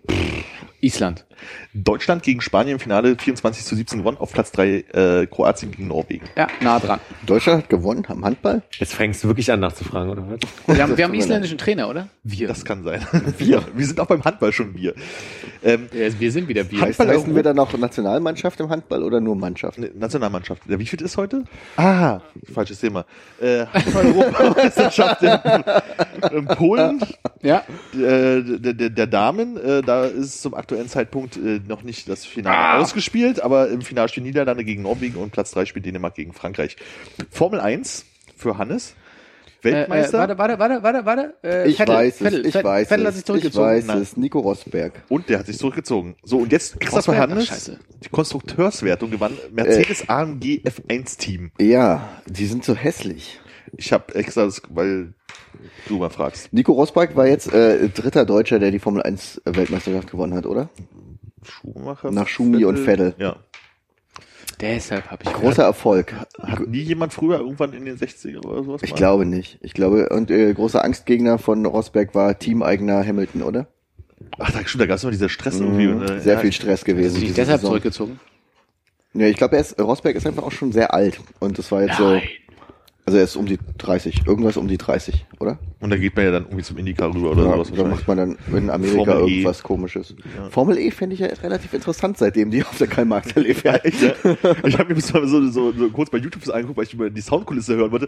[0.80, 1.26] Island.
[1.74, 4.18] Deutschland gegen Spanien im Finale 24 zu 17 gewonnen.
[4.18, 6.26] Auf Platz 3 äh, Kroatien gegen Norwegen.
[6.36, 7.00] Ja, nah dran.
[7.26, 8.62] Deutschland hat gewonnen am Handball?
[8.78, 10.40] Jetzt fängst du wirklich an nachzufragen, oder was?
[10.76, 12.10] Wir haben, wir haben mir isländischen Trainer, oder?
[12.24, 12.48] Wir.
[12.48, 13.06] Das kann sein.
[13.38, 13.64] Wir.
[13.76, 14.94] Wir sind auch beim Handball schon wir.
[15.64, 16.82] Ähm, Ja, wir sind wieder wir.
[16.82, 19.78] Heißt, heißen wir dann noch Nationalmannschaft im Handball oder nur Mannschaft?
[19.78, 20.64] Ne, Nationalmannschaft.
[20.68, 21.44] Ja, wie viel ist heute?
[21.78, 22.20] Ah,
[22.54, 23.06] falsches Thema.
[23.42, 27.02] Äh, Handball-Europameisterschaft in, in Polen.
[27.42, 27.64] Ja.
[27.94, 32.26] Äh, der, der, der Damen, äh, da ist zum aktuellen Zeitpunkt äh, noch nicht das
[32.26, 36.34] Finale ausgespielt, aber im Finale stehen Niederlande gegen Norwegen und Platz 3 spielt Dänemark gegen
[36.34, 36.78] Frankreich.
[37.30, 38.96] Formel 1 für Hannes.
[39.64, 40.20] Äh, äh, Weltmeister.
[40.20, 41.34] warte, warte, warte, warte, warte.
[41.44, 43.66] Äh, Ich Vettel, weiß Vettel, es, ich Vettel, weiß Vettel hat es, sich ich zurückgezogen.
[43.68, 43.98] weiß Nein.
[44.02, 44.94] es, Nico Rosberg.
[45.10, 46.16] Und der hat sich zurückgezogen.
[46.24, 47.72] So, und jetzt kriegst du was bei Hannes.
[48.04, 51.52] Die Konstrukteurswertung gewann Mercedes AMG F1 Team.
[51.60, 53.40] Ja, die sind so hässlich.
[53.78, 55.14] Ich habe extra, das, weil
[55.88, 56.52] du mal fragst.
[56.54, 60.70] Nico Rosberg war jetzt äh, dritter Deutscher, der die Formel 1 Weltmeisterschaft gewonnen hat, oder?
[61.44, 62.12] Schumacher.
[62.12, 63.16] Nach Schumi und Vettel.
[63.18, 63.38] Ja.
[64.62, 66.14] Deshalb habe ich Großer Erfolg.
[66.42, 68.98] Hat nie jemand früher irgendwann in den 60er oder sowas Ich mal?
[68.98, 69.58] glaube nicht.
[69.62, 73.68] Ich glaube, und äh, großer Angstgegner von Rosberg war Teameigener Hamilton, oder?
[74.38, 75.88] Ach, da, stimmt, da gab es immer dieser Stress irgendwie.
[75.88, 77.14] Mhm, und, äh, Sehr ja, viel Stress gewesen.
[77.16, 77.72] sich diese deshalb Saison.
[77.72, 78.20] zurückgezogen.
[79.14, 81.20] Ja, ich glaube, er ist, Rosberg ist einfach auch schon sehr alt.
[81.40, 82.20] Und das war jetzt so,
[83.10, 85.58] also er ist um die 30, irgendwas um die 30, oder?
[85.80, 87.72] Und da geht man ja dann irgendwie zum Indica rüber oder Ja, sowas.
[87.76, 89.32] da macht man dann in Amerika Formel E.
[89.32, 90.14] irgendwas komisches.
[90.52, 93.84] Formel E fände ich ja relativ interessant, seitdem die auf der Karl-Marx-Allee fährt.
[93.86, 94.14] Ja?
[94.64, 96.94] Ich habe mir bis mal so, so, so kurz bei YouTube das angeguckt, weil ich
[96.94, 98.08] über die Soundkulisse hören wollte.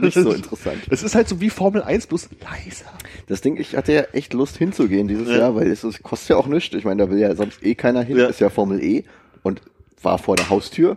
[0.00, 0.78] Nicht so interessant.
[0.90, 2.86] Es ist halt so wie Formel 1, bloß leiser.
[3.28, 5.38] Das Ding, ich hatte ja echt Lust hinzugehen dieses Ja.
[5.38, 6.74] Jahr, weil es, es kostet ja auch nichts.
[6.74, 8.16] Ich meine, da will ja sonst eh keiner hin.
[8.16, 8.26] Ja.
[8.26, 9.04] Ist ja Formel E
[9.42, 9.62] und
[10.02, 10.96] war vor der Haustür.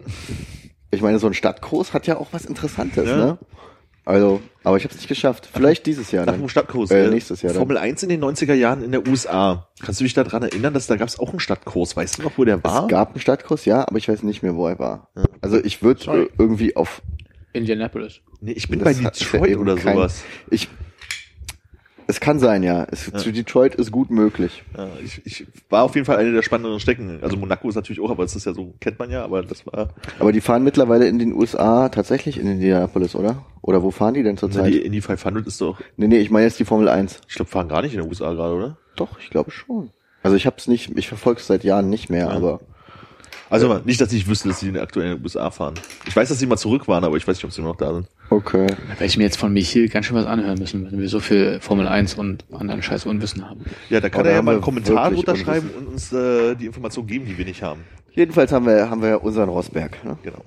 [0.92, 3.16] Ich meine, so ein Stadtkurs hat ja auch was Interessantes, Ja.
[3.18, 3.38] ne?
[4.04, 5.48] Also, aber ich habe es nicht geschafft.
[5.54, 6.26] Vielleicht dieses Jahr.
[6.26, 6.42] Nach Dann.
[6.42, 6.90] dem Stadtkurs.
[6.90, 7.60] Äh, äh, nächstes Jahr dann.
[7.62, 9.68] Formel 1 in den 90er Jahren in der USA.
[9.80, 11.96] Kannst du dich daran erinnern, dass da gab es auch einen Stadtkurs?
[11.96, 12.84] Weißt du noch, wo der war?
[12.84, 15.10] Es gab einen Stadtkurs, ja, aber ich weiß nicht mehr, wo er war.
[15.42, 17.04] Also ich würde äh, irgendwie auf
[17.54, 18.22] Indianapolis.
[18.42, 20.24] nee, ich bin Das bei ja Detroit oder kein- sowas.
[20.50, 20.68] Ich.
[22.12, 22.86] Es kann sein, ja.
[22.92, 24.64] Es, Zu Detroit ist gut möglich.
[24.78, 27.20] Ja, ich, ich war auf jeden Fall eine der spannenderen Strecken.
[27.22, 29.66] Also Monaco ist natürlich auch, aber das ist ja so, kennt man ja, aber das
[29.66, 33.46] war Aber die fahren mittlerweile in den USA tatsächlich in Indianapolis, oder?
[33.62, 34.74] Oder wo fahren die denn zurzeit?
[34.74, 37.22] die Indy 500 ist doch, Nee, nee, ich meine jetzt die Formel 1.
[37.30, 38.78] ich glaube, fahren gar nicht in den USA gerade, oder?
[38.98, 39.92] Doch, ich glaube schon.
[40.22, 42.60] Also ich hab's nicht, ich verfolge es seit Jahren nicht mehr, aber
[43.50, 45.76] Also nicht, dass ich wüsste, dass sie in der aktuellen USA fahren.
[46.08, 47.94] Ich weiß, dass sie mal zurück waren, aber ich weiß nicht, ob sie noch da
[47.94, 48.08] sind.
[48.32, 48.68] Okay.
[48.68, 51.20] Da werde ich mir jetzt von Michiel ganz schön was anhören müssen, wenn wir so
[51.20, 53.66] viel Formel 1 und anderen Scheiß Unwissen haben.
[53.90, 56.56] Ja, da kann Aber er ja mal einen Kommentar wirklich drunter schreiben und uns äh,
[56.56, 57.82] die Information geben, die wir nicht haben.
[58.14, 60.03] Jedenfalls haben wir, haben wir unseren Rosberg.
[60.03, 60.18] Ne?
[60.24, 60.44] Genau.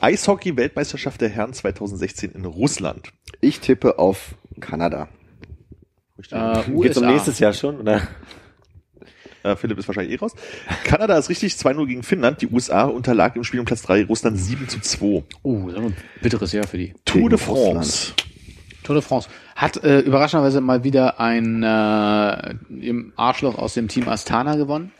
[0.00, 3.12] Eishockey-Weltmeisterschaft der Herren 2016 in Russland.
[3.40, 5.08] Ich tippe auf Kanada.
[6.30, 7.10] Äh, Geht's um USA.
[7.10, 8.02] nächstes Jahr schon, oder?
[9.48, 10.34] Äh, Philipp ist wahrscheinlich eh raus.
[10.84, 12.40] Kanada ist richtig 2-0 gegen Finnland.
[12.42, 15.24] Die USA unterlag im Spiel um Platz 3, Russland 7 zu 2.
[15.42, 16.94] Oh, ein bitteres Jahr für die.
[17.04, 18.12] Tour de France.
[18.82, 19.28] Tour de France.
[19.56, 24.92] Hat äh, überraschenderweise mal wieder ein äh, im Arschloch aus dem Team Astana gewonnen.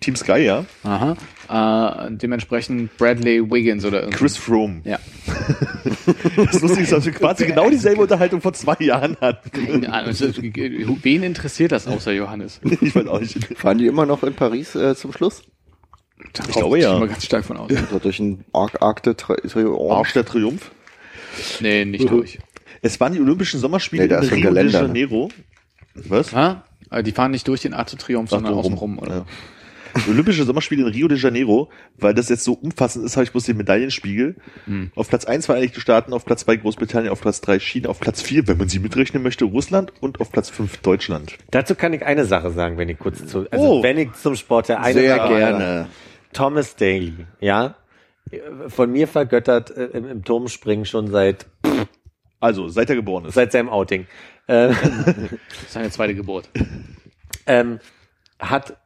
[0.00, 0.64] Team Sky, ja.
[0.82, 1.16] Aha.
[1.52, 4.18] Äh, dementsprechend Bradley Wiggins oder irgendwie.
[4.18, 4.80] Chris Froome.
[4.84, 4.98] Ja.
[6.36, 9.50] Das Lustige ist, dass wir quasi genau dieselbe Unterhaltung vor zwei Jahren hatten.
[9.50, 12.60] Keine Ahnung, also, Wen interessiert das außer Johannes?
[12.80, 13.58] Ich weiß auch nicht.
[13.58, 15.42] Fahren die immer noch in Paris äh, zum Schluss?
[16.32, 16.94] Da Ich glaube, ja.
[16.94, 17.70] Ich mal ganz stark von aus.
[17.90, 19.90] So durch den Arc Arc Triumph.
[19.90, 20.70] Arsch der Triumph.
[21.60, 22.38] Nee, nicht durch.
[22.80, 24.70] Es waren die Olympischen Sommerspiele Nee, in Rio de ne?
[24.70, 25.28] Janeiro.
[25.94, 26.34] Was?
[26.34, 26.64] Ha?
[26.90, 28.98] Aber die fahren nicht durch den Art zu Triumph, sondern außen rum.
[28.98, 29.16] rum, oder?
[29.18, 29.26] Ja.
[30.08, 33.44] Olympische Sommerspiele in Rio de Janeiro, weil das jetzt so umfassend ist, habe ich bloß
[33.44, 34.36] den Medaillenspiegel.
[34.94, 38.22] Auf Platz eins Vereinigte Staaten, auf Platz zwei Großbritannien, auf Platz drei China, auf Platz
[38.22, 41.36] vier, wenn man sie mitrechnen möchte, Russland und auf Platz fünf Deutschland.
[41.50, 43.82] Dazu kann ich eine Sache sagen, wenn ich kurz zu, also Oh.
[43.82, 45.86] wenn ich zum Sport der eine Sehr Sache- gerne.
[46.32, 47.74] Thomas Daly, ja,
[48.68, 51.46] von mir vergöttert äh, im, im Turmspringen schon seit
[52.40, 53.34] Also, seit er geboren ist.
[53.34, 54.06] seit seinem Outing.
[54.46, 54.72] Äh,
[55.68, 56.48] Seine zweite Geburt.
[57.46, 57.78] ähm,
[58.38, 58.76] hat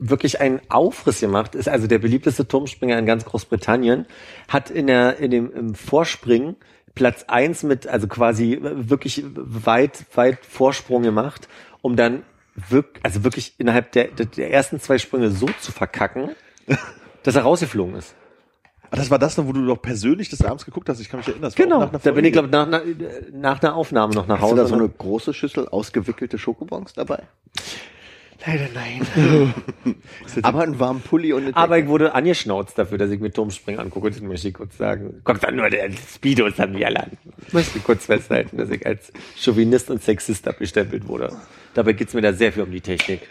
[0.00, 4.06] wirklich einen Aufriss gemacht, ist also der beliebteste Turmspringer in ganz Großbritannien,
[4.48, 6.56] hat in der, in dem, im Vorspringen
[6.94, 11.48] Platz eins mit, also quasi wirklich weit, weit Vorsprung gemacht,
[11.82, 12.24] um dann
[12.68, 16.30] wirklich, also wirklich innerhalb der, der, ersten zwei Sprünge so zu verkacken,
[17.22, 18.14] dass er rausgeflogen ist.
[18.90, 20.98] Ah, das war das noch, wo du doch persönlich des Abends geguckt hast.
[20.98, 21.42] Ich kann mich erinnern.
[21.42, 22.82] Das war Genau, da bin ich, glaube nach, nach,
[23.32, 24.62] nach einer Aufnahme noch nach Hast du Hause.
[24.62, 24.82] da so ne?
[24.82, 27.22] eine große Schüssel ausgewickelte Schokobons dabei?
[28.46, 29.06] Leider nein.
[30.42, 33.80] Aber einen warmen Pulli und eine Aber ich wurde angeschnauzt dafür, dass ich mir Turmspringen
[33.80, 34.10] angucke.
[34.10, 35.20] Das möchte ich kurz sagen.
[35.24, 37.10] Guck dann nur, der Speedo ist an mir lang.
[37.52, 41.36] Möchte ich kurz festhalten, dass ich als Chauvinist und Sexist abgestempelt wurde.
[41.74, 43.20] Dabei geht's mir da sehr viel um die Technik.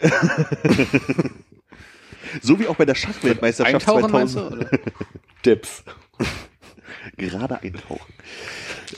[2.42, 4.62] So wie auch bei der Schachweltmeisterschaft Eintauchen meinst 2000.
[4.62, 4.66] du?
[4.66, 4.78] Oder?
[5.42, 5.82] Tipps.
[7.16, 8.12] Gerade eintauchen.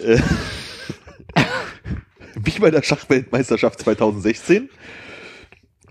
[0.02, 0.18] Äh,
[2.34, 4.68] wie bei der Schachweltmeisterschaft 2016.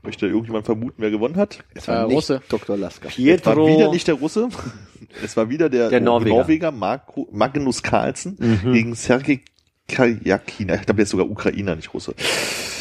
[0.03, 1.63] Möchte irgendjemand vermuten, wer gewonnen hat?
[1.75, 2.41] Es war Äh, nicht Russe.
[2.49, 2.75] Dr.
[2.77, 3.07] Lasker.
[3.09, 3.23] Es war
[3.55, 3.67] Pietro.
[3.67, 4.49] wieder nicht der Russe.
[5.21, 6.35] Es war wieder der, Der Norweger.
[6.37, 8.37] Norweger Marco, Magnus Carlsen
[8.71, 9.41] gegen Sergei
[9.89, 10.69] Karjakin.
[10.69, 12.15] Ich glaube, der ist sogar Ukrainer, nicht Russe.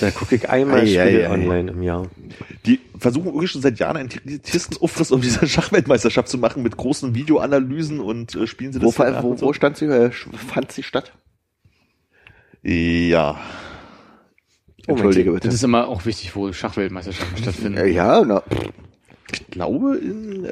[0.00, 1.30] Da gucke ich einmal Ei, Spiele ei, ei.
[1.32, 2.06] online im Jahr.
[2.66, 4.10] Die versuchen wirklich schon seit Jahren einen
[4.42, 8.96] tiersten Aufriss um diese Schachweltmeisterschaft zu machen mit großen Videoanalysen und äh, spielen sie das
[8.96, 9.46] Wo, wo, so.
[9.46, 11.12] wo stand sie, äh, fand sie statt?
[12.62, 13.40] Ja.
[14.90, 15.54] Entschuldige Das bitte.
[15.54, 17.92] ist immer auch wichtig, wo Schachweltmeisterschaften stattfinden.
[17.92, 18.42] Ja, na,
[19.32, 20.50] Ich glaube in äh,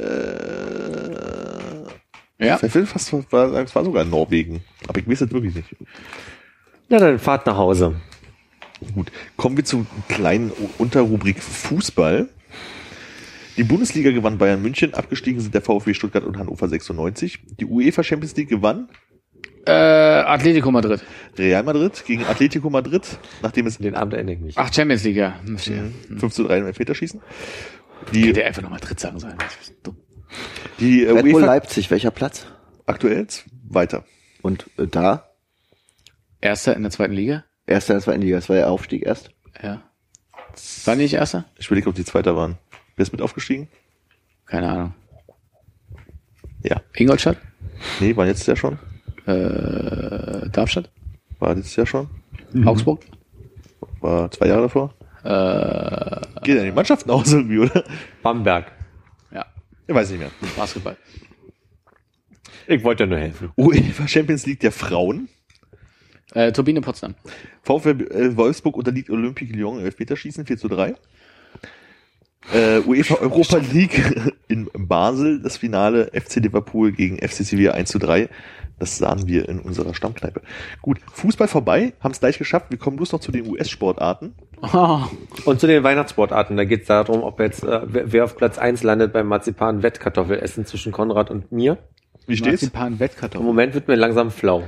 [2.46, 2.58] Ja.
[2.62, 4.62] ich will fast war, es war sogar in Norwegen.
[4.86, 5.74] Aber ich weiß es wirklich nicht.
[6.88, 7.96] Na dann fahrt nach Hause.
[8.94, 12.28] Gut, kommen wir zur kleinen Unterrubrik Fußball.
[13.56, 17.40] Die Bundesliga gewann Bayern München, abgestiegen sind der VfB Stuttgart und Hannover 96.
[17.58, 18.88] Die UEFA Champions League gewann
[19.66, 21.02] Äh, Atletico Madrid.
[21.36, 24.58] Real Madrid gegen Atletico Madrid, nachdem es Den Abend ende ich nicht.
[24.58, 25.34] Ach, Champions League, ja.
[25.44, 25.92] Verstehe.
[26.18, 27.20] 5 zu 3 im Elfmeterschießen.
[28.12, 29.36] Die, Die, Hätte einfach noch Madrid sagen sollen.
[29.38, 29.96] Das ist dumm.
[30.80, 32.46] die äh, Red Bull UEFA Leipzig, welcher Platz?
[32.86, 33.26] aktuell
[33.68, 34.04] weiter.
[34.42, 35.28] Und äh, da?
[36.40, 37.44] Erster in der zweiten Liga?
[37.66, 39.30] Erster in der zweiten Liga, das war der Aufstieg erst.
[39.62, 39.82] Ja.
[40.86, 41.44] War nicht Erster?
[41.58, 42.56] Ich überlege, ob die Zweiter waren.
[42.96, 43.68] Wer ist mit aufgestiegen?
[44.46, 44.94] Keine Ahnung.
[46.62, 46.80] Ja.
[46.94, 47.36] Ingolstadt?
[48.00, 48.78] Nee, war jetzt ja schon.
[49.28, 50.90] Äh, Darmstadt?
[51.38, 52.08] War jetzt ja schon.
[52.64, 53.00] Augsburg?
[54.00, 54.94] War zwei Jahre davor.
[55.22, 57.84] Äh, Geht ja die Mannschaften aus irgendwie, oder?
[58.22, 58.72] Bamberg.
[59.30, 59.44] ja.
[59.86, 60.30] Ich weiß nicht mehr.
[60.56, 60.96] Basketball.
[62.66, 63.50] Ich wollte nur helfen.
[63.56, 65.28] UEFA Champions League der Frauen.
[66.34, 67.14] Äh, Turbine Potsdam.
[67.62, 70.94] VfL äh, Wolfsburg unterliegt Olympique Lyon im Elfmeterschießen 4 zu 3.
[72.52, 77.98] Äh, UEFA Europa League in Basel, das Finale FC Liverpool gegen FC Sevilla 1 zu
[77.98, 78.28] 3.
[78.78, 80.40] Das sahen wir in unserer Stammkneipe.
[80.82, 82.66] Gut, Fußball vorbei, haben es gleich geschafft.
[82.70, 84.34] Wir kommen bloß noch zu den US-Sportarten.
[84.72, 85.00] Oh,
[85.44, 88.82] Und zu den Weihnachtssportarten, da geht es darum, ob jetzt äh, wer, auf Platz eins
[88.82, 91.78] landet beim Marzipan-Wettkartoffelessen zwischen Konrad und mir.
[92.26, 92.62] Wie steht's?
[92.62, 92.98] Marzipan
[93.34, 93.42] Im.
[93.42, 94.62] Moment wird mir langsam flau.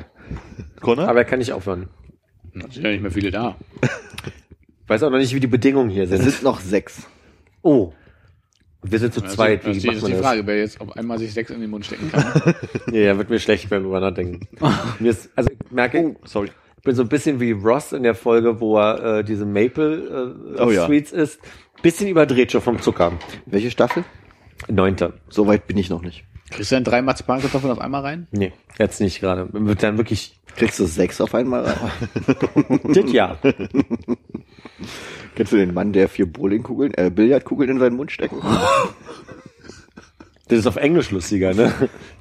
[0.80, 1.08] Connor?
[1.08, 1.88] Aber er kann nicht aufhören.
[2.54, 3.56] Es sind ja nicht mehr viele da.
[3.82, 6.22] Ich weiß auch noch nicht, wie die Bedingungen hier Es sind.
[6.22, 7.06] sind noch sechs.
[7.62, 7.92] Oh.
[8.82, 9.64] Wir sind zu Das zweit.
[9.66, 10.26] ist, Wie die, macht ist man die das?
[10.26, 12.54] Frage, wer jetzt auf einmal sich sechs in den Mund stecken kann.
[12.90, 14.46] Nee, da wird mir schlecht beim drüber nachdenken.
[14.98, 16.50] mir ist, also ich merke, Sorry.
[16.78, 20.54] ich bin so ein bisschen wie Ross in der Folge, wo er äh, diese Maple
[20.56, 20.84] äh, Oh ja.
[20.84, 21.40] Streets isst.
[21.82, 23.12] Bisschen überdreht schon vom Zucker.
[23.46, 24.04] Welche Staffel?
[24.68, 25.14] Neunter.
[25.28, 26.24] So weit bin ich noch nicht.
[26.50, 28.26] Kriegst du dann drei Marzipankartoffeln auf einmal rein?
[28.32, 29.48] Nee, jetzt nicht gerade.
[29.52, 31.92] Wird dann wirklich, Kriegst du sechs auf einmal rein?
[32.84, 33.38] das ja.
[35.34, 38.34] Kennst du den Mann, der vier Bowlingkugeln, äh, Billardkugeln in seinen Mund steckt?
[40.48, 41.72] Das ist auf Englisch lustiger, ne?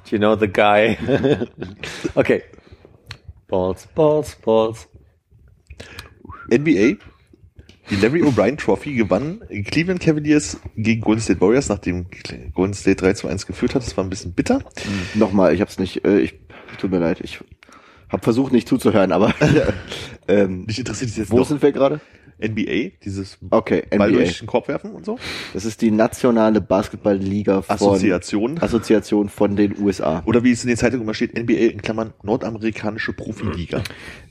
[0.06, 0.96] You know the guy.
[2.14, 2.44] okay.
[3.48, 4.88] Balls, Balls, Balls.
[6.48, 6.96] NBA.
[7.90, 12.06] Die Larry O'Brien Trophy gewann Cleveland Cavaliers gegen Golden State Warriors, nachdem
[12.54, 13.82] Golden State 3 zu 1 geführt hat.
[13.82, 14.60] Das war ein bisschen bitter.
[15.14, 16.34] Nochmal, ich hab's nicht, äh, ich,
[16.78, 17.40] tut mir leid, ich
[18.08, 19.34] hab versucht nicht zuzuhören, aber
[20.28, 21.46] ähm, Mich interessiert es jetzt wo noch.
[21.46, 22.00] sind wir gerade?
[22.42, 24.18] NBA, dieses Okay, Ball NBA.
[24.18, 25.18] durch den Korb werfen und so.
[25.52, 28.58] Das ist die nationale Basketballliga von Assoziation.
[28.62, 30.22] Assoziation von den USA.
[30.24, 33.82] Oder wie es in den Zeitungen immer steht, NBA in Klammern nordamerikanische Profiliga.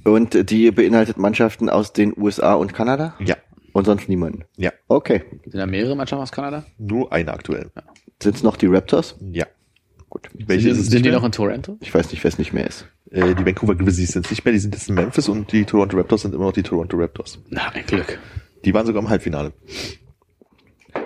[0.06, 3.14] Und die beinhaltet Mannschaften aus den USA und Kanada?
[3.20, 3.36] Ja.
[3.74, 4.46] Und sonst niemanden.
[4.58, 4.72] Ja.
[4.88, 5.24] Okay.
[5.46, 6.66] Sind da mehrere Mannschaften aus Kanada?
[6.78, 7.72] Nur eine aktuell.
[8.22, 9.16] Sind es noch die Raptors?
[9.32, 9.46] Ja.
[10.10, 10.28] Gut.
[10.34, 11.20] Welche sind sind die mehr?
[11.20, 11.78] noch in Toronto?
[11.82, 12.88] Ich weiß nicht, wer es nicht mehr ist.
[13.12, 15.66] Äh, die Vancouver Grizzlies sind es nicht mehr, die sind jetzt in Memphis und die
[15.66, 17.40] Toronto Raptors sind immer noch die Toronto Raptors.
[17.50, 18.20] Na, ein Glück.
[18.66, 19.54] Die waren sogar im Halbfinale.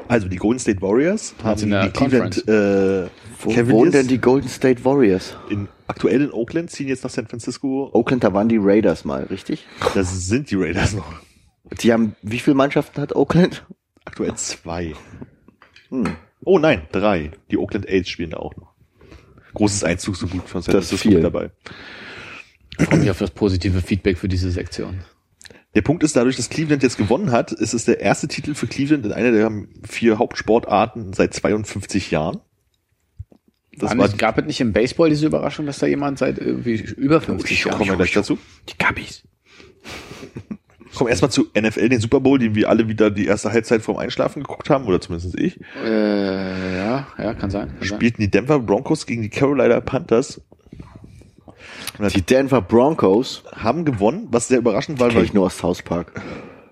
[0.07, 3.07] Also die Golden State Warriors haben in der die Cleveland äh,
[3.41, 5.35] Wo Cavaliers wohnen denn die Golden State Warriors?
[5.49, 7.89] in, aktuell in Oakland, ziehen jetzt nach San Francisco.
[7.93, 9.65] Oakland, da waren die Raiders mal, richtig?
[9.93, 11.05] Das sind die Raiders noch.
[11.81, 13.65] Die haben, wie viele Mannschaften hat Oakland?
[14.05, 14.93] Aktuell zwei.
[15.89, 16.15] Hm.
[16.43, 17.31] Oh nein, drei.
[17.51, 18.73] Die Oakland Aids spielen da auch noch.
[19.53, 21.15] Großes Einzugsgebiet von San Francisco viel.
[21.15, 21.51] mit dabei.
[22.79, 25.03] Ich freue mich auf das positive Feedback für diese Sektion.
[25.75, 28.67] Der Punkt ist, dadurch, dass Cleveland jetzt gewonnen hat, ist es der erste Titel für
[28.67, 29.51] Cleveland in einer der
[29.87, 32.41] vier Hauptsportarten seit 52 Jahren.
[33.75, 36.75] Das War nicht, gab es nicht im Baseball diese Überraschung, dass da jemand seit irgendwie
[36.75, 38.37] über 50 Jahren kommen wir gleich dazu.
[38.69, 39.23] Die Gabis.
[40.95, 43.97] Kommen erstmal zu NFL, den Super Bowl, den wir alle wieder die erste Halbzeit vorm
[43.97, 45.59] Einschlafen geguckt haben, oder zumindest ich.
[45.83, 47.69] Äh, ja, ja, kann sein.
[47.69, 47.87] Kann sein.
[47.87, 50.41] Spielten die Denver Broncos gegen die Carolina Panthers.
[52.15, 56.21] Die Denver Broncos, Haben gewonnen, was sehr überraschend war, weil, ich nur aus South Park.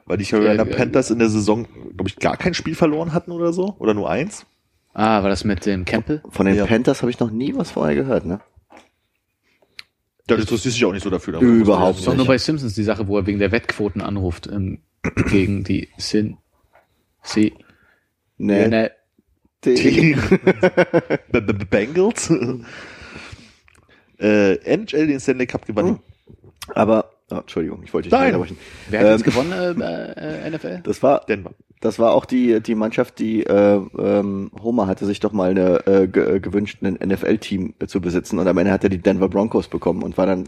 [0.06, 0.76] weil die Carolina ja.
[0.76, 3.76] Panthers in der Saison, glaube ich, gar kein Spiel verloren hatten oder so.
[3.80, 4.46] Oder nur eins.
[4.94, 6.22] Ah, war das mit dem Campbell?
[6.30, 6.66] Von den Ja.
[6.66, 8.42] Panthers habe ich noch nie was vorher gehört, ne?
[10.32, 11.40] Ja, das interessiert sich auch nicht so dafür.
[11.40, 12.28] Überhaupt Das ist doch nur nicht.
[12.28, 14.80] bei Simpsons die Sache, wo er wegen der Wettquoten anruft ähm,
[15.30, 16.38] gegen die Sin.
[17.24, 17.54] Sie.
[18.38, 18.68] Nee.
[18.68, 18.92] Ne,
[19.64, 20.16] Die-
[21.70, 22.32] Bengals.
[24.20, 26.00] äh, NHL den Stanley Cup gewann.
[26.70, 28.28] Aber, oh, Entschuldigung, ich wollte dich Nein.
[28.28, 28.58] nicht unterbrechen.
[28.90, 30.82] wer hat Ähm, jetzt gewonnen äh, äh, NFL?
[30.84, 31.52] Das war, Denver.
[31.82, 35.86] Das war auch die, die Mannschaft, die äh, ähm, Homer hatte sich doch mal eine
[35.88, 39.00] äh, ge äh, gewünscht, ein NFL-Team äh, zu besitzen und am Ende hat er die
[39.00, 40.48] Denver Broncos bekommen und war dann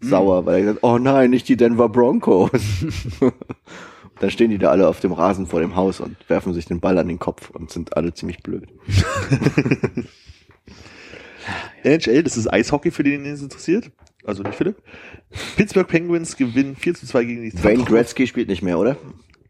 [0.00, 2.50] sauer, weil er gesagt, oh nein, nicht die Denver Broncos.
[4.20, 6.80] dann stehen die da alle auf dem Rasen vor dem Haus und werfen sich den
[6.80, 8.68] Ball an den Kopf und sind alle ziemlich blöd.
[11.82, 13.90] NHL, das ist Eishockey, für den es interessiert.
[14.24, 14.76] Also nicht Philipp.
[15.56, 18.96] Pittsburgh Penguins gewinnen 4 zu 2 gegen die Wayne Gretzky spielt nicht mehr, oder?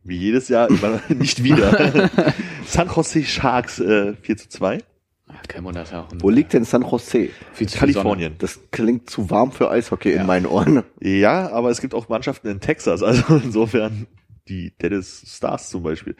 [0.05, 2.11] Wie jedes Jahr, immer nicht wieder.
[2.67, 4.79] San Jose Sharks äh, 4 zu 2.
[5.27, 7.31] Ah, Kein Wunder, ist ja auch Wo liegt denn San Jose?
[7.55, 8.35] viel zu Kalifornien.
[8.39, 10.83] Das klingt zu warm für Eishockey in meinen Ohren.
[11.01, 14.07] Ja, aber es gibt auch Mannschaften in Texas, also insofern
[14.49, 16.15] die Dallas Stars zum Beispiel.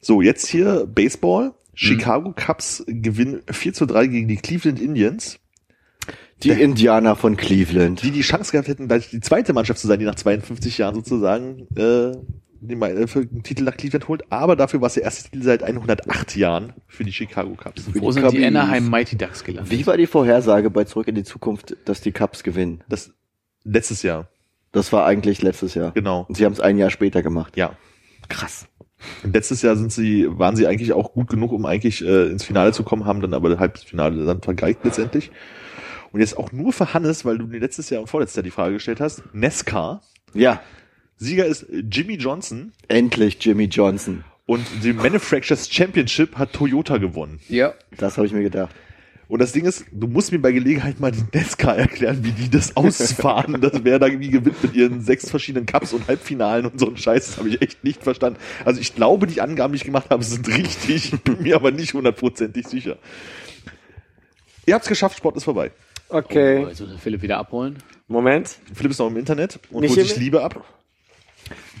[0.00, 1.52] So, jetzt hier Baseball.
[1.78, 5.38] Chicago Cubs gewinnen 4 zu 3 gegen die Cleveland Indians,
[6.42, 8.02] Die Indianer von Cleveland.
[8.02, 10.94] die die Chance gehabt hätten, gleich die zweite Mannschaft zu sein, die nach 52 Jahren
[10.94, 12.12] sozusagen äh,
[12.60, 14.24] den, äh, für den Titel nach Cleveland holt.
[14.30, 17.82] Aber dafür war es der erste Titel seit 108 Jahren für die Chicago Cubs.
[17.84, 18.46] Für Wo die sind die Cubbies.
[18.46, 19.72] Anaheim Mighty Ducks gelandet?
[19.72, 22.82] Wie war die Vorhersage bei Zurück in die Zukunft, dass die Cubs gewinnen?
[22.88, 23.12] Das
[23.64, 24.28] letztes Jahr,
[24.72, 25.92] Das war eigentlich letztes Jahr.
[25.92, 26.26] genau.
[26.28, 27.56] Und sie haben es ein Jahr später gemacht.
[27.56, 27.76] Ja.
[28.28, 28.66] Krass.
[29.22, 32.44] Und letztes Jahr sind sie, waren sie eigentlich auch gut genug, um eigentlich äh, ins
[32.44, 35.30] Finale zu kommen, haben dann aber das Halbfinale dann vergeigt letztendlich.
[36.16, 38.50] Und jetzt auch nur für Hannes, weil du mir letztes Jahr und vorletztes Jahr die
[38.50, 40.00] Frage gestellt hast, NESCAR.
[40.32, 40.62] Ja,
[41.18, 44.24] Sieger ist Jimmy Johnson endlich Jimmy Johnson.
[44.46, 47.38] und die Manufacturers Championship hat Toyota gewonnen.
[47.50, 47.74] Ja.
[47.98, 48.74] Das habe ich mir gedacht.
[49.28, 52.48] Und das Ding ist, du musst mir bei Gelegenheit mal die NESCAR erklären, wie die
[52.48, 56.80] das ausfahren, dass wer da wie gewinnt mit ihren sechs verschiedenen Cups und Halbfinalen und
[56.80, 58.38] so ein Scheiß, das habe ich echt nicht verstanden.
[58.64, 61.72] Also ich glaube, die Angaben, die ich gemacht habe, sind richtig, ich bin mir aber
[61.72, 62.96] nicht hundertprozentig sicher.
[64.64, 65.72] Ihr habt's geschafft, Sport ist vorbei.
[66.08, 66.64] Okay.
[66.64, 67.78] Oh, jetzt muss Philipp wieder abholen.
[68.08, 68.58] Moment.
[68.74, 70.64] Philipp ist noch im Internet und Nicht holt sich Liebe ab.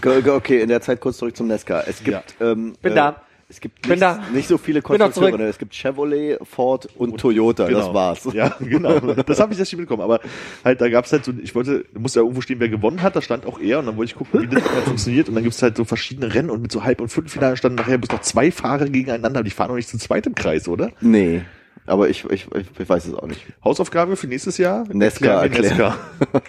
[0.04, 1.82] Okay, in der Zeit kurz zurück zum Nesca.
[1.86, 3.22] Es gibt, ähm, Bin äh, da.
[3.48, 4.24] Es gibt Bin nicht, da.
[4.34, 5.38] nicht so viele Konstrukteure.
[5.38, 5.44] ne?
[5.46, 7.68] Es gibt Chevrolet, Ford und Toyota.
[7.68, 8.24] Das war's.
[8.24, 8.34] Genau.
[8.34, 8.98] Ja, genau.
[9.22, 10.02] Das habe ich jetzt schon mitbekommen.
[10.02, 10.20] Aber
[10.64, 13.14] halt, da gab's halt so, ich wollte, da muss ja irgendwo stehen, wer gewonnen hat.
[13.14, 15.28] Da stand auch er und dann wollte ich gucken, wie das halt funktioniert.
[15.28, 17.98] Und dann gibt's halt so verschiedene Rennen und mit so Halb- und Viertelfinale standen nachher
[17.98, 19.44] bis noch zwei Fahrer gegeneinander.
[19.44, 20.90] Die fahren noch nicht zu zweit im Kreis, oder?
[21.00, 21.42] Nee,
[21.86, 23.42] aber ich, ich, ich, weiß es auch nicht.
[23.64, 24.84] Hausaufgabe für nächstes Jahr?
[24.92, 25.94] Nesca Erklären erklären.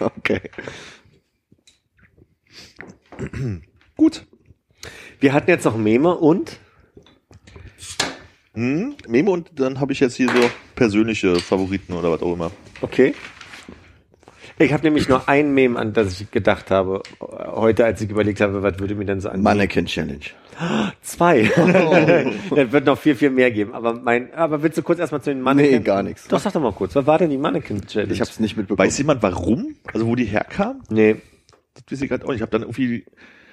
[0.16, 0.40] okay.
[3.96, 4.26] Gut.
[5.20, 6.58] Wir hatten jetzt noch Meme und
[8.54, 12.50] Hm, Memo und dann habe ich jetzt hier so persönliche Favoriten oder was auch immer.
[12.80, 13.14] okay.
[14.58, 18.40] Ich habe nämlich nur ein Meme, an das ich gedacht habe heute, als ich überlegt
[18.40, 20.18] habe, was würde mir denn so an Mannequin Challenge.
[21.02, 21.50] zwei.
[22.50, 23.72] Dann wird noch viel viel mehr geben.
[23.74, 25.78] Aber mein, aber willst du kurz erstmal zu den Mannequin?
[25.78, 26.26] Nee, gar nichts.
[26.28, 26.94] Doch sag doch mal kurz.
[26.96, 28.12] Was war denn die Mannequin Challenge?
[28.12, 28.86] Ich habe es nicht mitbekommen.
[28.86, 29.76] Weiß jemand warum?
[29.92, 30.80] Also wo die herkam?
[30.90, 31.16] nee.
[31.74, 32.36] Das weiß ich gerade auch nicht.
[32.36, 33.04] Ich habe dann irgendwie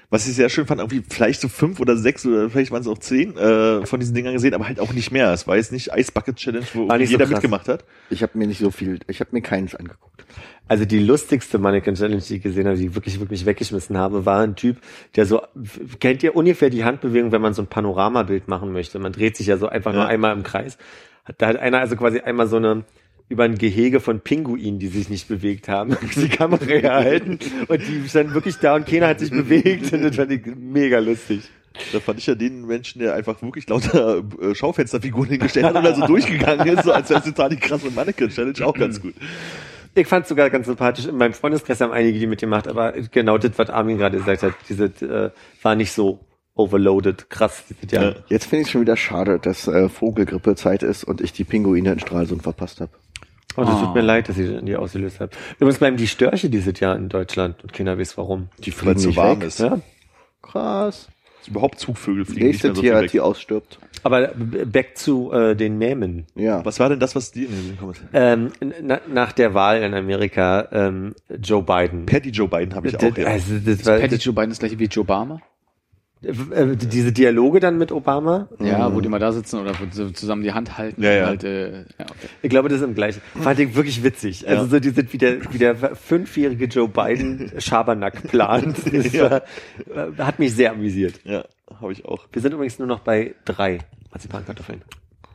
[0.10, 2.88] Was ich sehr schön fand, irgendwie vielleicht so fünf oder sechs oder vielleicht waren es
[2.88, 5.32] auch zehn, äh, von diesen Dingern gesehen, aber halt auch nicht mehr.
[5.34, 7.30] Es war jetzt nicht Ice Bucket Challenge, wo so jeder krass.
[7.34, 7.84] mitgemacht hat.
[8.10, 10.26] Ich habe mir nicht so viel, ich habe mir keins angeguckt.
[10.68, 14.26] Also die lustigste Mannequin Challenge, die ich gesehen habe, die ich wirklich, wirklich weggeschmissen habe,
[14.26, 14.78] war ein Typ,
[15.16, 15.42] der so,
[16.00, 18.98] kennt ihr ungefähr die Handbewegung, wenn man so ein Panoramabild machen möchte?
[19.00, 20.08] Man dreht sich ja so einfach nur Ja.
[20.08, 20.78] einmal im Kreis.
[21.38, 22.84] Da hat einer also quasi einmal so eine,
[23.28, 28.08] über ein Gehege von Pinguinen, die sich nicht bewegt haben, die Kamera gehalten und die
[28.08, 31.42] standen wirklich da und keiner hat sich bewegt und das fand ich mega lustig.
[31.92, 35.96] Da fand ich ja den Menschen, der einfach wirklich lauter äh, Schaufensterfiguren hingestellt hat und
[35.96, 39.14] so durchgegangen ist, so als wäre es total die krasse Mannequin-Challenge, auch ganz gut.
[39.94, 41.06] Ich fand sogar ganz sympathisch.
[41.06, 44.54] In meinem Freundeskreis haben einige die mitgemacht, aber genau das, was Armin gerade gesagt hat,
[44.70, 45.32] diese äh,
[45.62, 46.20] war nicht so
[46.54, 47.64] overloaded, krass.
[47.70, 48.04] Dieses Jahr.
[48.04, 48.16] Ja.
[48.28, 52.00] Jetzt finde ich schon wieder schade, dass äh, Vogelgrippe-Zeit ist und ich die Pinguine in
[52.00, 52.92] Stralsund verpasst habe.
[53.58, 53.86] Oh, das Ah.
[53.86, 55.32] tut mir leid, dass ich die ausgelöst habe.
[55.60, 58.50] Übrigens bleiben die Störche dieses Jahr in Deutschland und keiner weiß warum.
[58.60, 59.48] Die Weil es so warm weg.
[59.48, 59.60] ist.
[59.60, 59.80] Ja?
[60.42, 61.08] Krass.
[61.48, 63.12] Überhaupt Zugvögel fliegen nicht Nächste mehr so Tierart, weg.
[63.12, 63.78] die ausstirbt.
[64.02, 66.26] Aber back zu äh, den Memen.
[66.34, 66.66] Ja.
[66.66, 68.02] Was war denn das, was dir in den Sinn kommt?
[68.14, 68.52] Ähm,
[68.82, 72.08] na, nach der Wahl in Amerika, ähm, Joe Biden.
[72.08, 73.28] Patty Joe Biden habe ich auch, ja.
[73.28, 75.40] Also, das war, Patty das, Joe Biden ist gleich wie Joe Obama.
[76.26, 78.48] Äh, diese Dialoge dann mit Obama.
[78.60, 81.02] Ja, wo die mal da sitzen oder wo sie zusammen die Hand halten.
[81.02, 81.26] Ja, und ja.
[81.28, 82.28] Halt, äh, ja okay.
[82.42, 83.22] Ich glaube, das ist im gleichen.
[83.42, 84.48] Fand ich wirklich witzig.
[84.48, 84.70] Also Ja.
[84.70, 88.78] so diese, wie der, wie der fünfjährige Joe Biden Schabernack plant.
[89.14, 89.38] Ja.
[89.38, 89.42] äh,
[90.18, 91.20] hat mich sehr amüsiert.
[91.24, 91.46] Ja,
[91.80, 92.26] habe ich auch.
[92.32, 93.80] Wir sind übrigens nur noch bei drei
[94.12, 94.82] Marzipankartoffeln.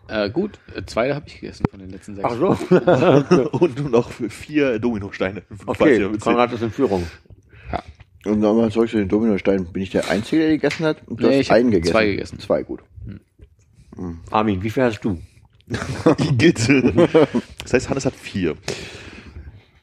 [0.08, 2.28] Äh, gut, äh, zwei habe ich gegessen von den letzten sechs.
[2.28, 2.48] Ach so.
[3.58, 5.42] Und nur noch vier Dominosteine.
[5.66, 7.06] Okay, Konrad ist in Führung.
[8.24, 9.66] Und nochmal zurück zu den Dominosteinen.
[9.72, 10.98] Bin ich der Einzige, der gegessen hat?
[11.08, 11.92] Du Nee, hast ich hab einen gegessen.
[11.92, 12.38] zwei gegessen.
[12.38, 12.80] Zwei, gut.
[14.30, 15.18] Armin, wie viel hast du?
[16.18, 16.68] Igitt.
[17.62, 18.54] Das heißt, Hannes hat vier.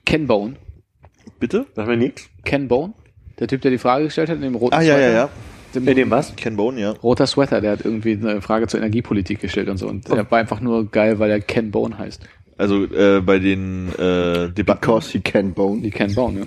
[0.06, 0.56] Ken Bone.
[1.40, 1.66] Bitte?
[1.76, 2.30] Sag mir nichts.
[2.44, 2.94] Ken Bone?
[3.40, 5.30] Der Typ, der die Frage gestellt hat in dem roten Ah, ja, ja, ja.
[5.76, 6.36] Dem, In dem was?
[6.36, 6.92] Ken Bone, ja.
[6.92, 9.88] Roter Sweater, der hat irgendwie eine Frage zur Energiepolitik gestellt und so.
[9.88, 12.22] Und der war einfach nur geil, weil er Ken Bone heißt.
[12.58, 14.80] Also äh, bei den äh, Debatten.
[14.82, 15.82] Because he can bone.
[15.82, 16.46] Die Ken Bone, ja.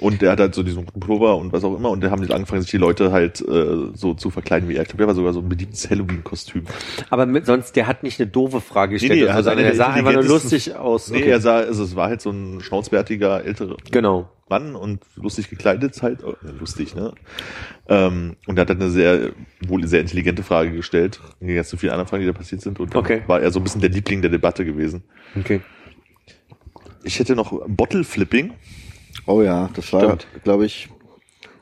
[0.00, 1.90] Und der hat halt so diesen Pullover und was auch immer.
[1.90, 4.82] Und da haben die angefangen, sich die Leute halt äh, so zu verkleiden wie er.
[4.82, 6.64] Ich glaube, der war sogar so ein bedientes Halloween-Kostüm.
[7.10, 9.66] Aber mit, sonst, der hat nicht eine doofe Frage gestellt, Nee, nee, also so, sondern
[9.66, 11.10] er sah einfach nur lustig aus.
[11.10, 14.28] Nee, er sah, also es war halt so ein schnauzbärtiger, älterer Genau.
[14.48, 16.24] Mann und lustig gekleidet halt.
[16.24, 17.12] Oh, lustig, ne?
[17.88, 19.30] Ähm, und er hat dann eine sehr,
[19.64, 21.20] wohl sehr intelligente Frage gestellt.
[21.40, 22.80] Im Gegensatz zu vielen anderen Fragen, die da passiert sind.
[22.80, 23.22] Und Okay.
[23.28, 25.04] war er so ein bisschen der Liebling der Debatte gewesen.
[25.38, 25.60] Okay.
[27.04, 28.52] Ich hätte noch Bottle Flipping.
[29.26, 30.88] Oh ja, das war, glaube ich,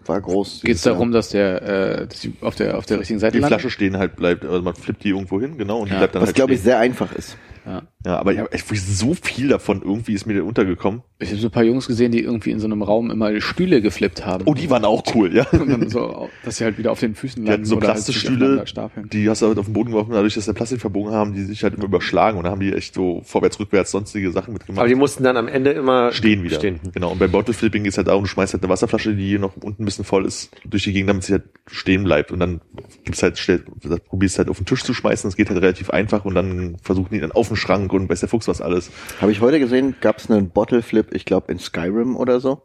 [0.07, 0.63] war groß.
[0.63, 3.41] Geht es darum, dass der äh, dass die auf der auf der richtigen Seite Die
[3.41, 3.61] landet?
[3.61, 6.15] Flasche stehen halt bleibt, also man flippt die irgendwo hin, genau, und die Ja, bleibt
[6.15, 7.37] dann Was, halt glaube ich, sehr einfach ist.
[7.69, 7.83] Ja.
[8.07, 11.03] Ja, aber ich habe echt so viel davon irgendwie ist mir da untergekommen.
[11.19, 13.83] Ich habe so ein paar Jungs gesehen, die irgendwie in so einem Raum immer Stühle
[13.83, 14.45] geflippt haben.
[14.47, 15.47] Oh, die waren auch cool, ja.
[15.51, 17.85] und dann so, dass sie halt wieder auf den Füßen Die hatten landen so halt
[17.85, 19.09] Plastikstühle, stapeln.
[19.11, 21.43] die hast du halt auf den Boden geworfen, dadurch, dass der Plastik verbogen haben, die
[21.43, 24.79] sich halt immer überschlagen und dann haben die echt so vorwärts, rückwärts sonstige Sachen mitgemacht.
[24.79, 26.57] Aber die mussten dann am Ende immer stehen wieder.
[26.57, 26.79] Stehen.
[26.95, 27.11] Genau.
[27.11, 29.83] Und beim Bottle Flipping geht's halt darum, du schmeißt halt eine Wasserflasche, die noch unten
[29.83, 32.31] ein bisschen voll ist, durch die Gegend, damit sie halt stehen bleibt.
[32.31, 32.61] Und dann
[33.05, 33.65] gibt's halt, stell,
[34.07, 37.09] probierst halt auf den Tisch zu schmeißen, das geht halt relativ einfach und dann versuchen
[37.13, 38.91] die dann auf den Schrank und weiß der Fuchs was alles.
[39.21, 42.63] Habe ich heute gesehen, gab es einen Bottle Flip, ich glaube in Skyrim oder so,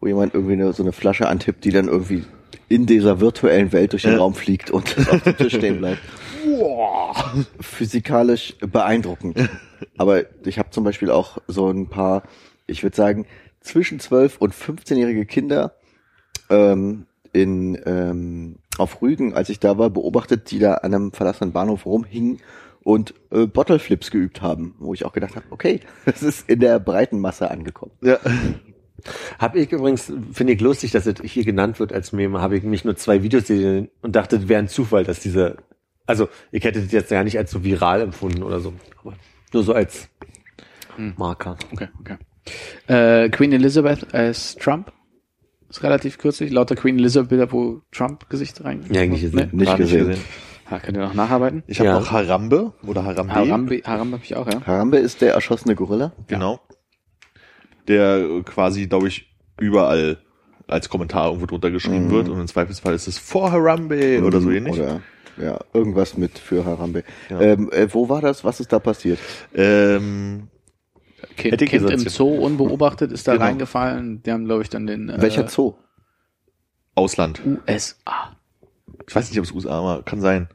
[0.00, 2.24] wo jemand irgendwie eine, so eine Flasche antippt, die dann irgendwie
[2.68, 4.18] in dieser virtuellen Welt durch den Ja.
[4.18, 6.00] Raum fliegt und auf dem Tisch stehen bleibt.
[7.60, 9.36] Physikalisch beeindruckend.
[9.96, 12.22] Aber ich habe zum Beispiel auch so ein paar,
[12.66, 13.26] ich würde sagen,
[13.60, 15.74] zwischen 12 und 15-jährige Kinder
[16.50, 21.52] ähm, in ähm, auf Rügen, als ich da war, beobachtet, die da an einem verlassenen
[21.52, 22.40] Bahnhof rumhingen
[22.84, 26.60] und äh, Bottle Flips geübt haben, wo ich auch gedacht habe, okay, das ist in
[26.60, 27.92] der breiten Masse angekommen.
[28.02, 28.18] Ja.
[29.38, 32.62] Habe ich übrigens, finde ich lustig, dass es hier genannt wird als Meme, habe ich
[32.62, 35.56] mich nur zwei Videos gesehen und dachte, das wäre ein Zufall, dass diese,
[36.06, 39.14] also ich hätte das jetzt ja nicht als so viral empfunden oder so, aber
[39.52, 40.08] nur so als
[40.96, 41.14] Hm.
[41.16, 41.56] Marker.
[41.72, 42.16] Okay, okay.
[42.86, 44.92] Äh, Queen Elizabeth als Trump.
[45.68, 46.50] Ist relativ kürzlich.
[46.52, 48.84] Lauter Queen Elizabeth Bilder, wo Trump Gesicht rein.
[48.92, 49.48] Ja, nicht gesehen.
[49.52, 50.16] Nicht Gar gesehen.
[50.72, 51.62] Ha, könnt ihr noch nacharbeiten?
[51.66, 51.98] Ich habe Ja.
[52.00, 53.34] noch Harambe oder Harambe.
[53.34, 54.64] Harambe, Harambe habe ich auch, ja.
[54.66, 56.12] Harambe ist der erschossene Gorilla.
[56.28, 56.60] Genau.
[57.88, 60.18] Der äh, quasi, glaube ich, überall
[60.66, 62.10] als Kommentar irgendwo drunter geschrieben Mhm.
[62.10, 64.74] wird und im Zweifelsfall ist es vor Harambe oder so ähnlich.
[64.80, 65.02] Oder
[65.36, 67.04] ja, irgendwas mit für Harambe.
[67.28, 67.40] Ja.
[67.40, 68.42] Ähm, äh, wo war das?
[68.44, 69.18] Was ist da passiert?
[69.54, 70.48] Ähm,
[71.36, 71.98] Kind, kind im.
[72.08, 73.44] Zoo unbeobachtet ist da Genau.
[73.44, 74.22] reingefallen.
[74.22, 75.74] Die haben, glaube ich, dann den äh, Welcher Zoo?
[76.94, 77.40] Ausland.
[77.44, 78.36] USA.
[79.08, 80.02] Ich weiß nicht, ob es USA war.
[80.02, 80.48] Kann sein.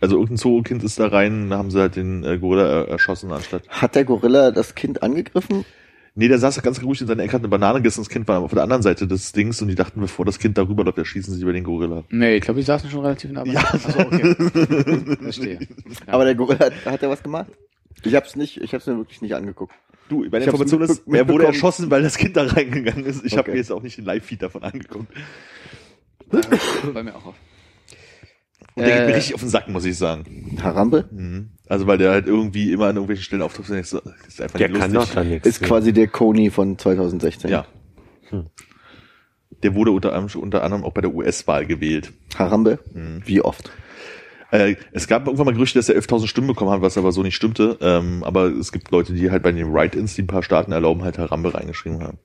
[0.00, 3.30] Also irgendein Zoo-Kind ist da rein, da haben sie halt den äh, Gorilla er erschossen
[3.32, 3.68] anstatt.
[3.68, 5.64] Hat der Gorilla das Kind angegriffen?
[6.14, 8.40] Nee, der saß ganz ruhig in seiner Ecke, hat eine Banane gegessen, das Kind war
[8.40, 11.34] auf der anderen Seite des Dings und die dachten, bevor das Kind darüber läuft, erschießen
[11.34, 12.04] sie über den Gorilla.
[12.10, 13.44] Nee, ich glaube, die saßen schon relativ nah.
[13.44, 13.60] Ja.
[13.60, 14.34] Achso, okay.
[15.20, 15.58] Verstehe.
[15.60, 16.12] Ja.
[16.14, 17.50] Aber der Gorilla hat, hat er was gemacht?
[18.02, 19.72] Ich hab's nicht, ich hab's mir wirklich nicht angeguckt.
[20.08, 23.24] Du, meine Ich Information ist, er wurde erschossen, weil das Kind da reingegangen ist.
[23.24, 23.50] Ich habe Okay.
[23.52, 25.06] mir jetzt auch nicht den Live-Feed davon angeguckt.
[26.92, 27.34] Bei mir auch auf.
[28.76, 30.58] Und der geht mir Äh, richtig auf den Sack, muss ich sagen.
[30.62, 31.50] Harambe Mhm.
[31.68, 34.92] Also weil der halt irgendwie immer an irgendwelchen Stellen auftaucht ist einfach Der nicht kann
[34.92, 35.14] doch lustig.
[35.14, 35.46] da nichts.
[35.48, 37.48] ist quasi der Coney von 2016.
[37.50, 37.66] Ja.
[39.62, 42.12] Der wurde unter anderem, unter anderem auch bei der US-Wahl gewählt.
[42.38, 42.78] Harambe?
[42.94, 43.22] Mhm.
[43.26, 43.70] Wie oft?
[44.50, 47.22] Äh, es gab irgendwann mal Gerüchte, dass er 11.000 Stimmen bekommen hat, was aber so
[47.22, 47.76] nicht stimmte.
[47.80, 51.02] Ähm, aber es gibt Leute, die halt bei den Write-Ins, die ein paar Staaten erlauben,
[51.04, 52.18] halt Harambe reingeschrieben haben.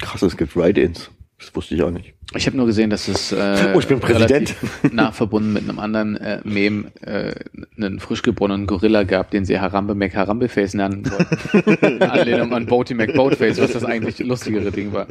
[0.00, 1.10] Krass, es gibt Ride-Ins.
[1.38, 2.14] Das wusste ich auch nicht.
[2.34, 4.54] Ich habe nur gesehen, dass es äh, Oh, ich bin Präsident.
[4.92, 7.34] nah verbunden mit einem anderen äh, Meme äh,
[7.76, 11.86] einen frisch geborenen Gorilla gab, den sie Harambe Mac Harambe Face nennen wollten.
[11.86, 15.06] In Anlehnung an Boaty Mac Boatface, was das eigentlich lustigere Ding war.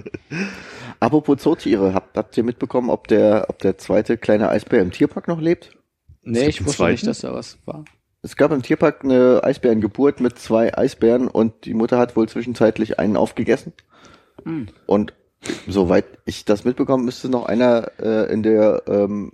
[0.99, 5.27] Apropos Zootiere, habt, habt ihr mitbekommen, ob der, ob der zweite kleine Eisbär im Tierpark
[5.27, 5.71] noch lebt?
[6.23, 7.05] Nee, ich wusste nicht, zweiten?
[7.07, 7.85] dass da was war.
[8.23, 12.99] Es gab im Tierpark eine Eisbärengeburt mit zwei Eisbären und die Mutter hat wohl zwischenzeitlich
[12.99, 13.73] einen aufgegessen.
[14.43, 14.67] Hm.
[14.85, 15.13] Und
[15.67, 19.33] soweit ich das mitbekommen, müsste noch einer äh, in der ähm,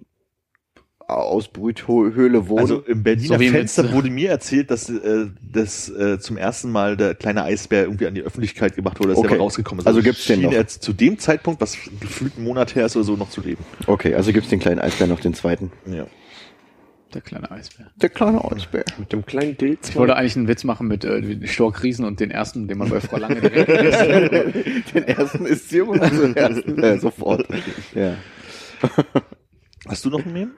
[1.07, 2.59] Ausbrüthöhle wohnen.
[2.59, 6.97] Also im Berliner So Fenster wurde mir erzählt, dass äh, das äh, zum ersten Mal
[6.97, 9.29] der kleine Eisbär irgendwie an die Öffentlichkeit gemacht wurde, dass Okay.
[9.29, 9.87] der mal rausgekommen ist.
[9.87, 10.53] Also gibt's den schien noch?
[10.53, 13.63] er zu dem Zeitpunkt, was gefühlt einen Monat her ist oder so, noch zu leben.
[13.87, 15.71] okay, also gibt's den kleinen Eisbär noch den zweiten.
[15.85, 16.07] Ja.
[17.17, 17.87] Der kleine Eisbär.
[17.95, 18.85] Der kleine Eisbär.
[18.99, 19.89] Mit dem kleinen Dilz.
[19.89, 23.01] Ich wollte eigentlich einen Witz machen mit äh, Storkriesen und den ersten, den man bei
[23.01, 23.69] Frau Lange direkt
[24.93, 27.47] den ersten ist Simon, also den ersten äh, sofort.
[27.95, 28.17] Ja.
[29.87, 30.51] Hast du noch ein Meme?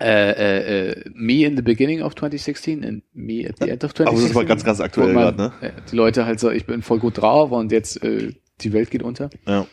[0.00, 3.92] äh, äh, äh, Me in the beginning of 2016 and Me at the end of
[3.92, 4.06] 2016.
[4.06, 5.52] Aber das war ganz, ganz aktuell gerade, ne?
[5.60, 8.90] äh, Die Leute halt so, ich bin voll gut drauf und jetzt äh, die Welt
[8.90, 9.28] geht unter.
[9.46, 9.66] Ja.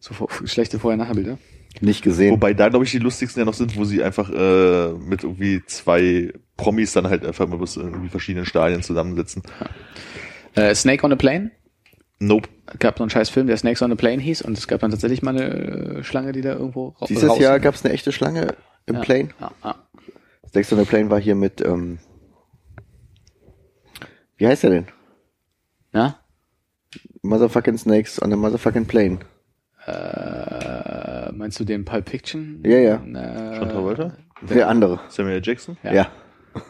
[0.00, 0.14] So
[0.46, 1.36] schlechte Vorher-Nachher-Bilder.
[1.80, 2.32] Nicht gesehen.
[2.32, 5.62] Wobei da, glaube ich, die lustigsten ja noch sind, wo sie einfach äh, mit irgendwie
[5.66, 9.42] zwei Promis dann halt einfach mal bloß in irgendwie verschiedenen Stadien zusammensitzen.
[10.54, 11.50] Äh, Snake on a Plane.
[12.20, 12.48] Nope.
[12.78, 14.92] Gab so einen scheiß Film, der Snakes on a Plane hieß und es gab dann
[14.92, 18.12] tatsächlich mal eine äh, Schlange, die da irgendwo ra Dieses raus- Jahr gab's eine echte
[18.12, 18.54] Schlange
[18.86, 19.28] im ja, Plane.
[19.40, 19.74] Ja, ja.
[20.48, 21.98] Snakes on the Plane war hier mit, ähm,
[24.36, 24.86] wie heißt der denn?
[25.92, 26.18] ja?
[27.22, 29.18] Motherfucking Snakes on the Motherfucking Plane.
[29.86, 32.62] Äh, meinst du den Pulp Fiction?
[32.64, 32.94] Ja, ja.
[32.96, 34.12] Äh, John Travolta?
[34.42, 35.00] Der andere.
[35.08, 35.76] Samuel Jackson?
[35.82, 35.92] Ja.
[35.92, 36.06] Ja.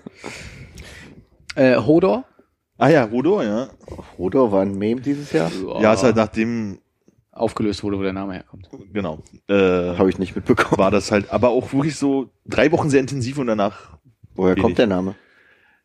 [1.56, 2.24] Äh, Hodor?
[2.78, 3.68] Ah ja, Rudo, ja.
[4.18, 5.48] Rodor war ein Meme dieses Jahr.
[5.80, 6.80] Ja, ist halt nachdem,
[7.30, 8.68] aufgelöst wurde, wo der Name herkommt.
[8.92, 9.54] genau, äh,
[9.96, 10.78] Habe ich nicht mitbekommen.
[10.78, 13.96] war das halt, aber auch wirklich so drei Wochen sehr intensiv und danach
[14.34, 14.62] Woher Wenig.
[14.64, 15.14] kommt der Name?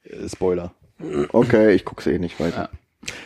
[0.06, 0.74] äh, Spoiler.
[1.34, 2.70] Okay, ich guck's eh nicht weiter.
[2.74, 2.79] Ja.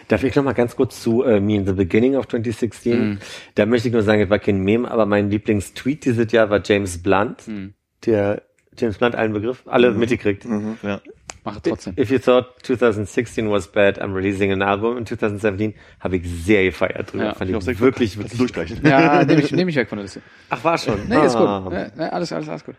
[0.08, 3.10] Darf ich noch mal ganz kurz zu äh, Me in the Beginning of 2016?
[3.10, 3.19] Mhm.
[3.56, 6.61] Da möchte ich nur sagen, es war kein Meme, aber mein Lieblingstweet dieses Jahr war
[6.64, 7.74] James Blunt, Hm.
[8.06, 8.43] der
[8.77, 10.00] James Blunt allen Begriff, alle Mhm.
[10.00, 10.45] mitgekriegt.
[10.84, 11.02] Ja.
[11.45, 11.93] Mach trotzdem.
[11.98, 14.98] If you thought 2016 was bad, I'm releasing an album.
[14.98, 17.26] In 2017 habe ich sehr gefeiert drüber.
[17.26, 17.34] Ja.
[17.34, 18.32] Fand Ich ich wirklich, wirklich.
[18.32, 18.80] du durchstreichen.
[18.84, 20.22] Ja, nehme ich, nehm ich weg von der Liste.
[20.50, 21.00] Ach, war schon.
[21.10, 21.60] Nee, ist Ah.
[21.60, 21.74] gut.
[21.74, 22.76] Nee, nee, alles, alles, alles gut.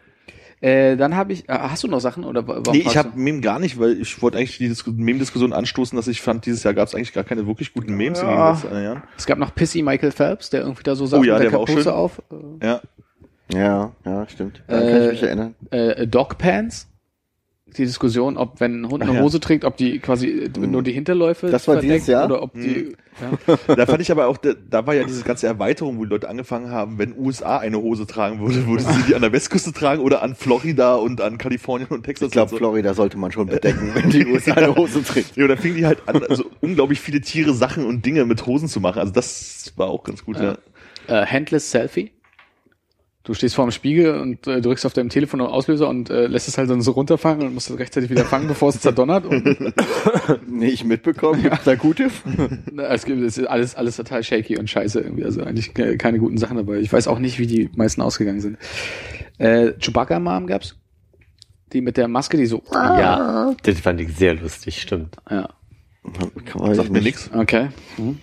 [0.61, 2.43] Äh, dann habe ich, äh, hast du noch Sachen oder
[2.73, 3.11] Nee, ich habe?
[3.15, 6.63] Meme gar nicht, weil ich wollte eigentlich die Disku- Meme-Diskussion anstoßen, dass ich fand, dieses
[6.63, 8.51] Jahr gab es eigentlich gar keine wirklich guten Memes in den Ja.
[8.53, 9.03] letzten Jahren.
[9.19, 11.51] Es gab noch Pissy Michael Phelps, der irgendwie da so saß Oh ja, mit der
[11.51, 11.93] der war auch Kapuze schön.
[11.93, 12.23] auf.
[12.63, 12.81] Ja.
[13.53, 14.63] Ja, ja, stimmt.
[14.69, 15.55] Daran kann ich Äh, mich erinnern.
[15.71, 16.89] Äh, äh, Dog Pants.
[17.77, 19.21] Die Diskussion, ob wenn ein Hund eine ja.
[19.21, 22.27] Hose trägt, ob die quasi äh, nur die Hinterläufe Das war verdeckt dieses Jahr?
[22.27, 23.57] oder ob die ja.
[23.77, 26.29] Da fand ich aber auch, da, da war ja diese ganze Erweiterung, wo die Leute
[26.29, 30.03] angefangen haben, wenn USA eine Hose tragen würde, würde sie die an der Westküste tragen
[30.03, 32.29] oder an Florida und an Kalifornien und Texas.
[32.29, 32.57] Ich glaube, so.
[32.57, 35.37] Florida sollte man schon bedecken, wenn die USA eine Hose trägt.
[35.37, 38.69] Ja, dann fingen die halt an, also unglaublich viele Tiere, Sachen und Dinge mit Hosen
[38.69, 38.99] zu machen.
[38.99, 40.57] Also das war auch ganz gut, ja.
[41.07, 42.14] äh, Handless Selfie.
[43.27, 46.27] Du stehst vor dem Spiegel und äh, drückst auf deinem Telefon auf Auslöser und äh,
[46.27, 49.25] lässt es halt dann so runterfangen und musst es rechtzeitig wieder fangen, bevor es zerdonnert.
[49.25, 49.73] Und,
[50.47, 52.11] Nicht mitbekommen, gibt's da gute?
[52.77, 55.25] es gibt es ist alles, alles total shaky und scheiße irgendwie.
[55.25, 56.77] Also eigentlich ke- keine guten Sachen dabei.
[56.81, 58.59] Ich weiß auch nicht, wie die meisten ausgegangen sind.
[59.39, 60.77] Äh, Chewbacca Mom gab's.
[61.73, 62.63] Die mit der Maske, die so.
[62.75, 65.17] Ja, das fand ich sehr lustig, stimmt.
[65.31, 65.49] Ja.
[66.45, 67.05] Kann man Sagt mir nicht.
[67.05, 67.31] nix.
[67.35, 67.69] Okay.
[67.97, 68.19] Mhm.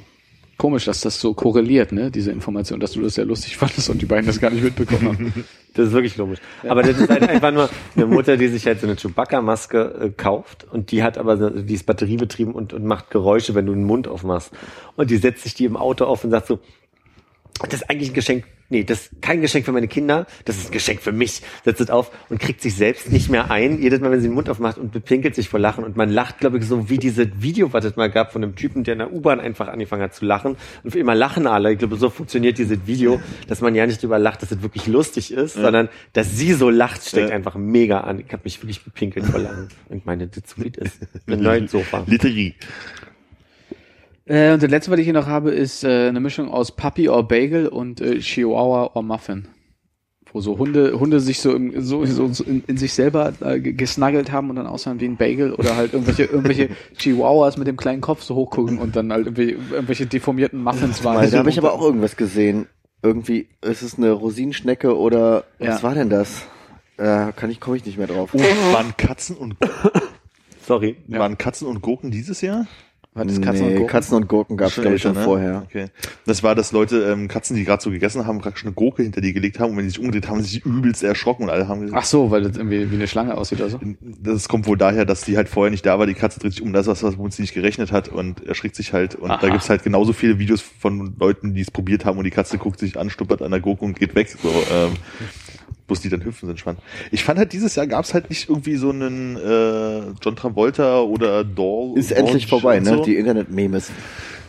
[0.62, 4.00] Komisch, dass das so korreliert, ne, diese Information, dass du das sehr lustig fandest und
[4.00, 5.46] die beiden das gar nicht mitbekommen haben.
[5.74, 6.40] Das ist wirklich komisch.
[6.68, 10.10] Aber das ist halt einfach nur eine Mutter, die sich halt so eine Chewbacca-Maske äh,
[10.10, 13.86] kauft und die hat aber, die ist batteriebetrieben und, und macht Geräusche, wenn du den
[13.86, 14.52] Mund aufmachst.
[14.98, 16.60] Und die setzt sich die im Auto auf und sagt so,
[17.64, 20.70] das ist eigentlich ein Geschenk nee, das ist kein Geschenk für meine Kinder, das ist
[20.70, 21.42] ein Geschenk für mich.
[21.64, 24.34] Setzt es auf und kriegt sich selbst nicht mehr ein, jedes Mal, wenn sie den
[24.34, 25.84] Mund aufmacht und bepinkelt sich vor Lachen.
[25.84, 28.56] Und man lacht, glaube ich, so wie dieses Video, was es mal gab von einem
[28.56, 30.56] Typen, der in der U-Bahn einfach angefangen hat zu lachen.
[30.84, 31.74] Und für immer lachen alle.
[31.74, 34.88] Ich glaube, so funktioniert dieses Video, dass man ja nicht drüber lacht, dass es wirklich
[34.88, 35.64] lustig ist, ja.
[35.64, 37.36] sondern dass sie so lacht, steckt ja.
[37.36, 38.20] einfach mega an.
[38.20, 39.68] Ich habe mich wirklich bepinkelt vor Lachen.
[39.90, 40.58] Und meine, das ist
[41.28, 42.04] ein neues Sofa.
[42.08, 42.56] Literie.
[44.26, 47.10] Äh, und das letzte, was ich hier noch habe, ist äh, eine Mischung aus Puppy
[47.10, 49.48] or Bagel und äh, Chihuahua or Muffin.
[50.34, 54.32] Wo so Hunde, Hunde sich so, im, so, so in, in sich selber äh, gesnuggelt
[54.32, 58.00] haben und dann aussehen wie ein Bagel oder halt irgendwelche, irgendwelche Chihuahuas mit dem kleinen
[58.00, 61.30] Kopf so hochgucken und dann halt irgendwelche, irgendwelche deformierten Muffins waren.
[61.30, 62.68] Da habe ich aber auch irgendwas gesehen.
[63.04, 65.84] Irgendwie, ist es eine Rosinenschnecke oder was ja.
[65.84, 66.44] war denn das?
[66.98, 68.30] Äh, kann ich, komme ich nicht mehr drauf.
[68.34, 68.40] Oh,
[68.74, 69.56] waren Katzen und
[70.66, 70.96] Sorry.
[71.08, 72.68] Waren Katzen und Gurken dieses Jahr?
[73.14, 73.92] War das Katzen nee, und Gurken?
[73.92, 75.24] Katzen und Gurken gab es, glaube ich, schon ne?
[75.24, 75.64] vorher.
[75.68, 75.88] Okay.
[76.26, 79.20] Das war, dass Leute, ähm, Katzen, die gerade so gegessen haben, praktisch eine Gurke hinter
[79.20, 81.68] die gelegt haben und wenn die sich umgedreht haben, sie sich übelst erschrocken und alle
[81.68, 83.80] haben gesagt, Ach so, weil das irgendwie wie eine Schlange aussieht oder so?
[84.00, 86.62] Das kommt wohl daher, dass die halt vorher nicht da war, die Katze dreht sich
[86.62, 89.40] um, das was, womit sie nicht gerechnet hat und erschrickt sich halt und Aha.
[89.42, 92.58] da gibt's halt genauso viele Videos von Leuten, die es probiert haben und die Katze
[92.58, 94.30] guckt sich an, stuppert an der Gurke und geht weg.
[94.30, 94.94] So, ähm,
[95.92, 96.82] bloß die dann hüpfen sind spannend.
[97.12, 101.02] Ich fand halt, dieses Jahr gab es halt nicht irgendwie so einen äh, John Travolta
[101.02, 101.98] oder Doll.
[101.98, 102.92] Ist Dorn endlich vorbei, ne?
[102.92, 103.04] So.
[103.04, 103.92] Die Internet-Memes.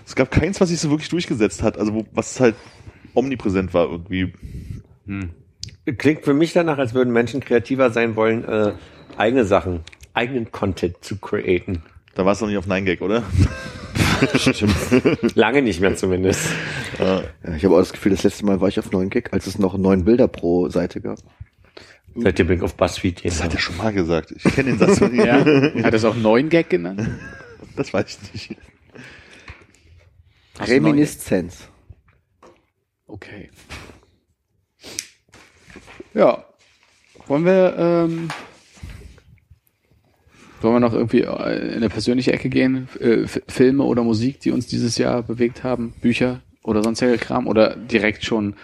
[0.07, 2.55] Es gab keins, was sich so wirklich durchgesetzt hat, also wo, was halt
[3.15, 4.33] omnipräsent war irgendwie.
[5.07, 5.31] Hm.
[5.99, 8.75] Klingt für mich danach, als würden Menschen kreativer sein wollen, äh,
[9.17, 9.81] eigene Sachen,
[10.15, 11.83] eigenen Content zu createn.
[12.15, 13.25] Da war es noch nicht auf 9gag, oder?
[14.34, 14.75] Stimmt.
[15.34, 16.49] Lange nicht mehr zumindest.
[16.99, 17.23] Ja,
[17.57, 19.76] ich habe auch das Gefühl, das letzte Mal war ich auf 9gag, als es noch
[19.76, 21.18] neun Bilder pro Seite gab.
[22.15, 23.25] Seitdem bin ich auf BuzzFeed.
[23.25, 24.33] Das hat er schon mal gesagt.
[24.33, 25.25] Ich kenne den Satz von ihm.
[25.25, 25.39] Ja.
[25.39, 27.09] Hat er es auch 9gag genannt?
[27.76, 28.60] Das weiß ich nicht.
[30.60, 31.68] Reminiszenz.
[33.07, 33.51] Okay.
[36.15, 36.44] Ja.
[37.26, 38.28] Wollen wir ähm,
[40.62, 42.89] wollen wir noch irgendwie äh, in eine persönliche Ecke gehen?
[43.00, 45.94] Äh, Filme oder Musik, die uns dieses Jahr bewegt haben?
[46.00, 47.47] Bücher oder sonstiger Kram?
[47.47, 48.55] Oder direkt schon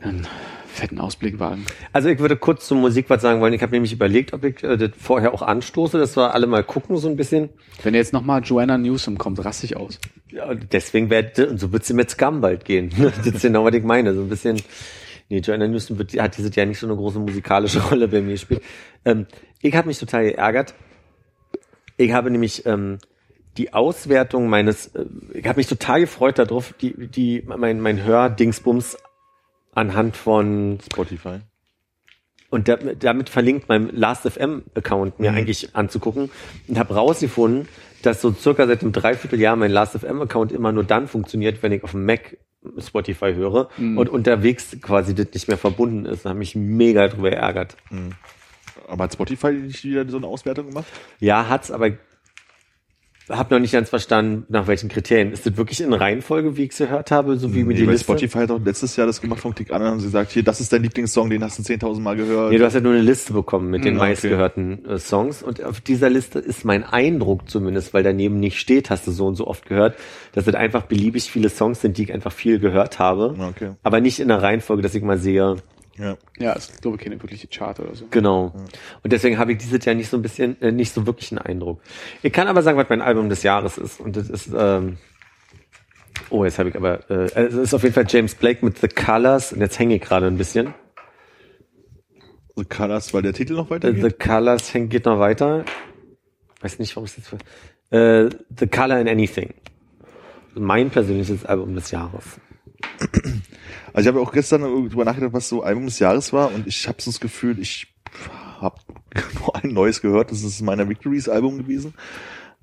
[0.00, 0.26] einen
[0.74, 1.64] fetten Ausblick wagen?
[1.92, 3.52] Also ich würde kurz zur Musik was sagen wollen.
[3.52, 6.64] Ich habe nämlich überlegt, ob ich äh, das vorher auch anstoße, dass wir alle mal
[6.64, 7.48] gucken so ein bisschen.
[7.82, 9.98] Wenn jetzt nochmal Joanna Newsom kommt, raste aus.
[10.30, 12.90] Ja, deswegen und so wird sie mit Scum bald gehen.
[12.98, 14.14] das ist genau, was ich meine.
[14.14, 14.60] So ein bisschen...
[15.30, 18.32] Nee, Joanna Newsom wird, hat dieses Jahr nicht so eine große musikalische Rolle bei mir
[18.32, 18.62] gespielt.
[19.06, 19.26] Ähm,
[19.62, 20.74] ich habe mich total geärgert,
[21.96, 22.98] ich habe nämlich ähm,
[23.56, 28.98] die Auswertung meines, äh, ich habe mich total gefreut darauf, die, die, mein, mein Hördingsbums
[29.74, 31.40] anhand von Spotify.
[32.50, 35.38] Und da, damit verlinkt meinem Last.fm-Account mir mhm.
[35.38, 36.30] eigentlich anzugucken
[36.68, 37.68] und habe rausgefunden,
[38.02, 41.92] dass so circa seit einem Dreivierteljahr mein Last.fm-Account immer nur dann funktioniert, wenn ich auf
[41.92, 42.36] dem Mac
[42.78, 43.98] Spotify höre mhm.
[43.98, 46.24] und unterwegs quasi das nicht mehr verbunden ist.
[46.24, 47.76] Da habe mich mega drüber geärgert.
[47.90, 48.12] Mhm.
[48.88, 50.86] Aber hat Spotify nicht wieder so eine Auswertung gemacht?
[51.20, 51.92] Ja, hat's, aber
[53.30, 55.32] habe noch nicht ganz verstanden, nach welchen Kriterien.
[55.32, 57.86] Ist das wirklich in Reihenfolge, wie ich es gehört habe, so wie nee, mit die
[57.86, 58.04] Liste?
[58.04, 60.42] Spotify hat auch letztes Jahr das gemacht vom Klick an und haben sie gesagt, hier,
[60.42, 62.52] das ist dein Lieblingssong, den hast du 10.000 Mal gehört.
[62.52, 64.08] Nee, du hast ja nur eine Liste bekommen mit den hm, okay.
[64.10, 68.90] meistgehörten äh, Songs und auf dieser Liste ist mein Eindruck zumindest, weil daneben nicht steht,
[68.90, 69.96] hast du so und so oft gehört,
[70.32, 73.34] dass es einfach beliebig viele Songs sind, die ich einfach viel gehört habe.
[73.38, 73.70] Okay.
[73.82, 75.56] Aber nicht in der Reihenfolge, dass ich mal sehe,
[75.98, 76.16] ja.
[76.38, 78.06] Ja, ist, glaube ich, keine wirkliche Chart oder so.
[78.10, 78.52] Genau.
[78.54, 78.64] Ja.
[79.02, 81.38] Und deswegen habe ich dieses Jahr nicht so ein bisschen, äh, nicht so wirklich einen
[81.38, 81.80] Eindruck.
[82.22, 84.00] Ich kann aber sagen, was mein Album des Jahres ist.
[84.00, 84.98] Und das ist, ähm,
[86.30, 88.88] oh, jetzt habe ich aber, äh, es ist auf jeden Fall James Blake mit The
[88.88, 89.52] Colors.
[89.52, 90.74] Und jetzt hänge ich gerade ein bisschen.
[92.56, 94.02] The Colors, weil der Titel noch weitergeht?
[94.02, 95.64] The Colors hängt, geht noch weiter.
[96.60, 97.32] Weiß nicht, warum es jetzt,
[97.90, 99.54] äh, The Color in Anything.
[100.54, 102.38] Mein persönliches Album des Jahres.
[103.92, 106.88] Also ich habe auch gestern darüber nachgedacht, was so Album des Jahres war und ich
[106.88, 107.94] habe so das Gefühl, ich
[108.60, 108.80] habe
[109.38, 111.94] nur ein neues gehört, das ist meiner Victories Album gewesen.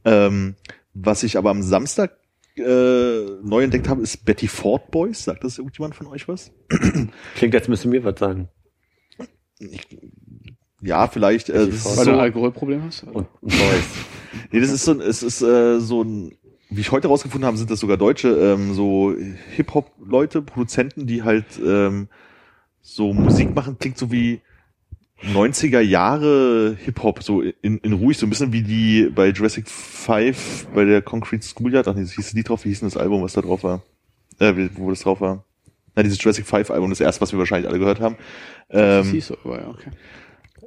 [0.04, 0.56] Ähm,
[0.94, 2.18] was ich aber am Samstag
[2.58, 5.24] äh, neu entdeckt habe, ist Betty Ford Boys.
[5.24, 6.52] Sagt das irgendjemand von euch was?
[7.36, 8.50] Klingt, jetzt müssen wir was sagen.
[9.60, 9.88] Ich,
[10.82, 11.50] ja, vielleicht.
[11.50, 13.04] Äh, Weil so, du ein Alkoholproblem hast?
[13.04, 13.86] Und, und Boys.
[14.52, 16.36] nee, das ist so, es ist äh, so ein
[16.72, 19.14] wie ich heute rausgefunden habe, sind das sogar Deutsche, ähm, so
[19.56, 22.08] Hip-Hop-Leute, Produzenten, die halt ähm,
[22.82, 24.40] so Musik machen, klingt so wie
[25.22, 30.68] 90er Jahre Hip-Hop, so in, in ruhig, so ein bisschen wie die bei Jurassic 5,
[30.74, 33.22] bei der Concrete Schoolyard, ach nee, das hieß die drauf, wie hieß denn das Album,
[33.22, 33.84] was da drauf war?
[34.40, 35.44] Äh, wo das drauf war?
[35.94, 38.16] Na, dieses Jurassic 5 Album, das erste, was wir wahrscheinlich alle gehört haben.
[38.70, 39.92] Ähm, das hieß so, aber ja, okay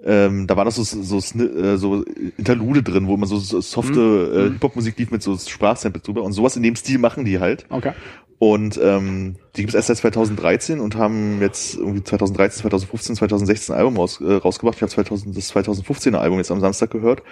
[0.04, 2.02] ähm, da war das so, so, äh, so
[2.36, 4.38] Interlude drin, wo man so, so softe mhm.
[4.38, 7.64] äh, Hip-Hop-Musik lief mit so Sprachsamples drüber und sowas in dem Stil machen die halt.
[7.70, 7.92] Okay.
[8.38, 13.74] Und ähm, die gibt es erst seit 2013 und haben jetzt irgendwie 2013, 2015, 2016
[13.74, 14.76] ein Album raus, äh, rausgebracht.
[14.76, 17.22] Ich habe 2000, das 2015er Album jetzt am Samstag gehört.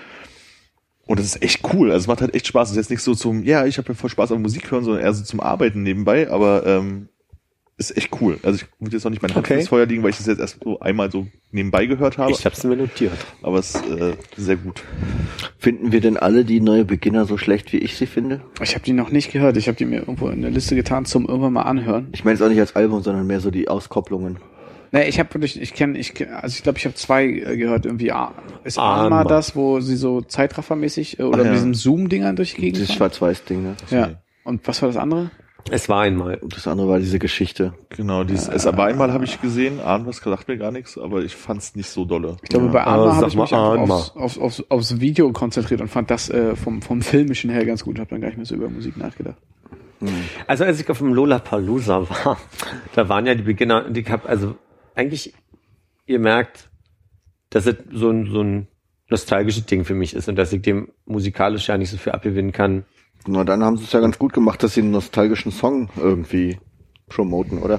[1.07, 1.91] Und das ist echt cool.
[1.91, 2.69] Also es macht halt echt Spaß.
[2.69, 4.85] Es ist jetzt nicht so zum, ja, ich habe ja voll Spaß am Musik hören,
[4.85, 6.31] sondern eher so zum Arbeiten nebenbei.
[6.31, 7.09] Aber ähm,
[7.79, 8.39] ist echt cool.
[8.43, 9.59] Also ich würde jetzt noch nicht mein Hand Okay.
[9.61, 12.31] ins Feuer liegen, weil ich das jetzt erst so einmal so nebenbei gehört habe.
[12.31, 13.13] Ich hab's mir notiert.
[13.43, 14.83] aber es ist äh, sehr gut.
[15.59, 18.41] Finden wir denn alle die neue Beginner so schlecht, wie ich sie finde?
[18.63, 19.57] Ich habe die noch nicht gehört.
[19.57, 22.09] Ich habe die mir irgendwo in der Liste getan zum irgendwann mal anhören.
[22.13, 24.39] Ich meine es auch nicht als Album, sondern mehr so die Auskopplungen.
[24.95, 27.57] Nee, ich habe wirklich, ich kenne, ich, kenn- also ich glaube, ich habe zwei äh,
[27.57, 27.87] gehört.
[27.87, 28.79] Irgendwie A- ist.
[28.79, 31.53] Anma das, wo sie so Zeitraffermäßig äh, oder Ach mit ja.
[31.55, 32.95] diesem Zoom-Dingern durch die Gegend Dieses?
[32.95, 33.75] Schwarz-Weiß-Ding, ne?
[33.91, 34.11] Ja.
[34.45, 35.31] Und was war das andere?
[35.71, 36.37] Es war einmal.
[36.37, 37.75] Und das andere war diese Geschichte.
[37.91, 41.23] Genau, dieses es aber einmal habe ich gesehen, Ahn was sagt mir gar nichts, aber
[41.23, 42.37] ich fand es nicht so dolle.
[42.43, 42.73] Ich glaube, Ja.
[42.73, 46.11] bei Aber Anma sag habe ich mich aufs, aufs, aufs, aufs Video konzentriert und fand
[46.11, 47.99] das äh, vom, vom Filmischen her ganz gut.
[47.99, 49.39] Habe dann gar nicht mehr so über Musik nachgedacht.
[50.47, 52.39] Also als ich auf dem Lollapalooza war,
[52.95, 54.57] da waren ja die Beginner, und ich habe also
[54.95, 55.33] eigentlich,
[56.07, 56.71] ihr merkt,
[57.51, 58.67] dass es so ein, so ein
[59.09, 62.53] nostalgisches Ding für mich ist und dass ich dem musikalisch ja nicht so viel abgewinnen
[62.53, 62.85] kann.
[63.27, 66.59] Na, dann haben sie es ja ganz gut gemacht, dass sie einen nostalgischen Song irgendwie
[67.09, 67.79] promoten, oder?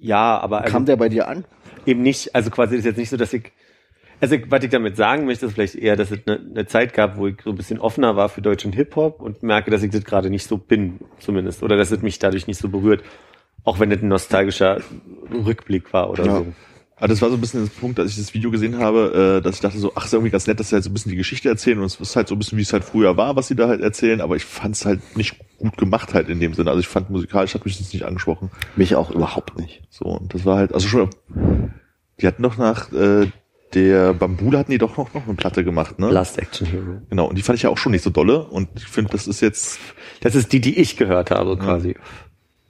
[0.00, 1.44] Ja, aber also Kam der bei dir an?
[1.84, 3.52] eben nicht, also quasi ist jetzt nicht so, dass ich,
[4.20, 7.16] also was ich damit sagen möchte, ist vielleicht eher, dass es eine, eine Zeit gab,
[7.16, 10.04] wo ich so ein bisschen offener war für deutschen Hip-Hop und merke, dass ich das
[10.04, 13.02] gerade nicht so bin, zumindest, oder dass es mich dadurch nicht so berührt,
[13.64, 14.80] auch wenn es ein nostalgischer
[15.32, 16.36] Rückblick war oder Ja.
[16.38, 16.46] so.
[16.98, 19.44] Aber das war so ein bisschen der Punkt, als ich das Video gesehen habe, äh,
[19.44, 21.10] dass ich dachte so, ach, ist irgendwie ganz nett, dass sie halt so ein bisschen
[21.10, 23.36] die Geschichte erzählen und es ist halt so ein bisschen, wie es halt früher war,
[23.36, 26.40] was sie da halt erzählen, aber ich fand es halt nicht gut gemacht halt in
[26.40, 26.70] dem Sinne.
[26.70, 28.50] Also ich fand musikalisch hat mich das nicht angesprochen.
[28.76, 29.82] Mich auch überhaupt nicht.
[29.90, 31.10] So, und das war halt, also schon,
[32.18, 33.26] die hatten noch nach äh,
[33.74, 36.10] der Bambule hatten die doch noch, noch eine Platte gemacht, ne?
[36.10, 37.02] Last Action Hero.
[37.10, 39.26] Genau, und die fand ich ja auch schon nicht so dolle und ich finde, das
[39.26, 39.78] ist jetzt,
[40.22, 41.94] Das ist die, die ich gehört habe, quasi.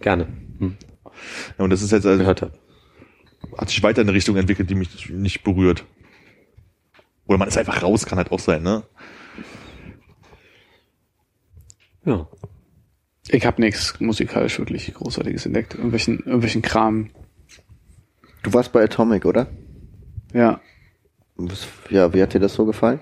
[0.00, 0.26] Gerne.
[0.58, 0.76] Hm.
[1.58, 2.52] ja, und das ist jetzt, also, Gehört habe.
[3.56, 5.84] Hat sich weiter in eine Richtung entwickelt, die mich nicht berührt.
[7.26, 8.84] Oder man ist einfach raus, kann halt auch sein, ne?
[12.04, 12.26] Ja.
[13.28, 15.74] Ich habe nichts musikalisch wirklich Großartiges entdeckt.
[15.74, 17.10] Irgendwelchen, irgendwelchen Kram.
[18.44, 19.48] Du warst bei Atomic, oder?
[20.32, 20.60] Ja.
[21.90, 23.00] Ja, wie hat dir das so gefallen?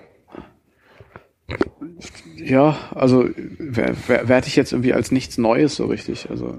[2.37, 6.29] Ja, also wer- wer- werte ich jetzt irgendwie als nichts Neues so richtig.
[6.31, 6.57] Also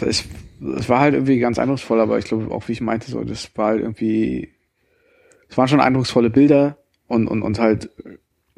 [0.00, 0.24] es,
[0.76, 3.50] es war halt irgendwie ganz eindrucksvoll, aber ich glaube auch, wie ich meinte, so, das
[3.56, 4.50] war halt irgendwie,
[5.48, 7.90] es waren schon eindrucksvolle Bilder und, und, und halt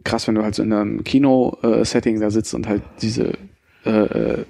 [0.04, 3.32] krass, wenn du halt so in einem Kino-Setting da sitzt und halt diese
[3.84, 4.44] äh, äh,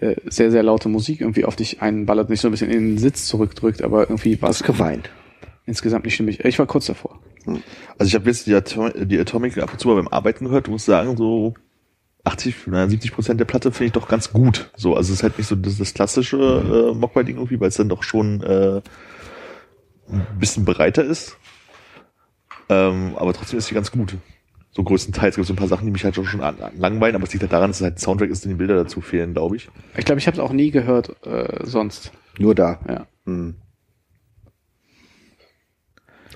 [0.00, 2.98] äh, sehr, sehr laute Musik irgendwie auf dich einballert, nicht so ein bisschen in den
[2.98, 5.10] Sitz zurückdrückt, aber irgendwie war es geweint?
[5.70, 6.44] insgesamt nicht stimmig.
[6.44, 7.18] Ich war kurz davor.
[7.96, 10.66] Also ich habe jetzt die, Atom die Atomic ab und zu mal beim Arbeiten gehört
[10.68, 11.54] und muss sagen, so
[12.24, 14.70] 80, na, 70 Prozent der Platte finde ich doch ganz gut.
[14.76, 17.76] So, also es ist halt nicht so das, das klassische äh, Mogwai-Ding irgendwie, weil es
[17.76, 18.82] dann doch schon äh,
[20.10, 21.36] ein bisschen breiter ist.
[22.68, 24.16] Ähm, aber trotzdem ist sie ganz gut.
[24.72, 26.78] So größtenteils gibt es so ein paar Sachen, die mich halt schon, schon an, an
[26.78, 29.00] langweilen, aber es liegt halt daran, dass es halt Soundtrack ist und die Bilder dazu
[29.00, 29.68] fehlen, glaube ich.
[29.96, 32.12] Ich glaube, ich habe es auch nie gehört äh, sonst.
[32.38, 32.78] Nur da.
[32.88, 33.06] Ja.
[33.26, 33.56] Hm.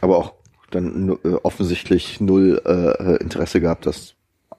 [0.00, 0.34] Aber auch
[0.70, 4.14] dann äh, offensichtlich null äh, Interesse gehabt, das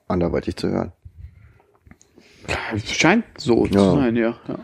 [0.08, 0.92] anderweitig zu hören.
[2.86, 3.70] Scheint so Ja.
[3.72, 4.36] zu sein, ja.
[4.48, 4.58] ja.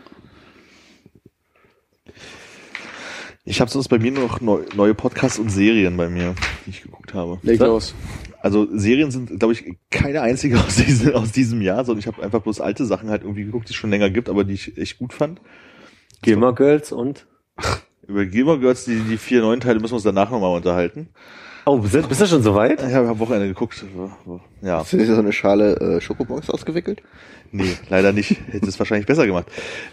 [3.45, 6.33] Ich habe sonst bei mir nur noch neu, neue Podcasts und Serien bei mir,
[6.65, 7.39] die ich geguckt habe.
[7.43, 7.93] Leg los.
[8.41, 12.23] Also Serien sind, glaube ich, keine einzige aus, diesem aus diesem Jahr, sondern ich habe
[12.23, 14.77] einfach bloß alte Sachen halt irgendwie geguckt, die es schon länger gibt, aber die ich
[14.77, 15.41] echt gut fand.
[16.21, 17.25] Gilmore Girls und
[18.07, 21.09] Über Gilmore Girls, die, die vier neuen Teile müssen wir uns danach nochmal unterhalten.
[21.65, 22.81] Oh, bist, bist du schon soweit?
[22.85, 23.85] Ich habe am Wochenende geguckt.
[24.61, 27.01] Ja, Hast du dir so eine Schale äh, Schokobons ausgewickelt?
[27.53, 28.31] Nee, leider nicht.
[28.51, 29.47] Hätte es wahrscheinlich besser gemacht.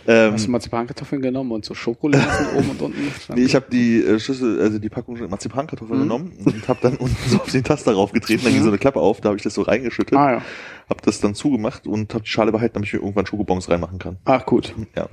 [0.09, 2.99] Ähm, Hast du Marzipankartoffeln genommen und so Schokolade oben und unten?
[3.35, 7.17] nee, ich habe die äh, Schüssel, also die Packung Marzipankartoffeln genommen und habe dann unten
[7.31, 9.55] so auf den Taster raufgetreten, dann ging so eine Klappe auf, da habe ich das
[9.55, 10.43] so reingeschüttet, Ah ja.
[10.89, 13.99] habe das dann zugemacht und habe die Schale behalten, damit ich mir irgendwann Schokobons reinmachen
[14.01, 14.17] kann.
[14.25, 14.75] Ach gut.
[14.97, 15.09] Ja.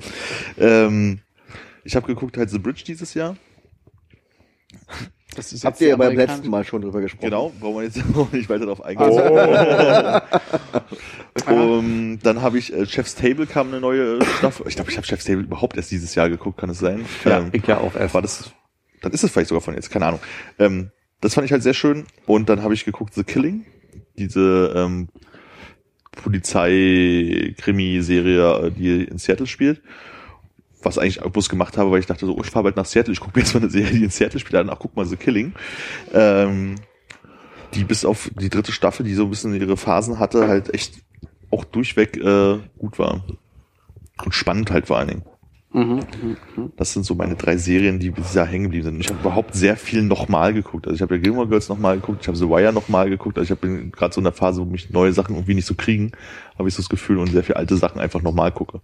[0.57, 1.19] Ähm,
[1.83, 3.35] ich habe geguckt halt The Bridge dieses Jahr.
[5.35, 7.29] Das ist Habt ihr ja beim letzten Mal schon drüber gesprochen.
[7.29, 9.11] Genau, brauchen wir jetzt auch nicht weiter darauf eingehen.
[11.47, 14.65] um, dann habe ich äh, Chef's Table kam eine neue Staffel.
[14.67, 17.05] Ich glaube, ich habe Chef's Table überhaupt erst dieses Jahr geguckt, kann es sein?
[17.25, 18.13] Ja, Ähm, ich ja auch erst.
[18.13, 18.51] war das,
[19.01, 20.19] dann ist es vielleicht sogar von jetzt, keine Ahnung.
[20.59, 20.91] Ähm,
[21.21, 22.05] das fand ich halt sehr schön.
[22.25, 23.65] Und dann habe ich geguckt The Killing,
[24.17, 25.09] diese ähm,
[26.13, 29.81] Polizei-Krimi-Serie, die in Seattle spielt.
[30.83, 33.13] Was eigentlich bloß gemacht habe, weil ich dachte so, oh, ich fahre bald nach Seattle,
[33.13, 35.17] ich gucke mir jetzt mal eine Serie, die in Seattle spielt, danach guck mal The
[35.17, 35.53] Killing.
[36.13, 36.75] Ähm,
[37.73, 41.01] die bis auf die dritte Staffel, die so ein bisschen ihre Phasen hatte, halt echt
[41.51, 43.23] auch durchweg äh, gut war.
[44.23, 45.23] Und spannend halt vor allen Dingen.
[45.77, 45.99] Mhm.
[46.75, 48.95] Das sind so meine drei Serien, die bisher hängen geblieben sind.
[48.95, 50.87] Und Ich habe überhaupt sehr viel nochmal geguckt.
[50.87, 53.37] Also ich habe ja Gilmore Girls nochmal geguckt, ich habe The Wire nochmal geguckt.
[53.37, 55.75] Also ich bin gerade so in der Phase, wo mich neue Sachen irgendwie nicht so
[55.75, 56.13] kriegen,
[56.57, 58.81] habe ich so das Gefühl und sehr viele alte Sachen einfach nochmal gucke.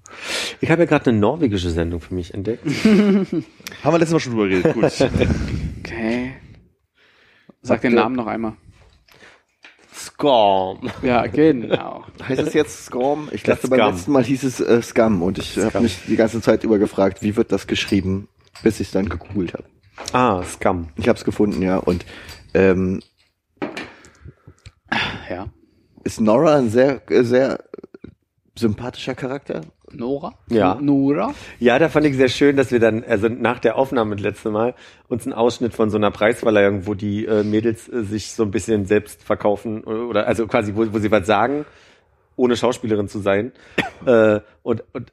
[0.62, 2.64] Ich habe ja gerade eine norwegische Sendung für mich entdeckt.
[2.86, 3.44] Haben
[3.84, 4.74] wir letztes Mal schon drüber geredet.
[4.74, 4.94] Gut.
[5.86, 6.32] Okay.
[7.62, 8.54] Sag den Namen noch einmal.
[10.06, 10.90] Scum.
[11.02, 12.04] Ja, genau.
[12.28, 13.30] Heißt es jetzt Scrum?
[13.32, 13.92] Ich dachte, Das beim Scum.
[13.96, 17.22] letzten Mal hieß es äh, Scum und ich habe mich die ganze Zeit über gefragt,
[17.22, 18.28] wie wird das geschrieben,
[18.64, 19.64] bis ich es dann gegoogelt habe.
[20.12, 20.90] Ah, Scum.
[20.98, 21.78] Ich habe es gefunden, ja.
[21.78, 22.06] Und
[22.54, 23.02] ähm,
[25.30, 25.48] Ja.
[26.04, 27.64] ist Nora ein sehr, äh, sehr
[28.58, 29.62] sympathischer Charakter?
[29.94, 30.34] Nora?
[30.50, 30.76] Ja.
[30.82, 31.34] Nora?
[31.60, 34.52] Ja, da fand ich sehr schön, dass wir dann, also nach der Aufnahme das letzte
[34.52, 34.76] Mal,
[35.08, 38.52] uns einen Ausschnitt von so einer Preisverleihung, wo die äh, Mädels äh, sich so ein
[38.52, 41.66] bisschen selbst verkaufen oder, oder also quasi, wo, wo sie was sagen,
[42.36, 43.52] ohne Schauspielerin zu sein.
[44.06, 45.12] äh, und, und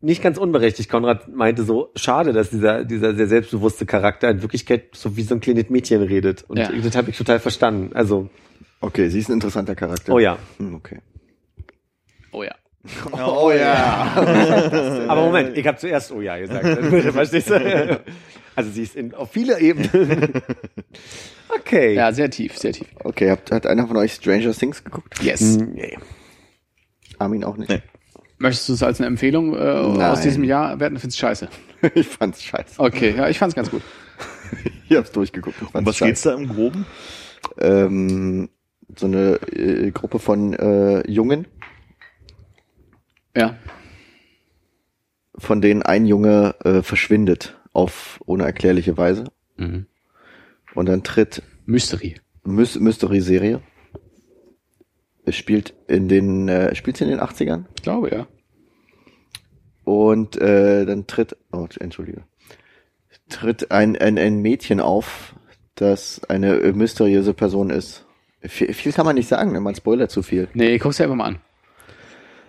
[0.00, 4.94] nicht ganz unberechtigt, Konrad meinte so, schade, dass dieser, dieser sehr selbstbewusste Charakter in Wirklichkeit
[4.94, 6.44] so wie so ein kleines Mädchen redet.
[6.48, 6.70] Und Ja.
[6.70, 7.90] das habe ich total verstanden.
[7.94, 8.28] Also,
[8.80, 10.12] Okay, sie ist ein interessanter Charakter.
[10.12, 10.38] oh ja.
[10.58, 10.98] Hm, Okay.
[12.32, 12.54] Oh ja.
[13.12, 14.12] Oh ja.
[15.08, 16.64] Aber Moment, ich habe zuerst oh ja gesagt.
[17.12, 18.00] Verstehst du?
[18.54, 19.90] Also sie ist in, auf viele Ebenen.
[21.60, 21.94] Okay.
[21.94, 22.88] Ja, sehr tief, sehr tief.
[23.04, 25.22] Okay, hat, hat einer von euch Stranger Things geguckt?
[25.22, 25.56] Yes.
[25.56, 25.96] Nee.
[27.18, 27.70] Armin auch nicht.
[27.70, 27.82] Nee.
[28.38, 30.98] Möchtest du es als eine Empfehlung äh, aus diesem Jahr werten?
[30.98, 31.48] Findest du scheiße?
[31.94, 32.78] ich fand's scheiße.
[32.78, 33.82] Okay, ja, ich fand's ganz gut.
[34.88, 35.56] Ich hab's durchgeguckt.
[35.62, 36.84] Ich Um was geht's da im Groben?
[37.58, 38.48] Ähm,
[38.94, 41.46] so eine äh, Gruppe von äh, Jungen,
[43.36, 43.56] Ja.
[45.38, 49.24] von denen ein Junge äh, verschwindet auf ohne erklärliche Weise.
[49.56, 49.86] Mhm.
[50.74, 52.16] Und dann tritt Mystery.
[52.44, 53.60] Mys Mystery-Serie.
[55.24, 57.64] Es spielt in den, äh, spielt in den 80ern.
[57.76, 58.26] Ich glaube, ja.
[59.84, 62.24] Und äh, dann tritt, oh, entschuldige,
[63.28, 65.34] tritt ein, ein, ein Mädchen auf,
[65.74, 68.06] das eine mysteriöse Person ist.
[68.40, 70.48] Viel, viel kann man nicht sagen, wenn man spoilert zu viel.
[70.54, 71.38] Nee, guck's dir einfach mal an.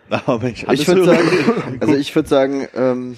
[0.25, 1.27] Aber ich Ich würde sagen,
[1.79, 3.17] also ich würde sagen, ähm,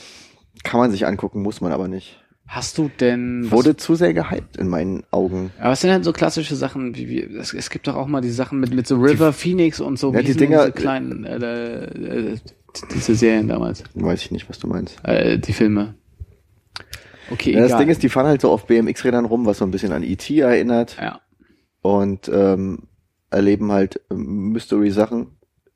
[0.63, 2.21] kann man sich angucken, muss man aber nicht.
[2.47, 3.51] Hast du denn...
[3.51, 5.51] Wurde zu sehr gehypt in meinen Augen.
[5.59, 8.21] Aber was sind denn so klassische Sachen, wie, wie es, es gibt doch auch mal
[8.21, 11.37] die Sachen mit, mit so River Phoenix und so, Ja, die Dinger- diese kleinen, äh,
[11.37, 12.37] äh, äh,
[12.93, 14.97] diese Serien damals, Weiß ich nicht, was du meinst.
[15.03, 15.93] äh, die Filme.
[17.31, 17.77] Okay, Ja, das.
[17.77, 20.39] Ding ist, die fahren halt so auf BMX-Rädern rum, was so ein bisschen an E.T.
[20.39, 21.21] erinnert ja.
[21.81, 22.87] und ähm,
[23.29, 25.27] erleben halt ähm, Mystery-Sachen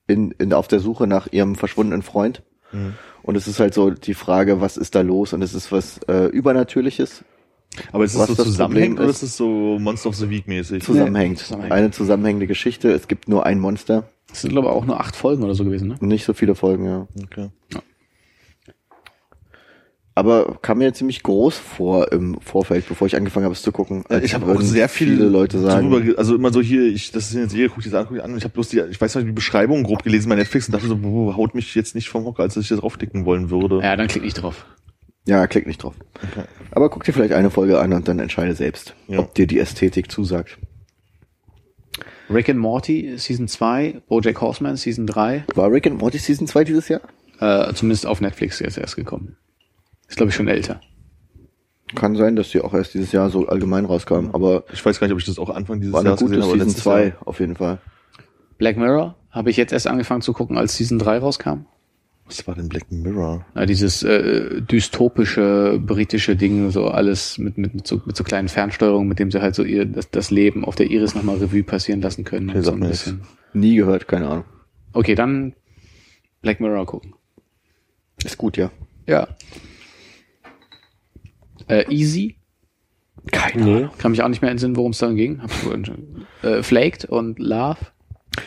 [0.08, 2.44] in, in, auf der Suche nach ihrem verschwundenen Freund.
[2.72, 2.94] Mhm.
[3.22, 5.34] Und es ist halt so die Frage, was ist da los?
[5.34, 7.24] Und es ist was äh, Übernatürliches,
[7.92, 10.30] aber ist es was so das zusammenhängend oder ist- ist es so Monster of the
[10.30, 10.84] Week mäßig?
[10.84, 11.40] zusammenhängt.
[11.40, 11.74] zusammenhängt.
[11.74, 12.92] Eine zusammenhängende Geschichte.
[12.92, 15.64] Es gibt nur ein Monster Das sind, glaube ich, auch nur acht Folgen oder so
[15.64, 15.96] gewesen, ne?
[16.02, 17.08] nicht so viele Folgen, ja.
[17.24, 17.50] Okay.
[20.16, 24.04] Aber kam mir ziemlich groß vor im Vorfeld, bevor ich angefangen habe, es zu gucken.
[24.22, 25.90] Ich habe auch sehr viele, viele Leute sagen.
[25.90, 28.06] Drüber, ge- also immer so hier, ich, das ist eine Serie, guck ich das an,
[28.08, 28.38] guck ich an.
[28.38, 30.86] Ich habe bloß die, ich weiß nicht, die Beschreibung grob gelesen bei Netflix und dachte
[30.88, 33.80] so, boah, haut mich jetzt nicht vom Hocker, als dass ich das draufklicken wollen würde.
[33.82, 34.68] Ja, dann klick nicht drauf.
[35.26, 35.96] Ja, klick nicht drauf.
[36.16, 36.46] Okay.
[36.70, 39.18] Aber guck dir vielleicht eine Folge an und dann entscheide selbst, Ja.
[39.20, 40.60] ob dir die Ästhetik zusagt.
[42.30, 46.64] Rick and Morty, Season 2, Bojack Horseman, Season 3, War Rick and Morty Season 2
[46.66, 47.02] dieses Jahr?
[47.40, 49.38] äh, zumindest auf Netflix jetzt erst gekommen.
[50.14, 50.80] Ist, glaube ich, schon älter.
[51.96, 55.08] Kann sein, dass die auch erst dieses Jahr so allgemein rauskam, aber Ich weiß gar
[55.08, 57.14] nicht, ob ich das auch Anfang dieses Jahres gesehen habe, aber Season letztes 2 Jahr.
[57.26, 57.80] auf jeden Fall.
[58.60, 61.66] Black Mirror habe ich jetzt erst angefangen zu gucken, als Season 3 rauskam.
[62.28, 63.44] Was war denn Black Mirror?
[63.56, 68.50] Ja, dieses äh, dystopische britische Ding, so alles mit, mit, mit, so, mit so kleinen
[68.50, 71.64] Fernsteuerungen, mit dem sie halt so ihr das, das Leben auf der Iris nochmal Revue
[71.64, 72.52] passieren lassen können.
[72.52, 73.22] Okay, so ein bisschen.
[73.54, 74.46] Nie gehört, keine Ahnung.
[74.94, 75.54] Okay, dann
[76.44, 77.16] Black Mirror gucken.
[78.24, 78.70] Ist gut, ja.
[79.08, 79.28] Ja.
[81.68, 82.36] Äh, Easy,
[83.32, 83.88] Keine Nee.
[83.98, 85.42] kann mich auch nicht mehr entsinnen, worum es dann ging.
[85.42, 85.92] Hab ich
[86.50, 87.78] äh, Flaked und Love,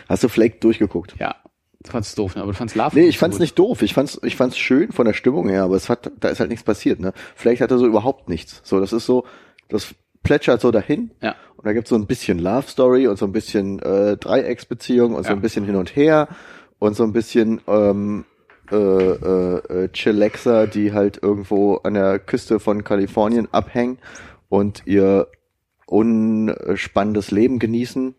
[0.08, 1.14] Hast du Flake durchgeguckt?
[1.18, 1.34] ja.
[1.82, 2.42] Du fandst doof, ne?
[2.42, 3.42] aber du fandst Love Nee, ich fand's so gut.
[3.42, 3.82] nicht doof.
[3.82, 6.50] Ich fand's, ich fand's schön von der Stimmung her, aber es hat, da ist halt
[6.50, 7.12] nichts passiert, ne?
[7.36, 8.60] Vielleicht hat er so überhaupt nichts.
[8.64, 9.24] So, das ist so,
[9.68, 11.12] das plätschert so dahin.
[11.22, 11.36] Ja.
[11.56, 15.22] Und da gibt's so ein bisschen Love Story und so ein bisschen äh, Dreiecksbeziehung und
[15.22, 15.36] so Ja.
[15.36, 16.26] ein bisschen hin und her
[16.80, 18.35] und so ein bisschen ähm, äh,
[18.70, 23.98] äh, äh, Chillaxer, die halt irgendwo an der Küste von Kalifornien abhängen
[24.48, 25.28] und ihr
[25.86, 28.14] unspannendes Leben genießen.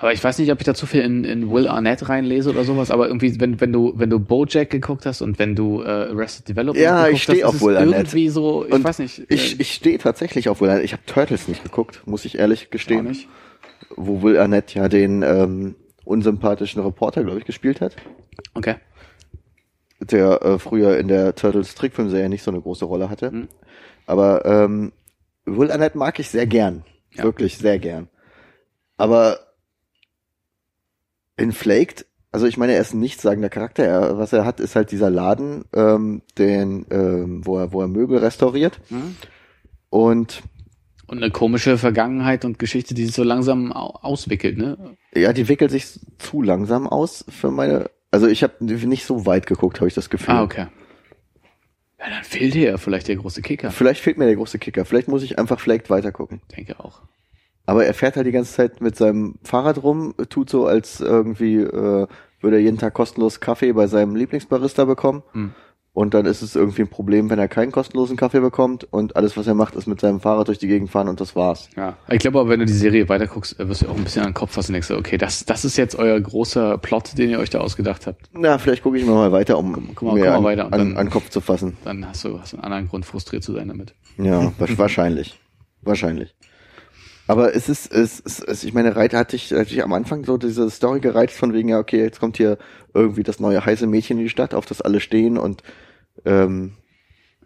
[0.00, 2.62] Aber ich weiß nicht, ob ich da zu viel in, in Will Arnett reinlese oder
[2.62, 5.86] sowas, aber irgendwie, wenn, wenn du, wenn du Bojack geguckt hast und wenn du äh,
[5.86, 7.94] Arrested Development Ja, geguckt ich steh hast, auf ist Will Arnett.
[7.94, 9.24] irgendwie so, ich Und weiß nicht.
[9.28, 10.84] Ich, äh, ich stehe tatsächlich auf Will Arnett.
[10.84, 13.06] Ich habe Turtles nicht geguckt, muss ich ehrlich auch gestehen.
[13.06, 13.28] nicht.
[13.96, 17.96] Wo Will Arnett ja den ähm, unsympathischen Reporter, glaube ich, gespielt hat.
[18.54, 18.76] Okay.
[20.00, 23.30] Der äh, früher in der Turtles Trickfilmserie nicht so eine große Rolle hatte.
[23.30, 23.48] Mhm.
[24.06, 24.92] Aber ähm,
[25.44, 26.84] Will Arnett mag ich sehr gern.
[27.12, 27.24] Ja.
[27.24, 28.08] Wirklich sehr gern.
[28.96, 29.38] Aber
[31.36, 33.84] in Flaked, also ich meine, er ist ein nichtssagender Charakter.
[33.84, 37.88] Er, was er hat, ist halt dieser Laden, ähm, den, ähm, wo, er, wo er
[37.88, 38.80] Möbel restauriert.
[38.90, 39.16] Mhm.
[39.88, 40.42] Und
[41.06, 44.96] Und eine komische Vergangenheit und Geschichte, die sich so langsam au auswickelt, ne?
[45.14, 47.90] ja, die wickelt sich zu langsam aus für meine.
[48.10, 50.34] Also ich habe nicht so weit geguckt, habe ich das Gefühl.
[50.34, 50.66] Ah, okay.
[51.98, 53.70] Ja, dann fehlt hier ja vielleicht der große Kicker.
[53.70, 54.84] Vielleicht fehlt mir der große Kicker.
[54.84, 56.40] Vielleicht muss ich einfach Flaked weitergucken.
[56.56, 57.02] Denke auch.
[57.66, 61.56] Aber er fährt halt die ganze Zeit mit seinem Fahrrad rum, tut so, als irgendwie
[61.56, 62.06] äh,
[62.40, 65.22] würde er jeden Tag kostenlos Kaffee bei seinem Lieblingsbarista bekommen.
[65.32, 65.54] Hm.
[65.94, 68.86] Und dann ist es irgendwie ein Problem, wenn er keinen kostenlosen Kaffee bekommt.
[68.92, 71.34] Und alles, was er macht, ist mit seinem Fahrrad durch die Gegend fahren und das
[71.34, 71.68] war's.
[71.76, 71.96] Ja.
[72.08, 74.34] Ich glaube aber, wenn du die Serie weiterguckst, wirst du auch ein bisschen an den
[74.34, 77.50] Kopf fassen und denkst, okay, das, das ist jetzt euer großer Plot, den ihr euch
[77.50, 78.28] da ausgedacht habt.
[78.32, 80.64] Na, vielleicht gucke ich mal, mal weiter, um Guck mal- mir guck mal an, weiter
[80.66, 81.76] an, dann- an den Kopf zu fassen.
[81.84, 83.94] Dann hast du, hast du einen anderen Grund, frustriert zu sein damit.
[84.18, 85.40] Ja, wa- wahrscheinlich.
[85.82, 86.34] Wahrscheinlich.
[87.28, 90.24] Aber es ist, es ist, es, ich meine, Reiter hatte ich, hatte ich am Anfang
[90.24, 92.58] so diese Story gereizt von wegen, ja, okay, jetzt kommt hier
[92.94, 95.62] irgendwie das neue heiße Mädchen in die Stadt, auf das alle stehen und
[96.24, 96.72] ähm,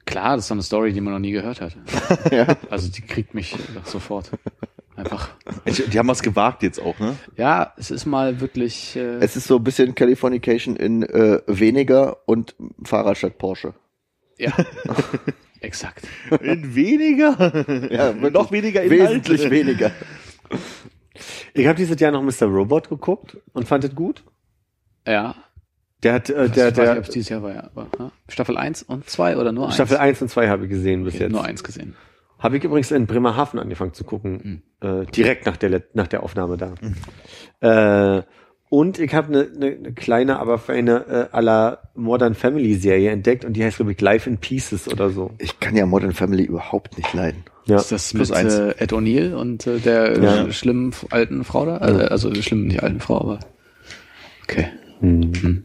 [0.04, 1.76] Klar, das ist doch eine Story, die man noch nie gehört hat.
[2.32, 4.30] ja, Also die kriegt mich sofort.
[4.96, 5.30] Einfach.
[5.64, 7.16] Die haben was gewagt jetzt auch, ne?
[7.36, 8.96] Ja, es ist mal wirklich.
[8.96, 12.54] Äh, es ist so ein bisschen Californication in äh, weniger und
[12.84, 13.74] Fahrrad statt Porsche.
[14.38, 14.52] ja.
[15.62, 16.06] Exakt.
[16.40, 17.32] In weniger?
[17.90, 18.12] Ja.
[18.12, 19.10] Noch weniger Inhalt?
[19.10, 19.90] Wesentlich weniger.
[21.54, 22.46] Ich habe dieses Jahr noch Mr.
[22.46, 24.24] Robot geguckt und fand es gut.
[25.06, 25.34] Ja.
[26.02, 27.64] Der hat, äh, Der, der, der, der, ob es dieses Jahr war, ja.
[27.74, 28.10] Aber, ja.
[28.28, 29.74] Staffel 1 und 2 oder nur 1?
[29.74, 31.32] Staffel 1 und 2 habe ich gesehen bis Okay, jetzt.
[31.32, 31.94] Nur eins gesehen.
[32.38, 34.62] Habe ich übrigens in Bremerhaven angefangen zu gucken.
[34.80, 36.74] Äh, direkt nach der, nach der Aufnahme da.
[38.18, 38.22] Äh,
[38.72, 43.44] und ich habe eine ne, ne kleine, aber feine äh, aller Modern Family Serie entdeckt
[43.44, 45.30] und die heißt, glaube ich, Life in Pieces oder so.
[45.36, 47.44] Ich kann ja Modern Family überhaupt nicht leiden.
[47.66, 47.76] Ja.
[47.76, 48.54] Ist das plus mit eins.
[48.54, 50.46] äh, Ed O'Neill und äh, der Ja.
[50.46, 51.76] äh, schlimmen alten Frau da?
[51.76, 53.40] Also, also der schlimmen, nicht alten Frau, aber.
[54.44, 54.68] Okay.
[55.00, 55.64] Hm.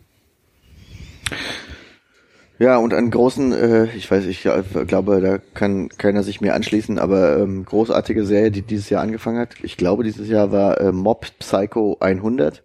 [2.60, 6.56] Ja, und an großen, äh, ich weiß, ich äh, glaube, da kann keiner sich mehr
[6.56, 9.52] anschließen, aber ähm, großartige Serie, die dieses Jahr angefangen hat.
[9.64, 12.64] Ich glaube, dieses Jahr war äh, Mob Psycho 100.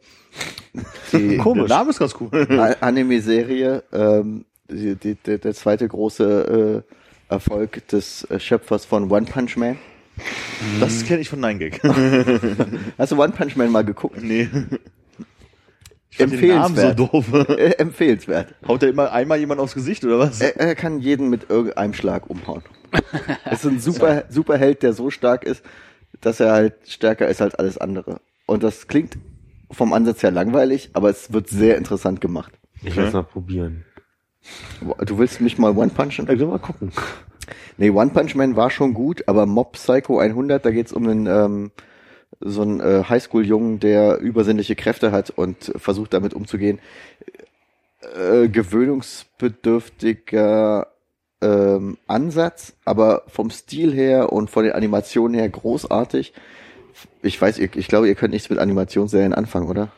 [1.12, 2.31] Die Der Name ist ganz cool.
[2.81, 6.84] Anime-Serie, ähm, die, die, der, zweite große
[7.28, 9.76] äh, Erfolg des äh, Schöpfers von One Punch Man.
[10.81, 11.83] Das kenne ich von Nine Gag.
[12.99, 14.23] Hast du One Punch Man mal geguckt?
[14.23, 14.49] nee.
[16.10, 16.99] Ich fand den Namen so Empfehlenswert.
[16.99, 17.49] doof.
[17.49, 18.55] Äh, empfehlenswert.
[18.68, 20.42] Haut da immer einmal jemand aufs Gesicht oder was?
[20.42, 22.62] Er, er kann jeden mit irgendeinem Schlag umhauen.
[23.47, 25.65] Es ist ein super, super Held, der so stark ist,
[26.20, 28.20] dass er halt stärker ist als alles andere.
[28.44, 29.17] Und das klingt
[29.73, 32.52] vom Ansatz her langweilig, aber es wird sehr interessant gemacht.
[32.83, 33.84] Ich werde es mal probieren.
[35.05, 36.31] Du willst mich mal One Punchen?
[36.31, 36.92] Ich will mal gucken.
[37.76, 41.26] Nee, One Punch Man war schon gut, aber Mob Psycho 100, da geht's um einen
[41.26, 41.70] ähm,
[42.41, 46.81] so einen äh, Highschool-Jungen, der übersinnliche Kräfte hat und versucht damit umzugehen.
[48.17, 50.89] Äh, gewöhnungsbedürftiger
[51.41, 56.33] ähm, Ansatz, aber vom Stil her und von den Animationen her großartig.
[57.23, 59.91] Ich weiß, ihr, ich glaube, ihr könnt nichts mit Animationsserien anfangen, oder?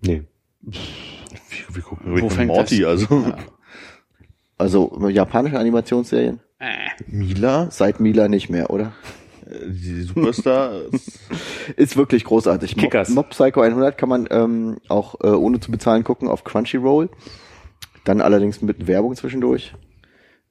[0.00, 0.22] Nee.
[0.60, 0.80] Wir,
[1.72, 2.88] wir gucken Rick Wo fängt Morty, das?
[2.88, 3.20] also.
[3.20, 3.36] Ja.
[4.56, 6.40] Also japanische Animationsserien?
[6.58, 8.92] Äh, Mila, Seit Mila nicht mehr, oder?
[9.46, 10.82] äh, die Superstar.
[11.76, 12.76] Ist wirklich großartig.
[12.76, 13.08] Kickers.
[13.08, 17.10] Mob, Mob Psycho 100 kann man ähm, auch äh, ohne zu bezahlen gucken auf Crunchyroll.
[18.04, 19.74] Dann allerdings mit Werbung zwischendurch.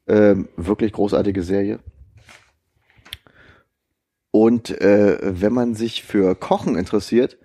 [0.07, 1.79] Ähm, wirklich großartige Serie.
[4.35, 7.37] Und äh, wenn man sich für Kochen interessiert,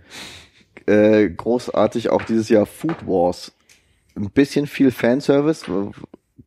[0.87, 3.53] äh, großartig auch dieses Jahr Food Wars.
[4.17, 5.67] Ein bisschen viel Fanservice.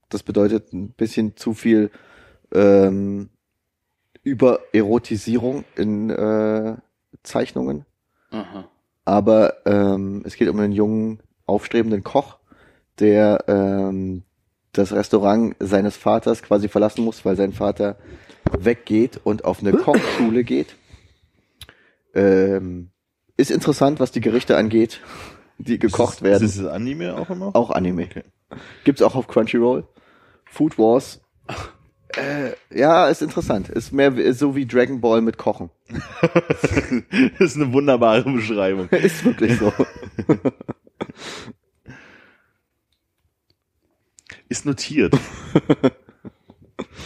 [0.10, 1.92] Das bedeutet ein bisschen zu viel
[2.52, 3.30] ähm,
[4.24, 6.76] Übererotisierung in äh,
[7.22, 7.86] Zeichnungen.
[8.32, 8.68] aha.
[9.06, 12.40] Aber ähm, es geht um einen jungen, aufstrebenden Koch,
[12.98, 14.24] der ähm,
[14.74, 17.98] das Restaurant seines Vaters quasi verlassen muss, weil sein Vater
[18.58, 20.76] weggeht und auf eine Kochschule geht.
[22.14, 22.92] Ähm,
[23.38, 25.02] ist interessant, was die Gerichte angeht,
[25.58, 26.46] die gekocht werden.
[26.46, 27.56] Ist das Anime auch immer?
[27.56, 28.04] Auch Anime.
[28.04, 28.24] Okay.
[28.84, 29.88] Gibt's auch auf Crunchyroll.
[30.46, 31.22] Food Wars.
[32.18, 33.70] Äh, ja, ist interessant.
[33.70, 35.70] Ist mehr ist so wie Dragon Ball mit Kochen.
[36.50, 36.64] das
[37.40, 38.90] ist eine wunderbare Beschreibung.
[38.92, 39.72] Ist wirklich so.
[44.50, 45.18] Ist notiert.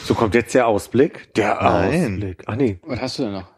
[0.03, 1.33] So kommt jetzt der Ausblick.
[1.35, 2.13] Der Nein.
[2.13, 2.43] Ausblick.
[2.45, 2.79] Ach nee.
[2.83, 3.51] Was hast du denn noch?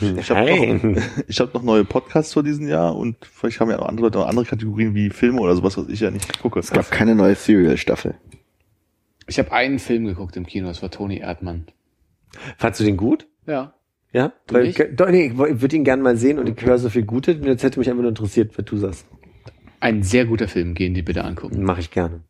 [0.00, 3.78] Ich habe noch, ich hab noch neue Podcasts vor diesem Jahr und vielleicht haben ja
[3.78, 6.58] auch andere Leute noch andere Kategorien wie Filme oder sowas, was ich ja nicht gucke.
[6.58, 8.16] Es gab keine neue Serial-Staffel.
[9.28, 11.66] Ich habe einen Film geguckt im Kino, das war Toni Erdmann.
[12.56, 13.28] Fandst du den gut?
[13.46, 13.74] Ja.
[14.12, 14.32] Ja?
[14.46, 14.82] Du Weil, nicht?
[14.96, 17.32] doch, nee, ich würde ihn gerne mal sehen und ich höre so viel Gute.
[17.32, 19.06] Jetzt hätte mich einfach nur interessiert, was du sagst.
[19.80, 21.62] Ein sehr guter Film, gehen die bitte angucken.
[21.62, 22.22] Mache ich gerne.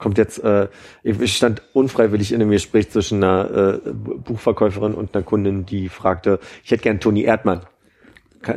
[0.00, 0.68] Kommt jetzt, äh,
[1.02, 6.40] ich stand unfreiwillig in einem Gespräch zwischen einer äh, Buchverkäuferin und einer Kundin, die fragte,
[6.64, 7.60] ich hätte gern Toni Erdmann.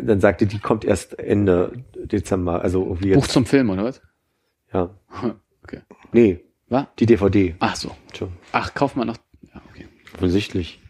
[0.02, 3.34] Dann sagte die, kommt erst Ende Dezember, also irgendwie Buch jetzt.
[3.34, 4.02] zum Film, oder was?
[4.74, 4.90] Ja.
[5.66, 5.80] Okay.
[6.12, 6.88] Nee, Was?
[7.00, 7.56] die DVD.
[7.60, 7.96] Ach so.
[8.14, 8.34] Schon.
[8.52, 9.16] Ach, kauf mal noch.
[9.54, 9.88] Ja, okay.
[10.16, 10.82] Offensichtlich.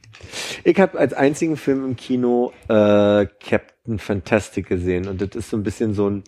[0.64, 5.58] Ich habe als einzigen Film im Kino äh, Captain Fantastic gesehen und das ist so
[5.58, 6.24] ein bisschen so ein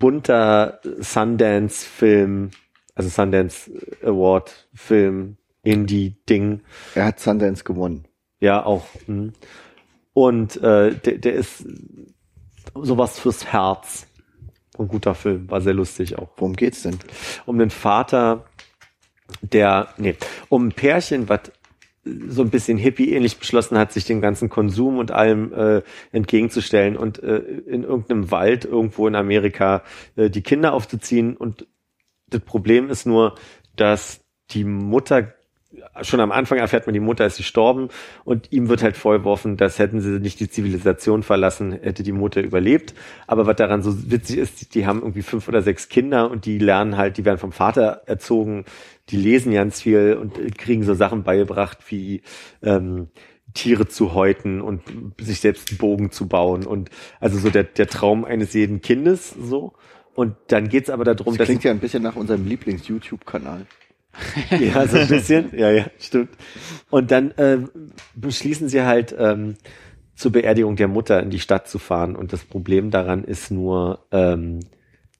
[0.00, 2.50] bunter Sundance-Film,
[2.96, 3.70] also Sundance
[4.02, 6.62] Award-Film, Indie-Ding.
[6.94, 8.08] Er hat Sundance gewonnen.
[8.40, 8.86] Ja, auch.
[9.06, 9.32] hm.
[10.12, 11.66] Und äh, der, der ist
[12.74, 14.06] sowas fürs Herz.
[14.78, 16.30] Ein guter Film, war sehr lustig auch.
[16.36, 16.98] Worum geht's denn?
[17.44, 18.46] Um den Vater,
[19.42, 20.16] der, nee,
[20.48, 21.52] um ein Pärchen, was
[22.28, 27.22] so ein bisschen hippie-ähnlich beschlossen hat, sich dem ganzen Konsum und allem äh, entgegenzustellen und
[27.22, 29.82] äh, in irgendeinem Wald irgendwo in Amerika
[30.14, 31.36] äh, die Kinder aufzuziehen.
[31.36, 31.66] Und
[32.28, 33.34] das Problem ist nur,
[33.76, 35.34] dass die Mutter
[36.02, 37.88] schon am Anfang erfährt man, die Mutter ist gestorben
[38.24, 42.40] und ihm wird halt vorgeworfen, dass hätten sie nicht die Zivilisation verlassen, hätte die Mutter
[42.40, 42.94] überlebt.
[43.26, 46.58] Aber was daran so witzig ist, die haben irgendwie fünf oder sechs Kinder und die
[46.58, 48.64] lernen halt, die werden vom Vater erzogen,
[49.10, 52.22] die lesen ganz viel und kriegen so Sachen beigebracht wie
[52.62, 53.08] ähm,
[53.54, 54.82] Tiere zu häuten und
[55.20, 56.90] sich selbst einen Bogen zu bauen und
[57.20, 59.72] also so der, der Traum eines jeden Kindes so.
[60.16, 63.66] Und dann geht's aber darum, Das dass klingt ja ein bisschen nach unserem Lieblings-YouTube-Kanal.
[64.58, 65.50] ja, so ein bisschen.
[65.56, 66.30] Ja, ja, stimmt.
[66.88, 67.58] Und dann äh,
[68.14, 69.56] beschließen sie halt ähm,
[70.14, 72.16] zur Beerdigung der Mutter in die Stadt zu fahren.
[72.16, 74.60] Und das Problem daran ist nur, ähm,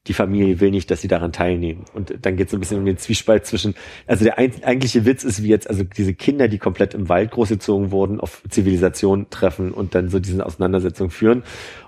[0.06, 1.84] die Familie will nicht, dass sie daran teilnehmen.
[1.94, 3.74] Und dann geht es so ein bisschen um den Zwiespalt zwischen,
[4.06, 7.30] also der ein, eigentliche Witz ist, wie jetzt also diese Kinder, die komplett im Wald
[7.32, 11.42] großgezogen wurden, auf Zivilisation treffen und dann so diese Auseinandersetzung führen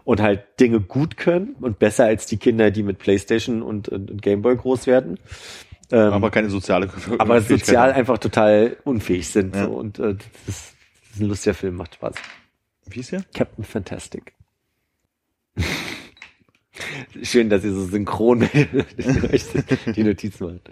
[0.04, 4.10] und halt Dinge gut können und besser als die Kinder, die mit Playstation und, und,
[4.10, 5.18] und Gameboy groß werden.
[5.90, 9.54] Ähm, aber keine soziale aber sozial einfach total unfähig sind.
[9.54, 9.64] Ja.
[9.64, 9.70] So.
[9.72, 12.14] Und äh, das, ist, das ist ein lustiger Film, macht Spaß.
[12.86, 13.22] Wie ist der?
[13.34, 14.34] Captain Fantastic.
[17.22, 18.40] Schön, dass ihr so synchron
[19.96, 20.70] die Notizen macht.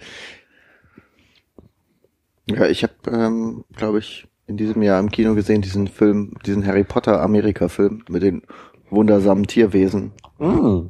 [2.49, 6.65] Ja, ich habe, ähm, glaube ich, in diesem Jahr im Kino gesehen diesen Film, diesen
[6.67, 8.43] Harry Potter Amerika-Film mit den
[8.91, 10.13] wundersamen Tierwesen.
[10.39, 10.87] Mm.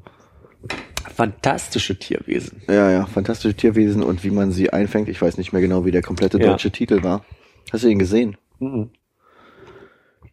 [1.14, 2.62] Fantastische Tierwesen.
[2.68, 5.08] Ja, ja, fantastische Tierwesen und wie man sie einfängt.
[5.08, 6.48] Ich weiß nicht mehr genau, wie der komplette Ja.
[6.48, 7.24] deutsche Titel war.
[7.72, 8.36] Hast du ihn gesehen?
[8.58, 8.90] Mhm.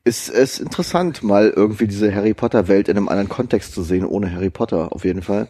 [0.05, 4.05] Ist es interessant, mal irgendwie diese Harry Potter Welt in einem anderen Kontext zu sehen,
[4.05, 5.47] ohne Harry Potter, auf jeden Fall.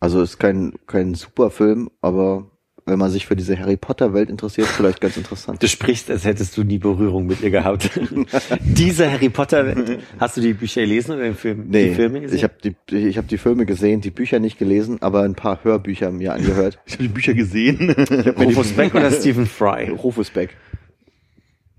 [0.00, 2.50] Also ist kein, kein super Film, aber
[2.86, 5.62] wenn man sich für diese Harry Potter Welt interessiert, vielleicht ganz interessant.
[5.62, 7.90] Du sprichst, als hättest du nie Berührung mit ihr gehabt.
[8.60, 10.00] Diese Harry Potter, Welt.
[10.18, 12.36] hast du die Bücher gelesen oder den Film, Nee, die Filme gesehen?
[12.38, 15.62] ich habe die, ich hab die Filme gesehen, die Bücher nicht gelesen, aber ein paar
[15.62, 16.80] Hörbücher mir angehört.
[16.86, 17.90] Ich habe die Bücher gesehen.
[18.36, 19.90] Rufus Beck oder Stephen Fry?
[19.90, 20.56] Rufus Beck.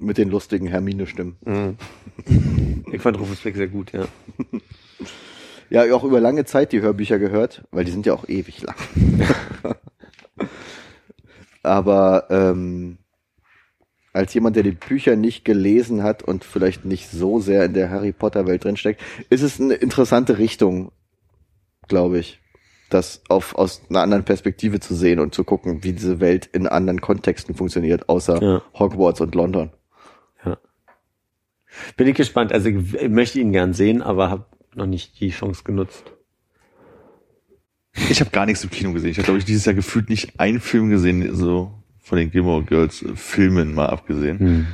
[0.01, 1.37] Mit den lustigen Hermine-Stimmen.
[1.45, 2.85] Mhm.
[2.91, 4.05] Ich fand Rufus Beck sehr gut, ja.
[5.69, 8.75] Ja, auch über lange Zeit die Hörbücher gehört, weil die sind ja auch ewig lang.
[11.63, 12.97] Aber ähm,
[14.11, 17.89] als jemand, der die Bücher nicht gelesen hat und vielleicht nicht so sehr in der
[17.89, 18.99] Harry Potter Welt drinsteckt,
[19.29, 20.91] ist es eine interessante Richtung,
[21.87, 22.41] glaube ich,
[22.89, 26.67] das auf, aus einer anderen Perspektive zu sehen und zu gucken, wie diese Welt in
[26.67, 28.61] anderen Kontexten funktioniert, außer Ja.
[28.77, 29.71] Hogwarts und London.
[31.97, 32.51] Bin ich gespannt.
[32.51, 36.03] Also ich möchte ihn gern sehen, aber habe noch nicht die Chance genutzt.
[38.09, 39.11] Ich habe gar nichts im Kino gesehen.
[39.11, 42.63] Ich habe, glaube ich, dieses Jahr gefühlt nicht einen Film gesehen, so von den Gilmore
[42.63, 44.67] Girls äh, Filmen mal abgesehen.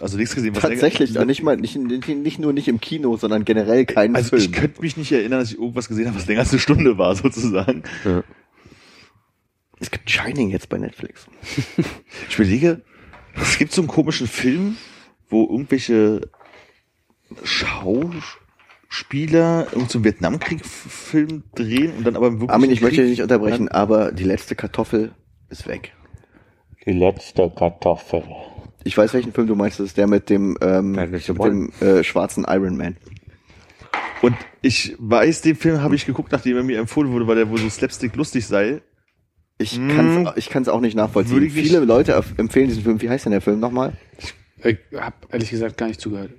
[0.00, 0.54] Also nichts gesehen.
[0.54, 3.84] was Tatsächlich, länger- auch nicht mal, nicht, nicht, nicht nur nicht im Kino, sondern generell
[3.84, 4.42] keinen Also Film.
[4.42, 6.96] ich könnte mich nicht erinnern, dass ich irgendwas gesehen habe, was länger als eine Stunde
[6.96, 7.82] war, sozusagen.
[9.78, 11.26] es gibt Shining jetzt bei Netflix.
[12.30, 12.80] Ich überlege,
[13.34, 14.76] es gibt so einen komischen Film,
[15.28, 16.28] wo irgendwelche
[17.42, 22.50] Schauspieler einen Vietnamkrieg-Film drehen und dann aber wirklich.
[22.50, 25.12] Armin, ich möchte dich nicht unterbrechen, aber die letzte Kartoffel
[25.48, 25.92] ist weg.
[26.84, 28.22] Die letzte Kartoffel.
[28.84, 29.80] Ich weiß, welchen Film du meinst.
[29.80, 32.96] Das ist der mit dem, ähm, mit dem äh, schwarzen Iron Man.
[34.22, 37.50] Und ich weiß, den Film habe ich geguckt, nachdem er mir empfohlen wurde, weil der
[37.50, 38.80] wohl so slapstick lustig sei.
[39.58, 39.88] Ich Hm.
[39.88, 41.50] kann's, ich kann's auch nicht nachvollziehen.
[41.50, 43.02] Viele Leute empfehlen diesen Film.
[43.02, 43.94] Wie heißt denn der Film nochmal?
[44.18, 44.32] Ich
[44.62, 46.30] habe ehrlich gesagt gar nicht zugehört.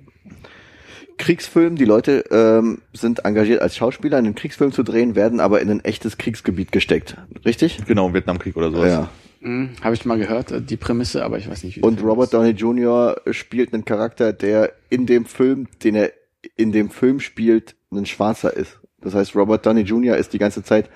[1.18, 1.76] Kriegsfilm.
[1.76, 5.84] Die Leute ähm, sind engagiert als Schauspieler, einen Kriegsfilm zu drehen, werden aber in ein
[5.84, 7.16] echtes Kriegsgebiet gesteckt.
[7.44, 7.84] Richtig?
[7.86, 8.88] Genau, Vietnamkrieg oder sowas.
[8.88, 9.10] Ja.
[9.40, 12.32] Hm, Habe ich mal gehört, äh, die Prämisse, aber ich weiß nicht, wie Und Robert
[12.32, 13.20] Downey Jr.
[13.30, 16.12] spielt einen Charakter, der in dem Film, den er
[16.56, 18.80] in dem Film spielt, ein Schwarzer ist.
[19.00, 20.16] Das heißt, Robert Downey Jr.
[20.16, 20.88] ist die ganze Zeit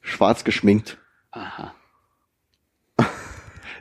[0.00, 0.98] schwarz geschminkt.
[1.32, 1.74] Aha.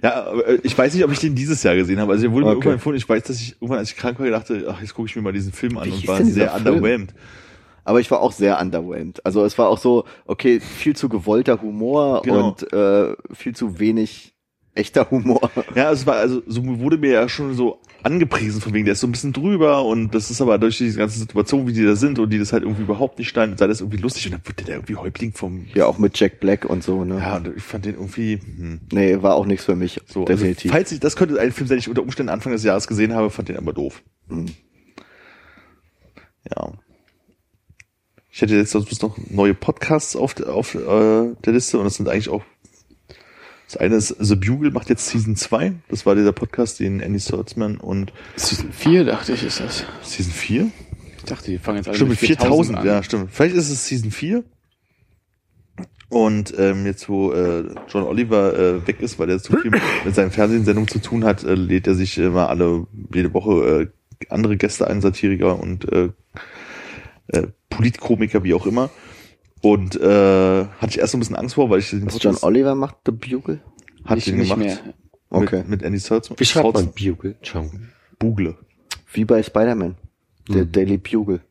[0.04, 2.12] Ja, äh, ich weiß nicht, ob ich den dieses Jahr gesehen habe.
[2.14, 2.56] Also, er wurde mir Okay.
[2.58, 2.98] irgendwann empfohlen.
[2.98, 5.22] Ich weiß, dass ich irgendwann, als ich krank war, dachte, ach, jetzt gucke ich mir
[5.22, 6.68] mal diesen Film an Wie und war sehr Film?
[6.68, 7.14] underwhelmed.
[7.84, 9.26] Aber ich war auch sehr underwhelmed.
[9.26, 12.50] Also es war auch so, okay, viel zu gewollter Humor Genau.
[12.50, 14.34] und äh, viel zu wenig
[14.78, 15.52] echter Humor.
[15.76, 19.02] Ja, es war, also, so wurde mir ja schon so angepriesen von wegen, der ist
[19.02, 21.96] so ein bisschen drüber und das ist aber durch diese ganze Situation, wie die da
[21.96, 24.42] sind und die das halt irgendwie überhaupt nicht standen, sei das irgendwie lustig und dann
[24.46, 27.18] wurde der irgendwie Häuptling vom, Ja, auch mit Jack Black und so, ne?
[27.18, 28.82] ja, und ich fand den irgendwie, hm.
[28.92, 30.00] Nee, war auch nichts für mich.
[30.08, 30.72] So, also, definitiv.
[30.72, 33.14] falls ich, das könnte ein Film sein, den ich unter Umständen Anfang des Jahres gesehen
[33.14, 34.02] habe, fand den aber doof.
[34.30, 34.46] Hm.
[36.50, 36.74] Ja.
[38.32, 40.80] Ich hätte jetzt sonst noch neue Podcasts auf, auf äh,
[41.44, 42.44] der Liste und das sind eigentlich auch
[43.68, 45.74] das eine ist The Bugle macht jetzt Season 2.
[45.90, 49.84] Das war dieser Podcast, den Andy Saltzman und Season 4, dachte ich, ist das.
[50.02, 50.72] Season 4?
[51.18, 52.86] Ich dachte, die fangen jetzt alle Stimmt, mit mit 4000, an.
[52.86, 53.30] ja, stimmt.
[53.32, 54.44] Vielleicht ist es Season 4.
[56.10, 59.82] Und ähm, jetzt, wo äh, John Oliver äh, weg ist, weil er zu viel mit,
[60.06, 64.26] mit seinen Fernsehsendungen zu tun hat, äh, lädt er sich immer alle, jede Woche äh,
[64.30, 66.10] andere Gäste ein, Satiriker und äh,
[67.28, 68.90] äh, Politkomiker, wie auch immer.
[69.70, 72.38] Und äh, hatte ich erst so ein bisschen Angst vor, weil ich den Was John
[72.42, 73.60] Oliver macht, The Bugle?
[74.06, 74.84] hat Nicht, den nicht gemacht.
[74.84, 74.94] mehr.
[75.30, 75.58] Okay.
[75.60, 76.40] Mit, mit Andy Saltzman.
[76.40, 77.36] Wie schreibt man Bugle?
[77.44, 77.90] John.
[78.18, 78.56] Bugle.
[79.12, 79.96] Wie bei Spider-Man.
[80.50, 80.72] Der Hm.
[80.72, 81.42] Daily Bugle.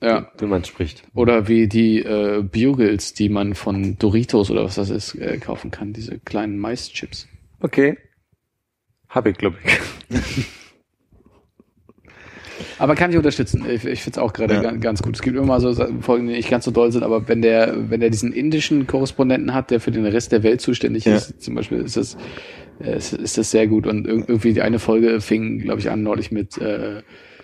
[0.00, 0.30] Ja.
[0.38, 1.02] Wie man spricht.
[1.14, 5.70] Oder wie die äh, Bugles, die man von Doritos oder was das ist, äh, kaufen
[5.70, 5.92] kann.
[5.92, 7.26] Diese kleinen Maischips.
[7.60, 7.96] Okay.
[9.08, 10.44] Hab ich, glaube ich.
[12.78, 13.64] Aber kann ich unterstützen.
[13.68, 14.72] Ich, ich finde es auch gerade Ja.
[14.72, 15.14] ganz, gut.
[15.16, 17.90] Es gibt immer mal so Folgen, die nicht ganz so doll sind, aber wenn der,
[17.90, 21.16] wenn der diesen indischen Korrespondenten hat, der für den Rest der Welt zuständig Ja.
[21.16, 22.16] ist, zum Beispiel, ist das,
[22.80, 23.86] ist, ist das sehr gut.
[23.86, 27.02] Und irg- irgendwie die eine Folge fing, glaube ich, an neulich mit äh,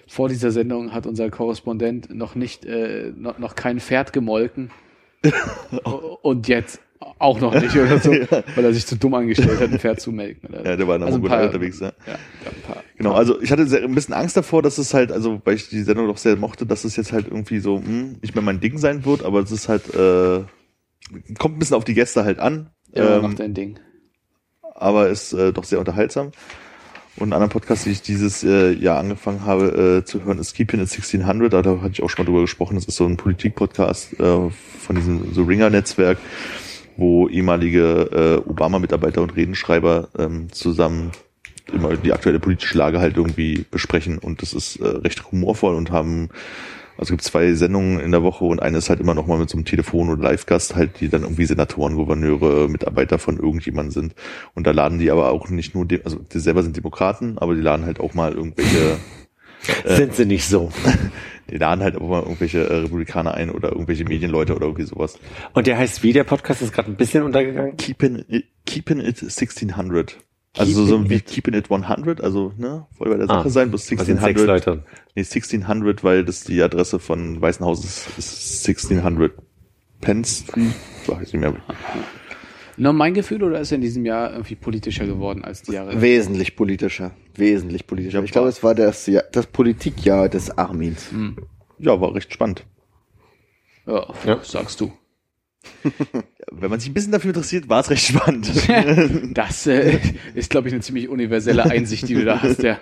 [0.09, 4.70] vor dieser Sendung hat unser Korrespondent noch nicht, äh, noch, noch kein Pferd gemolken.
[6.23, 6.81] Und jetzt
[7.19, 8.11] auch noch nicht oder so,
[8.55, 10.51] weil er sich zu dumm angestellt hat, ein Pferd zu melken.
[10.51, 10.65] Oder?
[10.65, 11.87] Ja, der war in der Also Mongolei paar- unterwegs, ja.
[12.07, 12.83] Ja, ja, ein paar.
[12.97, 15.69] Genau, also ich hatte sehr, ein bisschen Angst davor, dass es halt, also weil ich
[15.70, 18.61] die Sendung doch sehr mochte, dass es jetzt halt irgendwie so hm, nicht mehr mein
[18.61, 20.45] Ding sein wird, aber es ist halt, äh,
[21.39, 23.79] kommt ein bisschen auf die Gäste halt an, Ja, ähm, macht dein Ding.
[24.75, 26.33] aber ist äh, doch sehr unterhaltsam.
[27.17, 30.55] Und ein anderer Podcast, den ich dieses äh, Jahr angefangen habe äh, zu hören, ist
[30.55, 31.53] Keeping It 1600.
[31.53, 32.77] Da hatte ich auch schon mal drüber gesprochen.
[32.77, 36.19] Das ist so ein Politik-Podcast äh, von diesem so Ringer-Netzwerk,
[37.01, 41.11] wo ehemalige äh, Obama-Mitarbeiter und Redenschreiber ähm, zusammen
[41.73, 44.19] immer die aktuelle politische Lage halt irgendwie besprechen.
[44.19, 46.29] Und das ist äh, recht humorvoll und haben
[46.99, 49.39] also es gibt zwei Sendungen in der Woche und eine ist halt immer noch mal
[49.39, 53.91] mit so einem Telefon- oder Live-Gast halt, die dann irgendwie Senatoren, Gouverneure, Mitarbeiter von irgendjemandem
[53.91, 54.15] sind.
[54.55, 57.62] Und da laden die aber auch nicht nur, also die selber sind Demokraten, aber die
[57.62, 58.99] laden halt auch mal irgendwelche,
[59.85, 60.70] Sind sie nicht so.
[61.51, 65.19] die laden halt auch mal irgendwelche äh, Republikaner ein oder irgendwelche Medienleute oder irgendwie sowas.
[65.53, 66.12] Und der heißt wie?
[66.12, 67.77] Der Podcast ist gerade ein bisschen untergegangen.
[67.77, 70.17] Keeping it, keeping it 1600.
[70.59, 73.70] Also so Keeping wie Keeping it 100, also ne, voll bei der Sache Ah, sein,
[73.70, 74.67] bis Das sind sechs 1600.
[74.67, 74.83] Leute.
[75.15, 79.33] Nee, 1600, weil das die Adresse von Weißen Haus ist, ist 1600
[80.01, 80.73] Penn Street.
[81.07, 81.55] Weiß ich nicht mehr.
[82.81, 86.00] Nur mein Gefühl oder ist er in diesem Jahr irgendwie politischer geworden als die Jahre?
[86.00, 87.10] Wesentlich politischer.
[87.34, 88.18] Wesentlich politischer.
[88.20, 91.10] Ja, ich glaube, es war das, Jahr, das Politikjahr des Armins.
[91.78, 92.65] Ja, war recht spannend.
[93.86, 94.41] Ja, Ja.
[94.42, 94.91] sagst du.
[96.50, 98.50] Wenn man sich ein bisschen dafür interessiert, war es recht spannend.
[99.34, 99.99] Das äh,
[100.34, 102.78] ist, glaube ich, eine ziemlich universelle Einsicht, die du da hast, ja.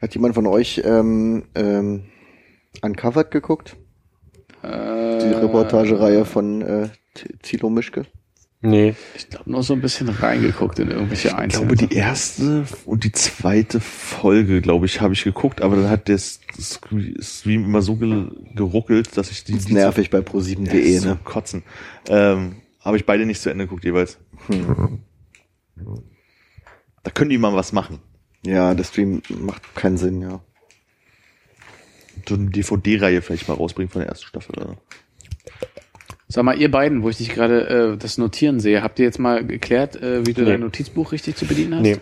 [0.00, 2.04] Hat jemand von euch ähm, ähm,
[2.80, 3.76] Uncovered geguckt?
[4.62, 6.88] Die Äh, Reportagereihe von äh,
[7.42, 8.06] Thilo Mischke?
[8.60, 8.96] Nee.
[9.14, 11.66] Ich glaube, nur so ein bisschen reingeguckt in irgendwelche Ich Einzelne.
[11.68, 16.08] glaube, die erste und die zweite Folge, glaube ich, habe ich geguckt, aber dann hat
[16.08, 20.24] der Stream immer so ge geruckelt, dass ich die, Das ist die nervig bei Ja,
[20.24, 21.18] pro7.de, so ne?
[21.22, 21.62] kotzen.
[22.08, 24.18] Ähm, habe ich beide nicht zu Ende geguckt jeweils.
[27.04, 28.00] Da können die mal was machen.
[28.44, 30.40] Ja, der Stream macht keinen Sinn, ja.
[32.28, 34.56] So eine DVD-Reihe vielleicht mal rausbringen von der ersten Staffel.
[34.58, 34.76] Oder?
[36.30, 39.18] Sag mal, ihr beiden, wo ich dich gerade äh, das Notieren sehe, habt ihr jetzt
[39.18, 40.50] mal geklärt, äh, wie du Nee.
[40.50, 41.82] dein Notizbuch richtig zu bedienen hast?
[41.82, 41.96] Nee.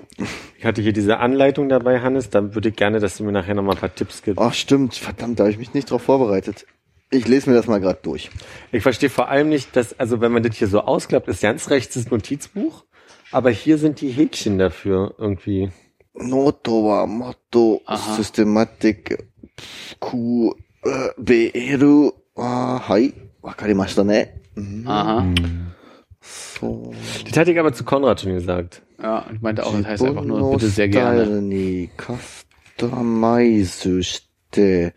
[0.58, 2.28] Ich hatte hier diese Anleitung dabei, Hannes.
[2.30, 4.40] Da würde ich gerne, dass du mir nachher noch mal ein paar Tipps gibst.
[4.40, 6.66] Ach stimmt, verdammt, da habe ich mich nicht drauf vorbereitet.
[7.12, 8.30] Ich lese mir das mal gerade durch.
[8.72, 11.70] Ich verstehe vor allem nicht, dass, also wenn man das hier so ausklappt, ist ganz
[11.70, 12.84] rechts das Notizbuch,
[13.30, 15.70] aber hier sind die Häkchen dafür irgendwie.
[16.14, 18.16] Noto, Motto, Aha.
[18.16, 19.18] Systematik,
[20.00, 22.88] Ku, äh, beeru, ah,
[23.45, 24.30] hai, wakarimashita ne.
[24.85, 25.25] Aha.
[26.21, 26.93] So.
[27.27, 28.81] Das hatte ich aber zu Konrad schon gesagt.
[29.01, 31.23] Ja, ich meinte auch, das heißt einfach nur bitte sehr gerne.
[31.23, 32.47] スタイルにカス
[32.77, 34.93] タマイズして、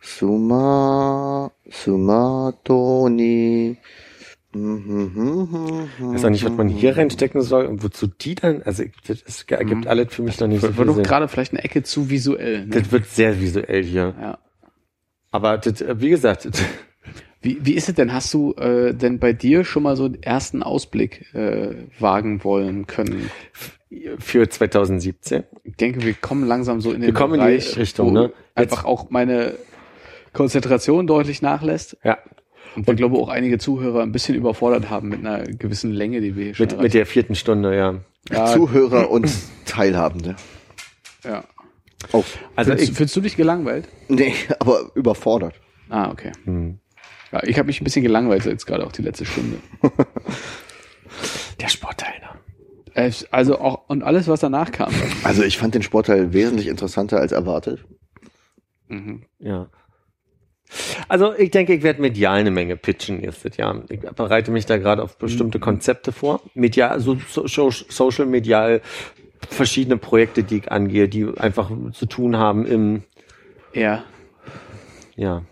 [0.00, 3.76] スマ、スマートに、
[4.52, 9.50] うんふんふんふんふんIch weiß auch nicht, was man hier reinstecken soll und wozu die dann, also das ist-
[9.50, 11.04] ergibt alles für mich noch nicht so Wird viel doch Sinn.
[11.04, 12.66] gerade vielleicht eine Ecke zu visuell.
[12.66, 12.70] Ne?
[12.80, 14.14] Das wird sehr visuell hier.
[14.20, 14.38] Ja.
[15.32, 16.62] Aber das, äh, wie gesagt, das,
[17.45, 18.11] Wie, wie ist es denn?
[18.11, 22.87] Hast du äh, denn bei dir schon mal so einen ersten Ausblick äh, wagen wollen
[22.87, 23.29] können?
[24.17, 25.43] für 2017.
[25.63, 28.11] Ich denke, wir kommen langsam so in den Wir kommen in die Bereich, Richtung, wo
[28.11, 28.33] ne?
[28.55, 29.53] einfach auch meine
[30.33, 31.97] Konzentration deutlich nachlässt.
[32.03, 32.17] Ja.
[32.75, 36.35] Und ich glaube auch einige Zuhörer ein bisschen überfordert haben mit einer gewissen Länge, die
[36.35, 37.95] wir hier schon Mit, mit der vierten Stunde, ja.
[38.29, 39.31] ja, Zuhörer und
[39.65, 40.35] Teilhabende.
[41.23, 41.43] ja.
[42.11, 42.23] Oh,
[42.55, 43.87] Also Fühlst, ich, fühlst du dich gelangweilt?
[44.09, 45.55] nee, aber überfordert.
[45.89, 46.31] Ah, okay.
[46.43, 46.79] Hm.
[47.31, 49.57] Ja, ich habe mich ein bisschen gelangweilt jetzt gerade auch die letzte Stunde.
[51.59, 52.35] der Sportteilnehmer.
[52.93, 54.91] Äh, Also auch und alles, was danach kam.
[55.23, 57.83] Also ich fand den Sportteil wesentlich interessanter als erwartet.
[58.87, 59.23] Mhm.
[59.39, 59.69] Ja.
[61.07, 63.83] Also ich denke, ich werde medial eine Menge pitchen nächstes Jahr.
[63.89, 66.41] Ich bereite mich da gerade auf bestimmte Konzepte vor.
[66.53, 68.81] Medial, so so- social medial
[69.49, 73.03] verschiedene Projekte, die ich angehe, die einfach zu tun haben im,
[73.73, 74.03] Ja.
[75.15, 75.43] ja.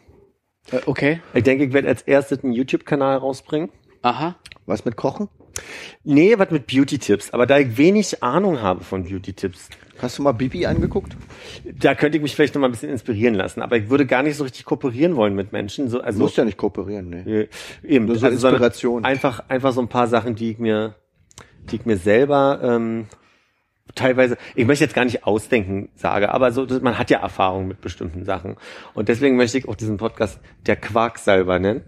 [0.72, 1.22] Äh, okay.
[1.34, 3.70] Ich denke, ich werde als erstes einen YouTube-Kanal rausbringen.
[4.02, 4.36] Aha.
[4.66, 5.30] Was mit Kochen?
[6.04, 7.32] Nee, was mit Beauty-Tipps.
[7.32, 9.70] Aber da ich wenig Ahnung habe von Beauty-Tipps,
[10.00, 11.16] Hast du mal Bibi angeguckt?
[11.80, 13.62] da könnte ich mich vielleicht noch mal ein bisschen inspirieren lassen.
[13.62, 15.88] Aber ich würde gar nicht so richtig kooperieren wollen mit Menschen.
[15.88, 17.42] So, Du also musst ja nicht kooperieren, nee.
[17.44, 17.48] Äh,
[17.84, 19.06] Eben, Nur so also Inspiration.
[19.06, 20.96] Einfach, einfach so ein paar Sachen, die ich mir,
[21.70, 23.06] die ich mir selber ähm,
[23.96, 27.82] teilweise, ich möchte jetzt gar nicht ausdenken, sage, aber so, man hat ja Erfahrung mit
[27.82, 28.56] bestimmten Sachen.
[28.94, 31.84] Und deswegen möchte ich auch diesen Podcast der Quarksalber nennen.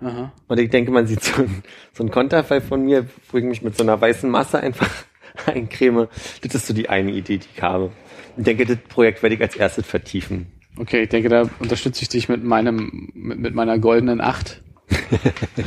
[0.00, 0.32] Aha.
[0.48, 1.62] Und ich denke, man sieht so, ein,
[1.92, 4.90] so einen Konterfei von mir, wo ich mich mit so einer weißen Masse einfach
[5.46, 6.08] eincreme.
[6.42, 7.90] Das ist so die eine Idee, die ich habe.
[8.36, 10.46] Ich denke, das Projekt werde ich als erstes vertiefen.
[10.78, 14.62] Okay, ich denke, da unterstütze ich dich mit meinem, mit, mit meiner goldenen Acht.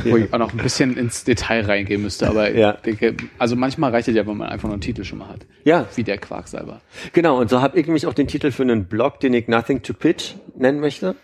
[0.04, 2.74] Wo ich auch noch ein bisschen ins Detail reingehen müsste, aber Ja.
[2.74, 5.28] ich denke, also manchmal reicht es ja, wenn man einfach nur einen Titel schon mal
[5.28, 5.46] hat.
[5.64, 6.80] Ja, Wie der Quarksalber.
[7.12, 9.82] Genau, und so habe ich nämlich auch den Titel für einen Blog, den ich Nothing
[9.82, 11.14] to Pitch nennen möchte,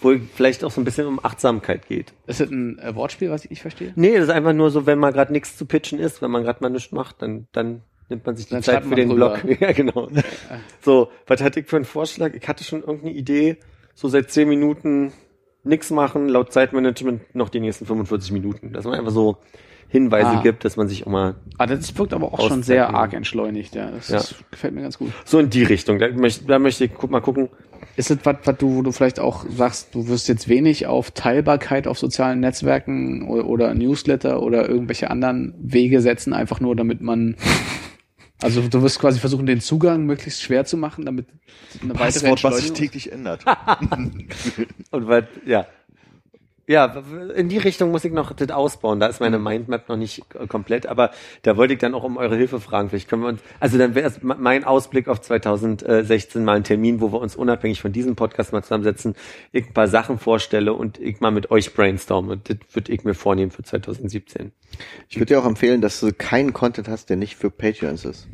[0.00, 2.12] wo ich vielleicht auch so ein bisschen um Achtsamkeit geht.
[2.26, 3.92] Ist das ein äh, Wortspiel, was ich nicht verstehe?
[3.96, 6.42] Nee, das ist einfach nur so, wenn man gerade nichts zu pitchen ist, wenn man
[6.44, 9.38] gerade mal nichts macht, dann, dann nimmt man sich die Dann Zeit für den drüber.
[9.42, 9.58] Blog.
[9.60, 10.08] Ja, genau.
[10.82, 12.34] so, was hatte ich für einen Vorschlag?
[12.34, 13.56] Ich hatte schon irgendeine Idee,
[13.94, 15.12] so seit zehn Minuten
[15.64, 18.72] nichts machen, laut Zeitmanagement noch die nächsten 45 Minuten.
[18.72, 19.38] Dass man einfach so
[19.88, 20.42] Hinweise Ah.
[20.42, 23.12] gibt, dass man sich auch mal Ah, das wirkt aber auch Auszeit schon sehr arg
[23.12, 23.90] entschleunigt, ja.
[23.90, 24.16] Das, Ja.
[24.16, 25.12] das gefällt mir ganz gut.
[25.24, 25.98] so in die Richtung.
[25.98, 27.48] Da möchte, da möchte ich guck, mal gucken.
[27.96, 31.10] Ist das was, was du, wo du vielleicht auch sagst, du wirst jetzt wenig auf
[31.12, 37.00] Teilbarkeit auf sozialen Netzwerken oder, oder Newsletter oder irgendwelche anderen Wege setzen, einfach nur damit
[37.02, 37.36] man,
[38.44, 41.26] also du wirst quasi versuchen, den Zugang möglichst schwer zu machen, damit
[41.82, 43.44] eine weitere Passwort, was sich täglich ändert.
[44.90, 45.66] Und weil, ja.
[46.66, 47.02] Ja,
[47.36, 48.98] in die Richtung muss ich noch das ausbauen.
[48.98, 51.10] Da ist meine Mindmap noch nicht äh, komplett, aber
[51.42, 52.88] da wollte ich dann auch um eure Hilfe fragen.
[52.88, 56.64] Vielleicht können wir uns, also dann wäre es me- mein Ausblick auf 2016 mal ein
[56.64, 59.14] Termin, wo wir uns unabhängig von diesem Podcast mal zusammensetzen,
[59.52, 62.32] ich ein paar Sachen vorstelle und ich mal mit euch brainstorme.
[62.32, 64.52] Und das würde ich mir vornehmen für 2017.
[65.10, 68.26] Ich würde dir auch empfehlen, dass du keinen Content hast, der nicht für Patreons ist.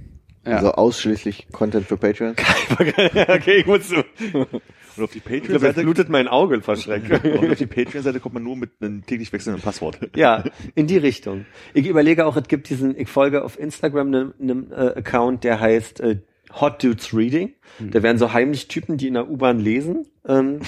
[0.46, 0.56] Ja.
[0.56, 2.36] Also ausschließlich Content für Patreons.
[2.70, 4.04] okay, ich muss so.
[5.00, 7.04] Und auf die Patreon-Seite blutet mein Auge vor Schreck.
[7.24, 9.98] und auf die Patreon-Seite kommt man nur mit einem täglich wechselnden Passwort.
[10.14, 11.46] Ja, in die Richtung.
[11.72, 15.58] Ich überlege auch, es gibt diesen, ich folge auf Instagram einem, einem äh, Account, der
[15.58, 16.20] heißt äh,
[16.60, 17.54] Hot Dudes Reading.
[17.78, 20.60] Da werden so heimlich Typen, die in der U-Bahn lesen, ähm,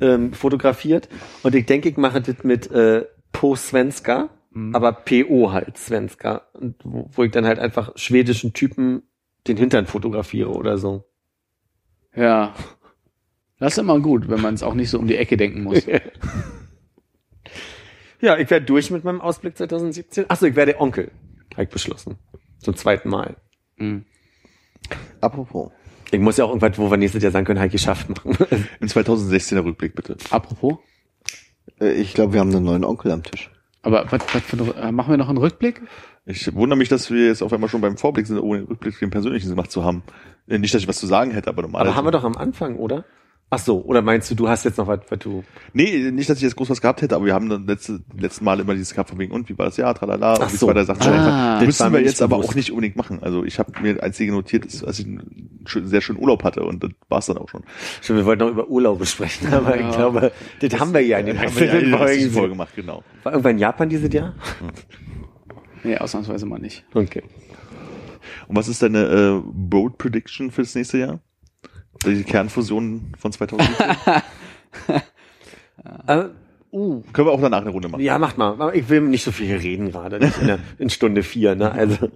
[0.00, 1.08] ähm, fotografiert.
[1.42, 4.30] Und ich denke, ich mache das mit äh, Po Svenska,
[4.72, 6.42] aber PO halt Svenska.
[6.54, 9.02] Und wo, wo ich dann halt einfach schwedischen Typen
[9.46, 11.04] den Hintern fotografiere oder so.
[12.14, 12.54] Ja.
[13.62, 15.86] Das ist immer gut, wenn man es auch nicht so um die Ecke denken muss.
[18.20, 20.30] Ja, ich werde durch mit meinem Ausblick 2017.
[20.30, 21.10] Achso, ich werde Onkel.
[21.54, 22.18] Habe ich beschlossen.
[22.60, 23.36] Zum zweiten Mal.
[23.76, 24.04] Mhm.
[25.20, 25.72] Apropos.
[26.12, 28.36] Ich muss ja auch irgendwas, wo wir nächstes Jahr sagen können, halt geschafft machen.
[28.80, 30.16] Ein 2016er Rückblick, bitte.
[30.30, 30.78] Apropos,
[31.80, 33.50] Äh, Ich glaube, wir haben einen neuen Onkel am Tisch.
[33.82, 35.82] aber was, was für, eine- äh, machen wir noch einen Rückblick?
[36.24, 38.98] Ich wundere mich, dass wir jetzt auf einmal schon beim Vorblick sind, ohne den Rückblick
[39.00, 40.04] den persönlichen gemacht zu haben.
[40.46, 41.96] Äh, Nicht, dass ich was zu sagen hätte, aber Aber normalerweise.
[41.96, 43.04] haben wir doch am Anfang, oder?
[43.54, 45.44] Ach so, oder meinst du, du hast jetzt noch was, was du...
[45.74, 48.46] Nee, nicht, dass ich jetzt groß was gehabt hätte, aber wir haben dann letzte, letzten
[48.46, 50.56] Mal immer dieses gehabt von wegen, und wie war das Jahr, tralala, Ach und wie
[50.56, 50.70] so.
[50.70, 53.18] Ah, schon einfach, das war müssen wir jetzt aber auch nicht unbedingt machen.
[53.22, 56.62] Also ich habe mir einzige notiert, ist, als ich einen schön, sehr schönen Urlaub hatte
[56.62, 57.62] und das war's dann auch schon.
[58.00, 59.86] Schon, wir wollten noch über Urlaube sprechen, aber Ja.
[59.86, 62.30] ich glaube, das, haben wir ja in den Haben wir ja einzelnen in der restlichen
[62.30, 62.32] Folgen.
[62.32, 63.04] Folge gemacht, genau.
[63.22, 64.34] War irgendwann in Japan dieses Jahr?
[65.84, 66.86] Nee, ausnahmsweise mal nicht.
[66.94, 67.22] Okay.
[68.48, 71.20] Und was ist deine äh, Bold Prediction fürs nächste Jahr?
[72.04, 73.86] Die Kernfusion von 2017?
[76.06, 76.26] Äh,
[76.70, 78.02] uh, Können wir auch danach eine Runde machen.
[78.02, 78.72] ja, macht mal.
[78.74, 81.72] Ich will nicht so viel reden gerade, nicht in, der, in Stunde vier, ne?
[81.72, 82.10] Also,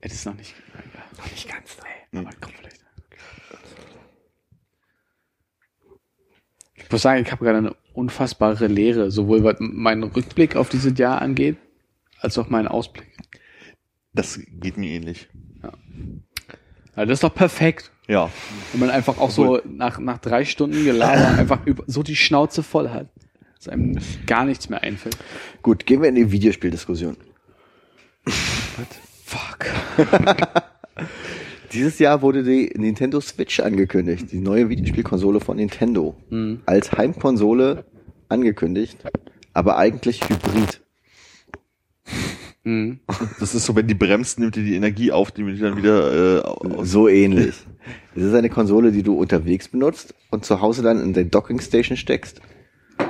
[0.00, 0.54] Es ist noch nicht.
[1.16, 1.76] Ja, nicht ganz,
[2.12, 2.20] ne?
[2.20, 2.84] aber kommt vielleicht.
[6.74, 10.98] Ich muss sagen, ich habe gerade eine unfassbare Lehre, sowohl was meinen Rückblick auf dieses
[10.98, 11.56] Jahr angeht,
[12.20, 13.16] als auch meinen Ausblick.
[14.12, 15.28] Das geht mir ähnlich.
[16.98, 17.92] Also das ist doch perfekt.
[18.08, 18.28] Ja.
[18.72, 22.64] Wenn man einfach auch so nach, nach drei Stunden Gelaber einfach über, so die Schnauze
[22.64, 23.06] voll hat,
[23.56, 25.16] dass einem gar nichts mehr einfällt.
[25.62, 27.16] Gut, gehen wir in die Videospieldiskussion.
[29.24, 29.66] Fuck.
[31.72, 36.16] Dieses Jahr wurde die Nintendo Switch angekündigt, die neue Videospielkonsole von Nintendo.
[36.66, 37.84] Als Heimkonsole
[38.28, 38.98] angekündigt,
[39.52, 40.80] aber eigentlich Hybrid.
[42.64, 43.00] Mhm.
[43.40, 46.38] Das ist so, wenn die bremst, nimmt die die Energie auf, die die dann wieder
[46.38, 46.84] äh.
[46.84, 47.54] So ähnlich.
[48.14, 51.60] Es ist eine Konsole, die du unterwegs benutzt und zu Hause dann in der Docking
[51.60, 52.40] Station steckst,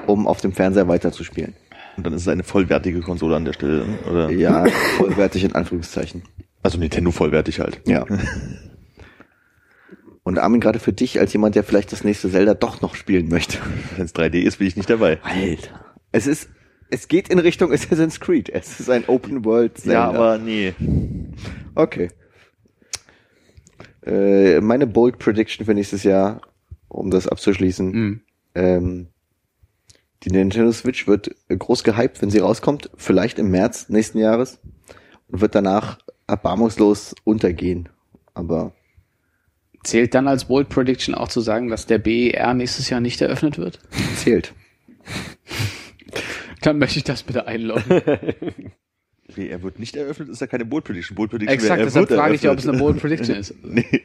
[0.06, 1.54] um auf dem Fernseher weiterzuspielen.
[1.96, 3.84] Und dann ist es eine vollwertige Konsole an der Stelle.
[4.08, 4.30] Oder?
[4.30, 4.64] Ja,
[4.96, 6.22] vollwertig in Anführungszeichen.
[6.62, 7.80] Also Nintendo vollwertig halt.
[7.86, 8.06] Ja.
[10.22, 13.28] Und Armin, gerade für dich als jemand, der vielleicht das nächste Zelda doch noch spielen
[13.28, 13.58] möchte.
[13.96, 15.18] Wenn es 3D ist, bin ich nicht dabei.
[15.22, 15.80] Alter.
[16.12, 16.50] Es ist,
[16.90, 18.48] es geht in Richtung Assassin's Creed.
[18.48, 19.98] Es ist ein Open World Zelda.
[19.98, 20.74] Ja, aber nee.
[21.74, 22.10] Okay.
[24.04, 26.40] Äh, meine Bold Prediction für nächstes Jahr,
[26.88, 27.90] um das abzuschließen.
[27.90, 28.20] Mhm.
[28.54, 29.08] Ähm,
[30.24, 34.58] die Nintendo Switch wird groß gehypt, wenn sie rauskommt, vielleicht im März nächsten Jahres
[35.28, 37.88] und wird danach erbarmungslos untergehen.
[38.34, 38.72] Aber
[39.84, 43.58] Zählt dann als Bold Prediction auch zu sagen, dass der BER nächstes Jahr nicht eröffnet
[43.58, 43.78] wird?
[44.16, 44.54] zählt.
[46.62, 48.02] Dann möchte ich das bitte einloggen.
[49.36, 51.14] Nee, er wird nicht eröffnet, ist ja keine Bold Prediction.
[51.14, 53.54] Bold Prediction Exakt, deshalb frage ich dich, ob es eine Bold Prediction ist.
[53.62, 54.02] Nee,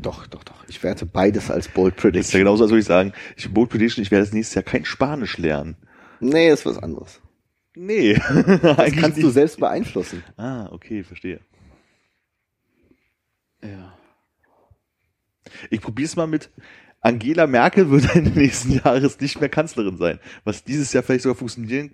[0.00, 0.64] Doch, doch, doch.
[0.68, 2.38] Ich werte beides als Bold das ist ja Prediction.
[2.40, 5.36] genauso, als würde ich sagen, ich Bold Prediction, ich werde das nächstes Jahr kein Spanisch
[5.36, 5.76] lernen.
[6.20, 7.20] Nee, ist was anderes.
[7.74, 8.14] Nee.
[8.62, 10.24] Das kannst du selbst beeinflussen.
[10.38, 11.40] Ah, okay, verstehe.
[13.62, 13.92] Ja.
[15.68, 16.50] Ich probiere es mal mit
[17.06, 20.18] Angela Merkel wird Ende nächsten Jahres nicht mehr Kanzlerin sein.
[20.44, 21.92] Was dieses Jahr vielleicht sogar funktionieren,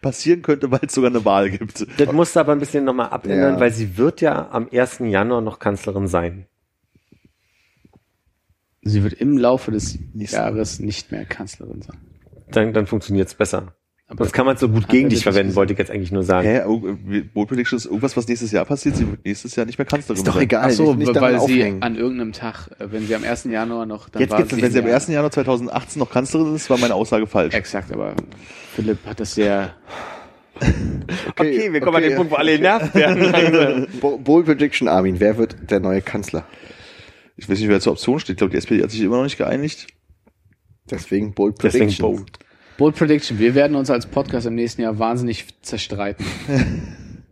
[0.00, 1.86] passieren könnte, weil es sogar eine Wahl gibt.
[2.00, 3.60] Das musst du aber ein bisschen nochmal abändern, Ja.
[3.60, 5.00] weil sie wird ja am 1.
[5.10, 6.46] Januar noch Kanzlerin sein.
[8.82, 11.98] Sie wird im Laufe des Nicht- Jahres nicht mehr Kanzlerin sein.
[12.50, 13.74] Dann, dann funktioniert's besser.
[14.12, 16.46] Aber Das kann man so gut gegen dich verwenden, wollte ich jetzt eigentlich nur sagen.
[16.46, 16.62] Hä?
[16.66, 16.80] Oh,
[17.32, 18.94] Bold Prediction ist irgendwas, was nächstes Jahr passiert.
[18.96, 20.42] Sie wird nächstes Jahr nicht mehr Kanzlerin Ist doch sein.
[20.42, 20.64] egal.
[20.66, 21.82] Ach so, nicht daran weil sie aufhängen.
[21.82, 23.44] an irgendeinem Tag, äh, wenn sie am 1.
[23.44, 25.08] Januar noch, dann Jetzt war sie wenn sie am ja- 1.
[25.08, 27.54] Januar 2018 noch Kanzlerin ist, war meine Aussage falsch.
[27.54, 28.14] Exakt, aber
[28.74, 29.74] Philipp hat das sehr,
[31.36, 32.16] Okay, wir kommen an den okay.
[32.18, 33.86] Punkt, wo alle genervt werden.
[34.00, 35.18] Bo- Bold Prediction, Armin.
[35.20, 36.44] Wer wird der neue Kanzler?
[37.36, 38.34] Ich weiß nicht, wer zur Option steht.
[38.34, 39.86] Ich glaube, die SPD hat sich immer noch nicht geeinigt.
[40.90, 42.16] Deswegen Bold Deswegen Prediction.
[42.16, 42.38] Bold.
[42.76, 43.38] Bold Prediction.
[43.38, 46.24] Wir werden uns als Podcast im nächsten Jahr wahnsinnig zerstreiten.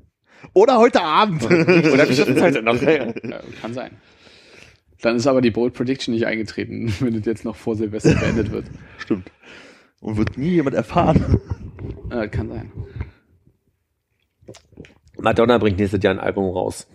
[0.53, 1.45] Oder heute Abend.
[1.45, 2.81] Oder schaffen es heute noch.
[2.83, 3.13] Ja,
[3.61, 3.93] kann sein.
[5.01, 8.51] Dann ist aber die Bold Prediction nicht eingetreten, wenn das jetzt noch vor Silvester beendet
[8.51, 8.67] wird.
[8.99, 9.31] Stimmt.
[10.01, 11.41] Und wird nie jemand erfahren.
[12.11, 12.73] Äh, kann sein.
[15.19, 16.87] Madonna bringt nächstes Jahr ein Album raus.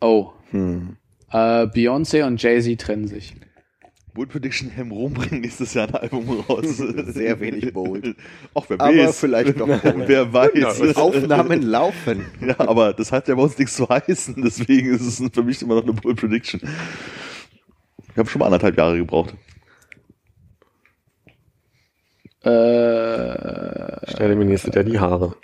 [0.00, 0.32] Oh.
[0.50, 0.96] Hm.
[1.30, 3.34] Äh, Beyoncé und Jay-Z trennen sich.
[4.14, 6.64] Bold Prediction, Hem Rom bringt nächstes Jahr ein Album raus.
[6.76, 8.14] Sehr wenig bold.
[8.54, 9.18] Auch wer Aber weiß.
[9.18, 10.08] vielleicht doch bold.
[10.08, 10.96] Wer weiß.
[10.96, 12.24] Aufnahmen laufen.
[12.40, 14.40] Ja, aber das hat ja bei uns nichts zu heißen.
[14.40, 16.60] Deswegen ist es für mich immer noch eine Bold Prediction.
[18.12, 19.34] Ich habe schon mal anderthalb Jahre gebraucht.
[22.42, 25.34] Äh, Stelle mir nächstes Jahr die Haare.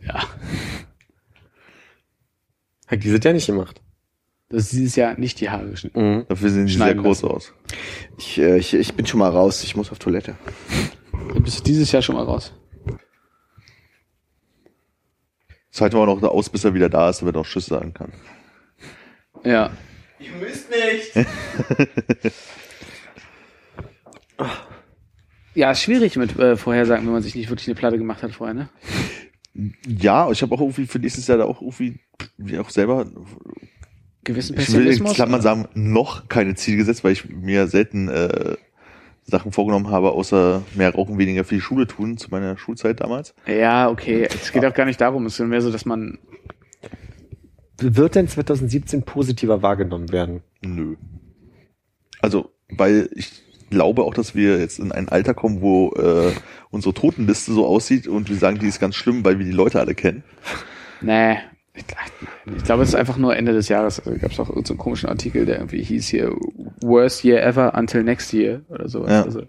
[0.00, 0.22] ja.
[2.86, 3.82] Hat die sind ja nicht gemacht.
[4.48, 6.00] Das ist dieses Jahr nicht die Haare geschnitten.
[6.00, 6.26] Mhm.
[6.28, 7.34] Dafür sehen sie sehr groß lassen.
[7.34, 7.52] aus.
[8.18, 9.64] Ich, äh, ich, ich bin schon mal raus.
[9.64, 10.36] Ich muss auf Toilette.
[11.34, 12.52] Du bist dieses Jahr schon mal raus.
[15.72, 17.66] Das halten wir auch noch aus, bis er wieder da ist, damit er auch Tschüss
[17.66, 18.12] sagen kann.
[19.44, 19.70] Ja.
[20.18, 21.26] Ihr müsst nicht.
[25.54, 28.32] Ja, ist schwierig mit äh, Vorhersagen, wenn man sich nicht wirklich eine Platte gemacht hat
[28.32, 28.68] vorher, ne?
[29.86, 31.98] Ja, ich habe auch irgendwie für nächstes Jahr da auch irgendwie
[32.36, 33.06] wie auch selber
[34.26, 35.14] gewissen Ich will in Pessimismus.
[35.14, 38.56] Klammern sagen, noch keine Ziele gesetzt, weil ich mir selten äh,
[39.24, 43.34] Sachen vorgenommen habe, außer mehr rauchen, weniger für die Schule tun, zu meiner Schulzeit damals.
[43.46, 44.28] Ja, okay.
[44.30, 45.26] Es geht auch gar nicht darum.
[45.26, 46.18] Es ist mehr so, dass man.
[47.78, 50.42] Wird denn 2017 positiver wahrgenommen werden?
[50.62, 50.96] Nö.
[52.20, 53.32] Also, weil ich
[53.70, 56.32] glaube auch, dass wir jetzt in ein Alter kommen, wo äh,
[56.70, 59.80] unsere Totenliste so aussieht und wir sagen, die ist ganz schlimm, weil wir die Leute
[59.80, 60.22] alle kennen.
[61.00, 61.36] Nee.
[61.76, 64.00] Ich, ich glaube, es ist einfach nur Ende des Jahres.
[64.00, 66.34] Also, gab es auch irgendeinen so einen komischen Artikel, der irgendwie hieß hier
[66.80, 69.10] Worst Year Ever until next year oder sowas.
[69.10, 69.22] Ja.
[69.22, 69.42] Also,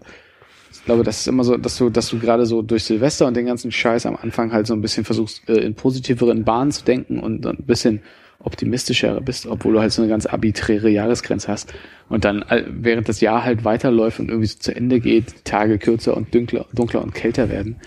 [0.72, 3.36] ich glaube, das ist immer so, dass du, dass du gerade so durch Silvester und
[3.36, 6.86] den ganzen Scheiß am Anfang halt so ein bisschen versuchst, äh, in positiveren Bahnen zu
[6.86, 8.02] denken und ein bisschen
[8.40, 11.74] optimistischer bist, obwohl du halt so eine ganz arbiträre Jahresgrenze hast.
[12.10, 15.44] Und dann, äh, während das Jahr halt weiterläuft und irgendwie so zu Ende geht, die
[15.44, 17.78] Tage kürzer und dunkler, dunkler und kälter werden,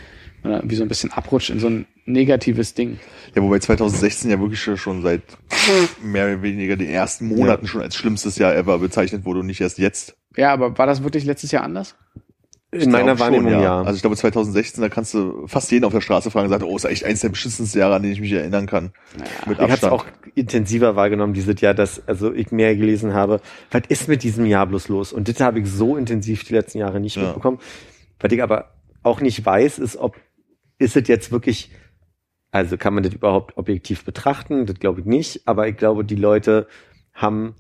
[0.43, 2.99] und dann irgendwie so ein bisschen abrutscht in so ein negatives Ding.
[3.35, 5.23] Ja, wobei 2016 ja wirklich schon- seit
[6.03, 9.61] mehr oder weniger den ersten Monaten schon als schlimmstes Jahr ever bezeichnet wurde und nicht
[9.61, 10.17] erst jetzt.
[10.37, 11.97] Ja, aber war das wirklich letztes Jahr anders?
[12.73, 13.83] In meiner Wahrnehmung schon, ja.
[13.83, 16.63] Also ich glaube 2016, da kannst du fast jeden auf der Straße fragen und sagen,
[16.65, 18.93] oh, ist echt eins der beschissensten Jahre, an die ich mich erinnern kann.
[19.47, 20.07] Mit ich habe auch
[20.37, 23.41] intensiver wahrgenommen dieses Jahr, dass also ich mehr gelesen habe,
[23.73, 25.13] was ist mit diesem Jahr bloß los?
[25.13, 27.25] Und das habe ich so intensiv die letzten Jahre nicht Ja.
[27.25, 27.59] mitbekommen.
[28.21, 28.71] Was ich aber
[29.03, 30.15] auch nicht weiß, ist, ob
[30.79, 31.73] ist es jetzt wirklich,
[32.51, 34.67] also kann man das überhaupt objektiv betrachten?
[34.67, 35.47] Das glaube ich nicht.
[35.47, 36.67] Aber ich glaube, die Leute
[37.13, 37.55] haben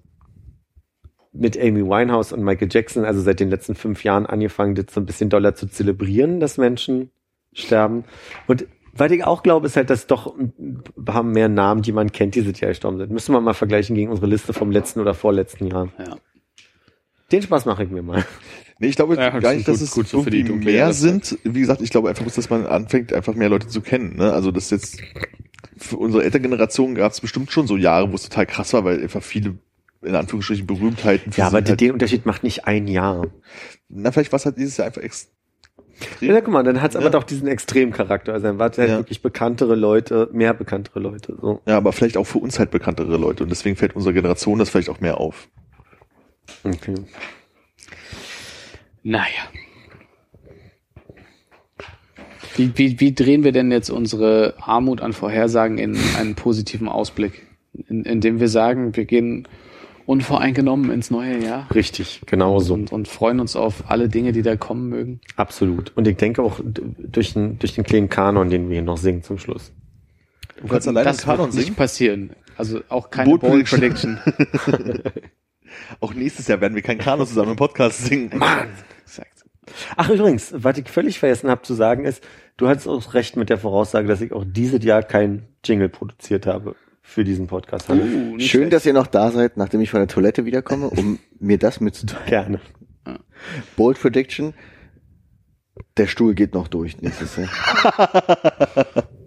[1.33, 5.01] mit Amy Winehouse und Michael Jackson, also seit den letzten fünf Jahren angefangen, das so
[5.01, 7.11] ein bisschen doller zu zelebrieren, dass Menschen
[7.53, 8.05] sterben.
[8.49, 10.35] Und was ich auch glaube, ist halt, dass doch
[11.09, 13.13] haben mehr Namen, die man kennt, die dieses Jahr gestorben sind.
[13.13, 15.89] Müssen wir mal vergleichen gegen unsere Liste vom letzten oder vorletzten Jahr.
[15.99, 16.17] Ja.
[17.33, 18.25] Den Spaß mache ich mir mal.
[18.79, 20.93] Nee, ich glaube Ja, gar nicht, gut- dass es gut so für die irgendwie mehr
[20.93, 21.39] sind.
[21.45, 24.17] Wie gesagt, ich glaube einfach, dass man anfängt, einfach mehr Leute zu kennen.
[24.17, 24.33] Ne?
[24.33, 24.99] Also das jetzt
[25.77, 29.03] für unsere Elterngeneration gab es bestimmt schon so Jahre, wo es total krass war, weil
[29.03, 29.59] einfach viele
[30.03, 33.27] in Anführungsstrichen Berühmtheiten Ja, aber halt, den Unterschied macht nicht ein Jahr.
[33.91, 35.35] na vielleicht war es halt dieses Jahr einfach extrem.
[36.23, 37.01] Ja, guck mal, dann hat es Ja.
[37.01, 38.33] aber doch diesen Extremcharakter.
[38.33, 38.97] Also dann war es halt Ja.
[38.97, 41.37] wirklich bekanntere Leute, mehr bekanntere Leute.
[41.39, 41.61] So.
[41.67, 44.71] Ja, aber vielleicht auch für uns halt bekanntere Leute und deswegen fällt unserer Generation das
[44.71, 45.49] vielleicht auch mehr auf.
[46.65, 46.95] Okay.
[49.03, 49.25] Naja.
[52.57, 57.47] Wie, wie, wie drehen wir denn jetzt unsere Armut an Vorhersagen in einen positiven Ausblick?
[57.89, 59.47] In, indem wir sagen, wir gehen
[60.07, 62.75] unvoreingenommen ins neue Jahr Richtig, genau so.
[62.75, 65.21] und, und freuen uns auf alle Dinge, die da kommen mögen.
[65.37, 65.93] Absolut.
[65.97, 69.23] Und ich denke auch durch den, durch den kleinen Kanon, den wir hier noch singen
[69.23, 69.73] zum Schluss.
[70.61, 72.31] Du kannst alleine das Kanon wird nicht passieren.
[72.57, 74.19] Also auch keine Bold, Prediction.
[76.01, 78.31] Auch nächstes Jahr werden wir keinen Kanon zusammen im Podcast singen.
[78.37, 78.69] Mann!
[79.03, 79.45] Exakt.
[79.97, 82.25] Ach übrigens, was ich völlig vergessen habe zu sagen ist,
[82.57, 86.47] du hattest auch recht mit der Voraussage, dass ich auch dieses Jahr kein Jingle produziert
[86.47, 87.89] habe für diesen Podcast.
[87.89, 88.73] Uh, nicht Schön, schlecht.
[88.73, 92.27] dass ihr noch da seid, nachdem ich von der Toilette wiederkomme, um mir das mitzuteilen.
[92.27, 92.61] Gerne.
[93.77, 94.55] Bold Prediction.
[95.97, 97.49] Der Stuhl geht noch durch nächstes Jahr.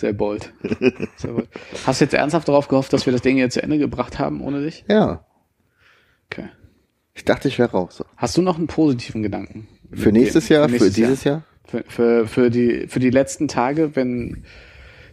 [0.00, 0.50] Sehr bold.
[1.16, 1.48] Sehr bold.
[1.84, 4.40] Hast du jetzt ernsthaft darauf gehofft, dass wir das Ding jetzt zu Ende gebracht haben
[4.40, 4.82] ohne dich?
[4.88, 5.26] Ja.
[6.30, 6.48] Okay.
[7.12, 8.02] Ich dachte, ich wäre raus.
[8.16, 9.68] Hast du noch einen positiven Gedanken?
[9.92, 11.44] Für nächstes Jahr, für nächstes dieses Jahr?
[11.66, 14.44] Für, für, für, die, für die letzten Tage, wenn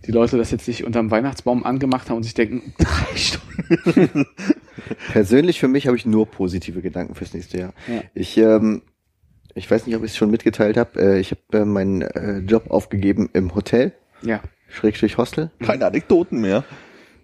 [0.06, 4.26] die Leute das jetzt nicht unterm Weihnachtsbaum angemacht haben und sich denken, drei Stunden.
[5.12, 7.74] Persönlich für mich habe ich nur positive Gedanken fürs nächste Jahr.
[7.90, 8.04] Ja.
[8.14, 8.84] Ich, ähm,
[9.54, 10.98] ich weiß nicht, ob ich es schon mitgeteilt habe.
[10.98, 13.92] Äh, ich habe äh, meinen äh, Job aufgegeben im Hotel,
[14.22, 14.42] Ja.
[14.68, 16.64] Schrägstrich Hostel, Keine Anekdoten mehr.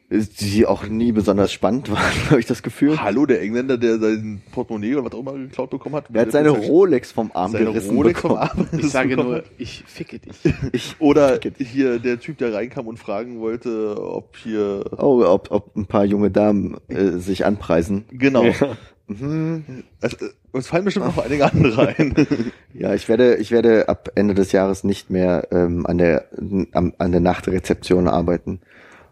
[0.09, 3.01] die auch nie besonders spannend waren, habe ich das Gefühl.
[3.01, 6.05] Hallo, der Engländer, der sein Portemonnaie oder was auch immer geklaut bekommen hat.
[6.13, 8.67] Er hat seine Rolex vom Arm seine gerissen Rolex vom bekommen.
[8.71, 10.35] Arm Ich sage bekommen nur, ich ficke dich.
[10.71, 15.75] Ich, Oder hier der Typ, der reinkam und fragen wollte, ob hier oh, ob, ob
[15.75, 18.05] ein paar junge Damen äh, sich anpreisen.
[18.11, 18.43] genau.
[18.43, 18.77] Ja.
[19.07, 19.83] Mhm.
[20.01, 22.15] Also, äh, uns fallen bestimmt noch einige andere ein.
[22.73, 26.27] Ja, ich werde, ich werde ab Ende des Jahres nicht mehr ähm, an der
[26.71, 28.61] am, an der Nachtrezeption arbeiten.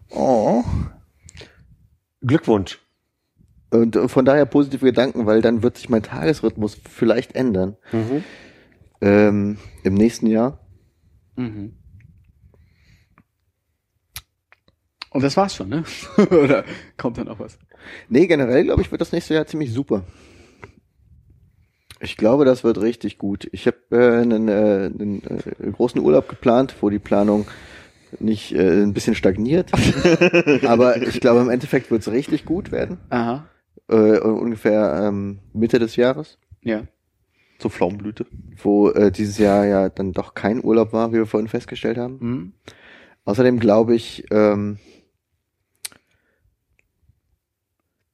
[0.10, 0.64] Oh.
[2.22, 2.80] Glückwunsch.
[3.70, 7.78] Und äh, von daher positive Gedanken, weil dann wird sich mein Tagesrhythmus vielleicht ändern.
[7.92, 8.24] Mhm.
[9.02, 10.60] Ähm, Im nächsten Jahr.
[11.36, 11.78] Mhm.
[15.12, 15.84] Und das war's schon, ne?
[16.18, 16.64] Oder
[16.98, 17.58] kommt da noch was?
[18.10, 20.04] Nee, generell glaube ich, wird das nächste Jahr ziemlich super.
[22.00, 23.48] Ich glaube, das wird richtig gut.
[23.52, 27.46] Ich habe äh, einen, äh, einen äh, großen Urlaub geplant, wo die Planung
[28.20, 29.72] nicht äh, ein bisschen stagniert.
[30.66, 32.98] Aber ich glaube, im Endeffekt wird es richtig gut werden.
[33.10, 33.46] Aha.
[33.88, 36.84] Äh, ungefähr ähm, Mitte des Jahres, Ja.
[37.60, 38.26] Zur Pflaumenblüte.
[38.64, 42.18] wo äh, dieses Jahr ja dann doch kein Urlaub war, wie wir vorhin festgestellt haben.
[42.20, 42.54] Mhm.
[43.26, 44.80] Außerdem glaube ich, ähm,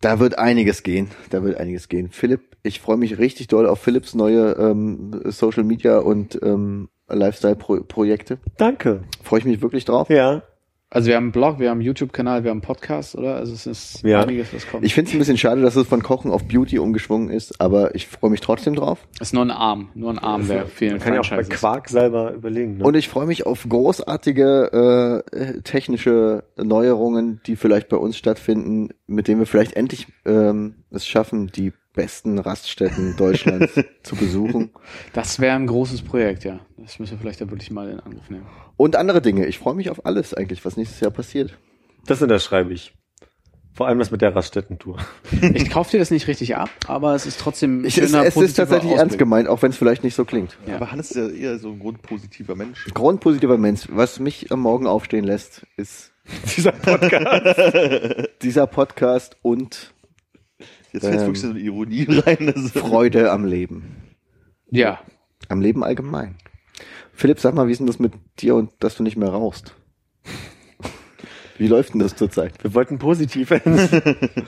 [0.07, 1.09] Da wird einiges gehen.
[1.31, 2.11] Da wird einiges gehen.
[2.11, 8.37] Philipp, ich freue mich richtig doll auf Philipps neue ähm, Social Media und ähm, Lifestyle-Projekte.
[8.55, 9.01] Danke.
[9.21, 10.09] Freue ich mich wirklich drauf.
[10.09, 10.43] Ja.
[10.89, 13.35] Also wir haben einen Blog, wir haben einen YouTube-Kanal, wir haben einen Podcast, oder?
[13.35, 14.21] Also es ist Ja.
[14.21, 14.85] einiges, was kommt.
[14.85, 17.93] Ich finde es ein bisschen schade, dass es von Kochen auf Beauty umgeschwungen ist, aber
[17.93, 19.05] ich freue mich trotzdem drauf.
[19.15, 21.43] es ist nur ein Arm, nur ein Arm der vielen Man kann ja auch bei.
[21.43, 22.77] Quark selber überlegen.
[22.77, 22.85] Ne?
[22.85, 29.27] Und ich freue mich auf großartige äh, technische Neuerungen, die vielleicht bei uns stattfinden, mit
[29.27, 34.71] denen wir vielleicht endlich ähm, es schaffen, die besten Raststätten Deutschlands zu besuchen.
[35.11, 36.61] Das wäre ein großes Projekt, ja.
[36.77, 38.45] Das müssen wir vielleicht da wirklich mal in Angriff nehmen.
[38.77, 39.45] Und andere Dinge.
[39.47, 41.57] Ich freue mich auf alles eigentlich, was nächstes Jahr passiert.
[42.05, 42.93] das unterschreibe ich.
[43.73, 44.97] Vor allem das mit der Raststätten-Tour.
[45.53, 48.29] Ich kaufe dir das nicht richtig ab, aber es ist trotzdem Ich, es, schöner, es
[48.29, 48.99] ist positiver tatsächlich Ausblick.
[48.99, 50.57] ernst gemeint, auch wenn es vielleicht nicht so klingt.
[50.65, 50.77] Ja.
[50.77, 52.87] Aber Hannes ist ja eher so ein grundpositiver Mensch.
[52.95, 53.87] Grundpositiver Mensch.
[53.91, 56.11] Was mich am Morgen aufstehen lässt, ist
[56.57, 58.29] Dieser Podcast.
[58.41, 59.93] dieser Podcast und
[60.97, 62.51] Jetzt fällt Ähm, wirklich so eine Ironie rein.
[62.53, 63.95] Das Freude am Leben.
[64.69, 64.99] Ja,
[65.49, 66.35] Am Leben allgemein.
[67.13, 69.75] Philipp, sag mal, wie ist denn das mit dir und dass du nicht mehr rauchst?
[71.57, 72.63] Wie läuft denn das zurzeit?
[72.63, 73.79] Wir wollten positiv enden.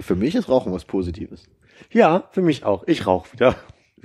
[0.00, 1.44] Für mich ist Rauchen was Positives.
[1.92, 2.82] ja, für mich auch.
[2.88, 3.54] Ich rauche wieder.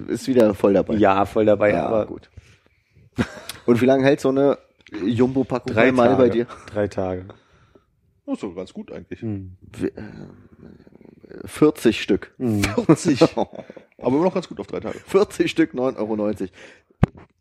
[0.08, 0.96] Ist wieder voll dabei.
[0.96, 1.72] Ja, voll dabei.
[1.72, 2.30] ja aber gut.
[3.66, 4.58] Und wie lange hält so eine
[5.04, 6.18] Jumbo-Packung drei mal Tage.
[6.18, 6.48] bei dir?
[6.68, 7.26] Drei Tage.
[8.26, 9.22] Oh, so ganz gut eigentlich.
[9.22, 9.58] Hm.
[11.42, 12.34] Wie- äh, 40 Stück.
[12.40, 13.22] 40.
[13.38, 13.64] Aber
[14.16, 15.00] immer noch ganz gut auf drei Tage.
[15.00, 16.36] 40 Stück, 9,90 Euro.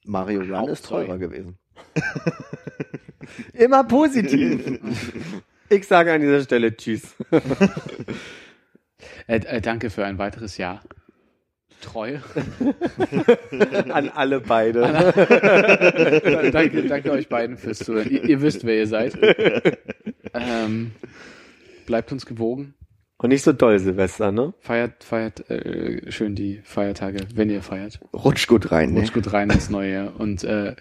[0.05, 1.59] Mario Jan ist teurer gewesen.
[3.53, 4.79] Immer positiv.
[5.69, 7.15] ich sage an dieser Stelle Tschüss.
[9.29, 10.83] äh, äh, danke für ein weiteres Jahr.
[11.81, 12.19] Treu.
[13.89, 14.83] An alle beide.
[16.53, 18.11] danke, danke euch beiden fürs Zuhören.
[18.11, 19.17] Ihr, ihr wisst, wer ihr seid.
[20.35, 20.91] Ähm,
[21.87, 22.75] bleibt uns gewogen.
[23.23, 24.55] Und nicht so doll, Silvester, ne?
[24.61, 28.01] Feiert, feiert äh, schön die Feiertage, wenn ihr feiert.
[28.15, 29.01] Rutsch gut rein, ne?
[29.01, 30.19] Rutsch gut rein ins neue Jahr.
[30.19, 30.75] Und äh,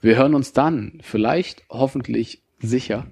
[0.00, 3.06] wir hören uns dann, vielleicht, hoffentlich, sicher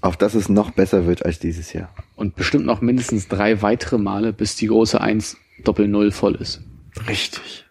[0.00, 1.94] Auf dass es noch besser wird als dieses Jahr.
[2.14, 6.62] und bestimmt noch mindestens drei weitere Male, bis die große 1 Doppel Null voll ist.
[7.06, 7.66] Richtig.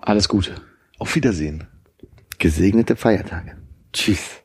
[0.00, 0.54] Alles Gute.
[0.98, 1.66] Auf Wiedersehen.
[2.38, 3.58] Gesegnete Feiertage.
[3.92, 4.42] Tschüss.